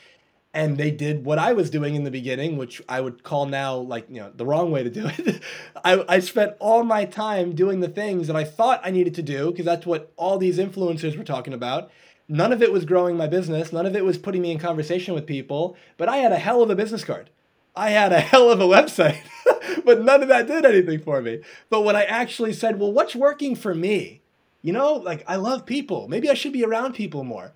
and 0.54 0.78
they 0.78 0.92
did 0.92 1.24
what 1.24 1.38
I 1.38 1.52
was 1.52 1.68
doing 1.68 1.96
in 1.96 2.04
the 2.04 2.10
beginning, 2.10 2.56
which 2.56 2.80
I 2.88 3.00
would 3.00 3.24
call 3.24 3.46
now 3.46 3.74
like 3.74 4.06
you 4.08 4.20
know 4.20 4.30
the 4.34 4.46
wrong 4.46 4.70
way 4.70 4.84
to 4.84 4.88
do 4.88 5.06
it. 5.06 5.42
I, 5.84 6.04
I 6.08 6.18
spent 6.20 6.54
all 6.60 6.84
my 6.84 7.04
time 7.04 7.54
doing 7.54 7.80
the 7.80 7.88
things 7.88 8.28
that 8.28 8.36
I 8.36 8.44
thought 8.44 8.80
I 8.84 8.90
needed 8.90 9.14
to 9.16 9.22
do 9.22 9.50
because 9.50 9.66
that's 9.66 9.84
what 9.84 10.12
all 10.16 10.38
these 10.38 10.58
influencers 10.58 11.18
were 11.18 11.24
talking 11.24 11.52
about. 11.52 11.90
None 12.28 12.52
of 12.52 12.62
it 12.62 12.72
was 12.72 12.86
growing 12.86 13.16
my 13.16 13.26
business. 13.26 13.72
None 13.72 13.84
of 13.84 13.96
it 13.96 14.04
was 14.04 14.16
putting 14.16 14.40
me 14.40 14.52
in 14.52 14.58
conversation 14.58 15.12
with 15.12 15.26
people. 15.26 15.76
But 15.98 16.08
I 16.08 16.18
had 16.18 16.32
a 16.32 16.38
hell 16.38 16.62
of 16.62 16.70
a 16.70 16.76
business 16.76 17.04
card. 17.04 17.28
I 17.76 17.90
had 17.90 18.12
a 18.12 18.20
hell 18.30 18.50
of 18.50 18.60
a 18.60 18.64
website, 18.64 19.20
but 19.84 20.02
none 20.02 20.22
of 20.22 20.28
that 20.28 20.46
did 20.46 20.64
anything 20.64 21.00
for 21.00 21.20
me. 21.20 21.40
But 21.68 21.82
when 21.82 21.96
I 21.96 22.04
actually 22.04 22.52
said, 22.52 22.78
well, 22.78 22.92
what's 22.92 23.16
working 23.16 23.56
for 23.56 23.74
me? 23.74 24.22
You 24.62 24.72
know, 24.72 24.94
like 24.94 25.24
I 25.26 25.36
love 25.36 25.66
people. 25.66 26.08
Maybe 26.08 26.30
I 26.30 26.34
should 26.34 26.52
be 26.52 26.64
around 26.64 26.94
people 26.94 27.24
more. 27.24 27.52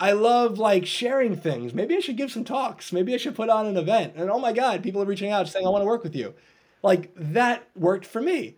I 0.00 0.12
love 0.12 0.58
like 0.58 0.86
sharing 0.86 1.36
things. 1.36 1.72
Maybe 1.72 1.96
I 1.96 2.00
should 2.00 2.16
give 2.16 2.32
some 2.32 2.44
talks. 2.44 2.92
Maybe 2.92 3.14
I 3.14 3.16
should 3.16 3.34
put 3.36 3.48
on 3.48 3.66
an 3.66 3.76
event. 3.76 4.14
And 4.16 4.30
oh 4.30 4.38
my 4.38 4.52
God, 4.52 4.82
people 4.82 5.02
are 5.02 5.06
reaching 5.06 5.30
out 5.30 5.48
saying, 5.48 5.66
I 5.66 5.70
want 5.70 5.82
to 5.82 5.86
work 5.86 6.02
with 6.02 6.16
you. 6.16 6.34
Like 6.82 7.12
that 7.16 7.64
worked 7.76 8.04
for 8.06 8.20
me. 8.20 8.56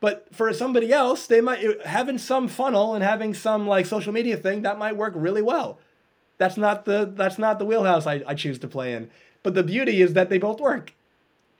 But 0.00 0.26
for 0.32 0.52
somebody 0.52 0.92
else, 0.92 1.26
they 1.26 1.40
might 1.40 1.84
having 1.84 2.18
some 2.18 2.48
funnel 2.48 2.94
and 2.94 3.02
having 3.04 3.34
some 3.34 3.66
like 3.66 3.86
social 3.86 4.12
media 4.12 4.36
thing 4.36 4.62
that 4.62 4.78
might 4.78 4.96
work 4.96 5.12
really 5.16 5.42
well. 5.42 5.78
That's 6.38 6.56
not 6.56 6.84
the 6.84 7.12
that's 7.14 7.38
not 7.38 7.58
the 7.58 7.64
wheelhouse 7.64 8.06
I, 8.06 8.22
I 8.26 8.34
choose 8.34 8.58
to 8.60 8.68
play 8.68 8.94
in. 8.94 9.10
But 9.42 9.54
the 9.54 9.64
beauty 9.64 10.00
is 10.00 10.14
that 10.14 10.30
they 10.30 10.38
both 10.38 10.60
work. 10.60 10.94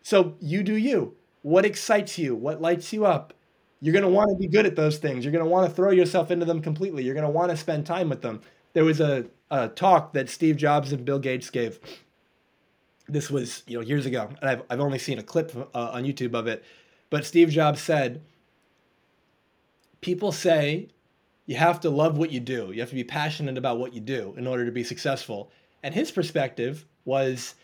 So 0.02 0.34
you 0.40 0.62
do 0.62 0.76
you. 0.76 1.14
What 1.42 1.64
excites 1.64 2.18
you? 2.18 2.34
What 2.34 2.60
lights 2.60 2.92
you 2.92 3.06
up? 3.06 3.34
You're 3.80 3.94
gonna 3.94 4.08
want 4.08 4.30
to 4.30 4.36
be 4.36 4.48
good 4.48 4.66
at 4.66 4.76
those 4.76 4.98
things. 4.98 5.24
You're 5.24 5.32
gonna 5.32 5.46
want 5.46 5.68
to 5.68 5.74
throw 5.74 5.90
yourself 5.90 6.30
into 6.30 6.46
them 6.46 6.62
completely. 6.62 7.04
You're 7.04 7.14
gonna 7.14 7.30
want 7.30 7.50
to 7.50 7.56
spend 7.56 7.86
time 7.86 8.08
with 8.08 8.22
them 8.22 8.40
there 8.78 8.84
was 8.84 9.00
a, 9.00 9.26
a 9.50 9.66
talk 9.66 10.12
that 10.12 10.30
Steve 10.30 10.56
Jobs 10.56 10.92
and 10.92 11.04
Bill 11.04 11.18
Gates 11.18 11.50
gave. 11.50 11.80
This 13.08 13.28
was 13.28 13.64
you 13.66 13.76
know 13.76 13.84
years 13.84 14.06
ago, 14.06 14.28
and 14.40 14.48
I've 14.48 14.62
I've 14.70 14.78
only 14.78 15.00
seen 15.00 15.18
a 15.18 15.22
clip 15.24 15.52
uh, 15.74 15.90
on 15.94 16.04
YouTube 16.04 16.32
of 16.32 16.46
it. 16.46 16.64
But 17.10 17.26
Steve 17.26 17.48
Jobs 17.48 17.82
said, 17.82 18.22
"People 20.00 20.30
say 20.30 20.90
you 21.46 21.56
have 21.56 21.80
to 21.80 21.90
love 21.90 22.18
what 22.18 22.30
you 22.30 22.38
do. 22.38 22.70
You 22.72 22.78
have 22.78 22.90
to 22.90 22.94
be 22.94 23.02
passionate 23.02 23.58
about 23.58 23.80
what 23.80 23.94
you 23.94 24.00
do 24.00 24.32
in 24.38 24.46
order 24.46 24.64
to 24.64 24.70
be 24.70 24.84
successful." 24.84 25.50
And 25.82 25.92
his 25.92 26.12
perspective 26.12 26.86
was, 27.04 27.56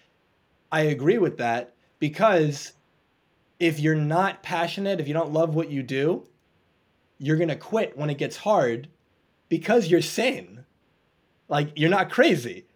I 0.72 0.80
agree 0.80 1.18
with 1.18 1.38
that 1.38 1.74
because 2.00 2.72
if 3.60 3.78
you're 3.78 3.94
not 3.94 4.42
passionate, 4.42 4.98
if 4.98 5.06
you 5.06 5.14
don't 5.14 5.32
love 5.32 5.54
what 5.54 5.70
you 5.70 5.84
do, 5.84 6.26
you're 7.18 7.36
going 7.36 7.50
to 7.50 7.54
quit 7.54 7.96
when 7.96 8.10
it 8.10 8.18
gets 8.18 8.38
hard 8.38 8.88
because 9.48 9.86
you're 9.86 10.02
sane. 10.02 10.64
Like 11.54 11.70
you're 11.76 11.88
not 11.88 12.10
crazy. 12.10 12.66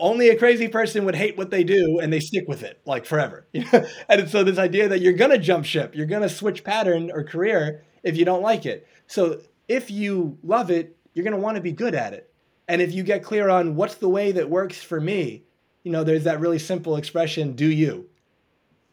Only 0.00 0.30
a 0.30 0.36
crazy 0.36 0.66
person 0.66 1.04
would 1.04 1.14
hate 1.14 1.38
what 1.38 1.50
they 1.50 1.62
do 1.62 2.00
and 2.00 2.12
they 2.12 2.18
stick 2.18 2.48
with 2.48 2.64
it 2.64 2.80
like 2.84 3.06
forever. 3.06 3.46
and 4.08 4.28
so 4.28 4.42
this 4.42 4.58
idea 4.58 4.88
that 4.88 5.00
you're 5.00 5.12
to 5.30 5.38
jump 5.38 5.64
ship, 5.64 5.94
you're 5.94 6.06
to 6.22 6.28
switch 6.28 6.64
pattern 6.64 7.12
or 7.12 7.22
career 7.22 7.84
if 8.02 8.16
you 8.16 8.24
don't 8.24 8.42
like 8.42 8.66
it. 8.66 8.88
So 9.06 9.42
if 9.68 9.92
you 9.92 10.38
love 10.42 10.72
it, 10.72 10.96
you're 11.14 11.22
to 11.36 11.40
want 11.40 11.54
to 11.54 11.62
be 11.62 11.70
good 11.70 11.94
at 11.94 12.14
it. 12.14 12.28
And 12.66 12.82
if 12.82 12.92
you 12.92 13.04
get 13.04 13.22
clear 13.22 13.48
on 13.48 13.76
what's 13.76 13.94
the 13.94 14.08
way 14.08 14.32
that 14.32 14.50
works 14.50 14.82
for 14.82 15.00
me, 15.00 15.44
you 15.84 15.92
know, 15.92 16.02
there's 16.02 16.24
that 16.24 16.40
really 16.40 16.58
simple 16.58 16.96
expression, 16.96 17.52
do 17.52 17.70
you. 17.70 18.08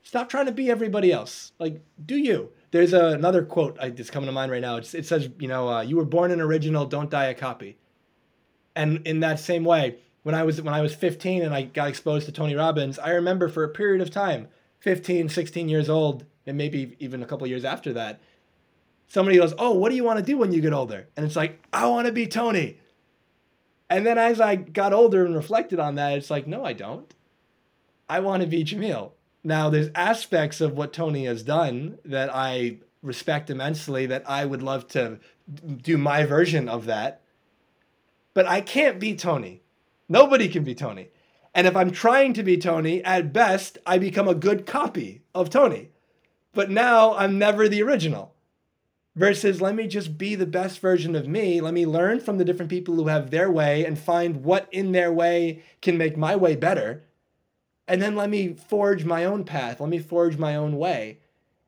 Stop 0.04 0.30
trying 0.30 0.46
to 0.46 0.52
be 0.52 0.70
everybody 0.70 1.12
else. 1.12 1.54
Like, 1.58 1.82
do 2.06 2.18
you. 2.18 2.52
There's 2.70 2.94
a, 2.94 3.08
another 3.08 3.44
quote 3.44 3.80
that's 3.80 4.12
coming 4.12 4.28
to 4.28 4.32
mind 4.32 4.52
right 4.52 4.62
now. 4.62 4.76
It's, 4.76 4.94
it 4.94 5.08
says, 5.08 5.30
you 5.40 5.48
know, 5.48 5.70
uh, 5.70 5.82
you 5.82 5.96
were 5.96 6.06
born 6.06 6.30
an 6.30 6.40
original, 6.40 6.86
don't 6.86 7.10
die 7.10 7.26
a 7.26 7.34
copy. 7.34 7.78
And 8.76 9.06
in 9.06 9.20
that 9.20 9.40
same 9.40 9.64
way, 9.64 9.98
when 10.24 10.36
I 10.36 10.44
was 10.44 10.62
when 10.62 10.74
I 10.74 10.82
was 10.82 10.96
15 10.96 11.44
and 11.44 11.54
I 11.54 11.64
got 11.64 11.90
exposed 11.90 12.26
to 12.26 12.32
Tony 12.32 12.56
Robbins, 12.56 12.98
I 12.98 13.12
remember 13.12 13.48
for 13.50 13.64
a 13.64 13.70
period 13.70 14.02
of 14.02 14.10
time, 14.10 14.48
15, 14.80 15.30
16 15.30 15.70
years 15.70 15.90
old, 15.90 16.26
and 16.46 16.58
maybe 16.58 16.96
even 17.00 17.22
a 17.22 17.26
couple 17.26 17.46
years 17.48 17.66
after 17.66 17.94
that, 17.94 18.20
somebody 19.08 19.38
goes, 19.38 19.54
"Oh, 19.58 19.74
what 19.74 19.90
do 19.90 19.96
you 19.96 20.04
want 20.04 20.20
to 20.20 20.26
do 20.26 20.38
when 20.38 20.52
you 20.52 20.62
get 20.62 20.74
older?" 20.74 21.08
And 21.16 21.26
it's 21.26 21.36
like, 21.36 21.66
"I 21.72 21.88
want 21.88 22.08
to 22.08 22.14
be 22.14 22.28
Tony." 22.28 22.80
And 23.90 24.06
then 24.06 24.18
as 24.18 24.42
I 24.42 24.56
got 24.56 24.94
older 24.94 25.26
and 25.26 25.36
reflected 25.36 25.80
on 25.80 25.96
that, 25.96 26.18
it's 26.18 26.32
like, 26.32 26.48
"No, 26.48 26.66
I 26.66 26.74
don't. 26.74 27.14
I 28.10 28.20
want 28.22 28.42
to 28.42 28.48
be 28.48 28.64
Jamil." 28.64 29.12
Now, 29.44 29.70
there's 29.70 29.90
aspects 29.94 30.62
of 30.62 30.78
what 30.78 30.94
Tony 30.94 31.26
has 31.26 31.44
done 31.44 32.00
that 32.06 32.34
I 32.34 32.78
respect 33.02 33.50
immensely 33.50 34.06
that 34.06 34.28
I 34.28 34.46
would 34.46 34.64
love 34.64 34.88
to 34.90 35.20
do 35.82 35.98
my 35.98 36.26
version 36.26 36.70
of 36.70 36.86
that. 36.86 37.23
But 38.34 38.48
I 38.48 38.62
can't 38.62 39.00
be 39.00 39.16
Tony. 39.16 39.62
Nobody 40.10 40.48
can 40.48 40.64
be 40.64 40.76
Tony. 40.76 41.10
And 41.54 41.68
if 41.68 41.76
I'm 41.76 41.92
trying 41.92 42.34
to 42.34 42.44
be 42.44 42.58
Tony, 42.58 43.04
at 43.04 43.32
best, 43.32 43.78
I 43.86 43.98
become 43.98 44.28
a 44.28 44.36
good 44.36 44.66
copy 44.66 45.22
of 45.36 45.50
Tony. 45.50 45.90
But 46.54 46.70
now 46.70 47.16
I'm 47.16 47.38
never 47.38 47.68
the 47.68 47.84
original. 47.84 48.34
Versus, 49.16 49.62
let 49.62 49.76
me 49.76 49.88
just 49.88 50.18
be 50.18 50.34
the 50.34 50.48
best 50.48 50.80
version 50.80 51.16
of 51.16 51.28
me. 51.28 51.62
Let 51.62 51.76
me 51.76 51.86
learn 51.86 52.20
from 52.20 52.40
the 52.40 52.46
different 52.46 52.72
people 52.72 52.96
who 52.96 53.08
have 53.08 53.30
their 53.30 53.52
way 53.52 53.86
and 53.86 53.98
find 53.98 54.44
what 54.44 54.68
in 54.72 54.92
their 54.92 55.14
way 55.14 55.62
can 55.82 55.98
make 56.00 56.18
my 56.18 56.36
way 56.36 56.56
better 56.56 57.04
and 57.88 58.02
then 58.02 58.16
let 58.16 58.30
me 58.30 58.54
forge 58.54 59.06
my 59.06 59.26
own 59.26 59.44
path 59.44 59.80
let 59.80 59.90
me 59.90 60.00
forge 60.00 60.38
my 60.38 60.56
own 60.56 60.78
way 60.78 61.20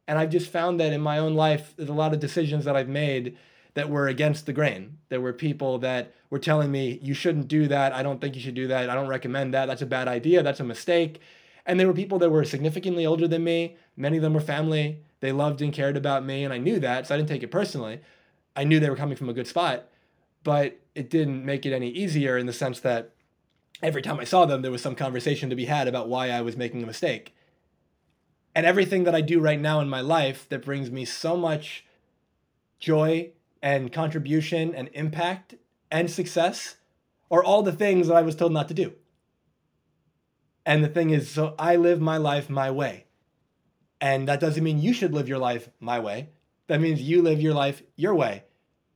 and 0.07 0.17
i've 0.17 0.29
just 0.29 0.51
found 0.51 0.79
that 0.79 0.93
in 0.93 1.01
my 1.01 1.17
own 1.17 1.33
life 1.35 1.73
there's 1.77 1.89
a 1.89 1.93
lot 1.93 2.13
of 2.13 2.19
decisions 2.19 2.65
that 2.65 2.75
i've 2.75 2.87
made 2.87 3.37
that 3.73 3.89
were 3.89 4.07
against 4.07 4.45
the 4.45 4.53
grain 4.53 4.97
there 5.09 5.21
were 5.21 5.33
people 5.33 5.77
that 5.77 6.13
were 6.35 6.39
telling 6.39 6.69
me 6.69 6.99
you 7.01 7.13
shouldn't 7.13 7.47
do 7.47 7.65
that. 7.69 7.93
I 7.93 8.03
don't 8.03 8.19
think 8.19 8.35
you 8.35 8.41
should 8.41 8.55
do 8.55 8.67
that. 8.67 8.89
I 8.89 8.93
don't 8.93 9.07
recommend 9.07 9.53
that. 9.53 9.67
That's 9.67 9.81
a 9.81 9.85
bad 9.85 10.09
idea. 10.09 10.43
That's 10.43 10.59
a 10.59 10.65
mistake. 10.65 11.21
And 11.65 11.79
there 11.79 11.87
were 11.87 11.93
people 11.93 12.19
that 12.19 12.29
were 12.29 12.43
significantly 12.43 13.05
older 13.05 13.25
than 13.25 13.45
me. 13.45 13.77
Many 13.95 14.17
of 14.17 14.23
them 14.23 14.33
were 14.33 14.41
family. 14.41 14.99
They 15.21 15.31
loved 15.31 15.61
and 15.61 15.71
cared 15.71 15.95
about 15.95 16.25
me 16.25 16.43
and 16.43 16.53
i 16.53 16.57
knew 16.57 16.77
that 16.79 17.07
so 17.07 17.15
i 17.15 17.17
didn't 17.17 17.29
take 17.29 17.41
it 17.41 17.51
personally. 17.51 18.01
I 18.53 18.65
knew 18.65 18.81
they 18.81 18.89
were 18.89 18.97
coming 18.97 19.15
from 19.15 19.29
a 19.29 19.33
good 19.33 19.47
spot 19.47 19.87
but 20.45 20.79
it 20.93 21.09
didn't 21.09 21.43
make 21.43 21.65
it 21.65 21.73
any 21.73 21.89
easier 21.89 22.37
in 22.37 22.45
the 22.45 22.53
sense 22.53 22.79
that 22.81 23.11
every 23.81 24.01
time 24.01 24.19
I 24.19 24.25
saw 24.25 24.45
them, 24.45 24.61
there 24.61 24.71
was 24.71 24.81
some 24.81 24.95
conversation 24.95 25.49
to 25.49 25.55
be 25.55 25.65
had 25.65 25.87
about 25.87 26.07
why 26.07 26.29
I 26.29 26.41
was 26.41 26.55
making 26.55 26.83
a 26.83 26.85
mistake. 26.85 27.35
And 28.53 28.65
everything 28.65 29.03
that 29.05 29.15
I 29.15 29.21
do 29.21 29.41
right 29.41 29.59
now 29.59 29.81
in 29.81 29.89
my 29.89 30.01
life 30.01 30.47
that 30.49 30.63
brings 30.63 30.91
me 30.91 31.03
so 31.03 31.35
much 31.35 31.83
joy 32.79 33.31
and 33.61 33.91
contribution 33.91 34.75
and 34.75 34.89
impact 34.93 35.55
and 35.95 36.11
success 36.11 36.75
are 37.31 37.43
all 37.43 37.63
the 37.63 37.71
things 37.71 38.07
that 38.07 38.17
I 38.17 38.21
was 38.21 38.35
told 38.35 38.51
not 38.51 38.67
to 38.67 38.73
do. 38.73 38.93
And 40.65 40.83
the 40.83 40.89
thing 40.89 41.11
is, 41.11 41.29
so 41.29 41.55
I 41.57 41.77
live 41.77 42.01
my 42.01 42.17
life 42.17 42.49
my 42.49 42.69
way. 42.69 43.05
And 44.01 44.27
that 44.27 44.39
doesn't 44.39 44.63
mean 44.63 44.79
you 44.79 44.93
should 44.93 45.13
live 45.13 45.29
your 45.29 45.37
life 45.37 45.69
my 45.79 45.99
way. 45.99 46.29
That 46.67 46.81
means 46.81 47.01
you 47.01 47.21
live 47.21 47.39
your 47.41 47.53
life 47.53 47.81
your 47.95 48.13
way. 48.13 48.43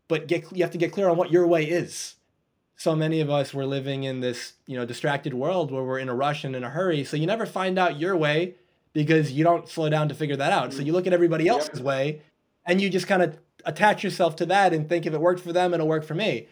But 0.09 0.27
get, 0.27 0.51
you 0.51 0.63
have 0.63 0.71
to 0.71 0.77
get 0.77 0.91
clear 0.91 1.07
on 1.07 1.15
what 1.15 1.31
your 1.31 1.47
way 1.47 1.63
is 1.63 2.15
so 2.79 2.95
many 2.95 3.19
of 3.19 3.29
us 3.29 3.53
were 3.53 3.65
living 3.65 4.05
in 4.05 4.21
this 4.21 4.53
you 4.65 4.77
know 4.77 4.85
distracted 4.85 5.33
world 5.33 5.69
where 5.69 5.83
we're 5.83 5.99
in 5.99 6.07
a 6.07 6.15
rush 6.15 6.45
and 6.45 6.55
in 6.55 6.63
a 6.63 6.69
hurry 6.69 7.03
so 7.03 7.17
you 7.17 7.27
never 7.27 7.45
find 7.45 7.77
out 7.77 7.99
your 7.99 8.15
way 8.15 8.55
because 8.93 9.33
you 9.33 9.43
don't 9.43 9.67
slow 9.67 9.89
down 9.89 10.07
to 10.07 10.15
figure 10.15 10.37
that 10.37 10.53
out 10.53 10.71
so 10.71 10.81
you 10.81 10.93
look 10.93 11.05
at 11.05 11.11
everybody 11.11 11.45
else's 11.49 11.81
way 11.81 12.21
and 12.65 12.79
you 12.79 12.89
just 12.89 13.05
kind 13.05 13.21
of 13.21 13.37
attach 13.65 14.01
yourself 14.01 14.37
to 14.37 14.45
that 14.45 14.71
and 14.73 14.87
think 14.87 15.05
if 15.05 15.13
it 15.13 15.19
worked 15.19 15.41
for 15.41 15.51
them 15.51 15.73
it'll 15.73 15.89
work 15.89 16.05
for 16.05 16.15
me 16.15 16.47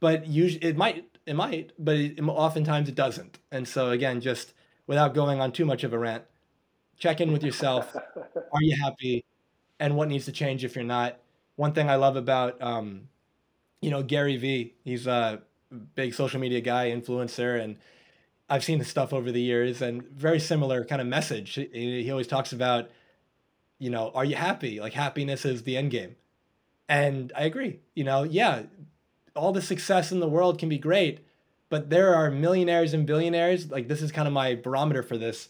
but 0.00 0.26
usually 0.26 0.62
it 0.64 0.76
might 0.76 1.04
it 1.26 1.34
might 1.34 1.72
but 1.78 1.96
it, 1.96 2.20
oftentimes 2.22 2.88
it 2.88 2.94
doesn't 2.94 3.38
and 3.52 3.66
so 3.68 3.90
again 3.90 4.20
just 4.20 4.54
without 4.86 5.14
going 5.14 5.40
on 5.40 5.52
too 5.52 5.64
much 5.64 5.84
of 5.84 5.92
a 5.92 5.98
rant 5.98 6.24
check 6.98 7.20
in 7.20 7.32
with 7.32 7.42
yourself 7.44 7.94
are 8.26 8.62
you 8.62 8.76
happy 8.82 9.24
and 9.80 9.96
what 9.96 10.08
needs 10.08 10.24
to 10.26 10.32
change 10.32 10.64
if 10.64 10.74
you're 10.74 10.84
not 10.84 11.18
one 11.56 11.72
thing 11.72 11.90
i 11.90 11.96
love 11.96 12.16
about 12.16 12.60
um, 12.62 13.08
you 13.80 13.90
know, 13.90 14.02
Gary 14.02 14.36
Vee, 14.36 14.74
he's 14.84 15.06
a 15.06 15.42
big 15.94 16.14
social 16.14 16.40
media 16.40 16.60
guy, 16.60 16.90
influencer, 16.90 17.60
and 17.62 17.76
I've 18.48 18.64
seen 18.64 18.78
his 18.78 18.88
stuff 18.88 19.12
over 19.12 19.30
the 19.30 19.40
years 19.42 19.82
and 19.82 20.02
very 20.08 20.40
similar 20.40 20.84
kind 20.84 21.00
of 21.00 21.06
message. 21.06 21.54
He 21.54 22.10
always 22.10 22.26
talks 22.26 22.52
about, 22.52 22.90
you 23.78 23.90
know, 23.90 24.10
are 24.14 24.24
you 24.24 24.36
happy? 24.36 24.80
Like 24.80 24.94
happiness 24.94 25.44
is 25.44 25.62
the 25.64 25.76
end 25.76 25.90
game. 25.90 26.16
And 26.88 27.32
I 27.36 27.44
agree. 27.44 27.80
You 27.94 28.04
know, 28.04 28.24
yeah, 28.24 28.62
all 29.38 29.52
the 29.52 29.62
success 29.62 30.12
in 30.12 30.20
the 30.20 30.28
world 30.28 30.58
can 30.58 30.68
be 30.68 30.78
great, 30.78 31.20
but 31.70 31.90
there 31.90 32.14
are 32.14 32.30
millionaires 32.30 32.92
and 32.92 33.06
billionaires. 33.06 33.70
Like 33.70 33.88
this 33.88 34.02
is 34.02 34.12
kind 34.12 34.28
of 34.28 34.34
my 34.34 34.54
barometer 34.54 35.02
for 35.02 35.16
this. 35.16 35.48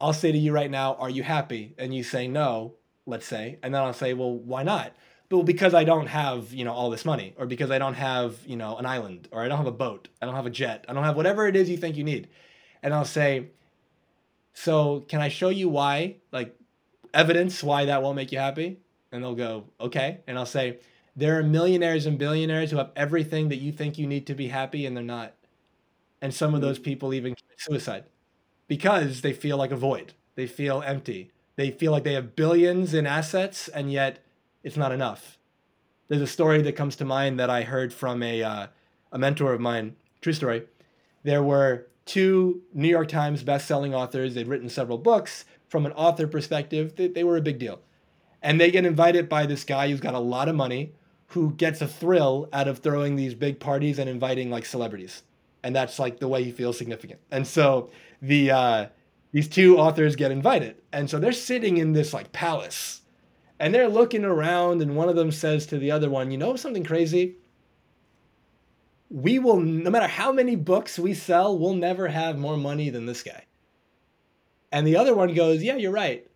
I'll 0.00 0.12
say 0.12 0.32
to 0.32 0.38
you 0.38 0.52
right 0.52 0.70
now, 0.70 0.94
are 0.94 1.10
you 1.10 1.22
happy? 1.22 1.74
And 1.78 1.94
you 1.94 2.02
say 2.02 2.26
no, 2.26 2.74
let's 3.06 3.26
say. 3.26 3.58
And 3.62 3.72
then 3.74 3.82
I'll 3.82 3.92
say, 3.92 4.14
well, 4.14 4.34
why 4.34 4.64
not? 4.64 4.92
but 5.32 5.44
because 5.44 5.72
I 5.72 5.84
don't 5.84 6.08
have, 6.08 6.52
you 6.52 6.64
know, 6.64 6.72
all 6.72 6.90
this 6.90 7.04
money 7.04 7.34
or 7.38 7.46
because 7.46 7.70
I 7.70 7.78
don't 7.78 7.94
have, 7.94 8.36
you 8.46 8.56
know, 8.56 8.76
an 8.76 8.84
island 8.84 9.28
or 9.32 9.42
I 9.42 9.48
don't 9.48 9.56
have 9.56 9.66
a 9.66 9.72
boat, 9.72 10.08
I 10.20 10.26
don't 10.26 10.34
have 10.34 10.46
a 10.46 10.50
jet, 10.50 10.84
I 10.88 10.92
don't 10.92 11.04
have 11.04 11.16
whatever 11.16 11.46
it 11.46 11.56
is 11.56 11.70
you 11.70 11.78
think 11.78 11.96
you 11.96 12.04
need. 12.04 12.28
And 12.82 12.92
I'll 12.92 13.06
say, 13.06 13.46
so 14.52 15.00
can 15.08 15.20
I 15.20 15.28
show 15.28 15.48
you 15.48 15.70
why, 15.70 16.16
like 16.32 16.54
evidence 17.14 17.62
why 17.62 17.86
that 17.86 18.02
won't 18.02 18.16
make 18.16 18.30
you 18.30 18.38
happy? 18.38 18.80
And 19.10 19.22
they'll 19.22 19.34
go, 19.34 19.64
okay. 19.80 20.20
And 20.26 20.38
I'll 20.38 20.44
say, 20.44 20.80
there 21.14 21.38
are 21.38 21.42
millionaires 21.42 22.06
and 22.06 22.18
billionaires 22.18 22.70
who 22.70 22.78
have 22.78 22.90
everything 22.96 23.48
that 23.48 23.56
you 23.56 23.72
think 23.72 23.98
you 23.98 24.06
need 24.06 24.26
to 24.26 24.34
be 24.34 24.48
happy 24.48 24.86
and 24.86 24.96
they're 24.96 25.04
not. 25.04 25.34
And 26.20 26.32
some 26.32 26.54
of 26.54 26.60
those 26.60 26.78
people 26.78 27.12
even 27.12 27.34
commit 27.34 27.60
suicide 27.60 28.04
because 28.68 29.20
they 29.20 29.32
feel 29.32 29.56
like 29.56 29.72
a 29.72 29.76
void. 29.76 30.14
They 30.34 30.46
feel 30.46 30.82
empty. 30.82 31.30
They 31.56 31.70
feel 31.70 31.92
like 31.92 32.04
they 32.04 32.14
have 32.14 32.34
billions 32.34 32.94
in 32.94 33.06
assets 33.06 33.68
and 33.68 33.92
yet 33.92 34.20
it's 34.62 34.76
not 34.76 34.92
enough. 34.92 35.38
There's 36.08 36.22
a 36.22 36.26
story 36.26 36.62
that 36.62 36.76
comes 36.76 36.96
to 36.96 37.04
mind 37.04 37.38
that 37.38 37.50
I 37.50 37.62
heard 37.62 37.92
from 37.92 38.22
a, 38.22 38.42
uh, 38.42 38.66
a 39.10 39.18
mentor 39.18 39.52
of 39.52 39.60
mine, 39.60 39.96
true 40.20 40.32
story. 40.32 40.62
There 41.22 41.42
were 41.42 41.86
two 42.04 42.62
New 42.72 42.88
York 42.88 43.08
Times 43.08 43.42
best-selling 43.42 43.94
authors. 43.94 44.34
They'd 44.34 44.48
written 44.48 44.68
several 44.68 44.98
books. 44.98 45.44
From 45.68 45.86
an 45.86 45.92
author 45.92 46.26
perspective, 46.26 46.96
they, 46.96 47.08
they 47.08 47.24
were 47.24 47.36
a 47.36 47.42
big 47.42 47.58
deal. 47.58 47.80
And 48.42 48.60
they 48.60 48.70
get 48.70 48.84
invited 48.84 49.28
by 49.28 49.46
this 49.46 49.64
guy 49.64 49.88
who's 49.88 50.00
got 50.00 50.14
a 50.14 50.18
lot 50.18 50.48
of 50.48 50.54
money, 50.54 50.92
who 51.32 51.52
gets 51.52 51.80
a 51.80 51.88
thrill 51.88 52.48
out 52.52 52.68
of 52.68 52.78
throwing 52.78 53.16
these 53.16 53.34
big 53.34 53.58
parties 53.60 53.98
and 53.98 54.08
inviting 54.08 54.50
like 54.50 54.66
celebrities. 54.66 55.22
And 55.62 55.74
that's 55.74 55.98
like 55.98 56.18
the 56.18 56.28
way 56.28 56.44
he 56.44 56.52
feels 56.52 56.76
significant. 56.76 57.20
And 57.30 57.46
so 57.46 57.90
the 58.20 58.50
uh, 58.50 58.86
these 59.32 59.48
two 59.48 59.78
authors 59.78 60.16
get 60.16 60.30
invited. 60.30 60.76
And 60.92 61.08
so 61.08 61.18
they're 61.18 61.32
sitting 61.32 61.78
in 61.78 61.92
this 61.92 62.12
like 62.12 62.32
palace 62.32 63.02
and 63.62 63.72
they're 63.72 63.88
looking 63.88 64.24
around, 64.24 64.82
and 64.82 64.96
one 64.96 65.08
of 65.08 65.14
them 65.14 65.30
says 65.30 65.66
to 65.66 65.78
the 65.78 65.92
other 65.92 66.10
one, 66.10 66.32
You 66.32 66.36
know 66.36 66.56
something 66.56 66.82
crazy? 66.82 67.36
We 69.08 69.38
will, 69.38 69.60
no 69.60 69.88
matter 69.88 70.08
how 70.08 70.32
many 70.32 70.56
books 70.56 70.98
we 70.98 71.14
sell, 71.14 71.56
we'll 71.56 71.74
never 71.74 72.08
have 72.08 72.36
more 72.36 72.56
money 72.56 72.90
than 72.90 73.06
this 73.06 73.22
guy. 73.22 73.44
And 74.72 74.84
the 74.84 74.96
other 74.96 75.14
one 75.14 75.32
goes, 75.32 75.62
Yeah, 75.62 75.76
you're 75.76 75.92
right. 75.92 76.26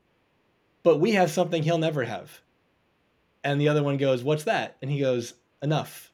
But 0.85 1.01
we 1.01 1.13
have 1.13 1.33
something 1.33 1.65
he'll 1.65 1.79
never 1.79 2.05
have. 2.05 2.43
And 3.47 3.61
the 3.61 3.69
other 3.69 3.85
one 3.85 3.97
goes, 3.97 4.25
What's 4.25 4.43
that? 4.43 4.77
And 4.83 4.91
he 4.91 4.99
goes, 4.99 5.35
Enough. 5.63 6.11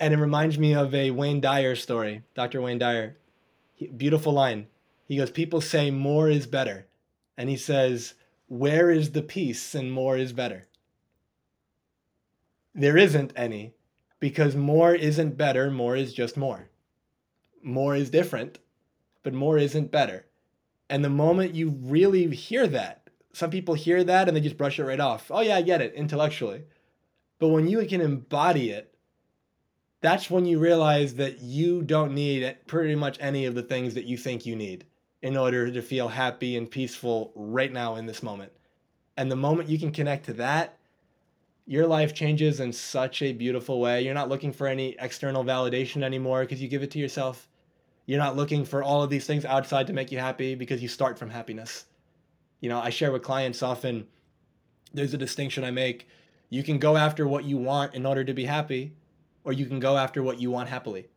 And 0.00 0.12
it 0.12 0.18
reminds 0.18 0.58
me 0.58 0.74
of 0.74 0.92
a 0.92 1.12
Wayne 1.12 1.40
Dyer 1.40 1.76
story, 1.76 2.24
Dr. 2.34 2.60
Wayne 2.60 2.78
Dyer. 2.78 3.16
Beautiful 3.96 4.32
line. 4.32 4.66
He 5.06 5.16
goes, 5.16 5.30
People 5.30 5.60
say 5.60 5.92
more 5.92 6.28
is 6.28 6.48
better. 6.48 6.88
And 7.38 7.48
he 7.48 7.56
says, 7.56 8.14
where 8.48 8.90
is 8.90 9.12
the 9.12 9.22
peace 9.22 9.74
and 9.76 9.92
more 9.92 10.18
is 10.18 10.32
better? 10.32 10.66
There 12.74 12.98
isn't 12.98 13.32
any 13.36 13.74
because 14.20 14.56
more 14.56 14.92
isn't 14.92 15.38
better, 15.38 15.70
more 15.70 15.96
is 15.96 16.12
just 16.12 16.36
more. 16.36 16.68
More 17.62 17.94
is 17.94 18.10
different, 18.10 18.58
but 19.22 19.32
more 19.32 19.56
isn't 19.56 19.92
better. 19.92 20.26
And 20.90 21.04
the 21.04 21.08
moment 21.08 21.54
you 21.54 21.70
really 21.70 22.28
hear 22.34 22.66
that, 22.66 23.01
some 23.32 23.50
people 23.50 23.74
hear 23.74 24.04
that 24.04 24.28
and 24.28 24.36
they 24.36 24.40
just 24.40 24.58
brush 24.58 24.78
it 24.78 24.84
right 24.84 25.00
off. 25.00 25.30
Oh, 25.30 25.40
yeah, 25.40 25.56
I 25.56 25.62
get 25.62 25.80
it 25.80 25.94
intellectually. 25.94 26.64
But 27.38 27.48
when 27.48 27.66
you 27.66 27.84
can 27.86 28.00
embody 28.00 28.70
it, 28.70 28.94
that's 30.00 30.30
when 30.30 30.44
you 30.44 30.58
realize 30.58 31.14
that 31.14 31.40
you 31.40 31.82
don't 31.82 32.14
need 32.14 32.56
pretty 32.66 32.94
much 32.94 33.16
any 33.20 33.46
of 33.46 33.54
the 33.54 33.62
things 33.62 33.94
that 33.94 34.04
you 34.04 34.16
think 34.16 34.44
you 34.44 34.56
need 34.56 34.84
in 35.22 35.36
order 35.36 35.70
to 35.70 35.80
feel 35.80 36.08
happy 36.08 36.56
and 36.56 36.70
peaceful 36.70 37.32
right 37.34 37.72
now 37.72 37.94
in 37.94 38.06
this 38.06 38.22
moment. 38.22 38.52
And 39.16 39.30
the 39.30 39.36
moment 39.36 39.68
you 39.68 39.78
can 39.78 39.92
connect 39.92 40.26
to 40.26 40.32
that, 40.34 40.78
your 41.66 41.86
life 41.86 42.12
changes 42.12 42.58
in 42.58 42.72
such 42.72 43.22
a 43.22 43.32
beautiful 43.32 43.80
way. 43.80 44.02
You're 44.02 44.14
not 44.14 44.28
looking 44.28 44.52
for 44.52 44.66
any 44.66 44.96
external 44.98 45.44
validation 45.44 46.02
anymore 46.02 46.40
because 46.40 46.60
you 46.60 46.68
give 46.68 46.82
it 46.82 46.90
to 46.90 46.98
yourself. 46.98 47.48
You're 48.06 48.18
not 48.18 48.36
looking 48.36 48.64
for 48.64 48.82
all 48.82 49.02
of 49.02 49.10
these 49.10 49.26
things 49.26 49.44
outside 49.44 49.86
to 49.86 49.92
make 49.92 50.10
you 50.10 50.18
happy 50.18 50.56
because 50.56 50.82
you 50.82 50.88
start 50.88 51.16
from 51.16 51.30
happiness. 51.30 51.84
You 52.62 52.68
know, 52.68 52.80
I 52.80 52.90
share 52.90 53.12
with 53.12 53.22
clients 53.22 53.62
often 53.62 54.06
there's 54.94 55.12
a 55.12 55.18
distinction 55.18 55.64
I 55.64 55.72
make. 55.72 56.08
You 56.48 56.62
can 56.62 56.78
go 56.78 56.96
after 56.96 57.26
what 57.26 57.44
you 57.44 57.58
want 57.58 57.94
in 57.94 58.06
order 58.06 58.22
to 58.22 58.32
be 58.32 58.44
happy, 58.44 58.94
or 59.42 59.52
you 59.52 59.66
can 59.66 59.80
go 59.80 59.98
after 59.98 60.22
what 60.22 60.40
you 60.40 60.50
want 60.50 60.68
happily. 60.68 61.08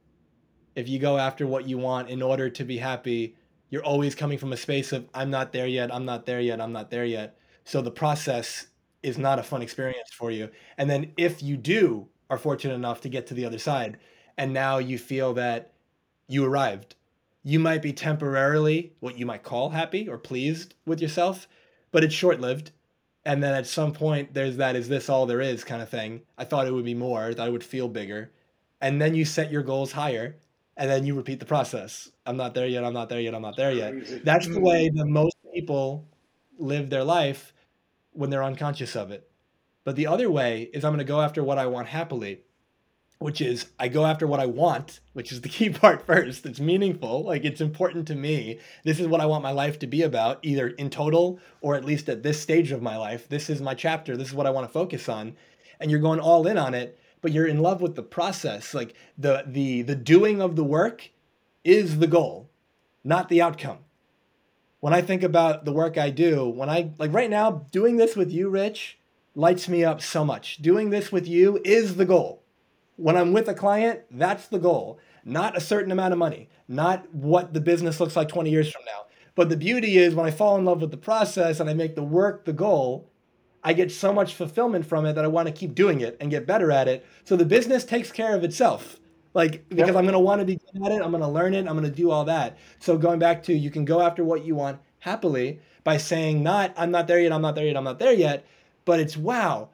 If 0.76 0.90
you 0.90 0.98
go 0.98 1.20
after 1.20 1.46
what 1.46 1.68
you 1.68 1.78
want 1.78 2.10
in 2.10 2.24
order 2.24 2.50
to 2.50 2.64
be 2.66 2.80
happy, 2.80 3.38
you're 3.70 3.86
always 3.86 4.16
coming 4.16 4.40
from 4.40 4.54
a 4.54 4.58
space 4.58 4.92
of, 4.92 5.08
I'm 5.14 5.30
not 5.30 5.54
there 5.54 5.68
yet, 5.68 5.94
I'm 5.94 6.04
not 6.04 6.26
there 6.26 6.42
yet, 6.42 6.60
I'm 6.60 6.72
not 6.72 6.90
there 6.90 7.06
yet. 7.06 7.38
So 7.64 7.80
the 7.80 7.92
process 7.92 8.68
is 9.04 9.20
not 9.20 9.38
a 9.38 9.44
fun 9.44 9.62
experience 9.62 10.10
for 10.12 10.32
you. 10.32 10.50
And 10.80 10.90
then 10.90 11.12
if 11.16 11.44
you 11.44 11.58
do 11.58 12.08
are 12.32 12.40
fortunate 12.40 12.74
enough 12.74 13.02
to 13.02 13.10
get 13.10 13.28
to 13.28 13.36
the 13.36 13.46
other 13.46 13.60
side 13.60 14.00
and 14.36 14.52
now 14.52 14.80
you 14.80 14.98
feel 14.98 15.34
that 15.36 15.74
you 16.28 16.44
arrived, 16.44 16.96
you 17.48 17.60
might 17.60 17.84
be 17.84 17.94
temporarily 17.94 18.92
what 19.00 19.20
you 19.20 19.26
might 19.26 19.44
call 19.44 19.70
happy 19.70 20.10
or 20.10 20.18
pleased 20.18 20.74
with 20.84 21.00
yourself, 21.00 21.48
but 21.92 22.04
it's 22.04 22.14
short 22.14 22.42
lived. 22.42 22.72
And 23.24 23.42
then 23.42 23.54
at 23.54 23.68
some 23.68 23.94
point, 23.94 24.34
there's 24.34 24.58
that 24.58 24.76
is 24.76 24.90
this 24.90 25.10
all 25.10 25.28
there 25.28 25.42
is 25.42 25.64
kind 25.64 25.84
of 25.84 25.88
thing. 25.88 26.24
I 26.40 26.44
thought 26.44 26.66
it 26.66 26.74
would 26.74 26.86
be 26.86 26.96
more, 26.96 27.36
that 27.36 27.46
I 27.46 27.50
would 27.50 27.64
feel 27.64 27.88
bigger. 27.88 28.32
And 28.82 29.00
then 29.00 29.14
you 29.14 29.26
set 29.26 29.52
your 29.52 29.62
goals 29.62 29.92
higher 29.92 30.38
and 30.76 30.90
then 30.90 31.06
you 31.06 31.14
repeat 31.14 31.40
the 31.40 31.46
process. 31.46 32.10
I'm 32.26 32.36
not 32.36 32.56
there 32.56 32.66
yet, 32.66 32.84
I'm 32.84 32.94
not 32.94 33.10
there 33.10 33.22
yet, 33.22 33.36
I'm 33.36 33.44
not 33.44 33.58
there 33.58 33.72
yet. 33.72 34.26
That's 34.26 34.48
the 34.48 34.60
way 34.60 34.90
that 34.90 35.06
mm. 35.06 35.10
most 35.10 35.38
people 35.54 36.08
live 36.58 36.90
their 36.90 37.04
life 37.04 37.54
when 38.12 38.32
they're 38.32 38.44
unconscious 38.44 38.96
of 38.96 39.12
it. 39.12 39.30
But 39.84 39.96
the 39.96 40.08
other 40.08 40.32
way 40.32 40.68
is 40.74 40.84
I'm 40.84 40.94
going 40.94 40.98
to 40.98 41.04
go 41.06 41.22
after 41.22 41.44
what 41.44 41.60
I 41.60 41.68
want 41.68 41.90
happily, 41.90 42.42
which 43.20 43.42
is 43.42 43.68
I 43.80 43.88
go 43.88 44.06
after 44.06 44.28
what 44.28 44.40
I 44.40 44.46
want, 44.46 45.00
which 45.14 45.32
is 45.32 45.42
the 45.42 45.50
key 45.50 45.70
part 45.82 46.06
first. 46.06 46.46
It's 46.46 46.60
meaningful, 46.60 47.24
like 47.24 47.46
it's 47.46 47.62
important 47.62 48.08
to 48.08 48.16
me. 48.16 48.60
This 48.84 49.00
is 49.00 49.08
what 49.08 49.22
I 49.22 49.26
want 49.26 49.44
my 49.44 49.52
life 49.52 49.80
to 49.80 49.88
be 49.88 50.02
about, 50.04 50.40
either 50.44 50.70
in 50.70 50.90
total 50.90 51.40
or 51.62 51.76
at 51.76 51.86
least 51.86 52.10
at 52.10 52.24
this 52.24 52.42
stage 52.42 52.72
of 52.72 52.82
my 52.82 52.98
life. 52.98 53.28
This 53.30 53.50
is 53.50 53.62
my 53.62 53.74
chapter. 53.74 54.16
This 54.18 54.30
is 54.30 54.34
what 54.34 54.48
I 54.48 54.52
want 54.52 54.68
to 54.68 54.74
focus 54.74 55.10
on. 55.10 55.36
And 55.80 55.92
you're 55.92 56.00
going 56.00 56.20
all 56.20 56.48
in 56.48 56.58
on 56.58 56.74
it, 56.74 57.00
but 57.22 57.32
you're 57.32 57.48
in 57.48 57.60
love 57.60 57.82
with 57.82 57.96
the 57.96 58.04
process. 58.04 58.74
Like 58.74 58.94
the 59.18 59.44
the 59.48 59.82
the 59.82 59.96
doing 59.96 60.42
of 60.42 60.56
the 60.56 60.64
work 60.64 61.10
is 61.64 62.00
the 62.00 62.08
goal, 62.08 62.50
not 63.04 63.30
the 63.30 63.42
outcome 63.42 63.80
when 64.86 64.94
I 64.94 65.02
think 65.02 65.24
about 65.24 65.66
the 65.66 65.72
work 65.72 65.98
I 65.98 66.12
do, 66.12 66.48
when 66.48 66.70
I 66.70 66.92
like 67.00 67.12
right 67.12 67.32
now, 67.32 67.66
doing 67.72 67.98
this 67.98 68.16
with 68.16 68.32
you, 68.32 68.50
Rich, 68.50 69.00
lights 69.34 69.68
me 69.68 69.84
up 69.84 70.00
so 70.00 70.24
much. 70.24 70.58
Doing 70.58 70.92
this 70.92 71.12
with 71.12 71.28
you 71.28 71.60
is 71.66 71.96
the 71.96 72.06
goal. 72.06 72.44
When 72.98 73.18
I'm 73.18 73.34
with 73.34 73.50
a 73.50 73.54
client, 73.54 74.02
that's 74.12 74.48
the 74.48 74.60
goal. 74.60 75.00
Not 75.24 75.58
a 75.58 75.62
certain 75.62 75.92
amount 75.92 76.14
of 76.14 76.20
money, 76.20 76.50
not 76.68 77.14
what 77.14 77.54
the 77.54 77.62
business 77.62 78.00
looks 78.00 78.16
like 78.16 78.28
20 78.28 78.50
years 78.50 78.72
from 78.72 78.84
now. 78.86 79.06
But 79.36 79.50
the 79.50 79.58
beauty 79.58 79.98
is 79.98 80.16
when 80.16 80.26
I 80.26 80.32
fall 80.32 80.58
in 80.58 80.66
love 80.66 80.82
with 80.82 80.92
the 80.92 80.98
process 80.98 81.60
and 81.60 81.70
I 81.70 81.74
make 81.74 81.96
the 81.96 82.04
work 82.04 82.46
the 82.46 82.54
goal, 82.54 83.10
I 83.64 83.74
get 83.74 83.92
so 83.92 84.14
much 84.14 84.36
fulfillment 84.36 84.86
from 84.86 85.06
it 85.06 85.14
that 85.14 85.26
I 85.26 85.28
want 85.28 85.48
to 85.48 85.54
keep 85.54 85.76
doing 85.76 86.02
it 86.02 86.16
and 86.22 86.30
get 86.30 86.48
better 86.48 86.72
at 86.72 86.88
it. 86.88 87.06
So 87.26 87.36
the 87.36 87.46
business 87.46 87.84
takes 87.84 88.12
care 88.12 88.36
of 88.36 88.44
itself. 88.44 89.00
Like 89.34 89.68
because 89.68 89.88
yep. 89.88 89.96
I'm 89.98 90.06
gonna 90.06 90.20
want 90.20 90.40
to 90.40 90.46
be 90.46 90.56
good 90.56 90.86
at 90.86 90.94
it, 90.94 91.02
I'm 91.02 91.12
gonna 91.12 91.30
learn 91.30 91.54
it, 91.54 91.68
I'm 91.68 91.76
gonna 91.76 91.90
do 91.90 92.10
all 92.10 92.24
that. 92.26 92.58
So 92.80 92.98
going 92.98 93.20
back 93.20 93.44
to 93.44 93.54
you 93.54 93.70
can 93.70 93.84
go 93.84 94.02
after 94.02 94.24
what 94.24 94.46
you 94.46 94.56
want 94.56 94.80
happily 95.00 95.60
by 95.84 95.98
saying 95.98 96.42
not 96.42 96.74
I'm 96.78 96.90
not 96.90 97.08
there 97.08 97.20
yet, 97.20 97.34
I'm 97.34 97.42
not 97.42 97.56
there 97.56 97.66
yet, 97.66 97.76
I'm 97.76 97.84
not 97.84 98.00
there 98.00 98.14
yet, 98.14 98.46
but 98.86 99.02
it's 99.02 99.18
wow, 99.18 99.70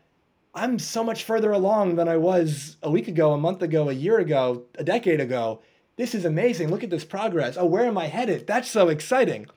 I'm 0.54 0.80
so 0.80 1.04
much 1.04 1.24
further 1.24 1.52
along 1.52 1.96
than 1.96 2.10
I 2.10 2.18
was 2.18 2.76
a 2.84 2.92
week 2.92 3.08
ago, 3.08 3.32
a 3.32 3.38
month 3.38 3.62
ago, 3.62 3.90
a 3.90 3.94
year 3.94 4.20
ago, 4.20 4.64
a 4.76 4.84
decade 4.84 5.22
ago. 5.22 5.62
This 5.96 6.14
is 6.14 6.26
amazing. 6.26 6.70
Look 6.70 6.84
at 6.84 6.90
this 6.90 7.06
progress. 7.06 7.56
Oh, 7.58 7.66
where 7.66 7.86
am 7.86 7.98
I 7.98 8.08
headed? 8.08 8.48
That's 8.48 8.70
so 8.70 8.90
exciting. 8.90 9.48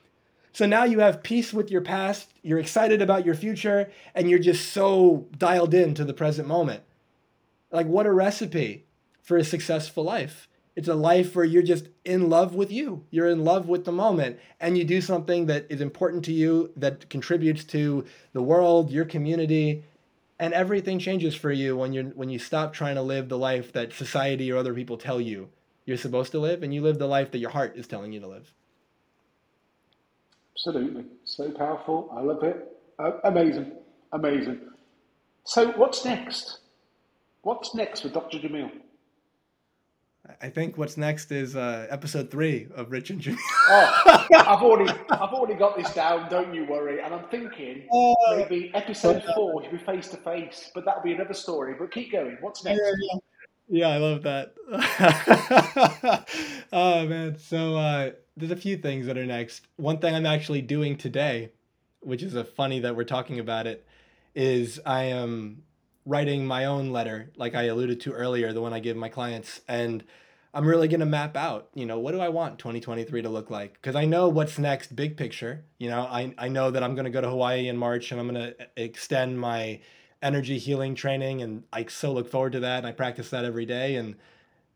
So 0.53 0.65
now 0.65 0.85
you 0.85 0.99
have 0.99 1.21
peace 1.21 1.51
with 1.51 1.69
your 1.69 1.81
past, 1.81 2.33
you're 2.41 2.59
excited 2.59 3.01
about 3.01 3.25
your 3.25 3.35
future, 3.35 3.91
and 4.13 4.29
you're 4.29 4.39
just 4.39 4.71
so 4.71 5.27
dialed 5.37 5.73
in 5.73 5.93
to 5.95 6.05
the 6.05 6.13
present 6.13 6.47
moment. 6.47 6.83
Like, 7.71 7.87
what 7.87 8.05
a 8.05 8.13
recipe 8.13 8.85
for 9.21 9.35
a 9.35 9.43
successful 9.43 10.05
life. 10.05 10.47
It's 10.77 10.87
a 10.87 10.95
life 10.95 11.35
where 11.35 11.43
you're 11.43 11.61
just 11.61 11.89
in 12.05 12.29
love 12.29 12.55
with 12.55 12.71
you. 12.71 13.03
You're 13.09 13.29
in 13.29 13.43
love 13.43 13.67
with 13.67 13.83
the 13.83 13.91
moment 13.91 14.39
and 14.61 14.77
you 14.77 14.85
do 14.85 15.01
something 15.01 15.47
that 15.47 15.65
is 15.69 15.81
important 15.81 16.23
to 16.25 16.33
you 16.33 16.71
that 16.77 17.09
contributes 17.09 17.65
to 17.65 18.05
the 18.31 18.41
world, 18.41 18.91
your 18.91 19.05
community, 19.05 19.83
and 20.39 20.53
everything 20.53 20.99
changes 20.99 21.35
for 21.35 21.51
you 21.51 21.77
when 21.77 21.93
you 21.93 22.11
when 22.15 22.29
you 22.29 22.39
stop 22.39 22.73
trying 22.73 22.95
to 22.95 23.01
live 23.01 23.29
the 23.29 23.37
life 23.37 23.71
that 23.73 23.93
society 23.93 24.51
or 24.51 24.57
other 24.57 24.73
people 24.73 24.97
tell 24.97 25.21
you 25.21 25.49
you're 25.85 25.97
supposed 25.97 26.31
to 26.31 26.39
live 26.39 26.63
and 26.63 26.73
you 26.73 26.81
live 26.81 26.97
the 26.99 27.07
life 27.07 27.31
that 27.31 27.37
your 27.37 27.51
heart 27.51 27.77
is 27.77 27.87
telling 27.87 28.11
you 28.11 28.19
to 28.19 28.27
live. 28.27 28.53
Absolutely. 30.55 31.05
So 31.25 31.51
powerful. 31.51 32.09
I 32.15 32.21
love 32.21 32.43
it. 32.43 32.75
Uh, 32.97 33.11
amazing. 33.23 33.71
Amazing. 34.11 34.61
So 35.43 35.71
what's 35.73 36.03
next? 36.05 36.59
What's 37.43 37.75
next 37.75 38.01
for 38.01 38.09
Dr. 38.09 38.39
Jamil? 38.39 38.71
I 40.41 40.49
think 40.49 40.77
what's 40.77 40.97
next 40.97 41.31
is 41.31 41.55
uh, 41.55 41.87
episode 41.89 42.31
three 42.31 42.67
of 42.75 42.91
Rich 42.91 43.11
and 43.11 43.21
Jimmy. 43.21 43.37
oh, 43.69 44.25
I've 44.33 44.61
already, 44.61 44.91
I've 45.09 45.33
already 45.33 45.53
got 45.53 45.77
this 45.77 45.93
down. 45.93 46.29
Don't 46.29 46.53
you 46.53 46.65
worry. 46.65 47.01
And 47.01 47.13
I'm 47.13 47.25
thinking 47.29 47.87
oh. 47.91 48.15
maybe 48.31 48.71
episode 48.73 49.23
four 49.35 49.61
to 49.61 49.69
be 49.69 49.77
face 49.77 50.07
to 50.09 50.17
face, 50.17 50.71
but 50.73 50.85
that'll 50.85 51.03
be 51.03 51.13
another 51.13 51.33
story. 51.33 51.75
But 51.77 51.91
keep 51.91 52.11
going. 52.11 52.37
What's 52.41 52.63
next? 52.63 52.81
Yeah, 52.81 53.19
yeah. 53.69 53.87
yeah 53.87 53.87
I 53.89 53.97
love 53.97 54.23
that. 54.23 54.55
oh 56.73 57.05
man, 57.05 57.37
so 57.37 57.75
uh, 57.75 58.11
there's 58.35 58.51
a 58.51 58.57
few 58.57 58.77
things 58.77 59.05
that 59.05 59.17
are 59.17 59.25
next. 59.25 59.67
One 59.75 59.99
thing 59.99 60.15
I'm 60.15 60.25
actually 60.25 60.61
doing 60.61 60.97
today, 60.97 61.51
which 61.99 62.23
is 62.23 62.35
a 62.35 62.43
funny 62.43 62.79
that 62.79 62.95
we're 62.95 63.03
talking 63.03 63.39
about 63.39 63.67
it, 63.67 63.85
is 64.33 64.79
I 64.85 65.03
am 65.03 65.63
writing 66.05 66.45
my 66.45 66.65
own 66.65 66.91
letter, 66.91 67.31
like 67.35 67.55
I 67.55 67.63
alluded 67.63 67.99
to 68.01 68.13
earlier, 68.13 68.53
the 68.53 68.61
one 68.61 68.73
I 68.73 68.79
give 68.79 68.95
my 68.95 69.09
clients. 69.09 69.61
And 69.67 70.03
I'm 70.53 70.65
really 70.65 70.87
going 70.87 70.99
to 70.99 71.05
map 71.05 71.35
out, 71.35 71.69
you 71.73 71.85
know, 71.85 71.99
what 71.99 72.11
do 72.11 72.21
I 72.21 72.29
want 72.29 72.59
2023 72.59 73.23
to 73.23 73.29
look 73.29 73.49
like? 73.49 73.73
Because 73.73 73.95
I 73.95 74.05
know 74.05 74.29
what's 74.29 74.59
next, 74.59 74.95
big 74.95 75.17
picture. 75.17 75.65
You 75.79 75.89
know, 75.89 76.01
I, 76.01 76.33
I 76.37 76.47
know 76.47 76.71
that 76.71 76.83
I'm 76.83 76.95
going 76.95 77.05
to 77.05 77.11
go 77.11 77.21
to 77.21 77.29
Hawaii 77.29 77.67
in 77.67 77.75
March 77.75 78.11
and 78.11 78.21
I'm 78.21 78.29
going 78.29 78.53
to 78.53 78.55
extend 78.77 79.39
my 79.39 79.81
energy 80.21 80.57
healing 80.59 80.95
training. 80.95 81.41
And 81.41 81.63
I 81.73 81.85
so 81.85 82.13
look 82.13 82.29
forward 82.29 82.53
to 82.53 82.59
that. 82.61 82.77
And 82.79 82.87
I 82.87 82.91
practice 82.91 83.31
that 83.31 83.43
every 83.43 83.65
day. 83.65 83.95
And 83.95 84.15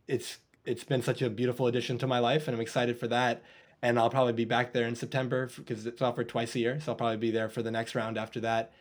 it's, 0.08 0.40
it's 0.66 0.84
been 0.84 1.02
such 1.02 1.22
a 1.22 1.30
beautiful 1.30 1.68
addition 1.68 1.98
to 2.00 2.08
my 2.08 2.20
life. 2.20 2.48
And 2.48 2.56
I'm 2.56 2.62
excited 2.62 3.00
for 3.00 3.08
that. 3.08 3.44
And 3.82 3.98
I'll 3.98 4.10
probably 4.10 4.34
be 4.34 4.46
back 4.46 4.74
there 4.74 4.88
in 4.88 4.96
September 4.96 5.50
because 5.56 5.86
it's 5.86 6.02
offered 6.02 6.28
twice 6.28 6.56
a 6.56 6.60
year. 6.60 6.80
So 6.82 6.92
I'll 6.92 6.98
probably 6.98 7.18
be 7.18 7.32
there 7.32 7.48
for 7.48 7.62
the 7.62 7.72
next 7.72 7.96
round 7.96 8.18
after 8.18 8.42
that 8.42 8.74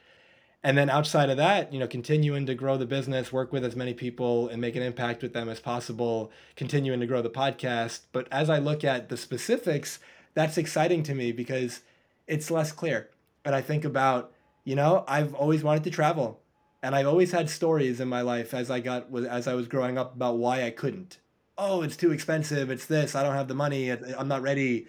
and 0.62 0.76
then 0.76 0.90
outside 0.90 1.30
of 1.30 1.36
that 1.36 1.72
you 1.72 1.78
know 1.78 1.86
continuing 1.86 2.46
to 2.46 2.54
grow 2.54 2.76
the 2.76 2.86
business 2.86 3.32
work 3.32 3.52
with 3.52 3.64
as 3.64 3.76
many 3.76 3.94
people 3.94 4.48
and 4.48 4.60
make 4.60 4.76
an 4.76 4.82
impact 4.82 5.22
with 5.22 5.32
them 5.32 5.48
as 5.48 5.60
possible 5.60 6.30
continuing 6.56 7.00
to 7.00 7.06
grow 7.06 7.22
the 7.22 7.30
podcast. 7.30 8.00
But 8.12 8.28
as 8.30 8.50
i 8.50 8.58
look 8.58 8.84
at 8.84 9.08
the 9.08 9.16
specifics 9.16 9.98
that's 10.34 10.58
exciting 10.58 11.02
to 11.04 11.14
me 11.14 11.32
because 11.32 11.80
it's 12.26 12.50
less 12.50 12.72
clear. 12.72 13.10
And 13.44 13.54
i 13.54 13.60
think 13.60 13.84
about 13.84 14.32
you 14.64 14.74
know 14.74 15.04
i've 15.08 15.34
always 15.34 15.62
wanted 15.62 15.84
to 15.84 15.90
travel 15.90 16.40
and 16.82 16.94
i've 16.94 17.06
always 17.06 17.32
had 17.32 17.48
stories 17.48 18.00
in 18.00 18.08
my 18.08 18.20
life 18.20 18.52
as 18.52 18.70
i 18.70 18.80
got 18.80 19.06
as 19.28 19.46
i 19.46 19.54
was 19.54 19.68
growing 19.68 19.96
up 19.96 20.14
about 20.14 20.38
why 20.38 20.64
i 20.64 20.70
couldn't. 20.70 21.18
Oh 21.56 21.82
it's 21.82 21.96
too 21.96 22.12
expensive 22.12 22.70
it's 22.70 22.86
this 22.86 23.14
i 23.14 23.22
don't 23.22 23.34
have 23.34 23.48
the 23.48 23.54
money 23.54 23.90
i'm 23.90 24.28
not 24.28 24.42
ready. 24.42 24.86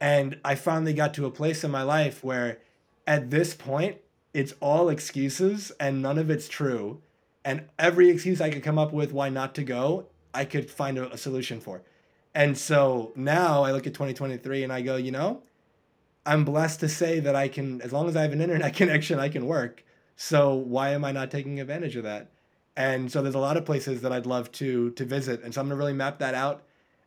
And 0.00 0.38
i 0.44 0.54
finally 0.54 0.94
got 0.94 1.14
to 1.14 1.26
a 1.26 1.30
place 1.30 1.64
in 1.64 1.70
my 1.70 1.82
life 1.82 2.22
where 2.22 2.58
at 3.06 3.30
this 3.30 3.54
point 3.54 3.98
it's 4.34 4.52
all 4.60 4.88
excuses 4.88 5.72
and 5.80 6.02
none 6.02 6.18
of 6.18 6.28
it's 6.28 6.48
true. 6.48 7.00
And 7.44 7.68
every 7.78 8.10
excuse 8.10 8.40
I 8.40 8.50
could 8.50 8.62
come 8.62 8.78
up 8.78 8.92
with 8.92 9.12
why 9.12 9.28
not 9.28 9.54
to 9.54 9.64
go, 9.64 10.06
I 10.34 10.44
could 10.44 10.70
find 10.70 10.98
a, 10.98 11.12
a 11.12 11.16
solution 11.16 11.60
for. 11.60 11.82
And 12.34 12.58
so 12.58 13.12
now 13.14 13.62
I 13.62 13.70
look 13.70 13.86
at 13.86 13.94
2023 13.94 14.64
and 14.64 14.72
I 14.72 14.82
go, 14.82 14.96
you 14.96 15.12
know, 15.12 15.42
I'm 16.26 16.44
blessed 16.44 16.80
to 16.80 16.88
say 16.88 17.20
that 17.20 17.36
I 17.36 17.48
can, 17.48 17.80
as 17.82 17.92
long 17.92 18.08
as 18.08 18.16
I 18.16 18.22
have 18.22 18.32
an 18.32 18.40
internet 18.40 18.74
connection, 18.76 19.20
I 19.20 19.28
can 19.28 19.46
work. 19.46 19.84
So 20.16 20.54
why 20.54 20.90
am 20.90 21.04
I 21.04 21.12
not 21.12 21.30
taking 21.30 21.60
advantage 21.60 21.96
of 21.96 22.02
that? 22.02 22.30
And 22.76 23.10
so 23.10 23.22
there's 23.22 23.36
a 23.36 23.40
lot 23.40 23.56
of 23.56 23.64
places 23.64 24.00
that 24.02 24.12
I'd 24.12 24.26
love 24.26 24.50
to 24.52 24.90
to 24.92 25.04
visit. 25.04 25.42
And 25.44 25.54
so 25.54 25.60
I'm 25.60 25.68
gonna 25.68 25.78
really 25.78 25.92
map 25.92 26.18
that 26.18 26.34
out. 26.34 26.62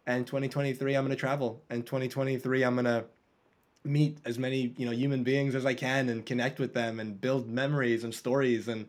And 0.06 0.26
2023, 0.26 0.96
I'm 0.96 1.04
gonna 1.04 1.16
travel. 1.16 1.62
And 1.70 1.86
2023, 1.86 2.64
I'm 2.64 2.76
gonna 2.76 3.06
meet 3.84 4.18
as 4.26 4.38
many 4.38 4.74
you 4.78 4.86
know 4.86 4.92
human 4.92 5.24
beings 5.24 5.56
as 5.56 5.66
I 5.66 5.74
can 5.74 6.10
and 6.10 6.26
connect 6.26 6.60
with 6.60 6.74
them 6.74 7.00
and 7.00 7.20
build 7.20 7.48
memories 7.48 8.04
and 8.04 8.14
stories 8.14 8.68
and 8.68 8.86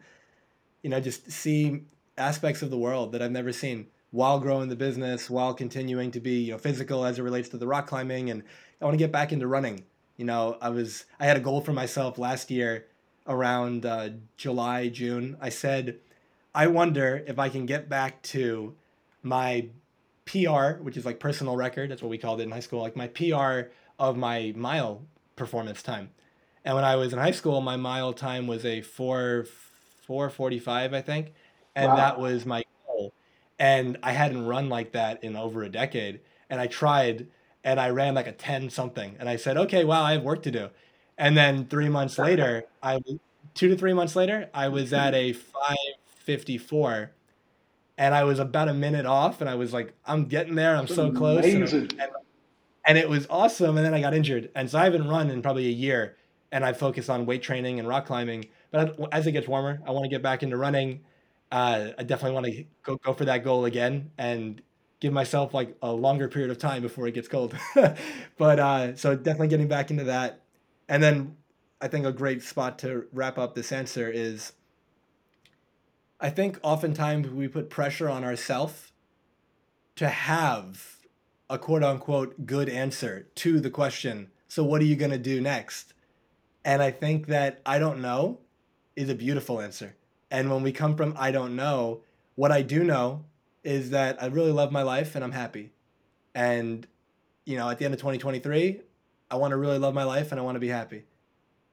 you 0.82 0.90
know 0.90 1.00
just 1.00 1.30
see 1.30 1.82
aspects 2.16 2.62
of 2.62 2.70
the 2.70 2.78
world 2.78 3.12
that 3.12 3.22
I've 3.22 3.30
never 3.30 3.52
seen 3.52 3.86
while 4.10 4.40
growing 4.40 4.68
the 4.68 4.76
business 4.76 5.28
while 5.28 5.54
continuing 5.54 6.10
to 6.12 6.20
be 6.20 6.40
you 6.40 6.52
know 6.52 6.58
physical 6.58 7.04
as 7.04 7.18
it 7.18 7.22
relates 7.22 7.48
to 7.50 7.58
the 7.58 7.66
rock 7.66 7.86
climbing. 7.86 8.30
And 8.30 8.42
I 8.80 8.84
want 8.84 8.94
to 8.94 8.98
get 8.98 9.12
back 9.12 9.32
into 9.32 9.46
running. 9.46 9.84
You 10.16 10.24
know 10.24 10.58
I 10.60 10.70
was 10.70 11.04
I 11.20 11.26
had 11.26 11.36
a 11.36 11.40
goal 11.40 11.60
for 11.60 11.72
myself 11.72 12.18
last 12.18 12.50
year 12.50 12.86
around 13.26 13.86
uh, 13.86 14.10
July 14.36 14.88
June. 14.88 15.36
I 15.40 15.48
said 15.48 15.98
I 16.54 16.66
wonder 16.66 17.22
if 17.26 17.38
I 17.38 17.48
can 17.48 17.66
get 17.66 17.88
back 17.88 18.22
to 18.22 18.74
my 19.22 19.68
PR 20.24 20.72
which 20.80 20.96
is 20.96 21.06
like 21.06 21.20
personal 21.20 21.56
record. 21.56 21.90
That's 21.90 22.02
what 22.02 22.10
we 22.10 22.18
called 22.18 22.40
it 22.40 22.44
in 22.44 22.50
high 22.50 22.60
school. 22.60 22.80
Like 22.80 22.96
my 22.96 23.08
PR 23.08 23.70
of 23.98 24.16
my 24.16 24.52
mile 24.56 25.02
performance 25.36 25.82
time. 25.82 26.10
And 26.64 26.74
when 26.74 26.84
I 26.84 26.96
was 26.96 27.12
in 27.12 27.18
high 27.18 27.30
school, 27.30 27.60
my 27.60 27.76
mile 27.76 28.12
time 28.12 28.46
was 28.46 28.64
a 28.64 28.82
four 28.82 29.46
four 30.06 30.28
forty 30.30 30.58
five, 30.58 30.92
I 30.92 31.00
think, 31.00 31.32
and 31.74 31.88
wow. 31.88 31.96
that 31.96 32.20
was 32.20 32.44
my 32.44 32.64
goal. 32.86 33.12
And 33.58 33.96
I 34.02 34.12
hadn't 34.12 34.46
run 34.46 34.68
like 34.68 34.92
that 34.92 35.22
in 35.24 35.36
over 35.36 35.62
a 35.62 35.68
decade. 35.68 36.20
And 36.50 36.60
I 36.60 36.66
tried, 36.66 37.26
and 37.64 37.80
I 37.80 37.90
ran 37.90 38.14
like 38.14 38.26
a 38.26 38.32
ten 38.32 38.70
something. 38.70 39.16
And 39.18 39.28
I 39.28 39.36
said, 39.36 39.56
okay, 39.56 39.84
wow, 39.84 40.02
I 40.02 40.12
have 40.12 40.22
work 40.22 40.42
to 40.42 40.50
do. 40.50 40.68
And 41.16 41.36
then 41.36 41.66
three 41.66 41.88
months 41.88 42.18
later, 42.18 42.64
I 42.82 43.00
two 43.54 43.68
to 43.68 43.76
three 43.76 43.92
months 43.92 44.14
later, 44.14 44.48
I 44.52 44.68
was 44.76 44.92
at 44.92 45.14
a 45.14 45.32
five 45.32 45.76
fifty 46.06 46.58
four. 46.58 47.12
And 47.96 48.14
I 48.14 48.22
was 48.22 48.38
about 48.38 48.68
a 48.68 48.74
minute 48.74 49.06
off, 49.06 49.40
and 49.40 49.50
I 49.50 49.56
was 49.56 49.72
like, 49.72 49.92
"I'm 50.06 50.26
getting 50.26 50.54
there. 50.54 50.76
I'm 50.76 50.86
so 50.86 51.10
close." 51.10 51.44
And, 51.44 51.92
and 52.00 52.10
and 52.88 52.98
it 52.98 53.08
was 53.08 53.28
awesome. 53.30 53.78
And 53.78 53.86
then 53.86 53.94
I 53.94 54.00
got 54.02 54.14
injured, 54.14 54.50
and 54.56 54.70
so 54.70 54.80
I 54.80 54.84
haven't 54.84 55.08
run 55.08 55.30
in 55.30 55.42
probably 55.42 55.68
a 55.68 55.72
year. 55.72 56.16
And 56.52 56.64
I 56.64 56.72
focus 56.72 57.10
on 57.10 57.26
weight 57.26 57.42
training 57.42 57.78
and 57.78 57.86
rock 57.86 58.06
climbing. 58.06 58.46
But 58.72 58.98
as 59.12 59.26
it 59.26 59.32
gets 59.32 59.46
warmer, 59.46 59.82
I 59.86 59.92
want 59.92 60.04
to 60.04 60.10
get 60.10 60.22
back 60.22 60.42
into 60.42 60.56
running. 60.56 61.02
Uh, 61.52 61.90
I 61.98 62.04
definitely 62.04 62.32
want 62.34 62.46
to 62.46 62.64
go 62.82 62.96
go 62.96 63.12
for 63.14 63.26
that 63.26 63.44
goal 63.44 63.66
again 63.66 64.10
and 64.18 64.62
give 65.00 65.12
myself 65.12 65.54
like 65.54 65.76
a 65.82 65.92
longer 65.92 66.28
period 66.28 66.50
of 66.50 66.58
time 66.58 66.82
before 66.82 67.06
it 67.06 67.12
gets 67.14 67.28
cold. 67.28 67.54
but 68.38 68.58
uh, 68.60 68.96
so 68.96 69.16
definitely 69.16 69.48
getting 69.48 69.68
back 69.68 69.90
into 69.90 70.04
that. 70.04 70.40
And 70.88 71.02
then 71.02 71.36
I 71.82 71.88
think 71.88 72.06
a 72.06 72.12
great 72.12 72.42
spot 72.42 72.78
to 72.80 73.06
wrap 73.12 73.38
up 73.38 73.54
this 73.54 73.72
answer 73.72 74.10
is 74.10 74.52
I 76.20 76.30
think 76.30 76.58
oftentimes 76.62 77.28
we 77.30 77.48
put 77.48 77.70
pressure 77.70 78.08
on 78.08 78.24
ourselves 78.24 78.92
to 79.96 80.08
have 80.08 80.97
a 81.50 81.58
quote 81.58 81.82
unquote 81.82 82.46
good 82.46 82.68
answer 82.68 83.28
to 83.36 83.60
the 83.60 83.70
question. 83.70 84.30
So, 84.48 84.64
what 84.64 84.80
are 84.80 84.86
you 84.86 84.96
going 84.96 85.10
to 85.10 85.18
do 85.18 85.40
next? 85.40 85.94
And 86.64 86.82
I 86.82 86.90
think 86.90 87.26
that 87.26 87.60
I 87.64 87.78
don't 87.78 88.00
know 88.00 88.40
is 88.96 89.08
a 89.08 89.14
beautiful 89.14 89.60
answer. 89.60 89.96
And 90.30 90.50
when 90.50 90.62
we 90.62 90.72
come 90.72 90.96
from 90.96 91.14
I 91.18 91.30
don't 91.30 91.56
know, 91.56 92.02
what 92.34 92.52
I 92.52 92.62
do 92.62 92.84
know 92.84 93.24
is 93.64 93.90
that 93.90 94.22
I 94.22 94.26
really 94.26 94.52
love 94.52 94.72
my 94.72 94.82
life 94.82 95.14
and 95.14 95.24
I'm 95.24 95.32
happy. 95.32 95.70
And, 96.34 96.86
you 97.44 97.56
know, 97.56 97.68
at 97.68 97.78
the 97.78 97.84
end 97.84 97.94
of 97.94 98.00
2023, 98.00 98.80
I 99.30 99.36
want 99.36 99.52
to 99.52 99.56
really 99.56 99.78
love 99.78 99.94
my 99.94 100.04
life 100.04 100.30
and 100.30 100.40
I 100.40 100.44
want 100.44 100.56
to 100.56 100.60
be 100.60 100.68
happy. 100.68 101.04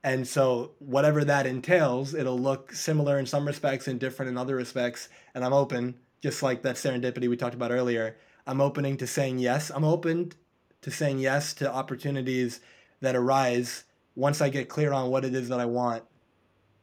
And 0.04 0.28
so, 0.28 0.72
whatever 0.80 1.26
that 1.26 1.48
entails, 1.48 2.14
it'll 2.14 2.38
look 2.38 2.72
similar 2.72 3.18
in 3.18 3.26
some 3.26 3.46
respects 3.46 3.88
and 3.88 4.00
different 4.00 4.30
in 4.30 4.38
other 4.38 4.56
respects. 4.56 5.10
And 5.34 5.44
I'm 5.44 5.54
open, 5.54 5.96
just 6.22 6.44
like 6.44 6.62
that 6.62 6.76
serendipity 6.76 7.28
we 7.28 7.38
talked 7.38 7.56
about 7.56 7.72
earlier. 7.72 8.16
I'm 8.48 8.62
opening 8.62 8.98
to 8.98 9.08
saying 9.08 9.40
yes. 9.40 9.72
I'm 9.74 9.84
open 9.84 10.34
to 10.82 10.92
saying 10.92 11.20
yes 11.20 11.54
to 11.56 11.72
opportunities 11.72 12.60
that 13.02 13.16
arise 13.16 13.86
once 14.16 14.42
I 14.42 14.50
get 14.50 14.70
clear 14.70 14.94
on 14.94 15.10
what 15.10 15.26
it 15.26 15.34
is 15.34 15.50
that 15.50 15.60
I 15.60 15.66
want 15.66 16.04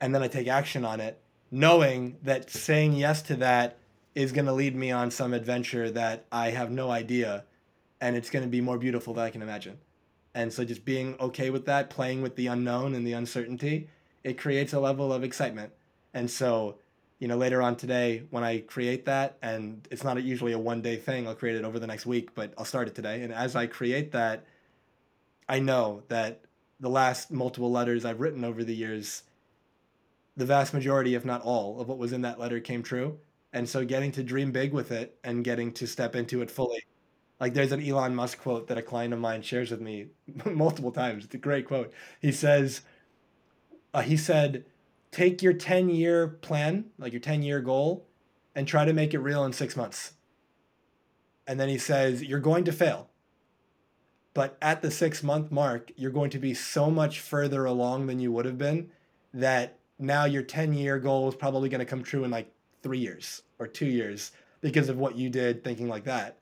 and 0.00 0.14
then 0.14 0.22
I 0.22 0.28
take 0.28 0.48
action 0.48 0.84
on 0.84 1.00
it, 1.00 1.20
knowing 1.50 2.18
that 2.22 2.50
saying 2.50 2.94
yes 2.94 3.22
to 3.22 3.36
that 3.36 3.78
is 4.14 4.32
going 4.32 4.46
to 4.46 4.52
lead 4.52 4.74
me 4.74 4.90
on 4.90 5.10
some 5.10 5.32
adventure 5.32 5.90
that 5.90 6.26
I 6.30 6.50
have 6.50 6.70
no 6.70 6.90
idea 6.90 7.44
and 8.00 8.16
it's 8.16 8.30
going 8.30 8.44
to 8.44 8.50
be 8.50 8.60
more 8.60 8.78
beautiful 8.78 9.14
than 9.14 9.24
I 9.24 9.30
can 9.30 9.42
imagine. 9.42 9.78
And 10.34 10.52
so 10.52 10.64
just 10.64 10.84
being 10.84 11.14
okay 11.20 11.50
with 11.50 11.66
that, 11.66 11.88
playing 11.88 12.22
with 12.22 12.34
the 12.36 12.48
unknown 12.48 12.94
and 12.94 13.06
the 13.06 13.12
uncertainty, 13.12 13.88
it 14.24 14.38
creates 14.38 14.72
a 14.72 14.80
level 14.80 15.12
of 15.12 15.22
excitement. 15.22 15.72
And 16.12 16.30
so 16.30 16.78
you 17.22 17.28
know, 17.28 17.36
later 17.36 17.62
on 17.62 17.76
today 17.76 18.24
when 18.30 18.42
I 18.42 18.58
create 18.58 19.04
that, 19.04 19.38
and 19.42 19.86
it's 19.92 20.02
not 20.02 20.20
usually 20.20 20.50
a 20.54 20.58
one 20.58 20.82
day 20.82 20.96
thing, 20.96 21.28
I'll 21.28 21.36
create 21.36 21.54
it 21.54 21.64
over 21.64 21.78
the 21.78 21.86
next 21.86 22.04
week, 22.04 22.34
but 22.34 22.52
I'll 22.58 22.64
start 22.64 22.88
it 22.88 22.96
today. 22.96 23.22
And 23.22 23.32
as 23.32 23.54
I 23.54 23.68
create 23.68 24.10
that, 24.10 24.44
I 25.48 25.60
know 25.60 26.02
that 26.08 26.40
the 26.80 26.90
last 26.90 27.30
multiple 27.30 27.70
letters 27.70 28.04
I've 28.04 28.18
written 28.18 28.42
over 28.42 28.64
the 28.64 28.74
years, 28.74 29.22
the 30.36 30.44
vast 30.44 30.74
majority, 30.74 31.14
if 31.14 31.24
not 31.24 31.42
all, 31.42 31.80
of 31.80 31.86
what 31.86 31.96
was 31.96 32.12
in 32.12 32.22
that 32.22 32.40
letter 32.40 32.58
came 32.58 32.82
true. 32.82 33.20
And 33.52 33.68
so 33.68 33.84
getting 33.84 34.10
to 34.12 34.24
dream 34.24 34.50
big 34.50 34.72
with 34.72 34.90
it 34.90 35.16
and 35.22 35.44
getting 35.44 35.72
to 35.74 35.86
step 35.86 36.16
into 36.16 36.42
it 36.42 36.50
fully. 36.50 36.82
Like 37.38 37.54
there's 37.54 37.70
an 37.70 37.86
Elon 37.86 38.16
Musk 38.16 38.40
quote 38.40 38.66
that 38.66 38.78
a 38.78 38.82
client 38.82 39.14
of 39.14 39.20
mine 39.20 39.42
shares 39.42 39.70
with 39.70 39.80
me 39.80 40.08
multiple 40.44 40.90
times. 40.90 41.26
It's 41.26 41.34
a 41.36 41.38
great 41.38 41.68
quote. 41.68 41.92
He 42.20 42.32
says, 42.32 42.80
uh, 43.94 44.02
he 44.02 44.16
said, 44.16 44.64
take 45.12 45.42
your 45.42 45.52
10 45.52 45.90
year 45.90 46.26
plan, 46.26 46.86
like 46.98 47.12
your 47.12 47.20
10 47.20 47.42
year 47.42 47.60
goal, 47.60 48.06
and 48.56 48.66
try 48.66 48.84
to 48.84 48.92
make 48.92 49.14
it 49.14 49.20
real 49.20 49.44
in 49.44 49.52
six 49.52 49.76
months. 49.76 50.14
And 51.46 51.60
then 51.60 51.68
he 51.68 51.78
says, 51.78 52.22
You're 52.22 52.40
going 52.40 52.64
to 52.64 52.72
fail. 52.72 53.08
But 54.34 54.56
at 54.62 54.80
the 54.80 54.90
six 54.90 55.22
month 55.22 55.52
mark, 55.52 55.92
you're 55.94 56.10
going 56.10 56.30
to 56.30 56.38
be 56.38 56.54
so 56.54 56.90
much 56.90 57.20
further 57.20 57.66
along 57.66 58.06
than 58.06 58.18
you 58.18 58.32
would 58.32 58.46
have 58.46 58.58
been 58.58 58.90
that 59.34 59.78
now 59.98 60.24
your 60.24 60.42
10 60.42 60.72
year 60.74 60.98
goal 60.98 61.28
is 61.28 61.34
probably 61.34 61.68
going 61.68 61.80
to 61.80 61.84
come 61.84 62.02
true 62.02 62.24
in 62.24 62.30
like 62.30 62.50
three 62.82 62.98
years 62.98 63.42
or 63.58 63.66
two 63.66 63.86
years 63.86 64.32
because 64.60 64.88
of 64.88 64.98
what 64.98 65.16
you 65.16 65.28
did 65.28 65.62
thinking 65.62 65.88
like 65.88 66.04
that. 66.04 66.38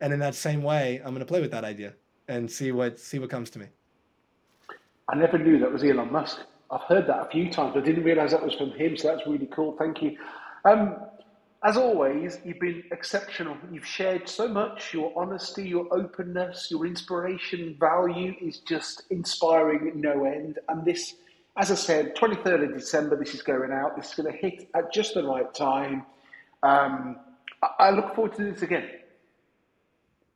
And 0.00 0.12
in 0.12 0.18
that 0.20 0.34
same 0.34 0.62
way, 0.62 0.98
I'm 0.98 1.12
going 1.12 1.20
to 1.20 1.26
play 1.26 1.40
with 1.40 1.50
that 1.50 1.64
idea 1.64 1.94
and 2.28 2.50
see 2.50 2.72
what 2.72 2.98
see 2.98 3.18
what 3.18 3.30
comes 3.30 3.50
to 3.50 3.58
me. 3.58 3.66
I 5.08 5.16
never 5.16 5.38
knew 5.38 5.58
that 5.58 5.72
was 5.72 5.82
Elon 5.82 6.10
Musk. 6.12 6.38
I've 6.72 6.82
heard 6.82 7.06
that 7.08 7.26
a 7.26 7.30
few 7.30 7.50
times, 7.50 7.74
but 7.74 7.82
I 7.82 7.86
didn't 7.86 8.04
realise 8.04 8.30
that 8.30 8.42
was 8.42 8.54
from 8.54 8.70
him. 8.72 8.96
So 8.96 9.08
that's 9.08 9.26
really 9.26 9.46
cool. 9.46 9.76
Thank 9.78 10.00
you. 10.00 10.16
Um, 10.64 10.96
as 11.64 11.76
always, 11.76 12.38
you've 12.44 12.58
been 12.58 12.82
exceptional. 12.90 13.56
You've 13.70 13.86
shared 13.86 14.28
so 14.28 14.48
much. 14.48 14.92
Your 14.92 15.12
honesty, 15.14 15.68
your 15.68 15.86
openness, 15.94 16.68
your 16.70 16.86
inspiration, 16.86 17.76
value 17.78 18.34
is 18.40 18.58
just 18.60 19.04
inspiring 19.10 19.92
no 20.00 20.24
end. 20.24 20.58
And 20.68 20.84
this, 20.84 21.14
as 21.56 21.70
I 21.70 21.74
said, 21.74 22.16
23rd 22.16 22.70
of 22.70 22.78
December, 22.78 23.16
this 23.16 23.34
is 23.34 23.42
going 23.42 23.70
out. 23.70 23.94
This 23.96 24.08
is 24.08 24.14
going 24.14 24.32
to 24.32 24.38
hit 24.38 24.68
at 24.74 24.92
just 24.92 25.14
the 25.14 25.22
right 25.24 25.52
time. 25.54 26.04
Um, 26.62 27.16
I 27.78 27.90
look 27.90 28.14
forward 28.14 28.34
to 28.36 28.44
this 28.50 28.62
again. 28.62 28.88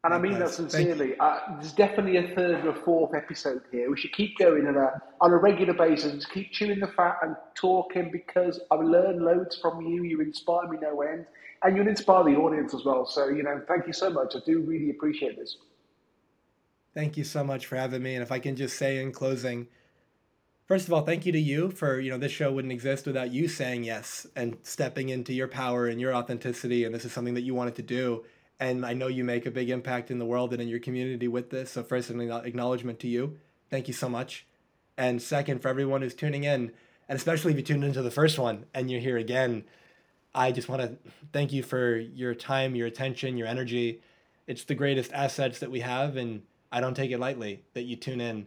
And 0.07 0.15
I 0.15 0.19
mean 0.19 0.39
that 0.39 0.51
sincerely. 0.51 1.19
Uh, 1.19 1.41
there's 1.57 1.73
definitely 1.73 2.19
a 2.19 2.33
third 2.37 2.65
or 2.65 2.77
fourth 2.77 3.13
episode 3.13 3.63
here. 3.73 3.91
We 3.91 3.97
should 3.97 4.13
keep 4.13 4.39
going 4.39 4.69
on 4.69 4.77
a, 4.77 5.03
on 5.21 5.33
a 5.33 5.37
regular 5.37 5.75
basis 5.75 6.13
and 6.13 6.25
keep 6.33 6.53
chewing 6.53 6.79
the 6.79 6.87
fat 6.87 7.17
and 7.23 7.35
talking 7.57 8.13
because 8.13 8.61
I've 8.71 8.85
learned 8.85 9.21
loads 9.21 9.59
from 9.59 9.81
you. 9.81 10.05
You 10.05 10.21
inspire 10.21 10.69
me 10.69 10.79
no 10.81 11.03
end. 11.03 11.27
And 11.65 11.77
you'll 11.77 11.89
inspire 11.89 12.23
the 12.23 12.37
audience 12.37 12.73
as 12.73 12.85
well. 12.85 13.05
So, 13.05 13.31
you 13.31 13.43
know, 13.43 13.61
thank 13.67 13.89
you 13.89 13.93
so 13.93 14.09
much. 14.09 14.37
I 14.37 14.39
do 14.47 14.61
really 14.61 14.91
appreciate 14.91 15.37
this. 15.37 15.57
Thank 16.95 17.17
you 17.17 17.25
so 17.25 17.43
much 17.43 17.67
for 17.67 17.75
having 17.75 18.01
me. 18.01 18.15
And 18.15 18.23
if 18.23 18.31
I 18.31 18.39
can 18.39 18.55
just 18.55 18.77
say 18.77 19.03
in 19.03 19.11
closing, 19.11 19.67
first 20.67 20.87
of 20.87 20.93
all, 20.93 21.03
thank 21.03 21.27
you 21.27 21.33
to 21.33 21.41
you 21.41 21.73
for, 21.73 21.99
you 21.99 22.13
know, 22.13 22.19
this 22.19 22.31
show 22.31 22.53
wouldn't 22.53 22.73
exist 22.73 23.09
without 23.09 23.33
you 23.33 23.49
saying 23.49 23.83
yes 23.83 24.25
and 24.37 24.57
stepping 24.63 25.09
into 25.09 25.33
your 25.33 25.49
power 25.49 25.89
and 25.89 26.01
your 26.01 26.15
authenticity. 26.15 26.85
And 26.85 26.95
this 26.95 27.05
is 27.05 27.11
something 27.11 27.35
that 27.35 27.43
you 27.43 27.57
wanted 27.57 27.75
to 27.75 27.83
do 27.83 28.25
and 28.59 28.87
I 28.87 28.95
know 28.95 29.07
you 29.07 29.25
make 29.25 29.47
a 29.47 29.51
big 29.51 29.71
impact 29.71 30.11
in 30.11 30.19
the 30.19 30.25
world 30.25 30.53
and 30.53 30.63
in 30.63 30.69
your 30.69 30.81
community 30.81 31.29
with 31.29 31.51
this. 31.51 31.73
So 31.73 31.83
first, 31.83 32.11
an 32.11 32.21
acknowledgement 32.21 33.01
to 33.01 33.09
you. 33.09 33.39
Thank 33.71 33.89
you 33.89 33.95
so 33.95 34.09
much. 34.09 34.47
And 34.97 35.21
second, 35.21 35.61
for 35.61 35.69
everyone 35.69 36.03
who's 36.03 36.15
tuning 36.15 36.45
in, 36.45 36.73
and 37.09 37.17
especially 37.17 37.53
if 37.53 37.59
you 37.59 37.65
tuned 37.65 37.85
into 37.85 38.03
the 38.03 38.11
first 38.11 38.39
one 38.39 38.65
and 38.75 38.91
you're 38.91 39.01
here 39.01 39.19
again, 39.19 39.65
I 40.35 40.53
just 40.53 40.69
want 40.69 40.83
to 40.83 40.97
thank 41.33 41.53
you 41.53 41.63
for 41.63 41.97
your 41.97 42.35
time, 42.35 42.75
your 42.75 42.87
attention, 42.87 43.37
your 43.37 43.47
energy. 43.47 44.01
It's 44.47 44.65
the 44.65 44.75
greatest 44.75 45.13
assets 45.13 45.59
that 45.61 45.71
we 45.71 45.81
have, 45.81 46.17
and 46.17 46.43
I 46.71 46.81
don't 46.81 46.95
take 46.95 47.11
it 47.11 47.19
lightly 47.19 47.63
that 47.75 47.83
you 47.83 47.97
tune 47.97 48.21
in. 48.21 48.47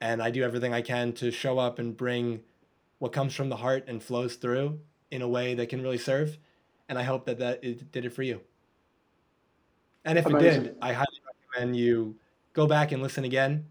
And 0.00 0.22
I 0.22 0.30
do 0.30 0.42
everything 0.44 0.72
I 0.72 0.82
can 0.82 1.12
to 1.14 1.30
show 1.30 1.58
up 1.58 1.78
and 1.78 1.96
bring 1.96 2.40
what 2.98 3.12
comes 3.12 3.34
from 3.34 3.48
the 3.48 3.56
heart 3.56 3.84
and 3.88 4.02
flows 4.02 4.36
through 4.36 4.80
in 5.10 5.22
a 5.22 5.28
way 5.28 5.54
that 5.54 5.68
can 5.68 5.82
really 5.82 5.98
serve. 5.98 6.38
And 6.88 6.98
I 6.98 7.02
hope 7.02 7.24
that 7.26 7.38
that 7.38 7.62
it 7.64 7.90
did 7.90 8.04
it 8.04 8.12
for 8.12 8.22
you. 8.22 8.40
And 10.04 10.18
if 10.18 10.26
Amazing. 10.26 10.48
it 10.48 10.64
did, 10.64 10.76
I 10.80 10.92
highly 10.92 11.20
recommend 11.52 11.76
you 11.76 12.16
go 12.52 12.66
back 12.66 12.92
and 12.92 13.02
listen 13.02 13.24
again 13.24 13.66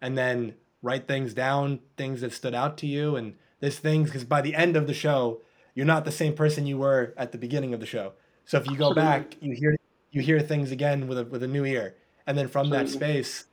and 0.00 0.16
then 0.16 0.54
write 0.82 1.06
things 1.08 1.34
down, 1.34 1.80
things 1.96 2.20
that 2.20 2.32
stood 2.32 2.54
out 2.54 2.76
to 2.78 2.86
you 2.86 3.16
and 3.16 3.34
this 3.60 3.78
things 3.78 4.08
because 4.08 4.24
by 4.24 4.40
the 4.40 4.54
end 4.54 4.76
of 4.76 4.86
the 4.86 4.94
show, 4.94 5.42
you're 5.74 5.86
not 5.86 6.04
the 6.04 6.12
same 6.12 6.34
person 6.34 6.66
you 6.66 6.78
were 6.78 7.14
at 7.16 7.32
the 7.32 7.38
beginning 7.38 7.74
of 7.74 7.80
the 7.80 7.86
show. 7.86 8.12
So 8.44 8.58
if 8.58 8.66
you 8.66 8.76
go 8.76 8.90
Absolutely. 8.90 9.02
back, 9.02 9.36
you 9.40 9.52
hear 9.54 9.76
you 10.10 10.22
hear 10.22 10.40
things 10.40 10.70
again 10.72 11.06
with 11.08 11.18
a 11.18 11.24
with 11.24 11.42
a 11.42 11.46
new 11.48 11.64
ear. 11.64 11.96
And 12.26 12.36
then 12.36 12.48
from 12.48 12.72
Absolutely. 12.72 12.86
that 12.86 12.92
space, 12.92 13.44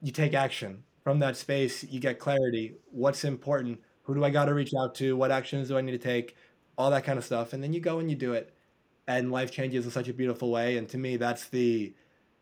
you 0.00 0.12
take 0.12 0.34
action. 0.34 0.84
from 1.02 1.20
that 1.20 1.36
space, 1.36 1.84
you 1.84 2.00
get 2.00 2.18
clarity. 2.18 2.74
What's 2.90 3.24
important? 3.24 3.80
Who 4.02 4.14
do 4.16 4.24
I 4.24 4.30
got 4.30 4.46
to 4.46 4.54
reach 4.54 4.72
out 4.76 4.96
to? 4.96 5.16
What 5.16 5.30
actions 5.30 5.68
do 5.68 5.78
I 5.78 5.80
need 5.80 5.92
to 5.92 5.98
take? 5.98 6.34
All 6.76 6.90
that 6.90 7.04
kind 7.04 7.16
of 7.16 7.24
stuff. 7.24 7.52
And 7.52 7.62
then 7.62 7.72
you 7.72 7.78
go 7.78 8.00
and 8.00 8.10
you 8.10 8.16
do 8.16 8.32
it. 8.32 8.52
And 9.08 9.30
life 9.30 9.50
changes 9.50 9.84
in 9.84 9.90
such 9.90 10.08
a 10.08 10.14
beautiful 10.14 10.50
way. 10.50 10.76
And 10.76 10.88
to 10.88 10.98
me, 10.98 11.16
that's 11.16 11.48
the 11.48 11.92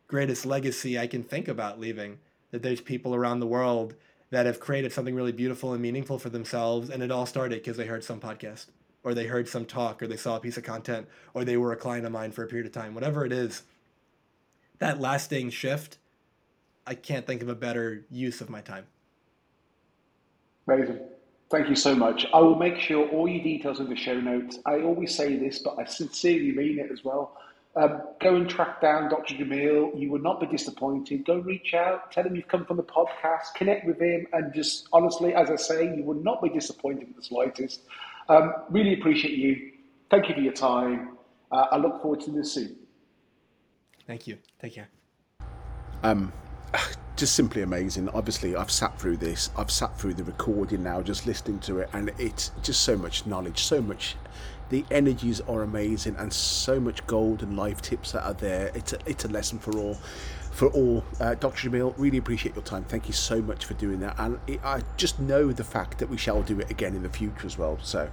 greatest 0.07 0.47
legacy 0.47 0.99
I 0.99 1.07
can 1.07 1.23
think 1.23 1.49
about 1.49 1.78
leaving. 1.78 2.19
That 2.51 2.62
there's 2.62 2.81
people 2.81 3.15
around 3.15 3.41
the 3.41 3.47
world 3.47 3.95
that 4.31 4.47
have 4.47 4.61
created 4.61 4.93
something 4.93 5.15
really 5.15 5.32
beautiful 5.32 5.73
and 5.73 5.82
meaningful 5.82 6.19
for 6.19 6.31
themselves. 6.31 6.91
And 6.91 7.03
it 7.03 7.11
all 7.11 7.27
started 7.27 7.61
because 7.61 7.77
they 7.77 7.86
heard 7.86 8.05
some 8.05 8.20
podcast 8.20 8.66
or 9.03 9.15
they 9.15 9.27
heard 9.27 9.49
some 9.49 9.66
talk 9.66 10.03
or 10.03 10.07
they 10.07 10.16
saw 10.16 10.36
a 10.36 10.41
piece 10.41 10.57
of 10.57 10.65
content 10.65 11.07
or 11.35 11.45
they 11.45 11.57
were 11.57 11.73
a 11.73 11.77
client 11.77 12.07
of 12.07 12.12
mine 12.12 12.32
for 12.32 12.43
a 12.43 12.47
period 12.47 12.66
of 12.66 12.73
time. 12.73 12.95
Whatever 12.95 13.24
it 13.24 13.32
is, 13.32 13.62
that 14.78 15.01
lasting 15.01 15.51
shift, 15.51 15.99
I 16.86 16.95
can't 16.95 17.27
think 17.27 17.43
of 17.43 17.49
a 17.49 17.55
better 17.55 18.05
use 18.11 18.41
of 18.41 18.51
my 18.51 18.61
time. 18.61 18.86
Amazing. 20.66 21.01
Thank 21.55 21.68
you 21.68 21.76
so 21.76 21.94
much. 21.94 22.26
I 22.35 22.40
will 22.40 22.56
make 22.56 22.81
sure 22.81 23.09
all 23.10 23.28
your 23.28 23.40
details 23.40 23.78
in 23.78 23.89
the 23.89 23.94
show 23.94 24.20
notes. 24.20 24.59
I 24.66 24.81
always 24.81 25.14
say 25.14 25.36
this, 25.36 25.60
but 25.60 25.78
I 25.78 25.85
sincerely 25.85 26.51
mean 26.51 26.81
it 26.81 26.90
as 26.90 27.05
well. 27.05 27.40
Um, 27.76 28.02
go 28.20 28.35
and 28.35 28.51
track 28.51 28.81
down 28.81 29.09
Dr. 29.09 29.36
Jamil. 29.36 29.97
You 29.97 30.10
will 30.10 30.18
not 30.18 30.40
be 30.40 30.48
disappointed. 30.48 31.24
Go 31.24 31.36
reach 31.36 31.72
out, 31.72 32.10
tell 32.10 32.24
him 32.24 32.35
you've 32.35 32.48
come 32.48 32.64
from 32.64 32.76
the 32.76 32.82
podcast, 32.82 33.55
connect 33.55 33.86
with 33.86 34.01
him, 34.01 34.26
and 34.32 34.52
just 34.52 34.89
honestly, 34.93 35.32
as 35.32 35.48
I 35.48 35.55
say, 35.55 35.97
you 35.97 36.02
will 36.02 36.20
not 36.20 36.43
be 36.43 36.48
disappointed 36.48 37.06
in 37.06 37.14
the 37.16 37.22
slightest. 37.22 37.82
Um, 38.28 38.52
really 38.70 38.94
appreciate 38.94 39.39
you. 39.39 39.74
Thank 40.10 40.28
you 40.28 40.35
for 40.35 40.40
your 40.40 40.55
time. 40.55 41.18
Uh, 41.52 41.66
I 41.70 41.76
look 41.76 42.02
forward 42.02 42.20
to 42.22 42.32
this 42.32 42.52
soon. 42.52 42.74
Thank 44.09 44.26
you. 44.26 44.39
Take 44.60 44.74
care. 44.74 44.89
Um, 46.02 46.32
just 47.16 47.35
simply 47.35 47.62
amazing. 47.62 48.09
Obviously, 48.09 48.57
I've 48.57 48.70
sat 48.70 48.99
through 48.99 49.19
this. 49.19 49.51
I've 49.57 49.70
sat 49.70 49.97
through 49.99 50.15
the 50.15 50.24
recording 50.24 50.82
now, 50.82 51.01
just 51.01 51.27
listening 51.27 51.61
to 51.61 51.78
it, 51.78 51.91
and 51.93 52.11
it's 52.19 52.51
just 52.62 52.82
so 52.82 52.97
much 52.97 53.27
knowledge, 53.27 53.62
so 53.62 53.81
much. 53.81 54.16
The 54.70 54.85
energies 54.91 55.41
are 55.43 55.62
amazing, 55.62 56.16
and 56.16 56.32
so 56.32 56.81
much 56.81 57.07
gold 57.07 57.43
and 57.43 57.57
life 57.57 57.81
tips 57.82 58.12
that 58.12 58.24
are 58.24 58.35
there. 58.35 58.70
It's 58.74 58.93
a, 58.93 58.99
it's 59.07 59.24
a 59.24 59.28
lesson 59.28 59.59
for 59.59 59.77
all. 59.78 59.95
For 60.51 60.69
all, 60.69 61.05
uh, 61.20 61.35
Dr. 61.35 61.69
Jamil, 61.69 61.95
really 61.97 62.19
appreciate 62.19 62.55
your 62.55 62.65
time. 62.65 62.85
Thank 62.85 63.09
you 63.09 63.12
so 63.12 63.43
much 63.43 63.65
for 63.65 63.74
doing 63.74 64.01
that, 64.01 64.16
and 64.19 64.39
it, 64.47 64.61
I 64.65 64.82
just 64.97 65.20
know 65.20 65.53
the 65.53 65.65
fact 65.65 65.99
that 65.99 66.09
we 66.09 66.16
shall 66.16 66.43
do 66.43 66.59
it 66.61 66.70
again 66.70 66.95
in 66.97 67.03
the 67.03 67.09
future 67.09 67.47
as 67.47 67.59
well. 67.59 67.78
So, 67.82 68.09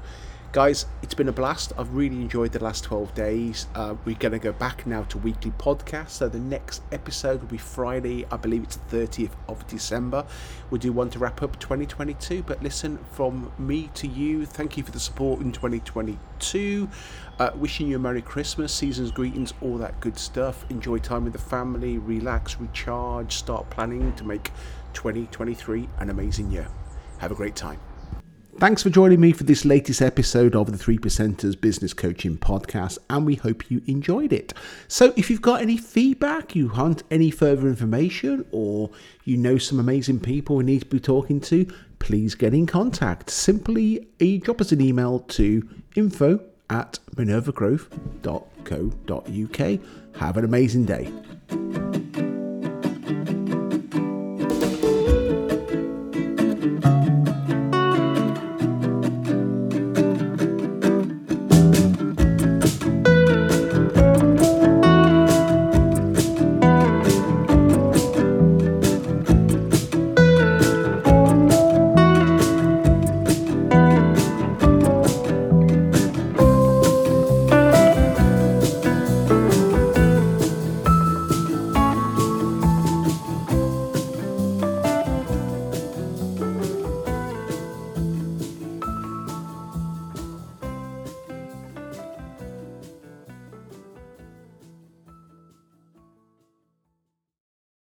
guys 0.52 0.86
it's 1.02 1.14
been 1.14 1.30
a 1.30 1.32
blast. 1.32 1.72
I've 1.78 1.94
really 1.94 2.18
enjoyed 2.18 2.52
the 2.52 2.62
last 2.62 2.84
12 2.84 3.14
days. 3.14 3.68
Uh, 3.74 3.96
we're 4.04 4.18
going 4.18 4.34
to 4.34 4.40
go 4.40 4.52
back 4.52 4.86
now 4.86 5.04
to 5.04 5.18
weekly 5.18 5.52
podcasts 5.52 6.10
so 6.12 6.28
the 6.28 6.40
next 6.40 6.82
episode 6.92 7.40
will 7.42 7.48
be 7.48 7.58
friday 7.58 8.26
i 8.32 8.38
believe 8.38 8.64
it's 8.64 8.76
the 8.76 9.08
30th 9.08 9.32
of 9.48 9.66
december. 9.68 10.26
We 10.70 10.80
do 10.80 10.92
want 10.92 11.14
to 11.14 11.20
wrap 11.20 11.42
up 11.42 11.58
2022 11.60 12.44
but 12.44 12.62
listen 12.62 13.00
from 13.14 13.52
me 13.58 13.90
to 13.94 14.08
you 14.08 14.46
thank 14.46 14.76
you 14.76 14.84
for 14.84 14.92
the 14.92 15.00
support 15.00 15.40
in 15.40 15.54
2022 15.54 16.90
uh, 17.40 17.52
wishing 17.56 17.88
you 17.88 17.96
a 17.96 18.00
merry 18.00 18.22
christmas 18.22 18.74
season's 18.74 19.12
greetings 19.12 19.54
all 19.62 19.78
that 19.78 20.00
good 20.02 20.18
stuff. 20.18 20.66
Enjoy 20.70 20.98
time 20.98 21.24
with 21.24 21.34
the 21.34 21.40
family 21.40 21.98
relax 21.98 22.58
recharge 22.60 23.36
start 23.36 23.70
planning 23.70 24.14
to 24.16 24.26
make 24.26 24.52
2023 24.94 25.88
an 26.00 26.10
amazing 26.10 26.52
year. 26.52 26.68
Have 27.20 27.32
a 27.32 27.36
great 27.36 27.56
time 27.56 27.80
Thanks 28.58 28.84
for 28.84 28.92
joining 28.92 29.20
me 29.20 29.32
for 29.32 29.44
this 29.44 29.66
latest 29.66 30.02
episode 30.02 30.56
of 30.56 30.72
the 30.72 30.78
Three 30.78 31.00
Percenters 31.00 31.60
Business 31.60 31.94
Coaching 31.94 32.38
Podcast, 32.38 33.00
and 33.10 33.26
we 33.26 33.36
hope 33.36 33.72
you 33.72 33.82
enjoyed 33.88 34.32
it. 34.32 34.54
So, 34.88 35.14
if 35.16 35.32
you've 35.32 35.42
got 35.42 35.62
any 35.62 35.78
feedback, 35.78 36.56
you 36.56 36.70
want 36.70 37.02
any 37.10 37.32
further 37.32 37.68
information, 37.68 38.46
or 38.52 38.92
you 39.24 39.38
know 39.38 39.58
some 39.58 39.80
amazing 39.80 40.20
people 40.20 40.58
we 40.58 40.64
need 40.64 40.82
to 40.82 40.86
be 40.86 41.00
talking 41.00 41.42
to, 41.42 41.66
please 41.98 42.36
get 42.36 42.54
in 42.54 42.68
contact. 42.68 43.32
Simply 43.32 44.08
drop 44.44 44.62
us 44.62 44.72
an 44.72 44.82
email 44.82 45.20
to 45.20 45.68
info 45.96 46.40
at 46.70 47.00
minervagrowth.co.uk. 47.16 49.80
Have 50.20 50.38
an 50.38 50.46
amazing 50.46 50.86
day. 50.86 51.12